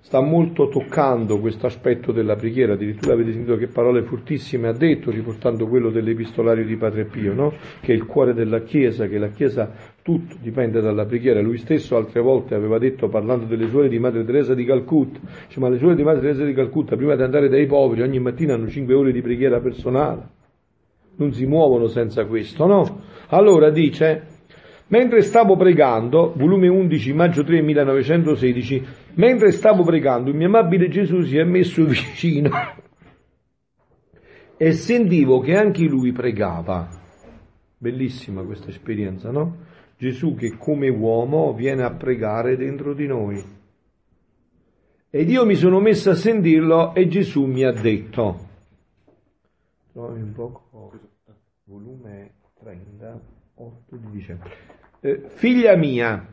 sta 0.00 0.20
molto 0.20 0.66
toccando 0.66 1.38
questo 1.38 1.66
aspetto 1.66 2.10
della 2.10 2.34
preghiera, 2.34 2.72
addirittura 2.72 3.14
avete 3.14 3.30
sentito 3.30 3.56
che 3.56 3.68
parole 3.68 4.02
fortissime 4.02 4.66
ha 4.66 4.72
detto, 4.72 5.12
riportando 5.12 5.68
quello 5.68 5.90
dell'epistolario 5.90 6.64
di 6.64 6.74
Padre 6.74 7.04
Pio, 7.04 7.32
no? 7.32 7.52
che 7.80 7.92
è 7.92 7.94
il 7.94 8.04
cuore 8.04 8.34
della 8.34 8.62
Chiesa, 8.62 9.06
che 9.06 9.18
la 9.18 9.28
Chiesa 9.28 9.70
tutto 10.02 10.34
dipende 10.40 10.80
dalla 10.80 11.04
preghiera. 11.04 11.40
Lui 11.40 11.58
stesso 11.58 11.96
altre 11.96 12.20
volte 12.20 12.56
aveva 12.56 12.78
detto, 12.78 13.08
parlando 13.08 13.44
delle 13.44 13.68
suore 13.68 13.88
di 13.88 14.00
Madre 14.00 14.24
Teresa 14.24 14.52
di 14.52 14.64
Calcutta, 14.64 15.20
dice, 15.46 15.60
ma 15.60 15.68
le 15.68 15.78
suore 15.78 15.94
di 15.94 16.02
Madre 16.02 16.22
Teresa 16.22 16.44
di 16.44 16.54
Calcutta, 16.54 16.96
prima 16.96 17.14
di 17.14 17.22
andare 17.22 17.48
dai 17.48 17.66
poveri, 17.66 18.02
ogni 18.02 18.18
mattina 18.18 18.54
hanno 18.54 18.68
5 18.68 18.94
ore 18.94 19.12
di 19.12 19.22
preghiera 19.22 19.60
personale 19.60 20.36
non 21.16 21.32
si 21.32 21.46
muovono 21.46 21.88
senza 21.88 22.24
questo, 22.26 22.66
no? 22.66 23.00
Allora 23.28 23.70
dice, 23.70 24.26
mentre 24.88 25.22
stavo 25.22 25.56
pregando, 25.56 26.32
volume 26.36 26.68
11, 26.68 27.12
maggio 27.12 27.44
3, 27.44 27.62
1916, 27.62 28.86
mentre 29.14 29.50
stavo 29.52 29.82
pregando, 29.82 30.30
il 30.30 30.36
mio 30.36 30.46
amabile 30.46 30.88
Gesù 30.88 31.22
si 31.22 31.36
è 31.36 31.44
messo 31.44 31.84
vicino 31.86 32.50
e 34.58 34.72
sentivo 34.72 35.40
che 35.40 35.56
anche 35.56 35.84
lui 35.84 36.12
pregava. 36.12 36.88
Bellissima 37.78 38.42
questa 38.42 38.70
esperienza, 38.70 39.30
no? 39.30 39.64
Gesù 39.98 40.34
che 40.34 40.56
come 40.56 40.88
uomo 40.88 41.52
viene 41.52 41.82
a 41.82 41.92
pregare 41.92 42.56
dentro 42.56 42.94
di 42.94 43.06
noi. 43.06 43.42
Ed 45.08 45.30
io 45.30 45.46
mi 45.46 45.54
sono 45.54 45.80
messo 45.80 46.10
a 46.10 46.14
sentirlo 46.14 46.94
e 46.94 47.08
Gesù 47.08 47.44
mi 47.44 47.64
ha 47.64 47.72
detto, 47.72 48.44
un 49.92 50.32
poco, 50.34 50.65
volume 52.06 52.30
30, 52.62 53.20
8 53.54 53.96
di 53.96 54.10
dicembre. 54.10 54.50
Eh, 55.00 55.22
figlia 55.34 55.76
mia, 55.76 56.26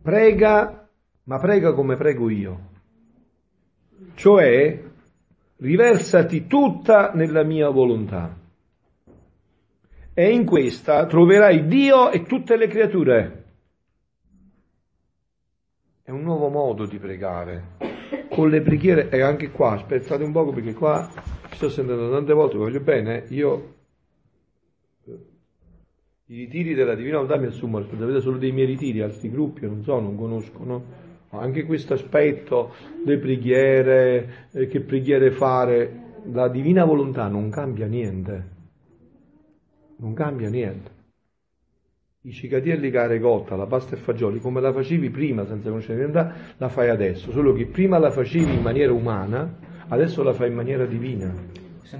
prega, 0.00 0.88
ma 1.24 1.38
prega 1.38 1.72
come 1.72 1.96
prego 1.96 2.30
io. 2.30 2.70
Cioè, 4.14 4.82
riversati 5.56 6.46
tutta 6.46 7.12
nella 7.12 7.44
mia 7.44 7.68
volontà. 7.68 8.40
E 10.14 10.30
in 10.30 10.44
questa 10.44 11.06
troverai 11.06 11.66
Dio 11.66 12.10
e 12.10 12.24
tutte 12.24 12.56
le 12.56 12.66
creature. 12.66 13.44
È 16.02 16.10
un 16.10 16.22
nuovo 16.22 16.48
modo 16.48 16.84
di 16.84 16.98
pregare. 16.98 17.80
Con 18.28 18.48
le 18.48 18.60
preghiere, 18.60 19.08
e 19.10 19.20
anche 19.20 19.50
qua, 19.50 19.72
aspettate 19.72 20.24
un 20.24 20.32
poco 20.32 20.52
perché 20.52 20.74
qua 20.74 21.08
sto 21.54 21.68
sentendo 21.68 22.10
tante 22.10 22.32
volte, 22.32 22.56
voglio 22.56 22.80
bene, 22.80 23.24
io 23.28 23.74
i 26.32 26.36
ritiri 26.36 26.72
della 26.72 26.94
Divina 26.94 27.16
Volontà 27.16 27.36
mi 27.36 27.46
assumo 27.46 27.78
responsabilità 27.78 28.22
solo 28.22 28.38
dei 28.38 28.52
miei 28.52 28.66
ritiri, 28.66 29.02
altri 29.02 29.30
gruppi 29.30 29.66
non 29.66 29.82
so, 29.82 30.00
non 30.00 30.16
conosco, 30.16 30.64
no? 30.64 30.84
Ma 31.30 31.40
anche 31.40 31.64
questo 31.64 31.92
aspetto, 31.94 32.72
le 33.04 33.18
preghiere, 33.18 34.48
eh, 34.52 34.66
che 34.66 34.80
preghiere 34.80 35.30
fare, 35.30 36.20
la 36.32 36.48
Divina 36.48 36.84
Volontà 36.84 37.28
non 37.28 37.50
cambia 37.50 37.86
niente, 37.86 38.48
non 39.96 40.14
cambia 40.14 40.48
niente. 40.48 40.90
I 42.22 42.32
cicatielli 42.32 42.90
caregotta, 42.90 43.56
la 43.56 43.66
pasta 43.66 43.96
e 43.96 43.98
fagioli, 43.98 44.40
come 44.40 44.60
la 44.60 44.72
facevi 44.72 45.10
prima 45.10 45.44
senza 45.44 45.68
conoscere 45.68 46.10
la 46.10 46.34
la 46.56 46.68
fai 46.68 46.88
adesso, 46.88 47.30
solo 47.32 47.52
che 47.52 47.66
prima 47.66 47.98
la 47.98 48.10
facevi 48.10 48.54
in 48.54 48.62
maniera 48.62 48.92
umana, 48.92 49.71
adesso 49.92 50.22
la 50.22 50.32
fai 50.32 50.48
in 50.48 50.54
maniera 50.54 50.84
divina. 50.86 51.32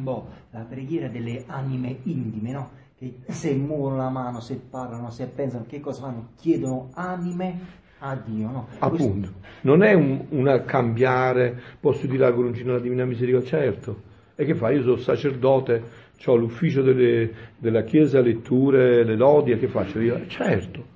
Po' 0.02 0.27
la 0.51 0.60
preghiera 0.60 1.09
delle 1.09 1.44
anime 1.47 1.98
intime, 2.05 2.51
no? 2.51 2.70
Che 2.97 3.16
se 3.28 3.52
muovono 3.52 3.97
la 3.97 4.09
mano, 4.09 4.40
se 4.40 4.56
parlano, 4.56 5.10
se 5.10 5.27
pensano, 5.27 5.66
che 5.69 5.81
cosa 5.81 6.01
fanno? 6.02 6.31
Chiedono 6.36 6.90
anime 6.94 7.59
a 7.98 8.16
Dio, 8.16 8.51
no? 8.51 8.69
Appunto, 8.78 9.32
non 9.62 9.82
è 9.82 9.93
un, 9.93 10.24
una 10.31 10.62
cambiare, 10.62 11.60
posso 11.78 12.06
dire 12.06 12.24
la 12.24 12.32
coroncina 12.32 12.69
della 12.69 12.81
Divina 12.81 13.05
Misericordia, 13.05 13.48
certo. 13.48 14.02
E 14.35 14.47
che 14.47 14.55
fa? 14.55 14.70
Io 14.70 14.82
sono 14.82 14.97
sacerdote, 14.97 15.82
ho 16.24 16.36
l'ufficio 16.36 16.81
delle- 16.82 17.31
della 17.59 17.82
Chiesa, 17.82 18.20
letture, 18.20 19.05
le 19.05 19.16
lodi, 19.16 19.52
e 19.52 19.59
che 19.59 19.69
faccio 19.69 20.01
io? 20.01 20.27
Certo, 20.27 20.86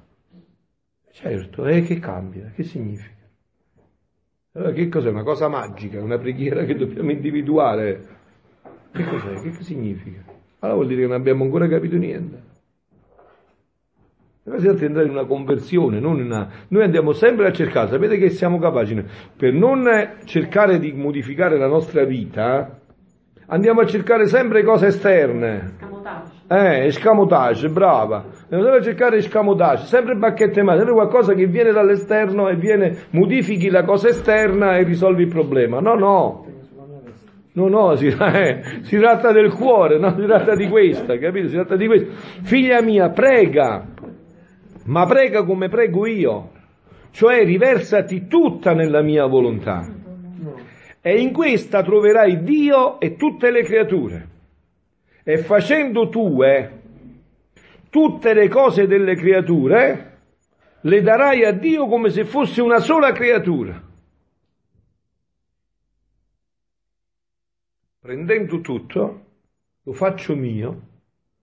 certo, 1.13 1.67
e 1.67 1.83
che 1.83 1.99
cambia? 1.99 2.51
Che 2.55 2.63
significa? 2.63 3.16
Allora 4.57 4.73
che 4.73 4.89
cos'è? 4.89 5.11
Una 5.11 5.23
cosa 5.23 5.49
magica, 5.49 6.01
una 6.01 6.17
preghiera 6.17 6.65
che 6.65 6.75
dobbiamo 6.77 7.11
individuare. 7.11 8.07
Che 8.91 9.05
cos'è? 9.05 9.43
Che 9.43 9.63
significa? 9.63 10.23
Allora 10.61 10.79
vuol 10.79 10.89
dire 10.89 11.03
che 11.03 11.07
non 11.09 11.17
abbiamo 11.17 11.45
ancora 11.45 11.69
capito 11.69 11.97
niente. 11.97 12.55
Allora 14.45 14.61
si 14.63 14.77
di 14.79 14.85
entrare 14.85 15.07
in 15.07 15.13
una 15.13 15.27
conversione, 15.27 16.01
non 16.01 16.19
in 16.21 16.27
una... 16.27 16.49
Noi 16.69 16.83
andiamo 16.85 17.13
sempre 17.13 17.49
a 17.49 17.53
cercare, 17.53 17.91
sapete 17.91 18.17
che 18.17 18.31
siamo 18.31 18.59
capaci, 18.59 19.05
per 19.37 19.53
non 19.53 19.87
cercare 20.25 20.79
di 20.79 20.93
modificare 20.93 21.59
la 21.59 21.67
nostra 21.67 22.05
vita, 22.05 22.81
andiamo 23.47 23.81
a 23.81 23.87
cercare 23.87 24.27
sempre 24.27 24.63
cose 24.63 24.87
esterne. 24.87 25.75
Eh, 26.49 26.87
escamotage, 26.87 27.69
brava. 27.69 28.25
Andiamo 28.51 28.77
a 28.77 28.83
cercare 28.83 29.17
escamotage, 29.19 29.87
sempre 29.87 30.15
bacchette 30.15 30.63
mani, 30.63 30.79
sempre 30.79 30.95
qualcosa 30.95 31.35
che 31.35 31.47
viene 31.47 31.73
dall'esterno 31.73 32.49
e 32.49 32.57
viene, 32.57 33.07
modifichi 33.11 33.69
la 33.69 33.83
cosa 33.83 34.09
esterna 34.09 34.77
e 34.77 34.85
risolvi 34.85 35.23
il 35.23 35.29
problema. 35.29 35.81
No, 35.81 35.95
no. 35.95 36.47
No, 37.53 37.69
no, 37.69 37.97
si, 37.97 38.07
eh, 38.15 38.63
si 38.83 38.99
tratta 38.99 39.33
del 39.33 39.53
cuore, 39.53 39.99
no? 39.99 40.15
si 40.15 40.27
tratta 40.27 40.55
di 40.55 40.69
questa, 40.69 41.19
capito? 41.19 41.49
Si 41.49 41.55
tratta 41.55 41.77
di 41.77 41.87
questo. 41.87 42.11
Figlia 42.43 42.83
mia, 42.83 43.09
prega, 43.09 43.85
ma 44.85 45.07
prega 45.07 45.43
come 45.43 45.69
prego 45.69 46.07
io, 46.07 46.51
cioè 47.13 47.45
riversati 47.45 48.27
tutta 48.27 48.75
nella 48.75 49.01
mia 49.01 49.25
volontà. 49.25 50.05
E 51.07 51.21
in 51.21 51.33
questa 51.33 51.85
troverai 51.85 52.43
Dio 52.43 52.99
e 52.99 53.15
tutte 53.15 53.53
le 53.53 53.63
creature. 53.63 54.29
E 55.23 55.39
facendo 55.39 56.09
tue 56.09 56.81
tutte 57.89 58.35
le 58.35 58.49
cose 58.49 58.89
delle 58.89 59.15
creature, 59.15 60.19
le 60.81 61.03
darai 61.03 61.45
a 61.45 61.53
Dio 61.53 61.87
come 61.87 62.11
se 62.11 62.25
fosse 62.25 62.61
una 62.61 62.81
sola 62.81 63.13
creatura. 63.13 63.81
Prendendo 68.01 68.61
tutto, 68.61 69.25
lo 69.85 69.93
faccio 69.93 70.35
mio 70.35 70.81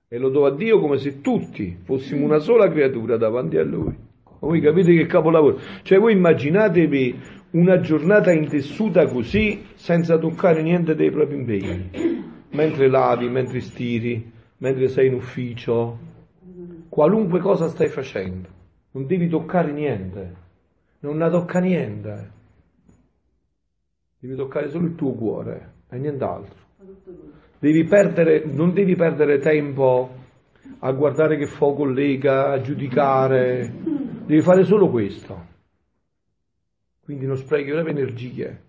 e 0.09 0.17
lo 0.17 0.27
do 0.27 0.45
a 0.45 0.51
Dio 0.53 0.81
come 0.81 0.97
se 0.97 1.21
tutti 1.21 1.79
fossimo 1.85 2.25
una 2.25 2.39
sola 2.39 2.69
creatura 2.69 3.15
davanti 3.15 3.55
a 3.55 3.63
Lui. 3.63 3.95
Voi 4.39 4.59
capite 4.59 4.93
che 4.93 5.05
capolavoro? 5.05 5.57
Cioè 5.83 5.99
voi 5.99 6.11
immaginatevi 6.11 7.41
una 7.53 7.79
giornata 7.79 8.31
intessuta 8.31 9.05
così 9.07 9.65
senza 9.75 10.17
toccare 10.17 10.61
niente 10.63 10.95
dei 10.95 11.11
propri 11.11 11.35
impegni, 11.35 11.89
mentre 12.49 12.87
lavi, 12.87 13.29
mentre 13.29 13.59
stiri, 13.61 14.31
mentre 14.57 14.87
sei 14.87 15.07
in 15.07 15.15
ufficio, 15.15 15.97
qualunque 16.89 17.39
cosa 17.39 17.67
stai 17.67 17.89
facendo, 17.89 18.47
non 18.91 19.05
devi 19.05 19.27
toccare 19.27 19.71
niente, 19.71 20.35
non 20.99 21.19
la 21.19 21.29
tocca 21.29 21.59
niente, 21.59 22.29
devi 24.17 24.35
toccare 24.35 24.69
solo 24.71 24.87
il 24.87 24.95
tuo 24.95 25.11
cuore 25.13 25.73
e 25.89 25.97
nient'altro. 25.99 26.61
Devi 27.59 27.83
perdere, 27.83 28.43
non 28.45 28.73
devi 28.73 28.95
perdere 28.95 29.37
tempo 29.37 30.09
a 30.79 30.91
guardare 30.91 31.37
che 31.37 31.45
fuoco 31.45 31.85
lega, 31.85 32.51
a 32.51 32.61
giudicare, 32.61 33.71
devi 34.25 34.41
fare 34.41 34.63
solo 34.63 34.89
questo. 34.89 35.51
Quindi 37.03 37.25
non 37.25 37.37
sprechi 37.37 37.71
proprio 37.71 37.93
energie. 37.93 38.61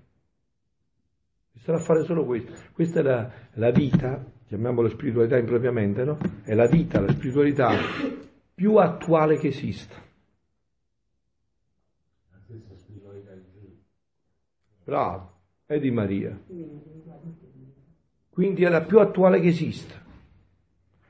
Starà 1.56 1.78
a 1.78 1.80
fare 1.80 2.04
solo 2.04 2.24
questo. 2.24 2.52
Questa 2.72 3.00
è 3.00 3.02
la, 3.02 3.30
la 3.52 3.70
vita, 3.70 4.24
chiamiamola 4.46 4.88
spiritualità 4.88 5.38
impropriamente, 5.38 6.04
no? 6.04 6.18
È 6.42 6.52
la 6.54 6.66
vita, 6.66 7.00
la 7.00 7.12
spiritualità 7.12 7.70
più 8.54 8.76
attuale 8.76 9.38
che 9.38 9.48
esista. 9.48 10.02
Bravo, 14.84 15.32
è 15.64 15.78
di 15.78 15.90
Maria. 15.90 16.38
Quindi 18.28 18.64
è 18.64 18.68
la 18.68 18.82
più 18.82 18.98
attuale 18.98 19.40
che 19.40 19.48
esista. 19.48 19.94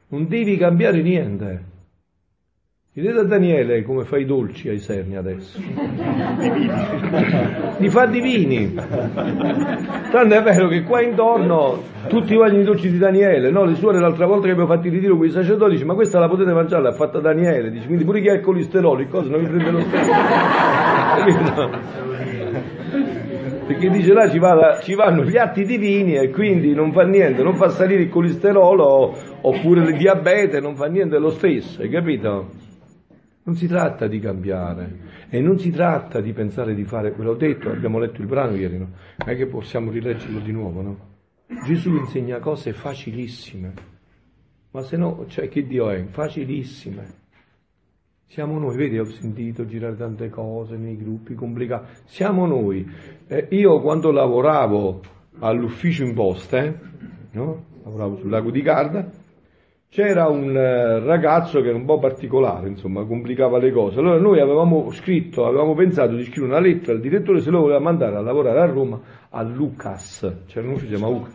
Non 0.09 0.29
devi 0.29 0.57
cambiare 0.57 1.03
niente. 1.03 1.73
Chiedete 2.95 3.19
a 3.19 3.25
Daniele 3.25 3.83
come 3.83 4.05
fa 4.05 4.19
i 4.19 4.25
dolci 4.25 4.69
ai 4.69 4.79
serni 4.79 5.17
adesso. 5.17 5.59
Li 7.79 7.89
fa 7.91 8.07
divini. 8.07 8.73
Tanto 8.73 10.33
è 10.33 10.41
vero 10.41 10.69
che 10.69 10.85
qua 10.85 11.01
intorno 11.01 11.83
tutti 12.07 12.37
vogliono 12.37 12.61
i 12.61 12.65
dolci 12.65 12.93
di 12.93 12.99
Daniele, 12.99 13.51
no? 13.51 13.65
Le 13.65 13.75
suore 13.75 13.99
l'altra 13.99 14.27
volta 14.27 14.45
che 14.47 14.53
abbiamo 14.53 14.73
fatto 14.73 14.87
il 14.87 14.93
ritiro 14.93 15.17
con 15.17 15.27
i 15.27 15.31
sacerdoti 15.31 15.73
dice 15.73 15.85
ma 15.85 15.95
questa 15.95 16.21
la 16.21 16.29
potete 16.29 16.53
mangiare, 16.53 16.85
l'ha 16.85 16.93
fatta 16.93 17.19
Daniele, 17.19 17.73
dice 17.73 17.87
quindi 17.87 18.05
pure 18.05 18.21
chi 18.21 18.29
ha 18.29 18.35
il 18.35 18.41
colesterolo, 18.41 19.01
il 19.01 19.09
cosa 19.09 19.29
non 19.29 19.41
mi 19.41 19.49
prende 19.49 19.71
lo 19.73 19.81
stesso. 19.81 20.13
Perché 23.67 23.91
dice 23.91 24.13
là 24.13 24.31
ci, 24.31 24.39
va, 24.39 24.79
ci, 24.81 24.95
vanno 24.95 25.25
gli 25.25 25.37
atti 25.37 25.65
divini 25.65 26.15
e 26.15 26.31
quindi 26.31 26.73
non 26.75 26.93
fa 26.93 27.03
niente, 27.03 27.43
non 27.43 27.57
fa 27.57 27.71
salire 27.71 28.03
il 28.03 28.09
colesterolo 28.09 29.17
oppure 29.41 29.81
il 29.81 29.97
diabete, 29.97 30.61
non 30.61 30.77
fa 30.77 30.87
niente 30.87 31.19
lo 31.19 31.31
stesso, 31.31 31.83
hai 31.83 31.89
capito? 31.89 32.63
Non 33.47 33.57
si 33.57 33.67
tratta 33.67 34.07
di 34.07 34.21
cambiare 34.21 34.99
e 35.29 35.41
non 35.41 35.59
si 35.59 35.71
tratta 35.71 36.21
di 36.21 36.33
pensare 36.33 36.75
di 36.75 36.85
fare 36.85 37.13
quello 37.13 37.35
detto, 37.35 37.69
abbiamo 37.69 37.99
letto 37.99 38.23
il 38.23 38.27
brano 38.27 38.57
ieri, 38.57 38.79
no? 38.79 38.89
Non 39.19 39.29
è 39.29 39.37
che 39.37 39.47
possiamo 39.47 39.91
rileggerlo 39.91 40.39
di 40.39 40.51
nuovo, 40.51 40.81
no? 40.81 40.99
Gesù 41.67 41.95
insegna 41.95 42.39
cose 42.39 42.73
facilissime, 42.73 43.73
ma 44.71 44.83
se 44.83 44.97
no, 44.97 45.27
cioè 45.29 45.49
che 45.49 45.67
Dio 45.67 45.91
è? 45.91 46.05
Facilissime. 46.07 47.23
Siamo 48.27 48.59
noi, 48.59 48.77
vedi, 48.77 48.99
ho 48.99 49.05
sentito 49.05 49.67
girare 49.67 49.97
tante 49.97 50.31
cose 50.31 50.77
nei 50.77 50.97
gruppi 50.97 51.35
complicati, 51.35 52.01
siamo 52.07 52.47
noi. 52.47 52.91
Eh, 53.27 53.49
io 53.51 53.81
quando 53.81 54.11
lavoravo 54.11 55.03
all'ufficio 55.41 56.03
in 56.03 56.15
poste, 56.15 56.81
no? 57.33 57.65
lavoravo 57.85 58.17
sul 58.17 58.31
lago 58.31 58.51
di 58.51 58.63
Garda, 58.63 59.09
c'era 59.95 60.27
un 60.27 60.57
eh, 60.57 60.99
ragazzo 60.99 61.61
che 61.61 61.69
era 61.69 61.77
un 61.77 61.85
po' 61.85 62.01
particolare, 62.01 62.67
insomma, 62.67 63.05
complicava 63.05 63.59
le 63.59 63.71
cose. 63.71 64.01
Allora 64.01 64.19
noi 64.19 64.41
avevamo 64.41 64.91
scritto, 64.91 65.47
avevamo 65.47 65.73
pensato 65.75 66.17
di 66.17 66.25
scrivere 66.25 66.47
una 66.47 66.61
lettera 66.61 66.95
al 66.95 67.01
direttore 67.01 67.41
se 67.41 67.51
lo 67.51 67.61
voleva 67.61 67.79
mandare 67.79 68.17
a 68.17 68.21
lavorare 68.21 68.59
a 68.59 68.67
Roma 68.67 69.01
a 69.31 69.43
Lucas, 69.43 70.39
c'era 70.49 70.67
un 70.67 70.73
ufficio 70.73 70.97
chiama 70.97 71.09
Lucas. 71.13 71.33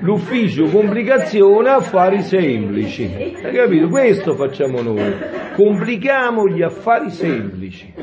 L'ufficio 0.00 0.64
complicazione 0.64 1.68
affari 1.68 2.22
semplici. 2.22 3.04
Hai 3.04 3.52
capito? 3.52 3.86
Questo 3.86 4.34
facciamo 4.34 4.82
noi. 4.82 5.14
Complichiamo 5.54 6.48
gli 6.48 6.62
affari 6.62 7.10
semplici. 7.10 7.94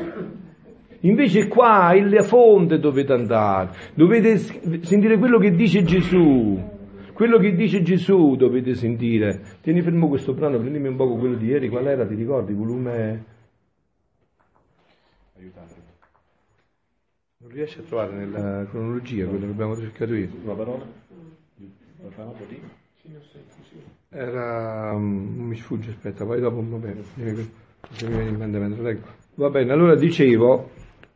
Invece 1.00 1.48
qua, 1.48 1.92
in 1.94 2.18
fonte 2.22 2.78
dovete 2.78 3.12
andare, 3.12 3.68
dovete 3.92 4.38
sentire 4.80 5.18
quello 5.18 5.38
che 5.38 5.50
dice 5.50 5.84
Gesù. 5.84 6.76
Quello 7.18 7.38
che 7.38 7.52
dice 7.52 7.82
Gesù 7.82 8.36
dovete 8.36 8.76
sentire. 8.76 9.58
Tieni 9.60 9.82
fermo 9.82 10.06
questo 10.06 10.34
brano, 10.34 10.56
prendimi 10.60 10.86
un 10.86 10.94
po' 10.94 11.16
quello 11.16 11.34
di 11.34 11.46
ieri, 11.46 11.68
qual 11.68 11.88
era, 11.88 12.06
ti 12.06 12.14
ricordi? 12.14 12.52
Volume... 12.52 13.24
Aiutate. 15.36 15.74
Non 17.38 17.50
riesci 17.50 17.80
a 17.80 17.82
trovare 17.82 18.12
nella 18.12 18.64
cronologia 18.70 19.26
quello 19.26 19.46
che 19.46 19.50
abbiamo 19.50 19.76
cercato 19.76 20.14
io. 20.14 20.28
La 20.44 20.52
parola? 20.52 20.84
La 22.02 22.08
parola 22.14 22.38
di? 22.46 22.60
Era... 24.10 24.92
Um, 24.94 25.34
mi 25.38 25.56
sfugge, 25.56 25.90
aspetta, 25.90 26.24
poi 26.24 26.38
dopo 26.38 26.64
va 26.68 26.76
bene. 26.76 27.02
Se 27.90 28.06
mi 28.06 28.14
viene 28.14 28.28
in 28.28 28.36
mente 28.36 28.58
mentre 28.60 28.80
leggo. 28.80 29.06
Va 29.34 29.50
bene, 29.50 29.72
allora 29.72 29.96
dicevo 29.96 30.70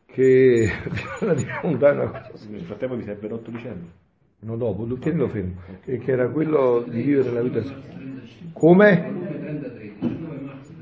che... 0.07 0.69
Nel 1.23 2.63
frattempo 2.65 2.97
mi 2.97 3.05
serve 3.05 3.29
l'8 3.29 3.51
dicembre. 3.51 4.02
No, 4.45 4.57
dopo, 4.57 4.85
tienilo 4.99 5.29
fermo, 5.29 5.53
che, 5.85 5.99
che 5.99 6.11
era 6.11 6.27
quello 6.27 6.83
di 6.85 7.01
vivere 7.01 7.31
la 7.31 7.43
vita. 7.43 7.63
Come? 8.53 9.11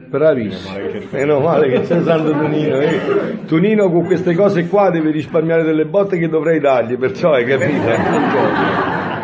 Bravissimo, 0.06 0.78
meno 1.10 1.40
male 1.40 1.68
che 1.68 1.80
c'è 1.82 2.02
Santo 2.02 2.30
Tonino. 2.30 2.80
Eh. 2.80 3.44
Tonino 3.44 3.90
con 3.90 4.06
queste 4.06 4.34
cose 4.34 4.66
qua 4.66 4.88
deve 4.88 5.10
risparmiare 5.10 5.62
delle 5.62 5.84
botte 5.84 6.16
che 6.16 6.30
dovrei 6.30 6.58
dargli, 6.58 6.96
perciò 6.96 7.32
hai 7.32 7.44
capito? 7.44 7.86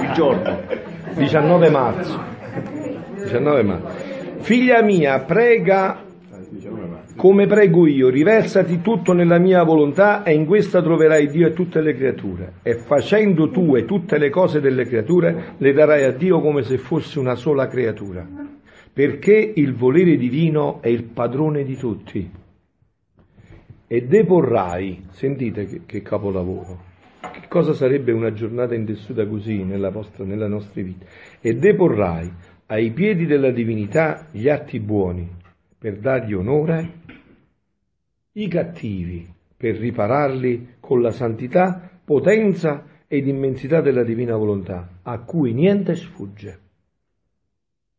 Il 0.03 0.13
giorno, 0.13 0.61
19 1.15 1.71
marzo. 1.71 2.23
19 3.23 3.63
marzo. 3.63 3.89
Figlia 4.41 4.83
mia, 4.83 5.19
prega 5.21 6.05
come 7.17 7.47
prego 7.47 7.87
io, 7.87 8.11
riversati 8.11 8.83
tutto 8.83 9.13
nella 9.13 9.39
mia 9.39 9.63
volontà 9.63 10.23
e 10.23 10.35
in 10.35 10.45
questa 10.45 10.83
troverai 10.83 11.29
Dio 11.29 11.49
e 11.49 11.53
tutte 11.55 11.81
le 11.81 11.95
creature. 11.95 12.53
E 12.63 12.75
facendo 12.75 13.51
tu 13.51 13.75
e 13.75 13.87
tutte 13.87 14.19
le 14.19 14.29
cose 14.29 14.61
delle 14.61 14.85
creature, 14.85 15.55
le 15.57 15.73
darai 15.73 16.05
a 16.05 16.13
Dio 16.13 16.41
come 16.41 16.63
se 16.63 16.77
fosse 16.77 17.19
una 17.19 17.35
sola 17.35 17.69
creatura. 17.69 18.25
Perché 18.93 19.53
il 19.57 19.75
volere 19.75 20.17
divino 20.17 20.81
è 20.83 20.89
il 20.89 21.05
padrone 21.05 21.65
di 21.65 21.77
tutti. 21.77 22.31
E 23.89 24.03
deporrai, 24.03 25.07
sentite 25.13 25.67
che, 25.67 25.81
che 25.87 26.03
capolavoro, 26.03 26.79
che 27.33 27.43
cosa 27.49 27.73
sarebbe 27.73 28.13
una 28.13 28.33
giornata 28.33 28.75
intessuta 28.75 29.27
così 29.27 29.65
nella, 29.65 29.91
vostra, 29.91 30.25
nella 30.25 30.49
nostra 30.49 30.83
vita? 30.83 31.07
E 31.41 31.55
deporrai 31.55 32.31
ai 32.67 32.91
piedi 32.91 33.27
della 33.27 33.51
divinità 33.51 34.27
gli 34.31 34.49
atti 34.49 34.81
buoni 34.81 35.29
per 35.79 35.99
dargli 35.99 36.33
onore 36.33 36.96
i 38.39 38.49
cattivi 38.49 39.33
per 39.57 39.77
ripararli 39.77 40.77
con 40.81 41.01
la 41.01 41.13
santità, 41.13 41.91
potenza 42.05 42.85
ed 43.07 43.27
immensità 43.27 43.81
della 43.81 44.03
divina 44.03 44.37
volontà, 44.37 44.99
a 45.03 45.19
cui 45.21 45.53
niente 45.53 45.95
sfugge. 45.97 46.59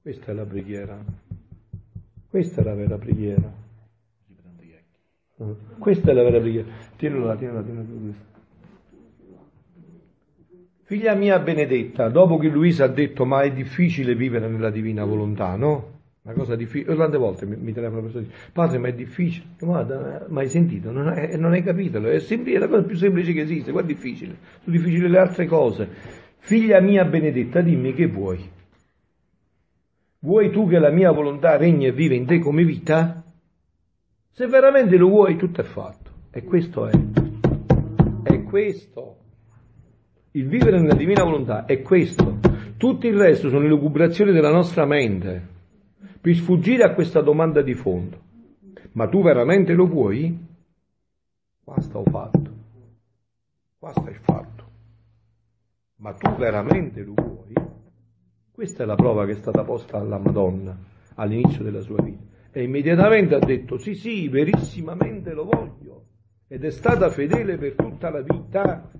Questa 0.01 0.31
è 0.31 0.35
la 0.35 0.45
preghiera. 0.45 0.97
Questa 2.29 2.61
è 2.61 2.63
la 2.63 2.75
vera 2.75 2.97
preghiera. 2.97 3.51
Questa 5.79 6.11
è 6.11 6.13
la 6.13 6.23
vera 6.23 6.39
preghiera. 6.39 6.67
Là, 6.67 6.85
tienilo 6.95 7.25
là. 7.25 8.25
Figlia 10.83 11.15
mia 11.15 11.39
benedetta, 11.39 12.09
dopo 12.09 12.37
che 12.37 12.47
Luisa 12.47 12.85
ha 12.85 12.87
detto 12.87 13.25
ma 13.25 13.41
è 13.41 13.51
difficile 13.51 14.15
vivere 14.15 14.47
nella 14.47 14.69
divina 14.69 15.03
volontà, 15.03 15.55
no? 15.55 15.96
Una 16.27 16.35
cosa 16.35 16.57
difficile, 16.57 16.93
tante 16.97 17.17
volte 17.17 17.45
mi, 17.45 17.55
mi 17.55 17.71
telefono 17.71 18.01
persone 18.01 18.25
e 18.25 18.27
dicono, 18.27 18.43
padre 18.51 18.77
ma 18.79 18.89
è 18.89 18.93
difficile, 18.93 19.45
guarda, 19.59 20.25
ma 20.27 20.41
hai 20.41 20.49
sentito, 20.49 20.91
non 20.91 21.07
hai, 21.07 21.39
non 21.39 21.53
hai 21.53 21.63
capito, 21.63 22.05
è, 22.05 22.19
semplice, 22.19 22.57
è 22.57 22.59
la 22.59 22.67
cosa 22.67 22.83
più 22.83 22.97
semplice 22.97 23.31
che 23.31 23.41
esiste, 23.43 23.71
qua 23.71 23.79
è 23.79 23.85
difficile, 23.85 24.35
sono 24.61 24.75
difficili 24.75 25.07
le 25.07 25.19
altre 25.19 25.45
cose. 25.45 25.87
Figlia 26.39 26.81
mia 26.81 27.05
benedetta, 27.05 27.61
dimmi 27.61 27.93
che 27.93 28.07
vuoi. 28.07 28.45
Vuoi 30.19 30.51
tu 30.51 30.67
che 30.67 30.79
la 30.79 30.89
mia 30.89 31.11
volontà 31.11 31.55
regni 31.55 31.85
e 31.85 31.93
vive 31.93 32.15
in 32.15 32.25
te 32.25 32.39
come 32.39 32.65
vita? 32.65 33.23
Se 34.29 34.47
veramente 34.47 34.97
lo 34.97 35.07
vuoi, 35.07 35.37
tutto 35.37 35.61
è 35.61 35.63
fatto. 35.63 36.11
E 36.29 36.43
questo 36.43 36.87
è. 36.87 36.99
È 38.23 38.43
questo. 38.43 39.17
Il 40.31 40.45
vivere 40.47 40.77
nella 40.77 40.93
divina 40.93 41.23
volontà 41.23 41.63
è 41.63 41.81
questo. 41.81 42.39
Tutto 42.75 43.07
il 43.07 43.15
resto 43.15 43.47
sono 43.47 43.65
lucubrazioni 43.65 44.33
della 44.33 44.51
nostra 44.51 44.85
mente 44.85 45.55
per 46.27 46.35
sfuggire 46.35 46.83
a 46.83 46.93
questa 46.93 47.21
domanda 47.21 47.61
di 47.61 47.73
fondo. 47.73 48.19
Ma 48.91 49.07
tu 49.07 49.21
veramente 49.21 49.73
lo 49.73 49.87
vuoi? 49.87 50.37
Qua 51.63 51.79
sta 51.79 52.03
fatto. 52.03 52.51
Qua 53.79 53.91
sta 53.91 54.09
il 54.09 54.17
fatto. 54.17 54.65
Ma 55.99 56.11
tu 56.15 56.35
veramente 56.35 57.01
lo 57.03 57.13
vuoi? 57.15 57.53
Questa 58.51 58.83
è 58.83 58.85
la 58.85 58.95
prova 58.95 59.25
che 59.25 59.31
è 59.31 59.35
stata 59.35 59.63
posta 59.63 59.99
alla 59.99 60.17
Madonna 60.17 60.77
all'inizio 61.15 61.63
della 61.63 61.79
sua 61.79 62.01
vita. 62.01 62.23
E 62.51 62.61
immediatamente 62.61 63.33
ha 63.33 63.39
detto 63.39 63.77
sì, 63.77 63.95
sì, 63.95 64.27
verissimamente 64.27 65.31
lo 65.31 65.45
voglio. 65.45 66.07
Ed 66.49 66.65
è 66.65 66.71
stata 66.71 67.09
fedele 67.09 67.57
per 67.57 67.75
tutta 67.75 68.09
la 68.09 68.19
vita. 68.19 68.91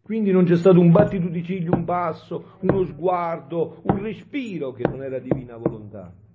Quindi 0.00 0.30
non 0.30 0.44
c'è 0.44 0.56
stato 0.56 0.78
un 0.78 0.92
battito 0.92 1.26
di 1.26 1.42
ciglio, 1.42 1.74
un 1.74 1.84
passo, 1.84 2.58
uno 2.60 2.84
sguardo, 2.84 3.80
un 3.82 4.00
respiro 4.00 4.70
che 4.70 4.86
non 4.86 5.02
era 5.02 5.18
divina 5.18 5.56
volontà. 5.56 6.26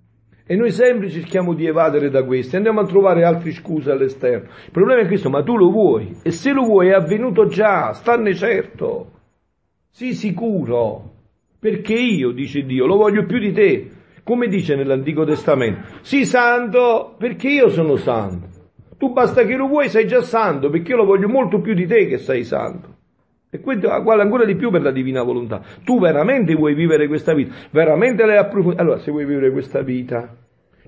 E 0.46 0.56
noi 0.56 0.72
sempre 0.72 1.08
cerchiamo 1.08 1.54
di 1.54 1.64
evadere 1.66 2.10
da 2.10 2.22
questo, 2.22 2.56
andiamo 2.56 2.80
a 2.80 2.86
trovare 2.86 3.24
altre 3.24 3.52
scuse 3.52 3.90
all'esterno. 3.90 4.48
Il 4.66 4.70
problema 4.72 5.00
è 5.00 5.06
questo, 5.06 5.30
ma 5.30 5.42
tu 5.42 5.56
lo 5.56 5.70
vuoi, 5.70 6.16
e 6.22 6.30
se 6.32 6.52
lo 6.52 6.64
vuoi 6.64 6.88
è 6.88 6.92
avvenuto 6.92 7.46
già, 7.46 7.94
stanne 7.94 8.34
certo, 8.34 9.10
sii 9.90 10.12
sicuro, 10.12 11.12
perché 11.58 11.94
io, 11.94 12.32
dice 12.32 12.62
Dio, 12.64 12.84
lo 12.84 12.96
voglio 12.96 13.24
più 13.24 13.38
di 13.38 13.52
te, 13.52 13.90
come 14.22 14.48
dice 14.48 14.74
nell'Antico 14.74 15.24
Testamento, 15.24 15.86
sii 16.02 16.26
santo 16.26 17.14
perché 17.16 17.48
io 17.48 17.70
sono 17.70 17.96
santo. 17.96 18.48
Tu 18.98 19.12
basta 19.12 19.44
che 19.44 19.56
lo 19.56 19.66
vuoi, 19.66 19.88
sei 19.88 20.06
già 20.06 20.20
santo, 20.20 20.68
perché 20.68 20.90
io 20.90 20.98
lo 20.98 21.04
voglio 21.06 21.28
molto 21.28 21.60
più 21.60 21.72
di 21.72 21.86
te 21.86 22.06
che 22.06 22.18
sei 22.18 22.44
santo. 22.44 22.93
E 23.54 23.60
questo 23.60 23.86
vale 24.02 24.20
ancora 24.20 24.44
di 24.44 24.56
più 24.56 24.72
per 24.72 24.82
la 24.82 24.90
divina 24.90 25.22
volontà. 25.22 25.62
Tu 25.84 26.00
veramente 26.00 26.56
vuoi 26.56 26.74
vivere 26.74 27.06
questa 27.06 27.34
vita, 27.34 27.54
veramente 27.70 28.26
l'hai 28.26 28.36
approfondita. 28.36 28.82
Allora, 28.82 28.98
se 28.98 29.12
vuoi 29.12 29.24
vivere 29.24 29.52
questa 29.52 29.80
vita, 29.80 30.28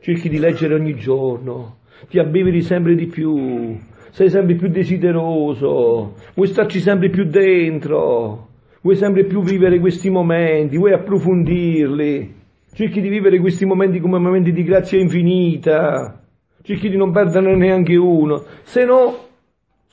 cerchi 0.01 0.29
di 0.29 0.41
leggere 0.41 0.75
ogni 0.75 0.97
giorno, 0.97 1.77
ti 2.09 2.19
abbeveri 2.19 2.63
sempre 2.63 2.97
di 2.97 3.07
più, 3.07 3.79
sei 4.11 4.31
sempre 4.31 4.57
più 4.57 4.67
desideroso, 4.67 6.15
vuoi 6.35 6.49
starci 6.49 6.81
sempre 6.81 7.09
più 7.09 7.27
dentro, 7.27 8.49
vuoi 8.81 8.97
sempre 8.97 9.23
più 9.23 9.45
vivere 9.45 9.79
questi 9.79 10.11
momenti, 10.11 10.77
vuoi 10.77 10.93
approfondirli, 10.93 12.35
cerchi 12.73 13.01
di 13.01 13.09
vivere 13.09 13.39
questi 13.39 13.65
momenti 13.65 14.01
come 14.01 14.19
momenti 14.19 14.51
di 14.51 14.65
grazia 14.65 14.99
infinita, 14.99 16.21
cerchi 16.63 16.89
di 16.89 16.97
non 16.97 17.13
perderne 17.13 17.55
neanche 17.55 17.95
uno, 17.95 18.43
se 18.65 18.85
no 18.85 19.26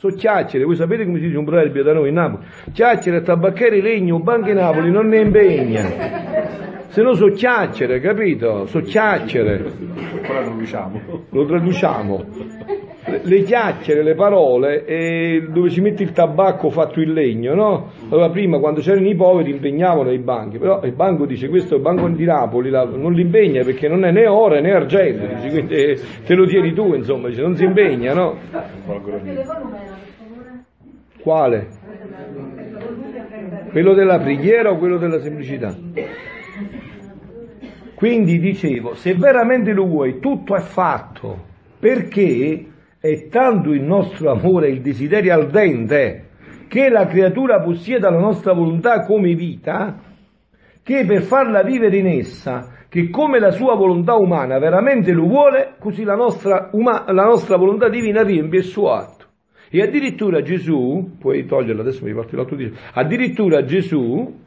so 0.03 0.09
chiacchiere, 0.09 0.65
voi 0.65 0.75
sapete 0.75 1.05
come 1.05 1.17
si 1.19 1.27
dice 1.27 1.37
un 1.37 1.45
proverbio 1.45 1.81
da 1.81 1.93
noi 1.93 2.09
in 2.09 2.15
Napoli? 2.15 2.43
Chiacchiere, 2.73 3.21
tabacchiere, 3.21 3.79
legno, 3.79 4.19
banche 4.19 4.51
Napoli, 4.51 4.91
non 4.91 5.07
ne 5.07 5.19
impegna. 5.21 6.51
Se 6.89 7.01
no 7.01 7.13
so 7.13 7.27
chiacchiere, 7.27 8.01
capito? 8.01 8.65
So 8.67 8.81
chiacchiere. 8.81 9.63
Ora 10.27 10.41
lo 10.41 10.55
diciamo. 10.57 10.99
Lo 11.29 11.45
traduciamo. 11.45 12.25
Le, 13.23 13.43
chiacchiere, 13.43 14.01
le 14.01 14.13
parole, 14.15 14.85
e 14.85 15.45
dove 15.49 15.69
si 15.69 15.81
mette 15.81 16.03
il 16.03 16.13
tabacco 16.13 16.69
fatto 16.69 17.01
in 17.01 17.11
legno, 17.13 17.53
no? 17.53 17.89
Allora 18.09 18.29
prima 18.29 18.59
quando 18.59 18.79
c'erano 18.79 19.07
i 19.07 19.13
poveri 19.15 19.51
impegnavano 19.51 20.09
i 20.11 20.19
banchi, 20.19 20.57
però 20.57 20.81
il 20.83 20.93
banco 20.93 21.25
dice 21.25 21.49
questo 21.49 21.73
è 21.73 21.77
il 21.77 21.83
banco 21.83 22.07
di 22.07 22.23
Napoli, 22.23 22.69
la- 22.69 22.85
non 22.85 23.11
li 23.11 23.21
impegna 23.21 23.63
perché 23.63 23.89
non 23.89 24.05
è 24.05 24.11
né 24.11 24.25
oro 24.25 24.57
né 24.59 24.71
argento, 24.71 25.25
dice, 25.35 25.49
quindi 25.49 25.75
eh, 25.75 25.99
te 26.25 26.33
lo 26.33 26.45
tieni 26.45 26.73
tu, 26.73 26.93
insomma, 26.93 27.27
dice, 27.27 27.41
non 27.41 27.55
si 27.57 27.65
impegna, 27.65 28.13
no? 28.13 28.37
Quale? 31.23 31.67
Quello 33.71 33.93
della 33.93 34.19
preghiera 34.19 34.71
o 34.71 34.77
quello 34.77 34.97
della 34.97 35.21
semplicità? 35.21 35.73
Quindi 37.95 38.39
dicevo, 38.39 38.95
se 38.95 39.13
veramente 39.15 39.71
lo 39.71 39.85
vuoi, 39.85 40.19
tutto 40.19 40.53
è 40.53 40.59
fatto, 40.59 41.45
perché 41.79 42.65
è 42.99 43.27
tanto 43.29 43.71
il 43.71 43.83
nostro 43.83 44.31
amore, 44.31 44.67
il 44.67 44.81
desiderio 44.81 45.33
ardente, 45.33 46.27
che 46.67 46.89
la 46.89 47.07
creatura 47.07 47.61
possieda 47.61 48.09
la 48.09 48.19
nostra 48.19 48.51
volontà 48.51 49.05
come 49.05 49.33
vita, 49.33 49.97
che 50.83 51.05
per 51.05 51.21
farla 51.21 51.63
vivere 51.63 51.95
in 51.95 52.07
essa, 52.07 52.67
che 52.89 53.09
come 53.09 53.39
la 53.39 53.51
sua 53.51 53.75
volontà 53.75 54.15
umana 54.15 54.59
veramente 54.59 55.13
lo 55.13 55.25
vuole, 55.25 55.75
così 55.79 56.03
la 56.03 56.15
nostra, 56.15 56.69
la 56.73 57.23
nostra 57.23 57.55
volontà 57.55 57.87
divina 57.87 58.23
riempie 58.23 58.59
il 58.59 58.65
suo 58.65 58.91
atto. 58.91 59.22
E 59.75 59.81
addirittura 59.81 60.43
Gesù, 60.43 61.15
puoi 61.17 61.47
toglierlo 61.47 61.81
adesso 61.81 62.05
mi 62.05 62.13
porti 62.13 62.35
l'altro 62.35 62.55
dito, 62.55 62.77
addirittura 62.91 63.65
Gesù 63.65 64.41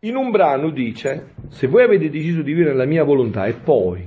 in 0.00 0.16
un 0.16 0.30
brano 0.30 0.68
dice, 0.68 1.32
se 1.48 1.66
voi 1.66 1.82
avete 1.84 2.10
deciso 2.10 2.42
di 2.42 2.52
vivere 2.52 2.74
la 2.74 2.84
mia 2.84 3.04
volontà 3.04 3.46
e 3.46 3.54
poi, 3.54 4.06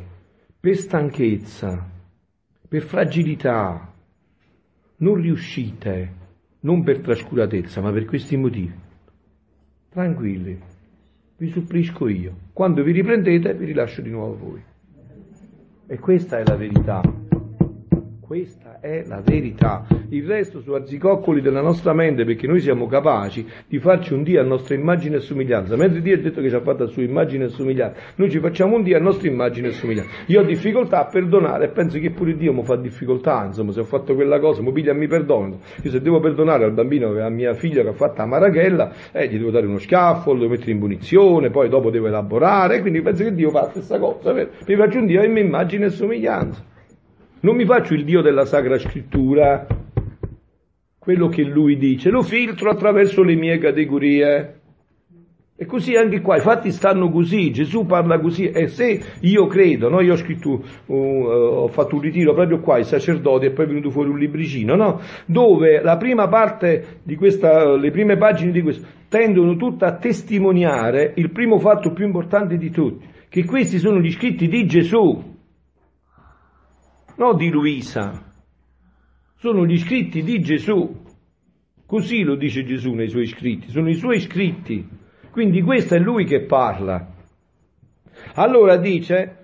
per 0.60 0.76
stanchezza, 0.76 1.90
per 2.68 2.84
fragilità, 2.84 3.92
non 4.98 5.16
riuscite, 5.16 6.14
non 6.60 6.84
per 6.84 7.00
trascuratezza, 7.00 7.82
ma 7.82 7.92
per 7.92 8.06
questi 8.06 8.38
motivi, 8.38 8.76
tranquilli, 9.90 10.62
vi 11.38 11.50
supplisco 11.50 12.08
io. 12.08 12.36
Quando 12.54 12.84
vi 12.84 12.92
riprendete, 12.92 13.56
vi 13.56 13.66
rilascio 13.66 14.02
di 14.02 14.12
nuovo 14.12 14.38
voi. 14.38 14.64
E 15.88 15.98
questa 15.98 16.38
è 16.38 16.44
la 16.46 16.56
verità. 16.56 17.25
Questa 18.26 18.80
è 18.82 19.04
la 19.06 19.22
verità. 19.24 19.86
Il 20.10 20.26
resto 20.26 20.60
sono 20.62 20.78
arzicoccoli 20.78 21.42
della 21.42 21.62
nostra 21.62 21.94
mente 21.94 22.26
perché 22.26 22.48
noi 22.48 22.60
siamo 22.60 22.88
capaci 22.88 23.46
di 23.68 23.78
farci 23.78 24.14
un 24.14 24.24
Dio 24.24 24.42
a 24.42 24.44
nostra 24.44 24.74
immagine 24.74 25.18
e 25.18 25.20
somiglianza. 25.20 25.76
Mentre 25.76 26.02
Dio 26.02 26.16
ha 26.16 26.18
detto 26.18 26.42
che 26.42 26.50
ci 26.50 26.56
ha 26.56 26.62
fatto 26.62 26.86
a 26.86 26.88
sua 26.88 27.04
immagine 27.04 27.46
e 27.46 27.50
somiglianza, 27.50 28.00
noi 28.16 28.32
ci 28.32 28.40
facciamo 28.40 28.78
un 28.78 28.82
Dio 28.82 28.98
a 28.98 29.00
nostra 29.00 29.28
immagine 29.28 29.68
e 29.68 29.72
somiglianza. 29.74 30.10
Io 30.26 30.42
ho 30.42 30.44
difficoltà 30.44 31.02
a 31.02 31.06
perdonare 31.06 31.66
e 31.66 31.68
penso 31.68 32.00
che 32.00 32.10
pure 32.10 32.36
Dio 32.36 32.52
mi 32.52 32.64
fa 32.64 32.76
difficoltà, 32.78 33.46
insomma, 33.46 33.72
se 33.72 33.82
ho 33.82 33.84
fatto 33.84 34.16
quella 34.16 34.40
cosa, 34.40 34.64
mi 34.64 34.72
piglia 34.72 34.92
e 34.92 34.96
mi 34.96 35.08
perdono. 35.08 35.60
Io 35.84 35.92
se 35.92 36.02
devo 36.02 36.20
perdonare 36.20 36.64
al 36.64 36.72
bambino, 36.72 37.24
a 37.24 37.30
mia 37.30 37.54
figlia 37.54 37.84
che 37.84 37.90
ha 37.90 37.94
fatto 37.94 38.22
la 38.22 38.26
marachella, 38.26 38.92
eh, 39.12 39.28
gli 39.28 39.38
devo 39.38 39.52
dare 39.52 39.68
uno 39.68 39.78
schiaffo, 39.78 40.34
lo 40.34 40.40
devo 40.40 40.50
mettere 40.50 40.72
in 40.72 40.80
punizione, 40.80 41.52
poi 41.52 41.70
dopo 41.70 41.92
devo 41.92 42.08
elaborare, 42.08 42.82
quindi 42.82 43.04
penso 43.04 43.24
che 43.24 43.36
Dio 43.36 43.52
fa 43.52 43.62
la 43.62 43.70
stessa 43.70 44.00
cosa, 44.00 44.34
mi 44.34 44.76
faccio 44.76 44.98
un 44.98 45.06
Dio 45.06 45.22
a 45.22 45.28
mia 45.28 45.44
immagine 45.44 45.86
e 45.86 45.90
somiglianza. 45.92 46.74
Non 47.46 47.56
mi 47.56 47.66
faccio 47.66 47.94
il 47.94 48.06
Dio 48.06 48.24
della 48.24 48.46
Sacra 48.46 48.80
Scrittura, 48.80 49.68
quello 50.98 51.28
che 51.28 51.44
lui 51.44 51.78
dice, 51.78 52.10
lo 52.10 52.24
filtro 52.24 52.72
attraverso 52.72 53.22
le 53.22 53.36
mie 53.36 53.60
categorie. 53.60 54.62
E 55.56 55.66
così 55.68 55.96
anche 55.96 56.22
qua, 56.22 56.38
i 56.38 56.42
fatti 56.42 56.72
stanno 56.72 57.12
così, 57.12 57.52
Gesù 57.52 57.86
parla 57.86 58.20
così, 58.20 58.50
e 58.50 58.68
se 58.68 59.00
io 59.20 59.46
credo, 59.46 59.90
no? 59.90 60.02
io 60.02 60.14
ho 60.14 60.18
scritto, 60.18 60.60
uh, 60.88 60.94
ho 60.96 61.68
fatto 61.68 61.98
un 61.98 62.02
ritiro 62.02 62.34
proprio 62.34 62.60
qua, 62.62 62.80
i 62.80 62.84
sacerdoti, 62.84 63.46
e 63.46 63.52
poi 63.52 63.66
è 63.66 63.68
venuto 63.68 63.92
fuori 63.92 64.10
un 64.10 64.18
libricino, 64.18 64.76
no? 64.76 65.00
dove 65.28 65.84
la 65.84 65.98
prima 65.98 66.28
parte 66.28 67.02
di 67.04 67.16
questa, 67.16 67.76
le 67.78 67.92
prime 67.92 68.18
pagine 68.18 68.52
di 68.52 68.64
questo, 68.64 68.88
tendono 69.08 69.56
tutte 69.56 69.86
a 69.86 69.96
testimoniare 69.98 71.14
il 71.18 71.30
primo 71.30 71.60
fatto 71.60 71.94
più 71.94 72.06
importante 72.06 72.58
di 72.58 72.72
tutti, 72.72 73.06
che 73.30 73.46
questi 73.46 73.78
sono 73.78 74.00
gli 74.00 74.12
scritti 74.12 74.48
di 74.48 74.66
Gesù, 74.66 75.34
non 77.16 77.38
di 77.38 77.50
Luisa, 77.50 78.24
sono 79.36 79.66
gli 79.66 79.78
scritti 79.78 80.24
di 80.24 80.40
Gesù. 80.42 81.04
Così 81.86 82.24
lo 82.24 82.36
dice 82.36 82.64
Gesù 82.64 82.94
nei 82.94 83.10
suoi 83.10 83.28
scritti, 83.28 83.70
sono 83.70 83.90
i 83.90 83.96
suoi 83.96 84.20
scritti. 84.20 84.88
Quindi 85.30 85.62
questo 85.62 85.96
è 85.96 86.00
lui 86.00 86.26
che 86.26 86.42
parla. 86.42 87.14
Allora 88.36 88.78
dice, 88.78 89.38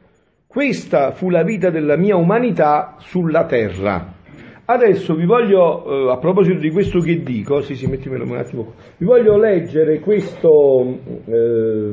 questa 0.47 1.11
fu 1.11 1.29
la 1.29 1.43
vita 1.43 1.69
della 1.69 1.97
mia 1.97 2.15
umanità 2.15 2.95
sulla 2.99 3.45
terra. 3.45 4.19
Adesso 4.65 5.15
vi 5.15 5.25
voglio, 5.25 6.07
eh, 6.07 6.11
a 6.11 6.17
proposito 6.17 6.59
di 6.59 6.71
questo 6.71 6.99
che 6.99 7.21
dico, 7.21 7.61
sì 7.61 7.75
sì, 7.75 7.87
mettimelo 7.87 8.23
un 8.23 8.37
attimo, 8.37 8.73
vi 8.97 9.05
voglio 9.05 9.37
leggere 9.37 9.99
questo, 9.99 10.97
eh, 11.25 11.89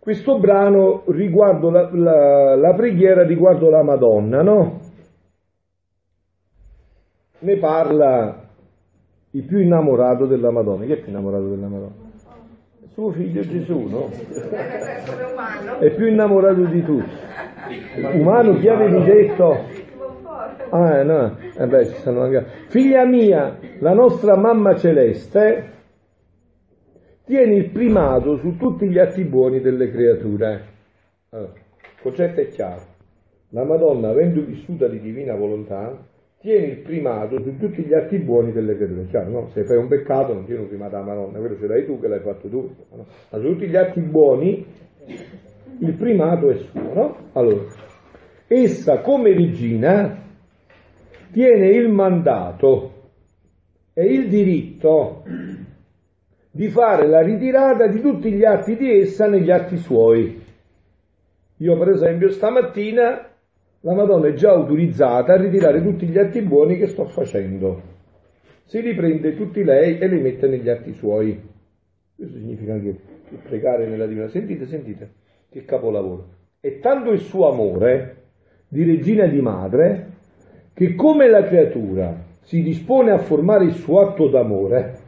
questo 0.00 0.38
brano 0.38 1.02
riguardo 1.08 1.70
la, 1.70 1.88
la- 1.92 2.56
la 2.56 2.74
preghiera 2.74 3.22
riguardo 3.22 3.68
la 3.68 3.82
Madonna, 3.82 4.42
no? 4.42 4.80
Ne 7.40 7.56
parla 7.58 8.48
il 9.32 9.42
più 9.44 9.58
innamorato 9.58 10.26
della 10.26 10.50
Madonna. 10.50 10.84
Chi 10.84 10.92
è 10.92 10.96
più 10.98 11.10
innamorato 11.10 11.48
della 11.48 11.68
Madonna? 11.68 12.08
Suo 12.92 13.10
figlio 13.10 13.42
Gesù, 13.42 13.86
no? 13.88 14.10
È 15.78 15.90
più 15.94 16.06
innamorato 16.06 16.64
di 16.64 16.82
tutti. 16.82 17.10
Umano, 18.18 18.54
chi 18.54 18.68
avevi 18.68 19.04
detto? 19.04 19.56
Ah, 20.70 21.02
no, 21.02 21.36
eh 21.56 21.66
beh, 21.66 21.86
ci 21.86 21.94
stanno 21.94 22.22
anche... 22.22 22.44
Figlia 22.68 23.04
mia, 23.04 23.58
la 23.80 23.92
nostra 23.92 24.36
mamma 24.36 24.76
celeste 24.76 25.78
tiene 27.30 27.54
il 27.54 27.70
primato 27.70 28.38
su 28.38 28.56
tutti 28.56 28.88
gli 28.88 28.98
atti 28.98 29.22
buoni 29.22 29.60
delle 29.60 29.88
creature. 29.88 30.64
Allora, 31.28 31.52
il 31.52 32.02
concetto 32.02 32.40
è 32.40 32.48
chiaro. 32.48 32.82
La 33.50 33.62
Madonna, 33.62 34.08
avendo 34.08 34.42
vissuta 34.42 34.88
di 34.88 34.98
divina 34.98 35.36
volontà, 35.36 35.96
tiene 36.40 36.66
il 36.66 36.78
primato 36.78 37.40
su 37.40 37.56
tutti 37.56 37.84
gli 37.84 37.94
atti 37.94 38.18
buoni 38.18 38.50
delle 38.50 38.74
creature. 38.74 39.06
Chiaro, 39.06 39.30
no? 39.30 39.48
Se 39.50 39.62
fai 39.62 39.76
un 39.76 39.86
peccato 39.86 40.34
non 40.34 40.44
tieni 40.44 40.62
un 40.62 40.68
primato 40.68 40.96
alla 40.96 41.04
Madonna, 41.04 41.38
quello 41.38 41.56
ce 41.56 41.68
l'hai 41.68 41.86
tu 41.86 42.00
che 42.00 42.08
l'hai 42.08 42.18
fatto 42.18 42.48
tu. 42.48 42.74
no? 42.96 43.06
Ma 43.28 43.38
su 43.38 43.44
tutti 43.44 43.68
gli 43.68 43.76
atti 43.76 44.00
buoni 44.00 44.66
il 45.78 45.94
primato 45.94 46.50
è 46.50 46.56
suo, 46.56 46.92
no? 46.92 47.16
Allora, 47.34 47.62
essa 48.48 49.02
come 49.02 49.32
regina 49.34 50.20
tiene 51.30 51.68
il 51.68 51.88
mandato 51.90 52.92
e 53.92 54.04
il 54.04 54.28
diritto 54.28 55.22
di 56.50 56.68
fare 56.68 57.06
la 57.06 57.20
ritirata 57.20 57.86
di 57.86 58.00
tutti 58.00 58.32
gli 58.32 58.44
atti 58.44 58.76
di 58.76 59.00
essa 59.00 59.28
negli 59.28 59.50
atti 59.50 59.76
suoi. 59.76 60.42
Io 61.56 61.78
per 61.78 61.88
esempio 61.90 62.30
stamattina 62.30 63.28
la 63.82 63.94
Madonna 63.94 64.28
è 64.28 64.34
già 64.34 64.50
autorizzata 64.50 65.34
a 65.34 65.36
ritirare 65.36 65.82
tutti 65.82 66.06
gli 66.06 66.18
atti 66.18 66.42
buoni 66.42 66.76
che 66.76 66.88
sto 66.88 67.06
facendo. 67.06 67.98
Si 68.64 68.80
riprende 68.80 69.34
tutti 69.34 69.64
lei 69.64 69.98
e 69.98 70.06
li 70.06 70.20
mette 70.20 70.48
negli 70.48 70.68
atti 70.68 70.92
suoi. 70.92 71.40
Questo 72.14 72.36
significa 72.36 72.74
anche 72.74 72.94
pregare 73.42 73.86
nella 73.86 74.06
divina. 74.06 74.28
Sentite, 74.28 74.66
sentite, 74.66 75.12
che 75.50 75.64
capolavoro. 75.64 76.28
È 76.60 76.78
tanto 76.78 77.10
il 77.10 77.20
suo 77.20 77.50
amore 77.50 78.16
di 78.68 78.84
regina 78.84 79.24
e 79.24 79.30
di 79.30 79.40
madre 79.40 80.08
che 80.74 80.94
come 80.94 81.28
la 81.28 81.42
creatura 81.42 82.28
si 82.42 82.62
dispone 82.62 83.10
a 83.10 83.18
formare 83.18 83.64
il 83.64 83.72
suo 83.72 84.00
atto 84.00 84.28
d'amore, 84.28 84.99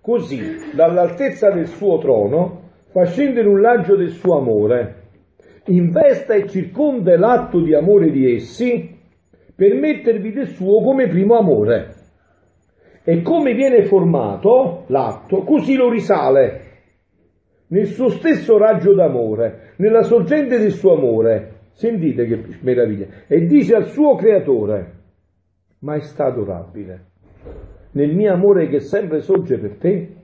così 0.00 0.40
dall'altezza 0.74 1.50
del 1.50 1.66
suo 1.66 1.98
trono 1.98 2.68
fa 2.90 3.04
scendere 3.04 3.48
un 3.48 3.60
laggio 3.60 3.96
del 3.96 4.10
suo 4.10 4.38
amore 4.38 5.00
investa 5.66 6.34
e 6.34 6.48
circonda 6.48 7.16
l'atto 7.18 7.60
di 7.60 7.74
amore 7.74 8.10
di 8.10 8.34
essi 8.34 8.98
per 9.54 9.74
mettervi 9.74 10.32
del 10.32 10.48
suo 10.48 10.82
come 10.82 11.06
primo 11.08 11.36
amore. 11.36 11.94
E 13.02 13.22
come 13.22 13.54
viene 13.54 13.84
formato 13.84 14.84
l'atto, 14.88 15.42
così 15.42 15.74
lo 15.74 15.90
risale 15.90 16.68
nel 17.68 17.86
suo 17.86 18.08
stesso 18.08 18.58
raggio 18.58 18.94
d'amore, 18.94 19.74
nella 19.76 20.02
sorgente 20.02 20.58
del 20.58 20.72
suo 20.72 20.94
amore. 20.94 21.58
Sentite 21.72 22.26
che 22.26 22.42
meraviglia. 22.60 23.06
E 23.26 23.46
dice 23.46 23.74
al 23.74 23.86
suo 23.86 24.14
creatore, 24.16 24.92
maestà 25.80 26.26
adorabile, 26.26 27.04
nel 27.92 28.14
mio 28.14 28.32
amore 28.32 28.68
che 28.68 28.80
sempre 28.80 29.20
sorge 29.20 29.58
per 29.58 29.76
te, 29.76 30.16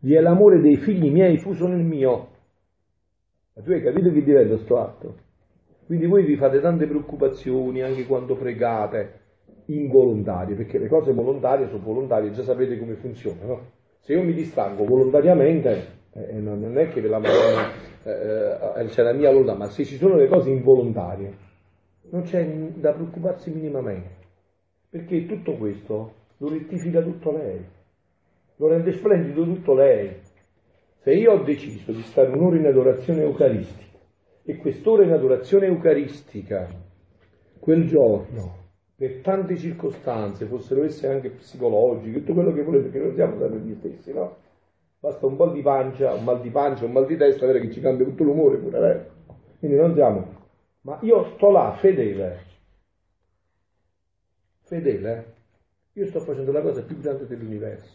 vi 0.00 0.14
è 0.14 0.20
l'amore 0.20 0.60
dei 0.60 0.76
figli 0.76 1.10
miei 1.10 1.38
fuso 1.38 1.66
nel 1.66 1.84
mio. 1.84 2.28
Ma 3.54 3.62
tu 3.62 3.70
hai 3.70 3.82
capito 3.82 4.12
che 4.12 4.22
diventa 4.22 4.56
sto 4.58 4.78
atto? 4.78 5.14
Quindi 5.86 6.06
voi 6.06 6.24
vi 6.24 6.36
fate 6.36 6.60
tante 6.60 6.86
preoccupazioni 6.86 7.80
anche 7.80 8.06
quando 8.06 8.34
pregate, 8.34 9.20
involontarie, 9.66 10.56
perché 10.56 10.78
le 10.78 10.88
cose 10.88 11.12
volontarie 11.12 11.68
sono 11.68 11.82
volontarie, 11.82 12.32
già 12.32 12.42
sapete 12.42 12.78
come 12.78 12.94
funzionano. 12.94 13.74
Se 14.00 14.12
io 14.12 14.22
mi 14.22 14.34
distango 14.34 14.84
volontariamente, 14.84 15.86
eh, 16.12 16.40
non 16.40 16.76
è 16.76 16.88
che 16.88 17.00
la 17.02 17.18
Madonna 17.18 17.70
eh, 18.02 18.80
eh, 18.82 18.84
c'è 18.86 19.02
la 19.02 19.12
mia 19.12 19.30
volontà, 19.30 19.54
ma 19.54 19.68
se 19.68 19.84
ci 19.84 19.96
sono 19.96 20.16
le 20.16 20.28
cose 20.28 20.50
involontarie, 20.50 21.32
non 22.10 22.22
c'è 22.22 22.44
da 22.74 22.92
preoccuparsi 22.92 23.50
minimamente, 23.50 24.10
perché 24.90 25.26
tutto 25.26 25.54
questo 25.54 26.12
lo 26.38 26.48
rettifica 26.48 27.00
tutto 27.02 27.32
lei, 27.32 27.64
lo 28.56 28.68
rende 28.68 28.92
splendido 28.92 29.44
tutto 29.44 29.74
lei. 29.74 30.20
Se 30.98 31.12
io 31.12 31.32
ho 31.32 31.42
deciso 31.42 31.92
di 31.92 32.02
stare 32.02 32.30
un'ora 32.30 32.56
in 32.56 32.66
adorazione 32.66 33.22
eucaristica 33.22 33.98
e 34.44 34.56
quest'ora 34.56 35.04
in 35.04 35.12
adorazione 35.12 35.66
eucaristica, 35.66 36.68
quel 37.58 37.86
giorno, 37.86 38.64
per 38.96 39.20
tante 39.20 39.56
circostanze, 39.56 40.46
fossero 40.46 40.84
esse 40.84 41.06
anche 41.08 41.30
psicologiche, 41.30 42.18
tutto 42.18 42.34
quello 42.34 42.52
che 42.52 42.62
volete, 42.62 42.88
perché 42.88 43.06
non 43.06 43.14
siamo 43.14 43.38
sempre 43.38 43.58
gli 43.60 43.74
stessi, 43.74 44.12
no? 44.12 44.36
Basta 44.98 45.26
un 45.26 45.36
po' 45.36 45.50
di 45.50 45.62
pancia, 45.62 46.14
un 46.14 46.24
mal 46.24 46.40
di 46.40 46.50
pancia, 46.50 46.84
un 46.84 46.92
mal 46.92 47.06
di 47.06 47.16
testa, 47.16 47.50
che 47.50 47.70
ci 47.70 47.80
cambia 47.80 48.06
tutto 48.06 48.24
l'umore 48.24 48.56
pure, 48.56 48.78
vero? 48.78 49.04
Quindi 49.58 49.76
non 49.76 49.94
siamo. 49.94 50.34
Ma 50.82 50.98
io 51.02 51.32
sto 51.34 51.50
là, 51.50 51.72
fedele. 51.72 52.44
Fedele. 54.62 55.35
Io 55.96 56.06
sto 56.08 56.20
facendo 56.20 56.52
la 56.52 56.60
cosa 56.60 56.82
più 56.82 56.98
grande 57.00 57.26
dell'universo. 57.26 57.90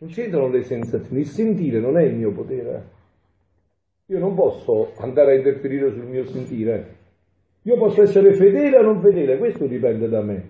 Non 0.00 0.10
c'entrano 0.10 0.48
le 0.48 0.62
sensazioni, 0.62 1.20
il 1.20 1.26
sentire 1.26 1.80
non 1.80 1.96
è 1.96 2.02
il 2.02 2.14
mio 2.14 2.30
potere. 2.30 2.84
Io 4.06 4.18
non 4.18 4.34
posso 4.34 4.92
andare 4.98 5.32
a 5.32 5.36
interferire 5.36 5.90
sul 5.92 6.04
mio 6.04 6.26
sentire. 6.26 6.94
Io 7.62 7.78
posso 7.78 8.02
essere 8.02 8.34
fedele 8.34 8.76
o 8.76 8.82
non 8.82 9.00
fedele, 9.00 9.38
questo 9.38 9.66
dipende 9.66 10.10
da 10.10 10.20
me. 10.20 10.48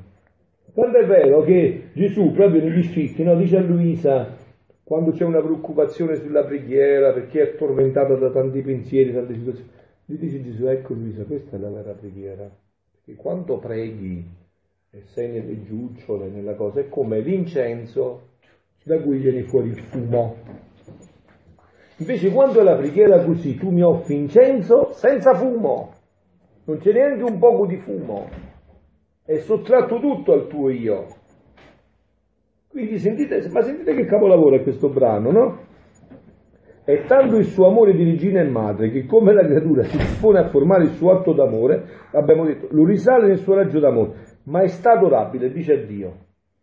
Tanto 0.74 0.98
è 0.98 1.06
vero 1.06 1.42
che 1.42 1.90
Gesù, 1.94 2.32
proprio 2.32 2.60
negli 2.60 2.82
scritti, 2.82 3.22
no, 3.22 3.36
dice 3.36 3.58
a 3.58 3.62
Luisa, 3.62 4.36
quando 4.82 5.12
c'è 5.12 5.24
una 5.24 5.40
preoccupazione 5.40 6.16
sulla 6.16 6.44
preghiera, 6.44 7.12
perché 7.12 7.42
è 7.42 7.54
tormentata 7.54 8.16
da 8.16 8.30
tanti 8.30 8.60
pensieri, 8.60 9.12
tante 9.12 9.34
situazioni, 9.34 9.70
gli 10.04 10.16
dice 10.16 10.42
Gesù, 10.42 10.66
ecco 10.66 10.94
Luisa, 10.94 11.22
questa 11.22 11.56
è 11.56 11.60
la 11.60 11.70
vera 11.70 11.92
preghiera. 11.92 12.50
Perché 12.90 13.14
quando 13.14 13.56
preghi 13.58 14.44
e 14.96 15.02
sei 15.08 15.30
nelle 15.30 15.62
giucciole, 15.62 16.30
nella 16.30 16.54
cosa, 16.54 16.80
è 16.80 16.88
come 16.88 17.20
l'incenso 17.20 18.28
da 18.82 18.98
cui 18.98 19.18
viene 19.18 19.42
fuori 19.42 19.68
il 19.68 19.78
fumo. 19.78 20.36
Invece 21.98 22.30
quando 22.30 22.60
è 22.60 22.62
la 22.62 22.76
preghiera 22.76 23.22
così, 23.22 23.56
tu 23.56 23.70
mi 23.70 23.82
offri 23.82 24.14
incenso 24.14 24.92
senza 24.92 25.34
fumo, 25.34 25.92
non 26.64 26.78
c'è 26.78 26.92
neanche 26.92 27.24
un 27.24 27.38
poco 27.38 27.66
di 27.66 27.76
fumo, 27.76 28.26
è 29.22 29.36
sottratto 29.36 30.00
tutto 30.00 30.32
al 30.32 30.46
tuo 30.46 30.70
io. 30.70 31.06
Quindi 32.68 32.98
sentite, 32.98 33.50
ma 33.50 33.60
sentite 33.60 33.94
che 33.94 34.04
capolavoro 34.04 34.56
è 34.56 34.62
questo 34.62 34.88
brano, 34.88 35.30
no? 35.30 35.58
È 36.84 37.04
tanto 37.04 37.36
il 37.36 37.46
suo 37.46 37.66
amore 37.66 37.94
di 37.94 38.04
regina 38.04 38.40
e 38.40 38.48
madre 38.48 38.90
che 38.90 39.04
come 39.04 39.34
la 39.34 39.44
creatura 39.44 39.82
si 39.82 39.96
dispone 39.98 40.38
a 40.38 40.48
formare 40.48 40.84
il 40.84 40.92
suo 40.92 41.10
atto 41.10 41.34
d'amore, 41.34 41.84
abbiamo 42.12 42.46
detto, 42.46 42.68
lo 42.70 42.86
risale 42.86 43.26
nel 43.26 43.38
suo 43.38 43.54
raggio 43.54 43.80
d'amore, 43.80 44.35
ma 44.46 44.62
è 44.62 44.68
stato 44.68 45.08
rapide, 45.08 45.52
dice 45.52 45.72
a 45.74 45.84
Dio, 45.84 46.16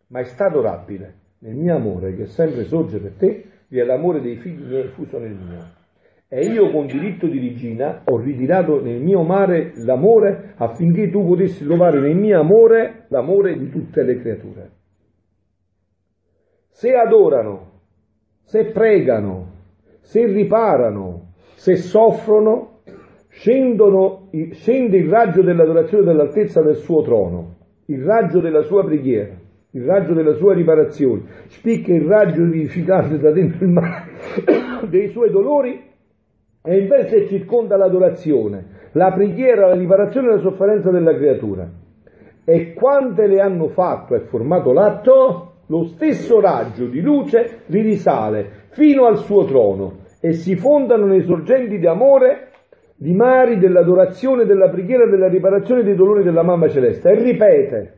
ma 0.07 0.19
è 0.19 0.23
stato 0.25 0.61
rapide 0.61 1.21
nel 1.39 1.55
mio 1.55 1.75
amore 1.75 2.15
che 2.15 2.25
sempre 2.27 2.65
sorge 2.65 2.99
per 2.99 3.13
te, 3.17 3.45
vi 3.67 3.79
è 3.79 3.83
l'amore 3.83 4.21
dei 4.21 4.37
figli 4.37 4.63
miei 4.63 4.87
fuso 4.87 5.19
nel 5.19 5.35
mio. 5.35 5.81
E 6.27 6.45
io 6.45 6.71
con 6.71 6.87
diritto 6.87 7.27
di 7.27 7.39
regina 7.39 8.01
ho 8.05 8.17
ritirato 8.17 8.81
nel 8.81 9.01
mio 9.01 9.21
mare 9.21 9.73
l'amore 9.75 10.53
affinché 10.55 11.09
tu 11.09 11.25
potessi 11.25 11.63
trovare 11.63 11.99
nel 11.99 12.15
mio 12.15 12.39
amore 12.39 13.05
l'amore 13.09 13.57
di 13.57 13.69
tutte 13.69 14.03
le 14.03 14.19
creature. 14.19 14.71
Se 16.69 16.93
adorano, 16.93 17.71
se 18.43 18.65
pregano, 18.65 19.51
se 20.01 20.25
riparano, 20.25 21.33
se 21.55 21.75
soffrono, 21.75 22.81
scendono, 23.29 24.29
scende 24.51 24.97
il 24.97 25.09
raggio 25.09 25.43
dell'adorazione 25.43 26.03
dell'altezza 26.03 26.61
del 26.61 26.77
suo 26.77 27.03
trono, 27.03 27.55
il 27.93 28.03
raggio 28.03 28.39
della 28.39 28.63
sua 28.63 28.83
preghiera, 28.83 29.33
il 29.71 29.83
raggio 29.83 30.13
della 30.13 30.33
sua 30.33 30.53
riparazione, 30.53 31.21
spicca 31.47 31.93
il 31.93 32.05
raggio 32.05 32.43
vivificante 32.43 33.17
da 33.19 33.31
dentro 33.31 33.63
il 33.63 33.71
mare 33.71 34.03
dei 34.89 35.09
suoi 35.09 35.29
dolori 35.29 35.81
e 36.63 36.77
invece 36.77 37.27
circonda 37.27 37.77
l'adorazione, 37.77 38.65
la 38.93 39.11
preghiera, 39.11 39.67
la 39.67 39.75
riparazione 39.75 40.29
e 40.29 40.31
la 40.35 40.41
sofferenza 40.41 40.89
della 40.89 41.13
creatura. 41.15 41.69
E 42.45 42.73
quante 42.73 43.27
le 43.27 43.39
hanno 43.39 43.67
fatto 43.67 44.15
e 44.15 44.21
formato 44.21 44.71
l'atto? 44.73 45.47
lo 45.67 45.85
stesso 45.85 46.41
raggio 46.41 46.87
di 46.87 46.99
luce 46.99 47.61
li 47.67 47.81
risale 47.81 48.65
fino 48.71 49.05
al 49.05 49.19
suo 49.19 49.45
trono 49.45 50.01
e 50.19 50.33
si 50.33 50.55
fondano 50.55 51.05
nei 51.05 51.23
sorgenti 51.23 51.79
di 51.79 51.87
amore 51.87 52.49
di 52.95 53.13
mari 53.13 53.57
dell'adorazione, 53.57 54.45
della 54.45 54.69
preghiera, 54.69 55.09
della 55.09 55.27
riparazione 55.27 55.83
dei 55.83 55.95
dolori 55.95 56.23
della 56.23 56.43
mamma 56.43 56.69
celeste 56.69 57.09
e 57.09 57.21
ripete. 57.21 57.97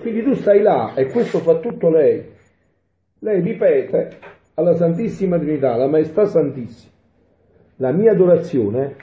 Quindi 0.00 0.22
tu 0.22 0.34
stai 0.34 0.62
là 0.62 0.94
e 0.94 1.06
questo 1.06 1.38
fa 1.38 1.58
tutto 1.58 1.88
lei. 1.90 2.24
Lei 3.20 3.40
ripete 3.40 4.18
alla 4.54 4.74
Santissima 4.74 5.38
Trinità, 5.38 5.72
alla 5.72 5.88
Maestà 5.88 6.26
Santissima. 6.26 6.92
La 7.76 7.92
mia 7.92 8.12
adorazione, 8.12 8.96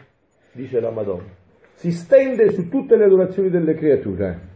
dice 0.53 0.79
la 0.79 0.91
Madonna, 0.91 1.31
si 1.75 1.91
stende 1.91 2.51
su 2.51 2.69
tutte 2.69 2.95
le 2.95 3.05
adorazioni 3.05 3.49
delle 3.49 3.73
creature 3.75 4.51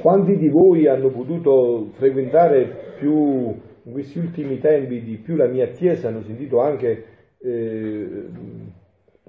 quanti 0.00 0.36
di 0.36 0.48
voi 0.48 0.86
hanno 0.88 1.10
potuto 1.10 1.90
frequentare 1.92 2.94
più, 2.98 3.54
in 3.82 3.92
questi 3.92 4.18
ultimi 4.18 4.58
tempi 4.58 5.02
di 5.02 5.16
più 5.18 5.36
la 5.36 5.46
mia 5.46 5.66
chiesa, 5.68 6.08
hanno 6.08 6.22
sentito 6.22 6.60
anche 6.60 7.04
eh, 7.38 8.24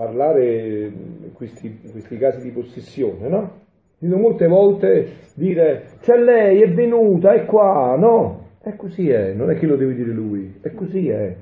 parlare 0.02 0.92
questi, 1.34 1.80
questi 1.92 2.18
casi 2.18 2.42
di 2.42 2.50
possessione, 2.50 3.28
no? 3.28 3.60
Sento 4.00 4.18
molte 4.18 4.48
volte 4.48 5.18
dire 5.36 5.98
c'è 6.02 6.18
lei, 6.18 6.64
è 6.64 6.74
venuta, 6.74 7.34
è 7.34 7.46
qua, 7.46 7.96
no? 7.96 8.50
È 8.60 8.76
così 8.76 9.10
è, 9.10 9.34
non 9.34 9.52
è 9.52 9.56
che 9.56 9.68
lo 9.68 9.76
deve 9.76 9.94
dire 9.94 10.12
lui, 10.12 10.58
è 10.60 10.74
così 10.74 11.08
è. 11.08 11.38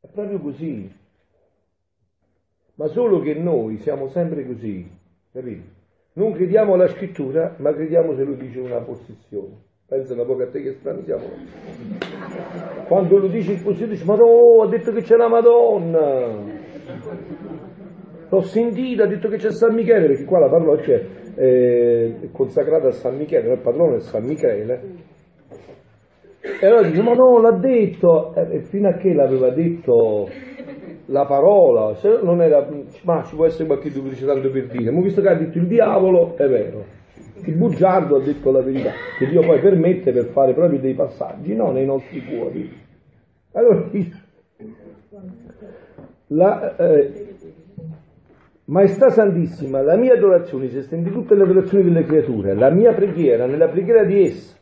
È 0.00 0.06
proprio 0.12 0.38
così. 0.38 0.92
Ma 2.74 2.86
solo 2.88 3.20
che 3.20 3.34
noi 3.34 3.78
siamo 3.78 4.08
sempre 4.08 4.44
così, 4.44 4.86
capito? 5.32 5.78
Non 6.14 6.32
crediamo 6.32 6.74
alla 6.74 6.88
scrittura, 6.88 7.54
ma 7.58 7.72
crediamo 7.72 8.14
se 8.16 8.24
lui 8.24 8.36
dice 8.36 8.60
una 8.60 8.80
posizione. 8.80 9.68
Pensa 9.86 10.12
un 10.12 10.26
po' 10.26 10.42
a 10.42 10.46
te 10.46 10.62
che 10.62 10.74
strani 10.74 11.04
siamo. 11.04 11.24
Quando 12.86 13.16
lui 13.16 13.30
dice 13.30 13.52
il 13.52 13.62
possesso, 13.62 13.86
dice, 13.86 14.04
ma 14.04 14.14
no, 14.14 14.62
ha 14.62 14.68
detto 14.68 14.92
che 14.92 15.02
c'è 15.02 15.16
la 15.16 15.28
Madonna. 15.28 16.59
L'ho 18.28 18.40
sentita, 18.42 19.04
ha 19.04 19.06
detto 19.06 19.28
che 19.28 19.36
c'è 19.36 19.50
San 19.50 19.74
Michele, 19.74 20.06
perché 20.06 20.24
qua 20.24 20.38
la 20.38 20.48
parrocchia 20.48 20.94
è 21.34 21.42
eh, 21.42 22.28
consacrata 22.32 22.88
a 22.88 22.92
San 22.92 23.16
Michele, 23.16 23.52
il 23.52 23.60
patrono 23.60 23.96
è 23.96 24.00
San 24.00 24.24
Michele. 24.24 25.08
E 26.60 26.66
allora 26.66 26.88
dice, 26.88 27.02
ma 27.02 27.12
no, 27.12 27.40
l'ha 27.40 27.58
detto, 27.58 28.34
e 28.34 28.62
fino 28.62 28.88
a 28.88 28.94
che 28.94 29.12
l'aveva 29.12 29.50
detto 29.50 30.28
la 31.06 31.26
parola, 31.26 31.94
se 31.96 32.20
non 32.22 32.40
era, 32.40 32.66
ma 33.02 33.22
ci 33.24 33.34
può 33.34 33.46
essere 33.46 33.66
qualche 33.66 33.90
dice 33.90 34.24
tanto 34.24 34.50
per 34.50 34.68
dire, 34.68 34.90
ma 34.90 35.00
visto 35.00 35.20
che 35.20 35.28
ha 35.28 35.34
detto 35.34 35.58
il 35.58 35.66
diavolo, 35.66 36.36
è 36.36 36.46
vero, 36.46 36.84
il 37.44 37.56
bugiardo 37.56 38.16
ha 38.16 38.22
detto 38.22 38.50
la 38.52 38.62
verità, 38.62 38.92
che 39.18 39.26
Dio 39.26 39.40
poi 39.40 39.58
permette 39.60 40.12
per 40.12 40.26
fare 40.26 40.54
proprio 40.54 40.78
dei 40.78 40.94
passaggi, 40.94 41.54
no, 41.54 41.72
nei 41.72 41.84
nostri 41.84 42.22
cuori. 42.24 42.70
Allora, 43.52 43.88
la 46.32 46.76
eh, 46.76 47.28
Maestà 48.66 49.10
Santissima, 49.10 49.82
la 49.82 49.96
mia 49.96 50.14
adorazione 50.14 50.68
si 50.68 50.78
estende 50.78 51.08
in 51.08 51.14
tutte 51.14 51.34
le 51.34 51.42
adorazioni 51.42 51.84
delle 51.84 52.04
creature, 52.04 52.54
la 52.54 52.70
mia 52.70 52.92
preghiera 52.92 53.46
nella 53.46 53.68
preghiera 53.68 54.04
di 54.04 54.26
essa. 54.26 54.56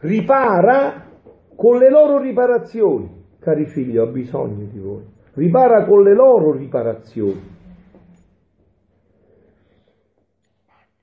Ripara 0.00 1.10
con 1.54 1.78
le 1.78 1.90
loro 1.90 2.18
riparazioni, 2.18 3.08
cari 3.38 3.66
figli, 3.66 3.98
ho 3.98 4.06
bisogno 4.06 4.66
di 4.68 4.78
voi. 4.78 5.04
Ripara 5.34 5.84
con 5.84 6.02
le 6.02 6.12
loro 6.12 6.52
riparazioni. 6.52 7.60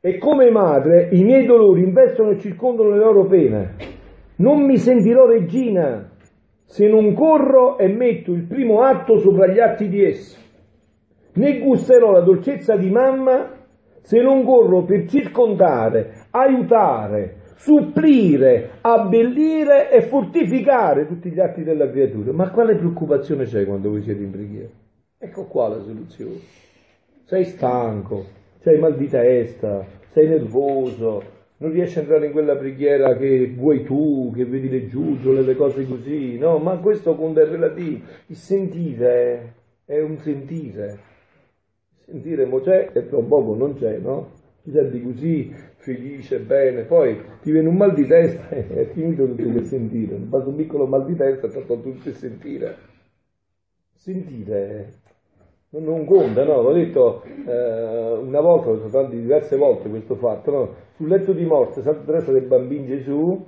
E 0.01 0.17
come 0.17 0.51
madre 0.51 1.09
i 1.11 1.23
miei 1.23 1.45
dolori 1.45 1.81
investono 1.81 2.31
e 2.31 2.39
circondano 2.39 2.89
le 2.89 2.97
loro 2.97 3.25
pene. 3.25 3.75
Non 4.37 4.65
mi 4.65 4.77
sentirò 4.77 5.25
regina 5.25 6.09
se 6.69 6.87
non 6.87 7.15
corro 7.15 7.79
e 7.79 7.87
metto 7.87 8.31
il 8.31 8.43
primo 8.43 8.81
atto 8.81 9.19
sopra 9.19 9.47
gli 9.47 9.57
atti 9.57 9.89
di 9.89 10.03
essa. 10.03 10.37
Né 11.33 11.57
gusterò 11.57 12.11
la 12.11 12.21
dolcezza 12.21 12.75
di 12.75 12.91
mamma 12.91 13.57
se 14.01 14.21
non 14.21 14.43
corro 14.43 14.83
per 14.83 15.07
circondare, 15.07 16.27
aiutare, 16.29 17.37
supplire, 17.55 18.73
abbellire 18.81 19.89
e 19.89 20.03
fortificare 20.03 21.07
tutti 21.07 21.31
gli 21.31 21.39
atti 21.39 21.63
della 21.63 21.89
creatura. 21.89 22.33
Ma 22.33 22.51
quale 22.51 22.75
preoccupazione 22.75 23.45
c'è 23.45 23.65
quando 23.65 23.89
voi 23.89 24.03
siete 24.03 24.21
in 24.21 24.29
preghiera? 24.29 24.69
Ecco 25.17 25.45
qua 25.45 25.69
la 25.69 25.81
soluzione. 25.81 26.37
Sei 27.23 27.45
stanco, 27.45 28.25
sei 28.59 28.77
mal 28.77 28.95
di 28.95 29.07
testa, 29.07 29.83
sei 30.11 30.27
nervoso, 30.27 31.23
non 31.59 31.71
riesci 31.71 31.97
a 31.97 32.01
entrare 32.01 32.27
in 32.27 32.31
quella 32.31 32.55
preghiera 32.55 33.17
che 33.17 33.53
vuoi 33.55 33.83
tu, 33.83 34.31
che 34.33 34.45
vedi 34.45 34.69
le 34.69 34.87
giuggiole, 34.87 35.41
le 35.41 35.55
cose 35.55 35.85
così, 35.85 36.37
no? 36.37 36.57
Ma 36.57 36.77
questo 36.77 37.15
conta 37.15 37.41
è 37.41 37.45
relativo. 37.45 38.05
Il 38.27 38.35
sentire 38.35 39.53
è 39.83 39.99
un 39.99 40.17
sentire. 40.19 40.99
Sentire 42.05 42.45
mo 42.45 42.61
c'è 42.61 42.91
e 42.93 43.07
tra 43.07 43.17
un 43.17 43.27
poco 43.27 43.55
non 43.55 43.75
c'è, 43.75 43.97
no? 43.97 44.37
Ti 44.63 44.71
senti 44.71 45.01
così 45.01 45.53
felice, 45.75 46.39
bene, 46.39 46.83
poi 46.83 47.19
ti 47.41 47.51
viene 47.51 47.67
un 47.67 47.75
mal 47.75 47.93
di 47.93 48.05
testa 48.07 48.49
e 48.55 48.67
è 48.67 48.85
finito 48.85 49.25
tutto 49.25 49.49
quel 49.49 49.65
sentire. 49.65 50.15
Basta 50.15 50.49
un 50.49 50.55
piccolo 50.55 50.85
mal 50.85 51.05
di 51.05 51.15
testa 51.15 51.47
e 51.47 51.51
tolto 51.51 51.81
tutto 51.81 52.07
il 52.07 52.15
sentire. 52.15 52.75
Sentire 53.95 54.93
non, 55.71 56.05
conta, 56.05 56.43
no? 56.43 56.61
L'ho 56.61 56.73
detto 56.73 57.23
eh, 57.23 58.11
una 58.21 58.41
volta, 58.41 58.69
l'ho 58.69 58.89
fatto 58.89 59.09
diverse 59.09 59.55
volte 59.55 59.89
questo 59.89 60.15
fatto, 60.15 60.51
no? 60.51 60.75
Sul 60.95 61.07
letto 61.07 61.31
di 61.31 61.45
morte, 61.45 61.81
Santa 61.81 62.01
Teresa 62.01 62.31
del 62.31 62.45
Bambino 62.45 62.87
Gesù 62.87 63.45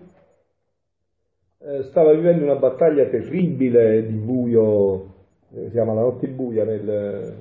eh, 1.58 1.84
stava 1.84 2.14
vivendo 2.14 2.44
una 2.44 2.56
battaglia 2.56 3.06
terribile 3.06 4.06
di 4.06 4.14
buio, 4.14 5.14
eh, 5.54 5.66
si 5.66 5.72
chiama 5.72 5.94
la 5.94 6.02
notte 6.02 6.28
buia 6.28 6.64
nel, 6.64 7.38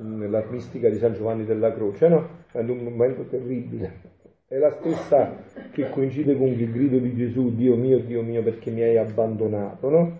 nella 0.00 0.44
mistica 0.48 0.88
di 0.88 0.98
San 0.98 1.14
Giovanni 1.14 1.44
della 1.44 1.72
Croce, 1.72 2.08
no? 2.08 2.28
È 2.52 2.60
un 2.60 2.84
momento 2.84 3.24
terribile. 3.24 4.12
È 4.46 4.58
la 4.58 4.70
stessa 4.70 5.36
che 5.72 5.90
coincide 5.90 6.36
con 6.36 6.46
il 6.46 6.70
grido 6.70 6.98
di 6.98 7.14
Gesù, 7.16 7.54
Dio 7.54 7.74
mio, 7.76 7.98
Dio 7.98 8.22
mio, 8.22 8.42
perché 8.42 8.70
mi 8.70 8.82
hai 8.82 8.96
abbandonato, 8.96 9.88
no? 9.88 10.18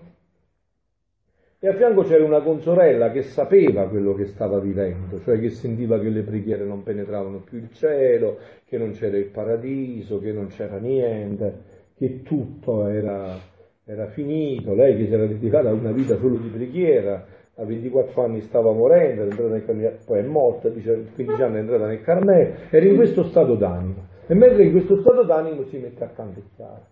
E 1.64 1.68
a 1.68 1.72
fianco 1.72 2.02
c'era 2.02 2.22
una 2.22 2.42
consorella 2.42 3.10
che 3.10 3.22
sapeva 3.22 3.88
quello 3.88 4.12
che 4.12 4.26
stava 4.26 4.58
vivendo, 4.58 5.18
cioè 5.22 5.40
che 5.40 5.48
sentiva 5.48 5.98
che 5.98 6.10
le 6.10 6.20
preghiere 6.20 6.62
non 6.62 6.82
penetravano 6.82 7.38
più 7.38 7.56
il 7.56 7.70
cielo, 7.72 8.36
che 8.66 8.76
non 8.76 8.90
c'era 8.90 9.16
il 9.16 9.30
paradiso, 9.30 10.20
che 10.20 10.30
non 10.30 10.48
c'era 10.48 10.76
niente, 10.76 11.60
che 11.96 12.20
tutto 12.22 12.86
era, 12.88 13.38
era 13.82 14.08
finito. 14.08 14.74
Lei 14.74 14.94
che 14.94 15.06
si 15.06 15.14
era 15.14 15.24
dedicata 15.24 15.70
a 15.70 15.72
una 15.72 15.92
vita 15.92 16.18
solo 16.18 16.36
di 16.36 16.48
preghiera, 16.48 17.24
a 17.54 17.64
24 17.64 18.24
anni 18.24 18.42
stava 18.42 18.70
morendo, 18.70 19.22
entrata 19.22 19.72
nel 19.72 19.98
poi 20.04 20.18
è 20.18 20.22
morta, 20.22 20.68
a 20.68 20.70
15 20.70 21.40
anni 21.40 21.56
è 21.56 21.60
entrata 21.60 21.86
nel 21.86 22.02
Carmelo, 22.02 22.56
era 22.68 22.84
in 22.84 22.94
questo 22.94 23.22
stato 23.22 23.54
d'animo. 23.54 24.06
E 24.26 24.34
mentre 24.34 24.64
in 24.64 24.70
questo 24.70 25.00
stato 25.00 25.24
d'animo 25.24 25.64
si 25.70 25.78
mette 25.78 26.04
a 26.04 26.08
canticchiare. 26.08 26.82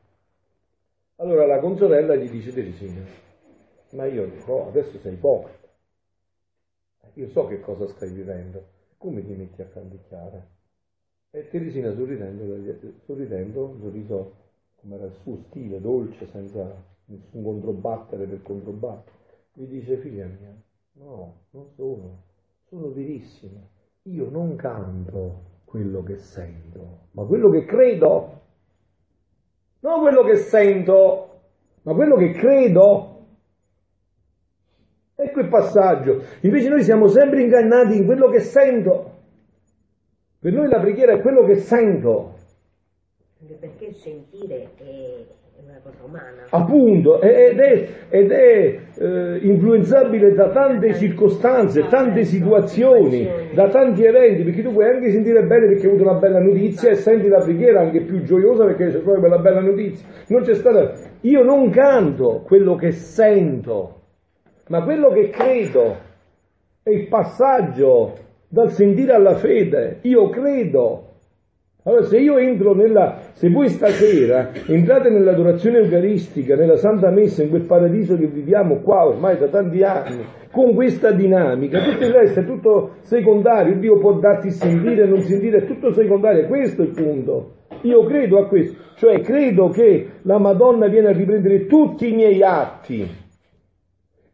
Allora 1.16 1.44
la 1.44 1.58
consorella 1.58 2.14
gli 2.14 2.30
dice 2.30 2.54
Teresina, 2.54 3.00
ma 3.92 4.06
io 4.06 4.26
dico, 4.26 4.68
adesso 4.68 4.98
sei 4.98 5.14
ipocrita. 5.14 5.68
Io 7.14 7.28
so 7.28 7.46
che 7.46 7.60
cosa 7.60 7.86
stai 7.88 8.10
vivendo. 8.10 8.64
Come 8.96 9.24
ti 9.24 9.32
metti 9.32 9.60
a 9.62 9.66
canticchiare? 9.66 10.48
E 11.30 11.48
Teresina 11.48 11.92
sorridendo, 11.94 12.44
sorridendo, 13.04 13.76
sorriso 13.80 14.40
come 14.76 14.96
era 14.96 15.06
il 15.06 15.14
suo 15.22 15.38
stile, 15.48 15.80
dolce, 15.80 16.26
senza 16.26 16.90
nessun 17.06 17.42
controbattere 17.42 18.26
per 18.26 18.42
controbattere, 18.42 19.16
mi 19.54 19.66
dice, 19.66 19.96
figlia 19.98 20.26
mia, 20.26 20.54
no, 20.92 21.34
non 21.50 21.68
sono, 21.76 22.22
sono 22.68 22.90
verissima. 22.90 23.60
Io 24.02 24.28
non 24.28 24.56
canto 24.56 25.50
quello 25.64 26.02
che 26.02 26.16
sento, 26.16 27.08
ma 27.12 27.24
quello 27.24 27.48
che 27.50 27.64
credo. 27.64 28.40
Non 29.80 30.00
quello 30.00 30.22
che 30.24 30.36
sento, 30.36 31.40
ma 31.82 31.94
quello 31.94 32.16
che 32.16 32.32
credo. 32.32 33.11
Ecco 35.22 35.40
il 35.40 35.48
passaggio. 35.48 36.22
Invece 36.40 36.68
noi 36.68 36.82
siamo 36.82 37.06
sempre 37.06 37.42
ingannati 37.42 37.96
in 37.96 38.04
quello 38.04 38.28
che 38.28 38.40
sento. 38.40 39.10
Per 40.40 40.52
noi 40.52 40.68
la 40.68 40.80
preghiera 40.80 41.12
è 41.12 41.20
quello 41.20 41.44
che 41.44 41.54
sento. 41.56 42.34
Anche 43.40 43.54
perché 43.54 43.84
il 43.86 43.94
sentire 43.94 44.70
è 44.76 45.24
una 45.64 45.78
cosa 45.84 45.98
umana. 46.04 46.46
Appunto, 46.50 47.20
ed 47.20 47.60
è, 47.60 47.88
ed 48.08 48.32
è 48.32 48.78
eh, 48.98 49.38
influenzabile 49.42 50.32
da 50.32 50.50
tante 50.50 50.94
circostanze, 50.94 51.86
tante 51.86 52.24
situazioni, 52.24 53.28
da 53.54 53.68
tanti 53.68 54.02
eventi, 54.02 54.42
perché 54.42 54.62
tu 54.62 54.72
puoi 54.72 54.86
anche 54.86 55.12
sentire 55.12 55.44
bene 55.44 55.68
perché 55.68 55.82
hai 55.86 55.94
avuto 55.94 56.08
una 56.08 56.18
bella 56.18 56.40
notizia 56.40 56.90
e 56.90 56.96
senti 56.96 57.28
la 57.28 57.40
preghiera 57.40 57.80
anche 57.80 58.00
più 58.00 58.24
gioiosa 58.24 58.64
perché 58.64 58.86
c'è 58.86 58.98
proprio 58.98 59.20
quella 59.20 59.38
bella 59.38 59.60
notizia. 59.60 60.04
Non 60.26 60.42
c'è 60.42 60.54
stata... 60.54 60.92
Io 61.20 61.44
non 61.44 61.70
canto 61.70 62.42
quello 62.44 62.74
che 62.74 62.90
sento, 62.90 64.01
ma 64.72 64.82
quello 64.84 65.10
che 65.10 65.28
credo 65.28 65.96
è 66.82 66.88
il 66.88 67.06
passaggio 67.06 68.14
dal 68.48 68.70
sentire 68.70 69.12
alla 69.12 69.34
fede. 69.34 69.98
Io 70.02 70.30
credo. 70.30 71.08
Allora, 71.82 72.04
se 72.04 72.18
io 72.18 72.38
entro 72.38 72.72
nella, 72.72 73.18
se 73.32 73.50
voi 73.50 73.68
stasera 73.68 74.48
entrate 74.66 75.10
nell'adorazione 75.10 75.80
eucaristica, 75.80 76.56
nella 76.56 76.78
Santa 76.78 77.10
Messa, 77.10 77.42
in 77.42 77.50
quel 77.50 77.66
paradiso 77.66 78.16
che 78.16 78.26
viviamo 78.26 78.78
qua 78.78 79.06
ormai 79.06 79.36
da 79.36 79.48
tanti 79.48 79.82
anni, 79.82 80.24
con 80.50 80.74
questa 80.74 81.10
dinamica, 81.10 81.82
tutto 81.82 82.04
il 82.04 82.12
resto 82.12 82.40
è 82.40 82.46
tutto 82.46 82.90
secondario, 83.02 83.76
Dio 83.76 83.98
può 83.98 84.14
darti 84.14 84.50
sentire, 84.52 85.06
non 85.06 85.20
sentire, 85.20 85.58
è 85.58 85.66
tutto 85.66 85.92
secondario, 85.92 86.46
questo 86.46 86.80
è 86.80 86.86
il 86.86 86.92
punto. 86.92 87.56
Io 87.82 88.04
credo 88.04 88.38
a 88.38 88.46
questo, 88.46 88.74
cioè 88.94 89.20
credo 89.20 89.68
che 89.68 90.12
la 90.22 90.38
Madonna 90.38 90.86
viene 90.86 91.08
a 91.08 91.12
riprendere 91.12 91.66
tutti 91.66 92.10
i 92.10 92.14
miei 92.14 92.42
atti, 92.42 93.21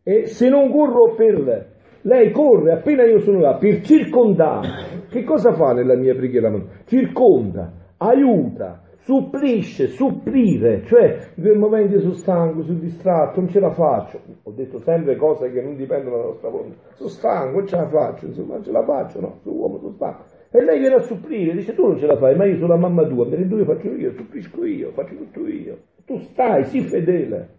e 0.08 0.24
se 0.24 0.48
non 0.48 0.70
corro 0.70 1.14
per 1.14 1.76
lei 2.00 2.30
corre 2.30 2.72
appena 2.72 3.04
io 3.04 3.18
sono 3.18 3.40
là 3.40 3.56
per 3.56 3.82
circondare. 3.82 5.06
Che 5.10 5.22
cosa 5.22 5.52
fa 5.52 5.74
nella 5.74 5.96
mia 5.96 6.14
preghiera? 6.14 6.50
Circonda, 6.86 7.70
aiuta, 7.98 8.84
supplisce, 9.00 9.88
supplire, 9.88 10.82
cioè 10.86 11.32
in 11.34 11.42
quel 11.42 11.58
momento 11.58 11.96
io 11.96 12.00
sono 12.00 12.14
stanco, 12.14 12.62
sono 12.62 12.78
distratto, 12.78 13.40
non 13.40 13.50
ce 13.50 13.60
la 13.60 13.70
faccio. 13.72 14.18
Ho 14.44 14.50
detto 14.52 14.78
sempre 14.78 15.16
cose 15.16 15.50
che 15.50 15.60
non 15.60 15.76
dipendono 15.76 16.16
dalla 16.16 16.28
nostra 16.28 16.48
volontà. 16.48 16.76
Sono 16.94 17.08
stanco, 17.10 17.58
non 17.58 17.66
ce 17.66 17.76
la 17.76 17.88
faccio, 17.88 18.26
insomma, 18.26 18.54
non 18.54 18.64
ce 18.64 18.72
la 18.72 18.84
faccio, 18.84 19.20
no, 19.20 19.38
sono 19.42 19.56
uomo, 19.56 19.78
sono 19.78 19.92
stanco. 19.92 20.24
E 20.50 20.64
lei 20.64 20.78
viene 20.78 20.94
a 20.94 21.00
supplire, 21.00 21.52
dice 21.52 21.74
tu 21.74 21.86
non 21.86 21.98
ce 21.98 22.06
la 22.06 22.16
fai, 22.16 22.34
ma 22.34 22.46
io 22.46 22.54
sono 22.54 22.68
la 22.68 22.78
mamma 22.78 23.06
tua, 23.06 23.28
per 23.28 23.40
il 23.40 23.48
due 23.48 23.66
faccio 23.66 23.90
io, 23.92 24.12
supplisco 24.12 24.64
io, 24.64 24.90
faccio 24.92 25.14
tutto 25.16 25.46
io. 25.46 25.76
Tu 26.06 26.16
stai, 26.16 26.64
sii 26.64 26.80
fedele. 26.80 27.56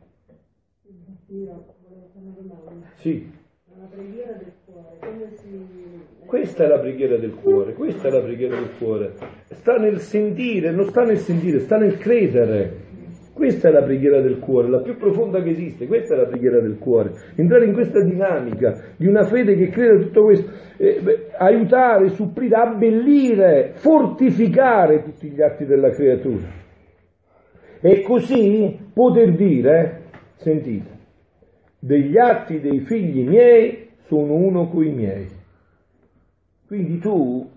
Sì. 3.00 3.32
La 3.78 3.88
preghiera 3.90 4.34
del 4.34 4.52
cuore, 4.66 4.98
come 5.00 5.30
si... 5.38 5.68
Questa 6.26 6.66
è 6.66 6.68
la 6.68 6.80
preghiera 6.80 7.18
del 7.18 7.34
cuore, 7.34 7.74
questa 7.74 8.10
è 8.10 8.12
la 8.12 8.20
preghiera 8.20 8.56
del 8.56 8.72
cuore. 8.78 9.14
Sta 9.52 9.78
nel 9.78 10.00
sentire, 10.00 10.72
non 10.72 10.86
sta 10.90 11.04
nel 11.04 11.18
sentire, 11.20 11.60
sta 11.60 11.78
nel 11.78 11.98
credere. 11.98 12.88
Questa 13.32 13.70
è 13.70 13.72
la 13.72 13.84
preghiera 13.84 14.20
del 14.20 14.40
cuore, 14.40 14.68
la 14.68 14.82
più 14.82 14.98
profonda 14.98 15.42
che 15.42 15.52
esiste, 15.52 15.88
questa 15.88 16.14
è 16.14 16.18
la 16.18 16.26
preghiera 16.26 16.60
del 16.60 16.78
cuore. 16.78 17.14
Entrare 17.38 17.66
in 17.66 17.74
questa 17.74 18.04
dinamica 18.04 18.94
di 18.98 19.08
una 19.08 19.24
fede 19.24 19.56
che 19.56 19.70
crede 19.70 19.96
a 19.96 20.04
tutto 20.04 20.24
questo, 20.24 20.52
eh, 20.76 21.00
beh, 21.02 21.28
aiutare, 21.38 22.10
supplire, 22.10 22.56
abbellire, 22.56 23.72
fortificare 23.76 25.04
tutti 25.04 25.30
gli 25.30 25.42
atti 25.42 25.66
della 25.66 25.92
creatura. 25.92 26.48
E 27.80 28.02
così 28.02 28.78
poter 28.94 29.34
dire, 29.36 30.02
sentite, 30.36 30.99
degli 31.80 32.18
atti 32.18 32.60
dei 32.60 32.82
figli 32.82 33.26
miei 33.26 33.90
sono 34.02 34.36
uno 34.36 34.68
coi 34.70 34.92
miei. 34.92 35.28
Quindi 36.68 37.00
tu 37.00 37.50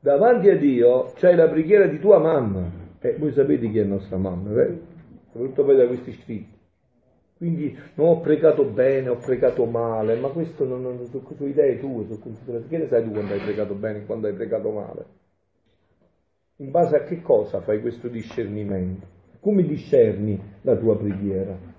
davanti 0.00 0.48
a 0.48 0.56
Dio 0.56 1.12
c'hai 1.16 1.36
la 1.36 1.48
preghiera 1.48 1.86
di 1.86 2.00
tua 2.00 2.18
mamma. 2.18 2.84
E 2.98 3.08
eh, 3.08 3.16
voi 3.18 3.32
sapete 3.32 3.70
chi 3.70 3.78
è 3.78 3.84
nostra 3.84 4.16
mamma, 4.16 4.50
vero? 4.50 4.78
Soprattutto 5.30 5.64
poi 5.64 5.76
da 5.76 5.86
questi 5.86 6.12
scritti. 6.12 6.54
Quindi 7.36 7.78
non 7.94 8.08
ho 8.08 8.20
pregato 8.20 8.64
bene, 8.64 9.10
ho 9.10 9.18
pregato 9.18 9.66
male, 9.66 10.16
ma 10.16 10.28
questo 10.28 10.64
non, 10.64 10.80
non 10.80 11.06
sono, 11.06 11.28
sono 11.36 11.48
idee 11.48 11.78
tue, 11.78 12.06
sono 12.06 12.18
considerazioni. 12.18 12.68
Che 12.68 12.78
ne 12.78 12.88
sai 12.88 13.04
tu 13.04 13.10
quando 13.10 13.34
hai 13.34 13.40
pregato 13.40 13.74
bene 13.74 13.98
e 13.98 14.06
quando 14.06 14.26
hai 14.26 14.32
pregato 14.32 14.70
male? 14.70 15.04
In 16.56 16.70
base 16.70 16.96
a 16.96 17.02
che 17.02 17.20
cosa 17.20 17.60
fai 17.60 17.82
questo 17.82 18.08
discernimento? 18.08 19.06
Come 19.40 19.62
discerni 19.64 20.40
la 20.62 20.76
tua 20.76 20.96
preghiera? 20.96 21.74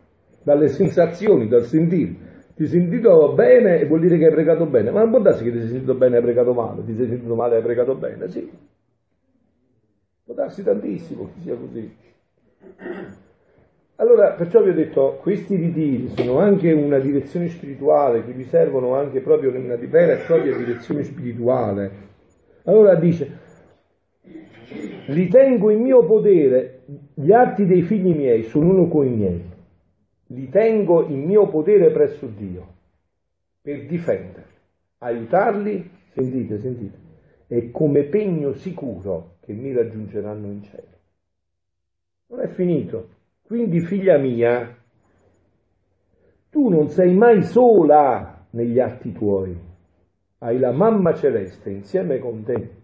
Dalle 0.48 0.70
sensazioni, 0.80 1.50
dal 1.50 1.66
sentire. 1.66 2.26
Ti 2.56 2.66
sei 2.66 2.80
sentito 2.80 3.34
bene 3.34 3.86
vuol 3.86 4.00
dire 4.00 4.18
che 4.18 4.28
hai 4.28 4.32
pregato 4.32 4.66
bene, 4.66 4.92
ma 4.92 5.02
non 5.02 5.10
può 5.10 5.20
darsi 5.20 5.44
che 5.44 5.52
ti 5.52 5.60
sei 5.60 5.68
sentito 5.68 5.94
bene 5.94 6.16
e 6.16 6.18
hai 6.18 6.24
pregato 6.24 6.54
male, 6.54 6.86
ti 6.86 6.96
sei 6.96 7.08
sentito 7.08 7.36
male 7.36 7.56
e 7.56 7.58
hai 7.58 7.64
pregato 7.64 7.96
bene, 7.96 8.30
sì. 8.30 8.50
darsi 10.24 10.64
tantissimo 10.64 11.26
che 11.26 11.42
sia 11.42 11.56
così. 11.56 11.96
Allora, 13.98 14.32
perciò 14.34 14.64
vi 14.64 14.70
ho 14.70 14.74
detto, 14.74 15.18
questi 15.22 15.56
ritiri 15.56 16.10
sono 16.16 16.40
anche 16.40 16.72
una 16.72 17.00
direzione 17.00 17.50
spirituale, 17.50 18.24
che 18.24 18.32
vi 18.32 18.44
servono 18.44 18.96
anche 18.96 19.20
proprio 19.22 19.50
una 19.50 19.76
vera 19.76 20.14
e 20.14 20.24
propria 20.26 20.56
direzione 20.56 21.04
spirituale. 21.04 21.92
Allora 22.64 22.96
dice, 22.96 23.30
ritengo 25.08 25.72
in 25.72 25.82
mio 25.82 26.06
potere 26.06 26.82
gli 27.14 27.32
atti 27.32 27.66
dei 27.66 27.82
figli 27.82 28.16
miei, 28.16 28.44
sono 28.44 28.70
uno 28.70 28.88
con 28.88 29.06
i 29.06 29.16
miei, 29.16 29.47
li 30.28 30.50
tengo 30.50 31.06
in 31.08 31.24
mio 31.24 31.48
potere 31.48 31.92
presso 31.92 32.28
Dio, 32.28 32.76
per 33.62 33.86
difenderli, 33.86 34.56
aiutarli, 35.00 35.90
sentite, 36.14 36.60
sentite, 36.60 36.98
e 37.48 37.72
come 37.72 38.04
pegno 38.04 38.54
sicuro 38.54 39.36
che 39.42 39.54
mi 39.54 39.72
raggiungeranno 39.72 40.48
in 40.48 40.64
cielo. 40.64 40.96
Non 42.28 42.42
è 42.42 42.48
finito. 42.48 43.16
Quindi, 43.44 43.80
figlia 43.80 44.18
mia, 44.18 44.76
tu 46.50 46.68
non 46.68 46.90
sei 46.90 47.14
mai 47.14 47.44
sola 47.44 48.46
negli 48.50 48.80
atti 48.80 49.14
tuoi, 49.14 49.58
hai 50.40 50.60
la 50.60 50.72
mamma 50.72 51.14
celeste 51.14 51.70
insieme 51.70 52.20
con 52.20 52.44
te, 52.44 52.76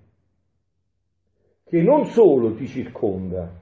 che 1.65 1.81
non 1.81 2.05
solo 2.05 2.53
ti 2.53 2.65
circonda, 2.67 3.61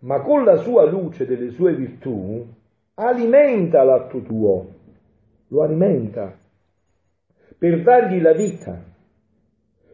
ma 0.00 0.22
con 0.22 0.44
la 0.44 0.56
sua 0.56 0.88
luce 0.88 1.26
delle 1.26 1.50
sue 1.50 1.74
virtù 1.74 2.46
alimenta 3.00 3.84
l'atto 3.84 4.20
tuo, 4.22 4.74
lo 5.48 5.62
alimenta 5.62 6.36
per 7.56 7.82
dargli 7.82 8.20
la 8.20 8.32
vita, 8.32 8.82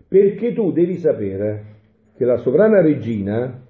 perché 0.09 0.53
tu 0.53 0.73
devi 0.73 0.97
sapere 0.97 1.73
che 2.17 2.25
la 2.25 2.39
sovrana 2.39 2.81
regina 2.81 3.61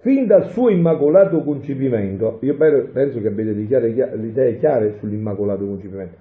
fin 0.00 0.26
dal 0.26 0.50
suo 0.50 0.68
immacolato 0.68 1.42
concepimento, 1.42 2.38
io 2.42 2.56
penso 2.56 3.20
che 3.20 3.28
abbiate 3.28 3.52
le 3.52 4.26
idee 4.26 4.58
chiare 4.58 4.98
sull'immacolato 4.98 5.64
concepimento, 5.64 6.18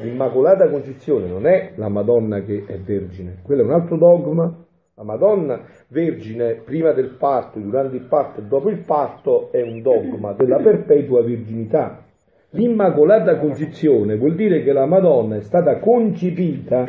l'immacolata 0.00 0.68
concezione 0.68 1.28
non 1.28 1.46
è 1.46 1.72
la 1.76 1.88
Madonna 1.88 2.42
che 2.42 2.64
è 2.66 2.78
vergine, 2.78 3.38
quello 3.42 3.62
è 3.62 3.64
un 3.64 3.72
altro 3.72 3.96
dogma, 3.96 4.66
la 4.94 5.04
Madonna 5.04 5.60
vergine 5.88 6.54
prima 6.64 6.92
del 6.92 7.16
parto, 7.18 7.58
durante 7.58 7.96
il 7.96 8.02
parto 8.02 8.40
e 8.40 8.44
dopo 8.44 8.68
il 8.68 8.82
parto 8.84 9.50
è 9.52 9.62
un 9.62 9.80
dogma 9.82 10.32
della 10.32 10.58
perpetua 10.58 11.22
virginità. 11.22 12.04
L'immacolata 12.50 13.38
concezione 13.38 14.16
vuol 14.16 14.34
dire 14.34 14.62
che 14.62 14.72
la 14.72 14.86
Madonna 14.86 15.36
è 15.36 15.40
stata 15.40 15.78
concepita 15.78 16.84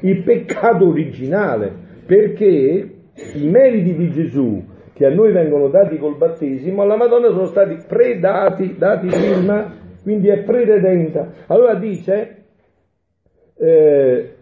il 0.00 0.22
peccato 0.22 0.88
originale, 0.88 1.72
perché 2.06 2.90
i 3.34 3.48
meriti 3.48 3.94
di 3.94 4.10
Gesù 4.10 4.64
che 4.92 5.06
a 5.06 5.10
noi 5.10 5.32
vengono 5.32 5.68
dati 5.68 5.96
col 5.96 6.18
battesimo, 6.18 6.82
alla 6.82 6.96
Madonna 6.96 7.30
sono 7.30 7.46
stati 7.46 7.78
predati, 7.88 8.76
dati 8.76 9.06
prima, 9.06 9.74
quindi 10.02 10.28
è 10.28 10.42
prededenta. 10.42 11.32
Allora 11.46 11.74
dice, 11.76 12.44
eh, 13.56 14.34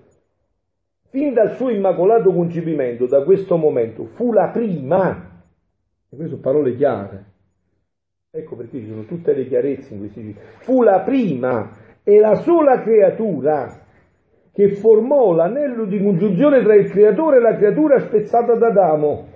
fin 1.11 1.33
dal 1.33 1.57
suo 1.57 1.71
immacolato 1.71 2.33
concepimento, 2.33 3.07
da 3.07 3.23
questo 3.23 3.57
momento, 3.57 4.05
fu 4.05 4.33
la 4.33 4.49
prima, 4.49 5.43
e 6.09 6.17
queste 6.17 6.29
sono 6.29 6.41
parole 6.41 6.77
chiare, 6.77 7.25
ecco 8.31 8.57
perché 8.57 8.81
ci 8.81 8.89
sono 8.89 9.05
tutte 9.05 9.33
le 9.33 9.47
chiarezze 9.47 9.95
in 9.95 10.01
questi 10.01 10.23
libri, 10.23 10.41
fu 10.61 10.83
la 10.83 11.01
prima 11.01 11.71
e 12.03 12.19
la 12.19 12.35
sola 12.37 12.81
creatura 12.81 13.87
che 14.53 14.75
formò 14.77 15.33
l'anello 15.35 15.85
di 15.85 16.03
congiunzione 16.03 16.63
tra 16.63 16.75
il 16.75 16.91
creatore 16.91 17.37
e 17.37 17.41
la 17.41 17.57
creatura 17.57 18.01
spezzata 18.01 18.55
da 18.55 18.67
Adamo. 18.67 19.27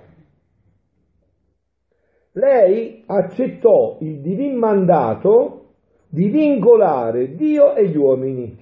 Lei 2.33 3.03
accettò 3.05 3.97
il 4.01 4.19
divin 4.19 4.57
mandato 4.57 5.75
di 6.09 6.29
vincolare 6.29 7.35
Dio 7.35 7.75
e 7.75 7.87
gli 7.87 7.95
uomini 7.95 8.57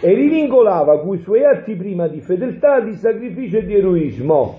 e 0.00 0.14
li 0.14 0.28
vincolava 0.28 1.00
coi 1.00 1.18
suoi 1.18 1.44
atti 1.44 1.76
prima 1.76 2.08
di 2.08 2.20
fedeltà, 2.20 2.80
di 2.80 2.94
sacrificio 2.94 3.58
e 3.58 3.64
di 3.64 3.76
eroismo, 3.76 4.56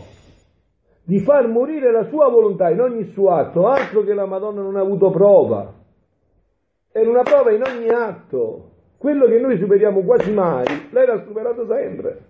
di 1.04 1.20
far 1.20 1.48
morire 1.48 1.92
la 1.92 2.04
sua 2.06 2.30
volontà 2.30 2.70
in 2.70 2.80
ogni 2.80 3.06
suo 3.06 3.32
atto, 3.32 3.68
altro 3.68 4.04
che 4.04 4.14
la 4.14 4.26
Madonna 4.26 4.62
non 4.62 4.76
ha 4.76 4.82
avuto 4.82 5.10
prova. 5.10 5.74
Era 6.92 7.10
una 7.10 7.24
prova 7.24 7.52
in 7.52 7.64
ogni 7.64 7.90
atto. 7.90 8.70
Quello 8.98 9.26
che 9.26 9.40
noi 9.40 9.58
superiamo 9.58 10.02
quasi 10.04 10.32
mai, 10.32 10.66
lei 10.92 11.08
l'ha 11.08 11.24
superato 11.26 11.66
sempre. 11.66 12.26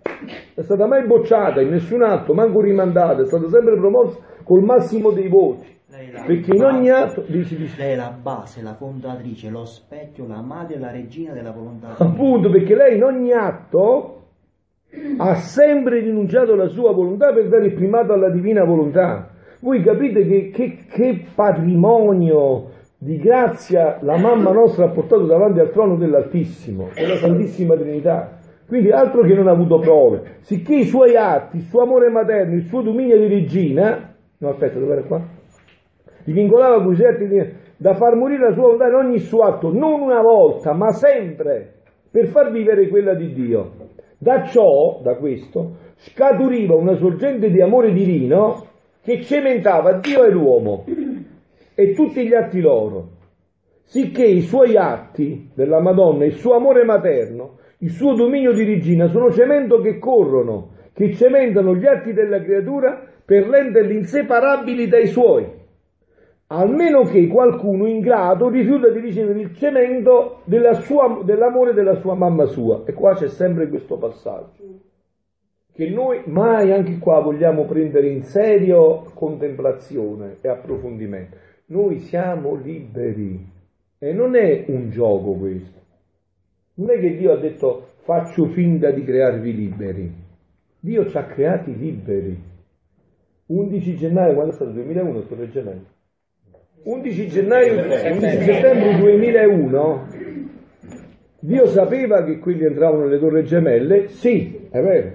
È 0.54 0.62
stata 0.62 0.86
mai 0.86 1.06
bocciata 1.06 1.60
in 1.60 1.70
nessun 1.70 2.02
atto, 2.02 2.34
manco 2.34 2.62
rimandata, 2.62 3.24
è 3.24 3.26
stata 3.26 3.50
sempre 3.50 3.76
promossa 3.76 4.18
col 4.46 4.64
massimo 4.64 5.12
dei 5.12 5.28
voti. 5.28 5.81
Perché 6.26 6.56
in 6.56 6.64
ogni 6.64 6.90
atto 6.90 7.26
dici, 7.28 7.58
dici. 7.58 7.78
Lei 7.78 7.92
è 7.92 7.96
la 7.98 8.16
base, 8.20 8.62
la 8.62 8.76
fondatrice, 8.76 9.50
lo 9.50 9.66
specchio, 9.66 10.26
la 10.26 10.42
madre 10.42 10.80
la 10.80 10.90
regina 10.90 11.34
della 11.34 11.52
volontà. 11.52 11.96
Appunto, 11.98 12.50
perché 12.50 12.76
lei 12.76 12.96
in 12.96 13.04
ogni 13.04 13.34
atto 13.34 14.22
ha 15.18 15.36
sempre 15.36 16.00
rinunciato 16.00 16.54
alla 16.54 16.70
sua 16.70 16.94
volontà 16.94 17.34
per 17.34 17.50
dare 17.50 17.66
il 17.66 17.74
primato 17.74 18.14
alla 18.14 18.30
divina 18.30 18.64
volontà. 18.64 19.32
Voi 19.60 19.84
capite 19.84 20.26
che, 20.26 20.50
che, 20.50 20.78
che 20.90 21.26
patrimonio 21.36 22.70
di 22.98 23.18
grazia 23.18 23.98
la 24.02 24.18
mamma 24.18 24.52
nostra 24.52 24.86
ha 24.86 24.90
portato 24.90 25.26
davanti 25.26 25.60
al 25.60 25.72
trono 25.72 25.98
dell'Altissimo, 25.98 26.90
della 26.96 27.18
Santissima 27.18 27.76
Trinità. 27.76 28.40
Quindi 28.66 28.92
altro 28.92 29.24
che 29.24 29.34
non 29.34 29.50
ha 29.50 29.52
avuto 29.52 29.80
prove, 29.80 30.38
sicché 30.42 30.76
i 30.76 30.86
suoi 30.86 31.18
atti, 31.18 31.58
il 31.58 31.64
suo 31.64 31.82
amore 31.82 32.10
materno, 32.10 32.56
il 32.56 32.64
suo 32.64 32.82
dominio 32.82 33.18
di 33.18 33.28
regina, 33.28 34.16
no 34.38 34.50
aspetta, 34.50 34.80
dove 34.80 34.94
era 34.94 35.04
qua? 35.04 35.40
Li 36.24 36.34
vincolava 36.34 36.84
con 36.84 36.94
i 36.94 36.98
certi 36.98 37.28
da 37.78 37.94
far 37.96 38.16
morire 38.16 38.50
la 38.50 38.54
sua 38.54 38.64
volontà 38.64 38.88
in 38.88 38.94
ogni 38.94 39.20
suo 39.20 39.44
atto, 39.44 39.72
non 39.72 40.02
una 40.02 40.22
volta, 40.22 40.74
ma 40.74 40.92
sempre, 40.92 41.74
per 42.12 42.28
far 42.28 42.52
vivere 42.52 42.88
quella 42.90 43.14
di 43.16 43.34
Dio. 43.34 43.72
Da 44.18 44.44
ciò, 44.44 45.00
da 45.02 45.16
questo, 45.16 45.78
scaturiva 45.96 46.76
una 46.76 46.96
sorgente 46.96 47.50
di 47.50 47.60
amore 47.60 47.92
divino 47.92 48.66
che 49.02 49.22
cementava 49.22 49.94
Dio 49.94 50.24
e 50.24 50.32
l'uomo 50.32 50.86
e 51.74 51.94
tutti 51.94 52.28
gli 52.28 52.34
atti 52.34 52.62
loro, 52.62 53.08
sicché 53.84 54.26
i 54.26 54.42
suoi 54.42 54.76
atti 54.78 55.50
della 55.56 55.82
Madonna, 55.82 56.26
il 56.26 56.34
suo 56.34 56.54
amore 56.54 56.84
materno, 56.84 57.58
il 57.80 57.90
suo 57.90 58.14
dominio 58.14 58.54
di 58.54 58.64
regina 58.64 59.08
sono 59.08 59.32
cemento 59.32 59.82
che 59.82 59.98
corrono, 59.98 60.70
che 60.94 61.14
cementano 61.14 61.76
gli 61.76 61.88
atti 61.88 62.14
della 62.14 62.44
creatura 62.44 63.02
per 63.26 63.48
renderli 63.48 63.96
inseparabili 63.96 64.88
dai 64.88 65.08
suoi, 65.08 65.48
almeno 66.54 67.04
che 67.04 67.28
qualcuno 67.28 67.88
ingrato 67.88 68.50
rifiuta 68.50 68.90
di 68.90 69.00
ricevere 69.00 69.40
il 69.40 69.56
cemento 69.56 70.42
dell'amore 70.44 71.74
della 71.74 71.96
sua 71.96 72.14
mamma 72.14 72.46
sua. 72.46 72.84
E 72.86 72.94
qua 72.94 73.16
c'è 73.16 73.30
sempre 73.30 73.70
questo 73.70 73.98
passaggio 73.98 74.90
che 75.74 75.90
noi 75.90 76.22
mai 76.26 76.74
anche 76.74 76.98
qua 76.98 77.22
vogliamo 77.22 77.64
prendere 77.64 78.10
in 78.10 78.24
serio 78.24 79.10
contemplazione 79.14 80.38
e 80.42 80.50
approfondimento. 80.50 81.38
Noi 81.68 82.00
siamo 82.00 82.56
liberi 82.56 83.48
e 83.98 84.12
non 84.12 84.36
è 84.36 84.66
un 84.68 84.90
gioco 84.90 85.32
questo. 85.32 85.80
Non 86.74 86.92
è 86.92 87.00
che 87.00 87.16
Dio 87.16 87.32
ha 87.32 87.38
detto 87.38 87.94
faccio 88.02 88.48
finta 88.48 88.92
di 88.92 89.04
crearvi 89.04 89.56
liberi. 89.56 90.14
Dio 90.80 91.08
ci 91.08 91.18
ha 91.18 91.24
creati 91.24 91.78
liberi. 91.78 92.50
11 93.46 93.96
gennaio, 93.96 94.34
quando 94.34 94.52
è 94.52 94.56
stato? 94.56 94.72
2001, 94.72 95.22
Torre 95.28 95.50
Gemello. 95.50 96.00
11 96.84 97.28
gennaio, 97.28 97.84
11 97.84 98.44
settembre 98.44 98.98
2001, 98.98 100.08
Dio 101.40 101.68
sapeva 101.68 102.24
che 102.24 102.40
quelli 102.40 102.66
entravano 102.66 103.04
nelle 103.04 103.20
Torre 103.20 103.44
Gemelle? 103.44 104.08
Sì, 104.08 104.68
è 104.72 104.82
vero. 104.82 105.12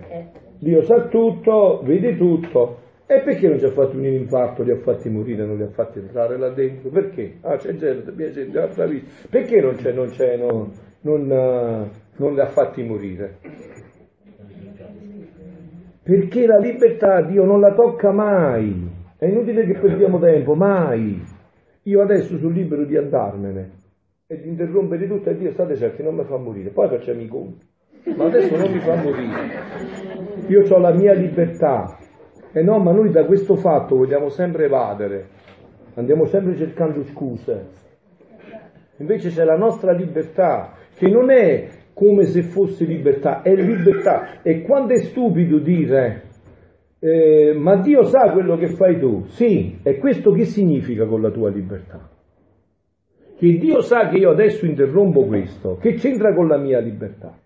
Dio 0.58 0.82
sa 0.84 1.06
tutto, 1.08 1.82
vede 1.84 2.16
tutto, 2.16 2.78
e 3.06 3.20
perché 3.20 3.48
non 3.48 3.58
ci 3.58 3.64
ha 3.64 3.70
fatto 3.70 3.96
un 3.96 4.04
infarto, 4.04 4.62
li 4.62 4.70
ha 4.70 4.76
fatti 4.76 5.08
morire, 5.08 5.44
non 5.44 5.56
li 5.56 5.64
ha 5.64 5.68
fatti 5.68 5.98
entrare 5.98 6.38
là 6.38 6.50
dentro? 6.50 6.88
Perché? 6.90 7.38
Ah, 7.40 7.56
c'è 7.56 7.74
gente, 7.74 8.12
mia 8.12 8.30
gente, 8.30 8.56
l'altra 8.56 8.86
vita. 8.86 9.08
Perché 9.28 9.60
non 9.60 9.74
c'è, 9.74 9.92
non 9.92 10.08
c'è, 10.10 10.36
no, 10.36 10.70
non, 11.00 11.22
uh, 11.22 11.90
non 12.16 12.34
li 12.34 12.40
ha 12.40 12.46
fatti 12.46 12.82
morire? 12.84 13.38
Perché 16.02 16.46
la 16.46 16.58
libertà 16.58 17.22
Dio 17.22 17.44
non 17.44 17.60
la 17.60 17.74
tocca 17.74 18.12
mai. 18.12 18.88
È 19.18 19.26
inutile 19.26 19.66
che 19.66 19.78
perdiamo 19.78 20.20
tempo, 20.20 20.54
mai. 20.54 21.34
Io 21.86 22.02
adesso 22.02 22.36
sono 22.36 22.50
libero 22.50 22.84
di 22.84 22.96
andarmene 22.96 23.70
e 24.26 24.40
di 24.40 24.48
interrompere 24.48 25.06
tutto 25.06 25.30
e 25.30 25.36
Dio 25.36 25.52
state 25.52 25.76
certi 25.76 26.02
non 26.02 26.16
mi 26.16 26.24
fa 26.24 26.36
morire. 26.36 26.70
Poi 26.70 26.88
facciamo 26.88 27.20
i 27.20 27.28
conti. 27.28 27.64
Ma 28.16 28.24
adesso 28.24 28.56
non 28.56 28.72
mi 28.72 28.80
fa 28.80 28.96
morire. 28.96 29.52
Io 30.48 30.66
ho 30.68 30.78
la 30.78 30.92
mia 30.92 31.12
libertà, 31.12 31.96
e 32.52 32.62
no, 32.62 32.78
ma 32.78 32.90
noi 32.90 33.12
da 33.12 33.24
questo 33.24 33.54
fatto 33.54 33.96
vogliamo 33.96 34.30
sempre 34.30 34.64
evadere, 34.64 35.28
andiamo 35.94 36.26
sempre 36.26 36.56
cercando 36.56 37.04
scuse. 37.04 37.66
Invece 38.96 39.30
c'è 39.30 39.44
la 39.44 39.56
nostra 39.56 39.92
libertà, 39.92 40.72
che 40.92 41.08
non 41.08 41.30
è 41.30 41.68
come 41.92 42.24
se 42.26 42.42
fosse 42.42 42.84
libertà, 42.84 43.42
è 43.42 43.54
libertà. 43.54 44.42
E 44.42 44.62
quando 44.62 44.92
è 44.92 44.98
stupido 44.98 45.58
dire 45.58 46.25
eh, 46.98 47.54
ma 47.56 47.76
Dio 47.76 48.04
sa 48.04 48.30
quello 48.32 48.56
che 48.56 48.68
fai 48.68 48.98
tu. 48.98 49.24
Sì, 49.26 49.78
e 49.82 49.98
questo 49.98 50.32
che 50.32 50.44
significa 50.44 51.06
con 51.06 51.20
la 51.20 51.30
tua 51.30 51.50
libertà? 51.50 52.08
Che 53.36 53.58
Dio 53.58 53.82
sa 53.82 54.08
che 54.08 54.16
io 54.16 54.30
adesso 54.30 54.64
interrompo 54.64 55.24
questo, 55.24 55.76
che 55.76 55.94
c'entra 55.94 56.34
con 56.34 56.48
la 56.48 56.56
mia 56.56 56.78
libertà? 56.80 57.36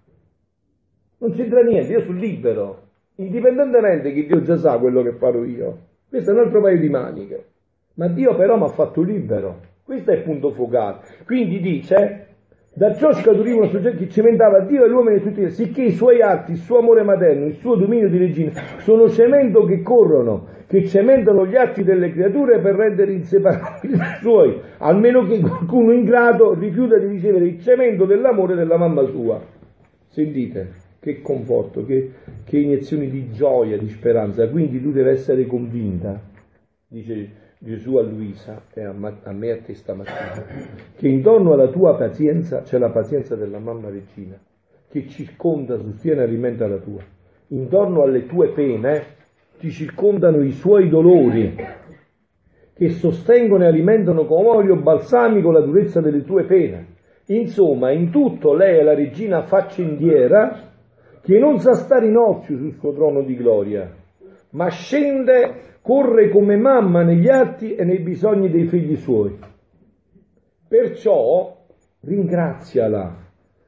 Non 1.19 1.33
c'entra 1.33 1.63
niente, 1.63 1.93
io 1.93 2.01
sono 2.01 2.19
libero, 2.19 2.83
indipendentemente 3.17 4.13
che 4.13 4.25
Dio 4.25 4.41
già 4.43 4.57
sa 4.57 4.79
quello 4.79 5.03
che 5.03 5.13
farò 5.13 5.45
io. 5.45 5.79
Questo 6.09 6.31
è 6.31 6.35
un 6.35 6.41
altro 6.41 6.61
paio 6.63 6.79
di 6.79 6.89
maniche. 6.89 7.45
Ma 7.95 8.09
Dio 8.09 8.35
però 8.37 8.57
mi 8.57 8.65
ha 8.65 8.69
fatto 8.69 9.03
libero. 9.03 9.61
Questo 9.83 10.13
è 10.13 10.17
il 10.17 10.23
punto 10.23 10.51
focale. 10.51 11.01
Quindi 11.27 11.61
dice, 11.61 12.30
da 12.81 12.95
ciò 12.95 13.13
scaturiva 13.13 13.59
una 13.59 13.69
società 13.69 13.95
che 13.95 14.09
cimentava 14.09 14.61
Dio 14.61 14.87
e 14.87 14.89
l'uomo 14.89 15.11
nel 15.11 15.21
tutti, 15.21 15.51
sicché 15.51 15.83
i 15.83 15.93
suoi 15.93 16.23
atti, 16.23 16.53
il 16.53 16.57
suo 16.57 16.79
amore 16.79 17.03
materno, 17.03 17.45
il 17.45 17.57
suo 17.57 17.77
dominio 17.77 18.09
di 18.09 18.17
regina 18.17 18.53
sono 18.79 19.11
cemento 19.11 19.67
che 19.67 19.83
corrono, 19.83 20.47
che 20.67 20.87
cementano 20.87 21.47
gli 21.47 21.57
atti 21.57 21.85
delle 21.85 22.11
creature 22.11 22.59
per 22.61 22.77
rendere 22.77 23.13
inseparabili 23.13 23.97
i 23.97 24.21
suoi, 24.23 24.59
almeno 24.79 25.27
che 25.27 25.41
qualcuno 25.41 25.93
ingrato 25.93 26.55
rifiuta 26.55 26.97
di 26.97 27.09
ricevere 27.09 27.49
il 27.49 27.61
cemento 27.61 28.07
dell'amore 28.07 28.55
della 28.55 28.79
mamma 28.79 29.05
sua. 29.05 29.39
Sentite, 30.09 30.71
che 31.01 31.21
conforto, 31.21 31.85
che, 31.85 32.13
che 32.45 32.57
iniezioni 32.57 33.11
di 33.11 33.31
gioia, 33.31 33.77
di 33.77 33.91
speranza. 33.91 34.49
Quindi 34.49 34.81
tu 34.81 34.91
devi 34.91 35.11
essere 35.11 35.45
convinta, 35.45 36.19
dice 36.89 37.29
Gesù 37.63 37.97
a 37.97 38.03
Luisa 38.03 38.63
e 38.73 38.83
a, 38.85 38.93
me 38.95 39.47
e 39.47 39.51
a 39.51 39.59
te 39.59 39.75
stamattina, 39.75 40.45
che 40.97 41.09
intorno 41.09 41.53
alla 41.53 41.69
tua 41.69 41.95
pazienza 41.95 42.63
c'è 42.63 42.79
la 42.79 42.89
pazienza 42.89 43.37
della 43.37 43.59
mamma 43.59 43.91
regina, 43.91 44.41
che 44.89 45.07
circonda, 45.09 45.79
sostiene 45.79 46.23
e 46.23 46.25
alimenta 46.25 46.67
la 46.67 46.79
tua. 46.79 47.03
Intorno 47.49 48.01
alle 48.01 48.25
tue 48.25 48.53
pene 48.53 49.03
ti 49.59 49.71
circondano 49.71 50.43
i 50.43 50.53
suoi 50.53 50.89
dolori, 50.89 51.55
che 52.73 52.89
sostengono 52.89 53.65
e 53.65 53.67
alimentano 53.67 54.25
come 54.25 54.49
olio 54.49 54.77
balsamico 54.77 55.51
la 55.51 55.61
durezza 55.61 56.01
delle 56.01 56.25
tue 56.25 56.45
pene. 56.45 56.95
Insomma, 57.27 57.91
in 57.91 58.11
tutto 58.11 58.55
lei 58.55 58.79
è 58.79 58.83
la 58.83 58.95
regina 58.95 59.43
faccendiera 59.43 60.73
che 61.21 61.39
non 61.39 61.61
sa 61.61 61.75
stare 61.75 62.07
in 62.07 62.17
ozio 62.17 62.57
sul 62.57 62.73
suo 62.73 62.95
trono 62.95 63.21
di 63.21 63.37
gloria, 63.37 63.95
ma 64.53 64.69
scende 64.71 65.70
corre 65.83 66.29
come 66.29 66.57
mamma 66.57 67.03
negli 67.03 67.29
atti 67.29 67.75
e 67.75 67.85
nei 67.85 68.01
bisogni 68.01 68.51
dei 68.51 68.67
figli 68.67 68.97
suoi. 68.97 69.39
Perciò 70.69 71.57
ringraziala 72.01 73.17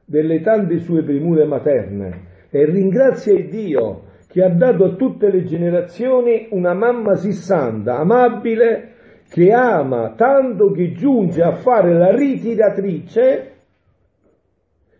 delle 0.05 0.41
tante 0.41 0.79
sue 0.79 1.03
premure 1.03 1.45
materne 1.45 2.31
e 2.49 2.65
ringrazia 2.65 3.33
il 3.33 3.49
Dio 3.49 4.11
che 4.27 4.43
ha 4.43 4.49
dato 4.49 4.85
a 4.85 4.95
tutte 4.95 5.29
le 5.29 5.43
generazioni 5.43 6.47
una 6.51 6.73
mamma 6.73 7.15
sì 7.15 7.33
santa, 7.33 7.99
amabile, 7.99 8.91
che 9.29 9.51
ama 9.51 10.13
tanto 10.15 10.71
che 10.71 10.93
giunge 10.93 11.41
a 11.41 11.53
fare 11.53 11.93
la 11.93 12.15
ritiratrice 12.15 13.51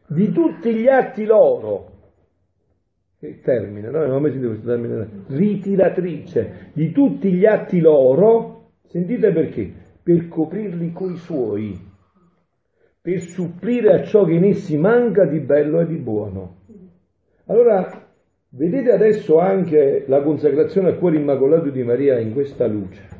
di 0.08 0.32
tutti 0.32 0.74
gli 0.74 0.88
atti 0.88 1.26
loro 1.26 1.93
termine, 3.42 3.90
no? 3.90 4.06
Non 4.06 4.22
mai 4.22 4.32
sentito 4.32 4.52
questo 4.52 4.68
termine. 4.68 5.08
Ritiratrice 5.28 6.72
di 6.74 6.92
tutti 6.92 7.32
gli 7.32 7.46
atti 7.46 7.80
loro, 7.80 8.72
sentite 8.88 9.32
perché? 9.32 9.72
Per 10.04 10.28
coprirli 10.28 10.92
coi 10.92 11.16
suoi, 11.16 11.80
per 13.02 13.20
supplire 13.22 13.94
a 13.94 14.04
ciò 14.04 14.26
che 14.26 14.34
in 14.34 14.44
essi 14.46 14.78
manca 14.78 15.26
di 15.26 15.40
bello 15.40 15.80
e 15.82 15.86
di 15.86 15.98
buono. 15.98 16.58
Allora, 17.46 18.10
vedete 18.50 18.92
adesso 18.92 19.40
anche 19.40 20.06
la 20.08 20.22
consacrazione 20.22 20.90
al 20.90 20.98
cuore 20.98 21.18
immacolato 21.18 21.70
di 21.70 21.84
Maria 21.84 22.20
in 22.20 22.34
questa 22.34 22.66
luce. 22.68 23.13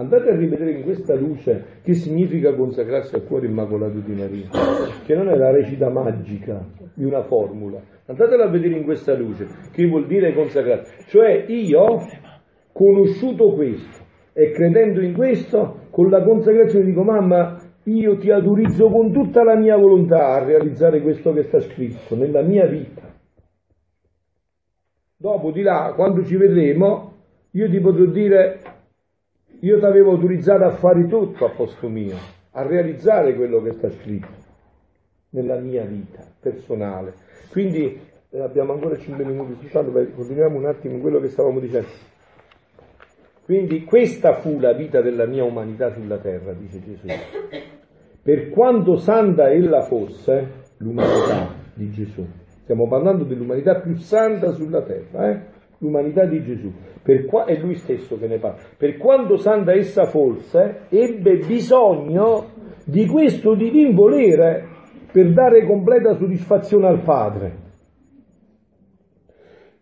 Andate 0.00 0.30
a 0.30 0.34
rivedere 0.34 0.70
in 0.70 0.82
questa 0.82 1.14
luce 1.14 1.80
che 1.82 1.92
significa 1.92 2.54
consacrarsi 2.54 3.16
al 3.16 3.24
cuore 3.24 3.48
immacolato 3.48 3.98
di 3.98 4.14
Maria, 4.14 4.48
che 5.04 5.14
non 5.14 5.28
è 5.28 5.36
la 5.36 5.50
recita 5.50 5.90
magica 5.90 6.64
di 6.94 7.04
una 7.04 7.22
formula. 7.22 7.78
Andatela 8.06 8.44
a 8.44 8.48
vedere 8.48 8.78
in 8.78 8.84
questa 8.84 9.14
luce, 9.14 9.46
che 9.70 9.86
vuol 9.86 10.06
dire 10.06 10.32
consacrarsi. 10.32 11.04
Cioè 11.08 11.44
io, 11.48 11.98
conosciuto 12.72 13.52
questo 13.52 14.02
e 14.32 14.52
credendo 14.52 15.02
in 15.02 15.12
questo, 15.12 15.88
con 15.90 16.08
la 16.08 16.22
consacrazione 16.22 16.86
dico 16.86 17.02
mamma, 17.02 17.58
io 17.82 18.16
ti 18.16 18.30
autorizzo 18.30 18.88
con 18.88 19.12
tutta 19.12 19.44
la 19.44 19.54
mia 19.54 19.76
volontà 19.76 20.28
a 20.28 20.42
realizzare 20.42 21.02
questo 21.02 21.34
che 21.34 21.42
sta 21.42 21.60
scritto 21.60 22.16
nella 22.16 22.40
mia 22.40 22.64
vita. 22.64 23.02
Dopo 25.14 25.50
di 25.50 25.60
là, 25.60 25.92
quando 25.94 26.24
ci 26.24 26.36
vedremo, 26.36 27.12
io 27.50 27.68
ti 27.68 27.80
potrò 27.80 28.06
dire 28.06 28.69
io 29.60 29.78
ti 29.78 29.84
avevo 29.84 30.12
autorizzato 30.12 30.64
a 30.64 30.70
fare 30.70 31.06
tutto 31.06 31.44
a 31.44 31.50
posto 31.50 31.88
mio, 31.88 32.16
a 32.52 32.62
realizzare 32.66 33.34
quello 33.34 33.60
che 33.62 33.72
sta 33.72 33.90
scritto 33.90 34.28
nella 35.30 35.58
mia 35.58 35.84
vita 35.84 36.24
personale. 36.40 37.14
Quindi 37.50 38.00
eh, 38.30 38.40
abbiamo 38.40 38.72
ancora 38.72 38.96
5 38.96 39.24
minuti 39.24 39.68
soltanto, 39.68 39.92
continuiamo 40.14 40.56
un 40.56 40.66
attimo 40.66 40.98
quello 40.98 41.20
che 41.20 41.28
stavamo 41.28 41.60
dicendo. 41.60 41.88
Quindi 43.44 43.84
questa 43.84 44.34
fu 44.34 44.58
la 44.60 44.72
vita 44.72 45.02
della 45.02 45.26
mia 45.26 45.44
umanità 45.44 45.92
sulla 45.92 46.18
terra, 46.18 46.52
dice 46.52 46.80
Gesù. 46.80 47.06
Per 48.22 48.50
quanto 48.50 48.96
santa 48.96 49.50
ella 49.50 49.82
fosse, 49.82 50.68
l'umanità 50.78 51.52
di 51.74 51.90
Gesù. 51.90 52.24
Stiamo 52.62 52.86
parlando 52.86 53.24
dell'umanità 53.24 53.80
più 53.80 53.96
santa 53.96 54.52
sulla 54.52 54.82
terra, 54.82 55.30
eh? 55.30 55.40
L'umanità 55.80 56.24
di 56.24 56.42
Gesù, 56.42 56.72
qua- 57.26 57.44
è 57.44 57.58
lui 57.58 57.74
stesso 57.74 58.18
che 58.18 58.26
ne 58.26 58.38
parla, 58.38 58.60
per 58.76 58.96
quanto 58.96 59.36
santa 59.36 59.72
essa 59.72 60.06
fosse, 60.06 60.86
ebbe 60.88 61.38
bisogno 61.38 62.58
di 62.84 63.06
questo 63.06 63.54
divin 63.54 63.94
volere 63.94 64.66
per 65.12 65.32
dare 65.32 65.64
completa 65.64 66.16
soddisfazione 66.16 66.86
al 66.86 67.02
Padre, 67.02 67.68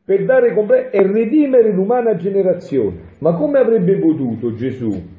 per 0.04 0.24
dare 0.24 0.54
completa 0.54 0.90
e 0.90 1.02
redimere 1.02 1.70
l'umana 1.70 2.16
generazione. 2.16 3.16
Ma 3.18 3.34
come 3.34 3.58
avrebbe 3.58 3.98
potuto 3.98 4.54
Gesù 4.54 5.16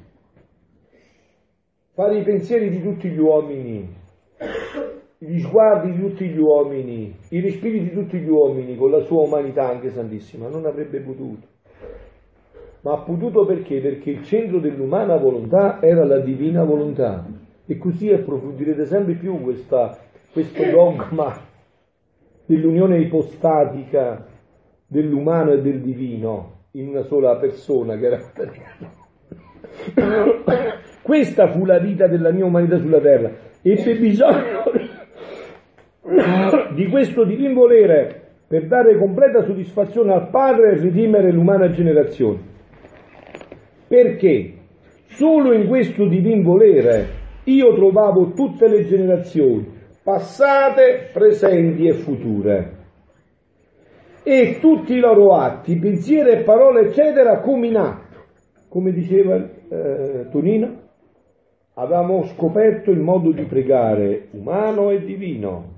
fare 1.93 2.17
i 2.17 2.23
pensieri 2.23 2.69
di 2.69 2.81
tutti 2.81 3.09
gli 3.09 3.19
uomini 3.19 3.97
gli 5.21 5.39
sguardi 5.41 5.91
di 5.91 5.99
tutti 5.99 6.29
gli 6.29 6.39
uomini, 6.39 7.13
i 7.29 7.41
respiri 7.41 7.83
di 7.83 7.91
tutti 7.91 8.17
gli 8.19 8.29
uomini 8.29 8.77
con 8.77 8.89
la 8.89 9.01
sua 9.01 9.23
umanità 9.23 9.67
anche 9.67 9.91
santissima, 9.91 10.47
non 10.47 10.65
avrebbe 10.65 11.01
potuto. 11.01 11.45
Ma 12.81 12.93
ha 12.93 13.01
potuto 13.01 13.45
perché? 13.45 13.81
Perché 13.81 14.11
il 14.11 14.23
centro 14.23 14.59
dell'umana 14.59 15.17
volontà 15.17 15.81
era 15.81 16.05
la 16.05 16.19
divina 16.19 16.63
volontà. 16.63 17.25
E 17.65 17.77
così 17.77 18.09
approfondirete 18.09 18.85
sempre 18.85 19.15
più 19.15 19.41
questa, 19.41 19.97
questo 20.31 20.63
dogma 20.71 21.37
dell'unione 22.45 22.99
ipostatica 22.99 24.25
dell'umano 24.87 25.51
e 25.51 25.61
del 25.61 25.81
divino 25.81 26.67
in 26.71 26.87
una 26.87 27.03
sola 27.03 27.35
persona 27.35 27.97
che 27.97 28.05
era 28.05 28.19
questa 31.01 31.47
fu 31.51 31.65
la 31.65 31.77
vita 31.77 32.07
della 32.07 32.31
mia 32.31 32.45
umanità 32.45 32.79
sulla 32.79 32.99
terra 32.99 33.31
ebbe 33.61 33.95
bisogno 33.97 34.63
di 36.73 36.87
questo 36.87 37.23
divin 37.23 37.53
volere 37.53 38.27
per 38.47 38.65
dare 38.65 38.97
completa 38.97 39.43
soddisfazione 39.43 40.11
al 40.11 40.29
Padre 40.29 40.71
e 40.71 40.79
redimere 40.79 41.31
l'umana 41.31 41.69
generazione. 41.69 42.39
Perché 43.87 44.53
solo 45.09 45.53
in 45.53 45.67
questo 45.67 46.07
divin 46.07 46.41
volere 46.41 47.17
io 47.43 47.73
trovavo 47.75 48.31
tutte 48.31 48.67
le 48.67 48.87
generazioni, 48.87 49.67
passate, 50.03 51.09
presenti 51.13 51.87
e 51.87 51.93
future, 51.93 52.77
e 54.23 54.57
tutti 54.59 54.93
i 54.93 54.99
loro 54.99 55.35
atti, 55.35 55.77
pensieri 55.77 56.31
e 56.31 56.43
parole, 56.43 56.87
eccetera, 56.87 57.39
come 57.39 57.67
in 57.67 57.77
atto. 57.77 58.17
Come 58.67 58.91
diceva 58.91 59.35
eh, 59.35 60.27
Tonino, 60.29 60.87
avevamo 61.73 62.23
scoperto 62.25 62.91
il 62.91 62.99
modo 62.99 63.31
di 63.31 63.43
pregare 63.43 64.27
umano 64.31 64.91
e 64.91 65.03
divino, 65.03 65.77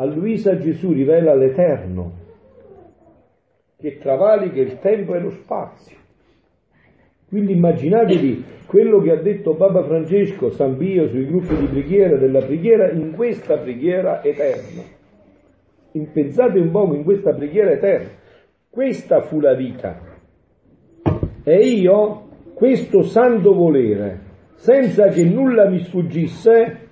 a 0.00 0.04
Luisa 0.06 0.58
Gesù 0.58 0.92
rivela 0.92 1.34
l'Eterno, 1.34 2.12
che 3.76 3.98
travalica 3.98 4.58
il 4.58 4.78
tempo 4.78 5.14
e 5.14 5.20
lo 5.20 5.30
spazio. 5.30 5.96
Quindi 7.28 7.52
immaginatevi 7.52 8.44
quello 8.64 9.02
che 9.02 9.10
ha 9.10 9.20
detto 9.20 9.56
Papa 9.56 9.84
Francesco, 9.84 10.48
San 10.52 10.78
Pio, 10.78 11.06
sui 11.08 11.26
gruppi 11.26 11.54
di 11.54 11.66
preghiera 11.66 12.16
della 12.16 12.40
preghiera, 12.40 12.90
in 12.90 13.12
questa 13.12 13.58
preghiera 13.58 14.24
eterna. 14.24 14.82
Pensate 16.14 16.58
un 16.58 16.70
po' 16.70 16.94
in 16.94 17.04
questa 17.04 17.34
preghiera 17.34 17.72
eterna. 17.72 18.08
Questa 18.70 19.20
fu 19.20 19.38
la 19.38 19.52
vita. 19.52 20.00
E 21.44 21.56
io, 21.56 22.28
questo 22.54 23.02
santo 23.02 23.52
volere, 23.52 24.18
senza 24.54 25.08
che 25.08 25.24
nulla 25.24 25.68
mi 25.68 25.80
sfuggisse, 25.80 26.88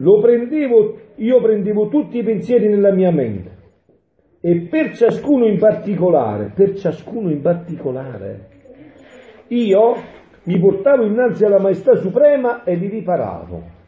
lo 0.00 0.20
prendevo 0.20 0.98
io 1.16 1.40
prendevo 1.40 1.88
tutti 1.88 2.18
i 2.18 2.22
pensieri 2.22 2.68
nella 2.68 2.92
mia 2.92 3.10
mente 3.10 3.58
e 4.40 4.68
per 4.70 4.96
ciascuno 4.96 5.46
in 5.46 5.58
particolare, 5.58 6.50
per 6.54 6.74
ciascuno 6.74 7.30
in 7.30 7.42
particolare, 7.42 8.48
io 9.48 9.94
mi 10.44 10.58
portavo 10.58 11.04
innanzi 11.04 11.44
alla 11.44 11.60
maestà 11.60 11.94
suprema 11.96 12.64
e 12.64 12.74
li 12.74 12.88
riparavo. 12.88 13.78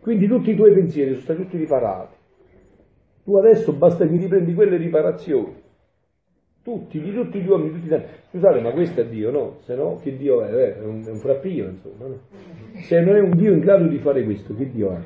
Quindi 0.00 0.26
tutti 0.26 0.50
i 0.50 0.56
tuoi 0.56 0.74
pensieri 0.74 1.12
sono 1.12 1.22
stati 1.22 1.42
tutti 1.44 1.56
riparati. 1.56 2.16
Tu 3.24 3.36
adesso 3.36 3.72
basta 3.72 4.06
che 4.06 4.16
riprendi 4.16 4.52
quelle 4.52 4.76
riparazioni. 4.76 5.60
Tutti, 6.62 7.00
di 7.00 7.12
tutti 7.12 7.40
gli 7.40 7.48
uomini, 7.48 7.72
tutti 7.72 7.88
gli 7.88 8.00
Scusate, 8.30 8.60
ma 8.60 8.72
questo 8.72 9.00
è 9.00 9.06
Dio, 9.06 9.30
no? 9.30 9.56
Se 9.60 9.74
no, 9.74 9.98
che 10.02 10.16
Dio 10.16 10.42
è? 10.42 10.52
Eh, 10.52 10.78
è 10.78 10.84
un, 10.84 11.02
è 11.04 11.10
un 11.10 11.18
frappino, 11.18 11.68
insomma. 11.68 12.06
No? 12.06 12.18
Se 12.74 13.00
non 13.00 13.16
è 13.16 13.20
un 13.20 13.30
Dio 13.36 13.52
in 13.52 13.60
grado 13.60 13.86
di 13.86 13.98
fare 13.98 14.22
questo, 14.22 14.54
che 14.54 14.70
Dio 14.70 14.92
è? 14.92 15.00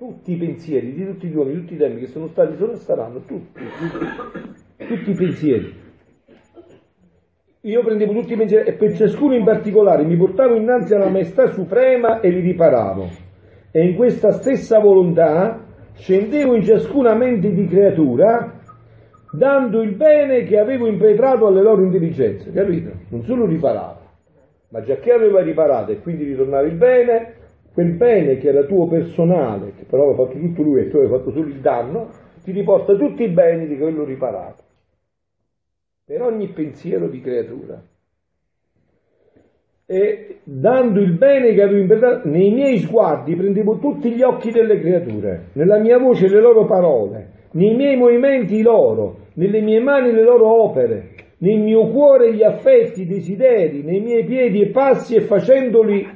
Tutti 0.00 0.32
i 0.32 0.36
pensieri 0.36 0.94
di 0.94 1.04
tutti 1.04 1.26
gli 1.26 1.36
uomini, 1.36 1.58
tutti 1.58 1.74
i 1.74 1.76
tempi 1.76 2.00
che 2.00 2.06
sono 2.06 2.26
stati, 2.28 2.56
sono 2.56 2.72
e 2.72 2.76
saranno, 2.76 3.20
tutti, 3.26 3.60
tutti, 3.60 4.86
tutti 4.86 5.10
i 5.10 5.14
pensieri. 5.14 5.74
Io 7.60 7.84
prendevo 7.84 8.14
tutti 8.14 8.32
i 8.32 8.36
pensieri 8.36 8.66
e 8.66 8.72
per 8.72 8.96
ciascuno 8.96 9.34
in 9.34 9.44
particolare 9.44 10.02
mi 10.04 10.16
portavo 10.16 10.54
innanzi 10.54 10.94
alla 10.94 11.10
maestà 11.10 11.52
suprema 11.52 12.20
e 12.20 12.30
li 12.30 12.40
riparavo. 12.40 13.10
E 13.70 13.84
in 13.86 13.94
questa 13.94 14.32
stessa 14.32 14.78
volontà 14.78 15.66
scendevo 15.96 16.54
in 16.54 16.62
ciascuna 16.62 17.14
mente 17.14 17.52
di 17.52 17.66
creatura 17.66 18.58
dando 19.30 19.82
il 19.82 19.96
bene 19.96 20.44
che 20.44 20.58
avevo 20.58 20.86
impetrato 20.86 21.46
alle 21.46 21.60
loro 21.60 21.84
intelligenze, 21.84 22.50
capito? 22.50 22.90
Non 23.10 23.20
solo 23.24 23.44
riparava, 23.44 24.00
ma 24.68 24.80
già 24.80 24.96
che 24.96 25.12
aveva 25.12 25.42
riparato 25.42 25.92
e 25.92 26.00
quindi 26.00 26.24
ritornava 26.24 26.66
il 26.66 26.76
bene, 26.76 27.34
quel 27.72 27.92
bene 27.92 28.36
che 28.38 28.48
era 28.48 28.64
tuo 28.64 28.86
personale, 28.86 29.72
che 29.76 29.84
però 29.84 30.08
aveva 30.08 30.24
fatto 30.24 30.38
tutto 30.38 30.62
lui 30.62 30.80
e 30.80 30.88
tu 30.88 30.96
avevi 30.96 31.12
fatto 31.12 31.30
solo 31.30 31.46
il 31.46 31.60
danno, 31.60 32.08
ti 32.42 32.52
riporta 32.52 32.94
tutti 32.96 33.22
i 33.22 33.28
beni 33.28 33.66
di 33.66 33.76
quello 33.78 34.04
riparato, 34.04 34.62
per 36.04 36.22
ogni 36.22 36.48
pensiero 36.48 37.08
di 37.08 37.20
creatura. 37.20 37.82
E 39.86 40.38
dando 40.44 41.00
il 41.00 41.12
bene 41.14 41.52
che 41.52 41.62
avevo 41.62 41.80
impetrato, 41.80 42.28
nei 42.28 42.52
miei 42.52 42.78
sguardi 42.78 43.34
prendevo 43.34 43.78
tutti 43.78 44.12
gli 44.12 44.22
occhi 44.22 44.50
delle 44.50 44.78
creature, 44.78 45.48
nella 45.54 45.78
mia 45.78 45.98
voce 45.98 46.28
le 46.28 46.40
loro 46.40 46.64
parole, 46.64 47.38
nei 47.52 47.74
miei 47.74 47.96
movimenti 47.96 48.62
loro, 48.62 49.26
nelle 49.34 49.60
mie 49.60 49.80
mani 49.80 50.12
le 50.12 50.22
loro 50.22 50.62
opere, 50.62 51.14
nel 51.38 51.58
mio 51.58 51.88
cuore 51.88 52.34
gli 52.34 52.42
affetti, 52.42 53.02
i 53.02 53.06
desideri, 53.06 53.82
nei 53.82 54.00
miei 54.00 54.24
piedi 54.24 54.60
e 54.60 54.68
passi 54.68 55.16
e 55.16 55.22
facendoli 55.22 56.06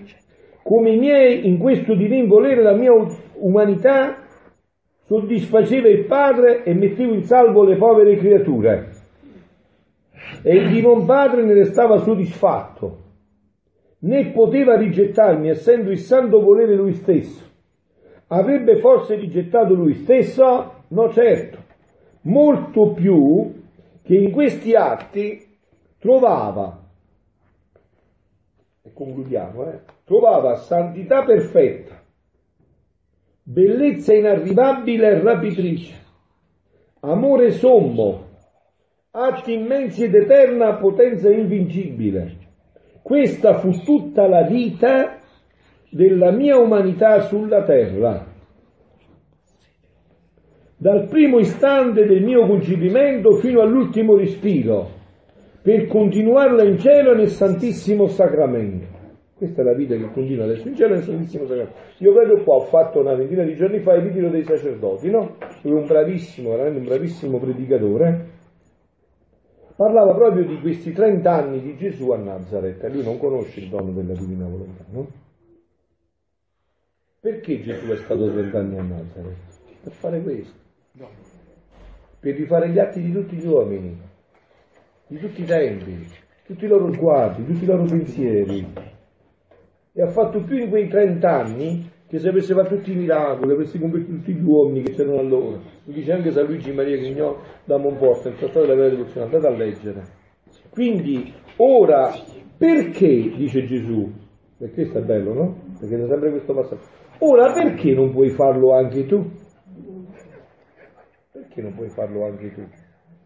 come 0.64 0.92
i 0.92 0.98
miei 0.98 1.46
in 1.46 1.58
questo 1.58 1.94
divin 1.94 2.26
volere 2.26 2.62
la 2.62 2.72
mia 2.72 2.90
umanità, 3.34 4.16
soddisfaceva 5.02 5.88
il 5.88 6.06
Padre 6.06 6.64
e 6.64 6.72
mettevo 6.72 7.12
in 7.12 7.24
salvo 7.24 7.64
le 7.64 7.76
povere 7.76 8.16
creature. 8.16 8.88
E 10.42 10.56
il 10.56 10.70
divin 10.70 11.04
Padre 11.04 11.42
ne 11.42 11.52
restava 11.52 11.98
soddisfatto, 11.98 13.02
né 13.98 14.30
poteva 14.30 14.78
rigettarmi 14.78 15.50
essendo 15.50 15.90
il 15.90 15.98
santo 15.98 16.40
volere 16.40 16.74
lui 16.74 16.94
stesso. 16.94 17.42
Avrebbe 18.28 18.78
forse 18.78 19.16
rigettato 19.16 19.74
lui 19.74 19.92
stesso? 19.96 20.84
No, 20.88 21.12
certo, 21.12 21.58
molto 22.22 22.92
più 22.92 23.52
che 24.02 24.14
in 24.16 24.30
questi 24.30 24.74
atti 24.74 25.46
trovava, 25.98 26.80
e 28.82 28.90
concludiamo, 28.94 29.70
eh, 29.70 29.80
trovava 30.04 30.56
santità 30.56 31.24
perfetta, 31.24 32.02
bellezza 33.42 34.14
inarrivabile 34.14 35.08
e 35.08 35.20
rapitrice, 35.20 35.94
amore 37.00 37.52
sommo, 37.52 38.28
atti 39.10 39.52
immensi 39.52 40.04
ed 40.04 40.14
eterna 40.14 40.74
potenza 40.74 41.30
invincibile. 41.30 42.42
Questa 43.02 43.58
fu 43.58 43.70
tutta 43.82 44.26
la 44.26 44.42
vita 44.42 45.20
della 45.90 46.30
mia 46.30 46.56
umanità 46.56 47.20
sulla 47.22 47.62
terra 47.62 48.32
dal 50.76 51.06
primo 51.08 51.38
istante 51.38 52.04
del 52.04 52.22
mio 52.22 52.46
concepimento 52.46 53.36
fino 53.36 53.62
all'ultimo 53.62 54.16
respiro, 54.16 54.90
per 55.62 55.86
continuarla 55.86 56.62
in 56.62 56.78
cielo 56.78 57.14
nel 57.14 57.30
Santissimo 57.30 58.06
Sacramento. 58.06 58.93
Questa 59.44 59.60
è 59.60 59.64
la 59.66 59.74
vita 59.74 59.94
che 59.94 60.10
continua 60.10 60.44
adesso 60.44 60.66
in 60.68 60.74
cielo 60.74 60.94
nel 60.94 61.02
Santissimo 61.02 61.44
Sacramento. 61.44 61.76
Io 61.98 62.14
vedo 62.14 62.42
qua, 62.42 62.54
ho 62.56 62.60
fatto 62.62 63.00
una 63.00 63.14
ventina 63.14 63.44
di 63.44 63.54
giorni 63.54 63.80
fa 63.80 63.92
il 63.92 64.04
ritiro 64.04 64.30
dei 64.30 64.42
sacerdoti, 64.42 65.10
no? 65.10 65.36
Dove 65.60 65.80
un 65.80 65.86
bravissimo, 65.86 66.48
veramente 66.50 66.78
un 66.78 66.84
bravissimo 66.86 67.38
predicatore, 67.38 68.30
parlava 69.76 70.14
proprio 70.14 70.46
di 70.46 70.58
questi 70.60 70.92
30 70.92 71.30
anni 71.30 71.60
di 71.60 71.76
Gesù 71.76 72.10
a 72.10 72.16
Nazareth 72.16 72.82
e 72.82 72.90
lui 72.90 73.04
non 73.04 73.18
conosce 73.18 73.60
il 73.60 73.68
dono 73.68 73.92
della 73.92 74.14
divina 74.14 74.46
volontà, 74.48 74.84
no? 74.88 75.08
Perché 77.20 77.60
Gesù 77.60 77.86
è 77.88 77.96
stato 77.96 78.32
30 78.32 78.58
anni 78.58 78.78
a 78.78 78.82
Nazareth? 78.82 79.36
Per 79.82 79.92
fare 79.92 80.22
questo 80.22 80.62
per 82.18 82.34
rifare 82.36 82.70
gli 82.70 82.78
atti 82.78 83.02
di 83.02 83.12
tutti 83.12 83.36
gli 83.36 83.46
uomini, 83.46 84.00
di 85.08 85.18
tutti 85.18 85.42
i 85.42 85.44
tempi, 85.44 86.08
tutti 86.46 86.64
i 86.64 86.68
loro 86.68 86.90
sguardi, 86.90 87.44
tutti 87.44 87.64
i 87.64 87.66
loro 87.66 87.84
pensieri. 87.84 88.93
E 89.96 90.02
ha 90.02 90.10
fatto 90.10 90.42
più 90.42 90.56
in 90.56 90.70
quei 90.70 90.88
30 90.88 91.30
anni 91.30 91.90
che 92.08 92.18
se 92.18 92.28
avesse 92.28 92.52
fatto 92.52 92.76
tutti 92.76 92.92
i 92.92 92.96
miracoli, 92.96 93.52
avesse 93.52 93.78
convertito 93.78 94.16
tutti 94.16 94.34
gli 94.34 94.42
uomini 94.42 94.82
che 94.82 94.92
c'erano 94.92 95.20
allora. 95.20 95.56
Lo 95.84 95.92
dice 95.92 96.12
anche 96.12 96.32
San 96.32 96.46
Luigi 96.46 96.72
Maria 96.72 96.96
Grignò 96.96 97.38
da 97.64 97.78
Monforte, 97.78 98.30
nel 98.30 98.38
Trattato 98.38 98.60
della 98.62 98.74
Vera 98.74 98.88
Devozione, 98.88 99.26
andate 99.26 99.46
a 99.46 99.56
leggere. 99.56 100.02
Quindi, 100.70 101.32
ora, 101.58 102.12
perché, 102.58 103.32
dice 103.36 103.64
Gesù, 103.66 104.12
perché 104.58 104.82
è 104.82 105.00
bello, 105.00 105.32
no? 105.32 105.56
Perché 105.78 105.96
c'è 105.96 106.08
sempre 106.08 106.30
questo 106.30 106.54
passaggio. 106.54 106.82
Ora, 107.18 107.52
perché 107.52 107.92
non 107.94 108.10
puoi 108.10 108.30
farlo 108.30 108.74
anche 108.74 109.06
tu? 109.06 109.30
perché 111.54 111.62
non 111.62 111.74
puoi 111.74 111.88
farlo 111.88 112.24
anche 112.26 112.52
tu? 112.52 112.62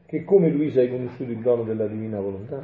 Che 0.05 0.25
come 0.25 0.51
Luisa 0.51 0.81
hai 0.81 0.91
conosciuto 0.91 1.31
il 1.31 1.41
dono 1.41 1.65
della 1.65 1.87
divina 1.87 2.21
volontà? 2.21 2.63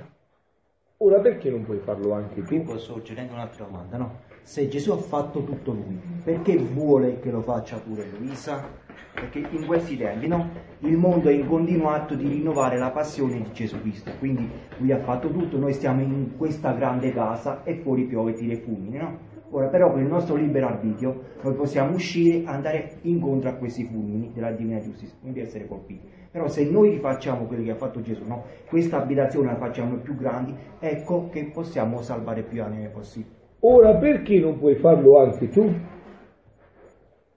Ora 1.05 1.19
perché 1.19 1.51
non 1.51 1.67
puoi 1.67 1.81
farlo 1.81 2.15
anche 2.15 2.43
tu? 2.43 2.55
Io 2.55 2.63
posso 2.63 2.95
suggerire 2.95 3.29
un'altra 3.31 3.67
domanda, 3.67 3.99
no? 3.99 4.21
Se 4.41 4.69
Gesù 4.69 4.91
ha 4.91 4.97
fatto 4.97 5.45
tutto 5.45 5.73
lui, 5.73 6.01
perché 6.25 6.57
vuole 6.57 7.21
che 7.21 7.31
lo 7.31 7.43
faccia 7.43 7.77
pure 7.77 8.09
Luisa? 8.17 8.65
Perché 9.13 9.47
in 9.51 9.67
questi 9.67 9.99
tempi, 9.99 10.29
no? 10.29 10.49
Il 10.79 10.97
mondo 10.97 11.29
è 11.29 11.35
in 11.35 11.47
continuo 11.47 11.91
atto 11.91 12.15
di 12.15 12.27
rinnovare 12.27 12.79
la 12.79 12.89
passione 12.89 13.35
di 13.35 13.53
Gesù 13.53 13.83
Cristo, 13.83 14.13
quindi 14.19 14.49
lui 14.79 14.93
ha 14.93 14.99
fatto 14.99 15.29
tutto, 15.29 15.59
noi 15.59 15.75
stiamo 15.75 16.01
in 16.01 16.39
questa 16.39 16.73
grande 16.73 17.13
casa 17.13 17.65
e 17.65 17.75
fuori 17.75 18.05
piove 18.05 18.31
e 18.31 18.35
tira 18.37 18.57
fulmine, 18.57 18.99
no? 18.99 19.19
Ora 19.51 19.67
però 19.67 19.91
con 19.91 20.01
il 20.01 20.07
nostro 20.07 20.37
libero 20.37 20.69
arbitrio 20.69 21.21
noi 21.43 21.53
possiamo 21.53 21.95
uscire 21.95 22.39
e 22.39 22.47
andare 22.47 22.97
incontro 23.03 23.51
a 23.51 23.53
questi 23.53 23.85
fulmini 23.85 24.31
della 24.33 24.53
divina 24.53 24.81
giustizia, 24.81 25.17
quindi 25.21 25.41
essere 25.41 25.69
colpiti. 25.69 26.09
Però 26.35 26.49
se 26.49 26.65
noi 26.65 26.91
rifacciamo 26.91 27.45
quello 27.45 27.63
che 27.63 27.71
ha 27.71 27.77
fatto 27.77 28.03
Gesù, 28.03 28.25
no? 28.27 28.47
questa 28.67 29.01
abitazione 29.01 29.53
la 29.53 29.55
facciamo 29.55 29.99
più 29.99 30.17
grandi, 30.17 30.53
ecco 30.81 31.29
che 31.29 31.45
possiamo 31.45 32.03
salvare 32.03 32.43
più 32.43 32.61
anime 32.61 32.89
possibili. 32.89 33.33
Ora 33.61 33.95
perché 33.95 34.41
non 34.41 34.59
puoi 34.59 34.75
farlo 34.75 35.21
anche 35.21 35.49
tu? 35.49 35.73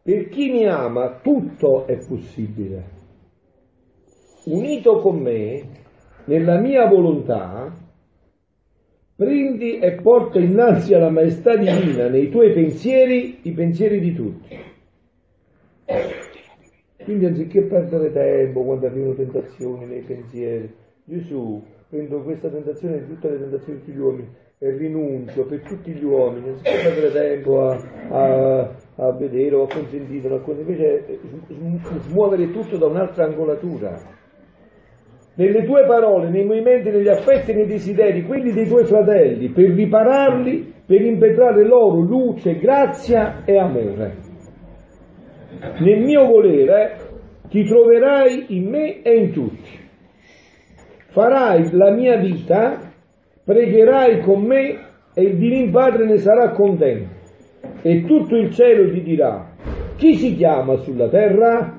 Per 0.02 0.30
chi 0.30 0.50
mi 0.50 0.66
ama 0.66 1.20
tutto 1.22 1.86
è 1.86 1.96
possibile. 2.08 2.84
Unito 4.46 5.00
con 5.00 5.20
me, 5.20 5.62
nella 6.26 6.58
mia 6.58 6.88
volontà, 6.88 7.72
prendi 9.16 9.78
e 9.78 9.92
porta 9.92 10.40
innanzi 10.40 10.96
alla 10.96 11.12
maestà 11.12 11.56
divina 11.56 12.08
nei 12.08 12.32
tuoi 12.32 12.52
pensieri 12.52 13.42
i 13.44 13.52
pensieri 13.52 14.00
di 14.00 14.14
tutti. 14.16 14.58
Quindi 17.08 17.26
anziché 17.28 17.62
perdere 17.62 18.12
tempo 18.12 18.64
quando 18.66 18.86
arrivano 18.86 19.14
tentazioni 19.14 19.86
nei 19.86 20.02
pensieri, 20.02 20.70
Gesù 21.06 21.64
prendo 21.90 22.22
questa 22.22 22.50
tentazione 22.50 23.00
di 23.00 23.08
tutte 23.08 23.30
le 23.30 23.40
tentazioni 23.40 23.80
di 23.80 23.86
tutti 23.86 23.98
gli 23.98 24.02
uomini 24.02 24.28
e 24.58 24.72
rinuncio 24.72 25.46
per 25.46 25.62
tutti 25.62 25.94
gli 25.94 26.04
uomini, 26.04 26.50
anziché 26.50 26.70
perdere 26.84 27.12
tempo 27.14 27.62
a, 27.62 27.82
a, 28.10 28.76
a 28.96 29.12
vedere 29.14 29.56
o 29.56 29.64
a 29.64 29.68
consentire, 29.70 30.28
invece 30.28 31.20
smuovere 32.10 32.52
tutto 32.52 32.76
da 32.76 32.88
un'altra 32.88 33.24
angolatura 33.24 33.98
nelle 35.36 35.64
tue 35.64 35.86
parole, 35.86 36.30
nei 36.30 36.44
movimenti, 36.44 36.90
negli 36.90 37.08
affetti 37.08 37.54
nei 37.54 37.68
desideri, 37.68 38.26
quelli 38.26 38.52
dei 38.52 38.68
tuoi 38.68 38.84
fratelli, 38.84 39.48
per 39.48 39.70
ripararli, 39.70 40.74
per 40.86 41.02
impetrare 41.02 41.64
loro 41.64 42.02
luce, 42.02 42.58
grazia 42.58 43.46
e 43.46 43.58
amore. 43.58 44.27
Nel 45.80 46.02
mio 46.02 46.26
volere 46.26 46.98
ti 47.50 47.64
troverai 47.64 48.46
in 48.50 48.70
me 48.70 49.02
e 49.02 49.16
in 49.16 49.32
tutti. 49.32 49.70
Farai 51.08 51.72
la 51.72 51.92
mia 51.92 52.18
vita, 52.18 52.92
pregherai 53.44 54.20
con 54.20 54.44
me 54.44 54.86
e 55.14 55.22
il 55.22 55.38
Divin 55.38 55.72
Padre 55.72 56.06
ne 56.06 56.18
sarà 56.18 56.52
contento. 56.52 57.16
E 57.82 58.04
tutto 58.06 58.36
il 58.36 58.52
cielo 58.52 58.92
ti 58.92 59.02
dirà, 59.02 59.54
chi 59.96 60.16
si 60.16 60.36
chiama 60.36 60.76
sulla 60.78 61.10
terra? 61.10 61.76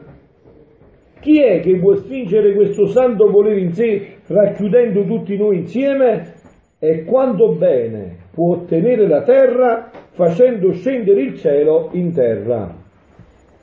Chi 1.21 1.41
è 1.41 1.61
che 1.61 1.79
vuol 1.79 1.99
stringere 1.99 2.55
questo 2.55 2.87
santo 2.87 3.31
volere 3.31 3.61
in 3.61 3.73
sé, 3.73 4.17
racchiudendo 4.27 5.05
tutti 5.05 5.37
noi 5.37 5.59
insieme? 5.59 6.35
E 6.81 7.05
quanto 7.05 7.55
bene 7.55 8.17
può 8.33 8.55
ottenere 8.55 9.07
la 9.07 9.23
terra 9.23 9.91
facendo 10.11 10.73
scendere 10.73 11.21
il 11.21 11.37
cielo 11.37 11.91
in 11.93 12.13
terra. 12.13 12.87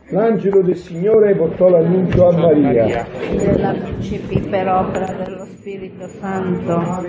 L'angelo 0.10 0.62
del 0.62 0.78
Signore 0.78 1.34
portò 1.34 1.68
l'annuncio 1.68 2.28
a 2.28 2.38
Maria. 2.38 3.08
della 3.36 3.72
principi 3.74 4.40
per 4.40 4.68
opera 4.68 5.12
dello 5.12 5.46
Spirito 5.46 6.08
Santo. 6.20 7.06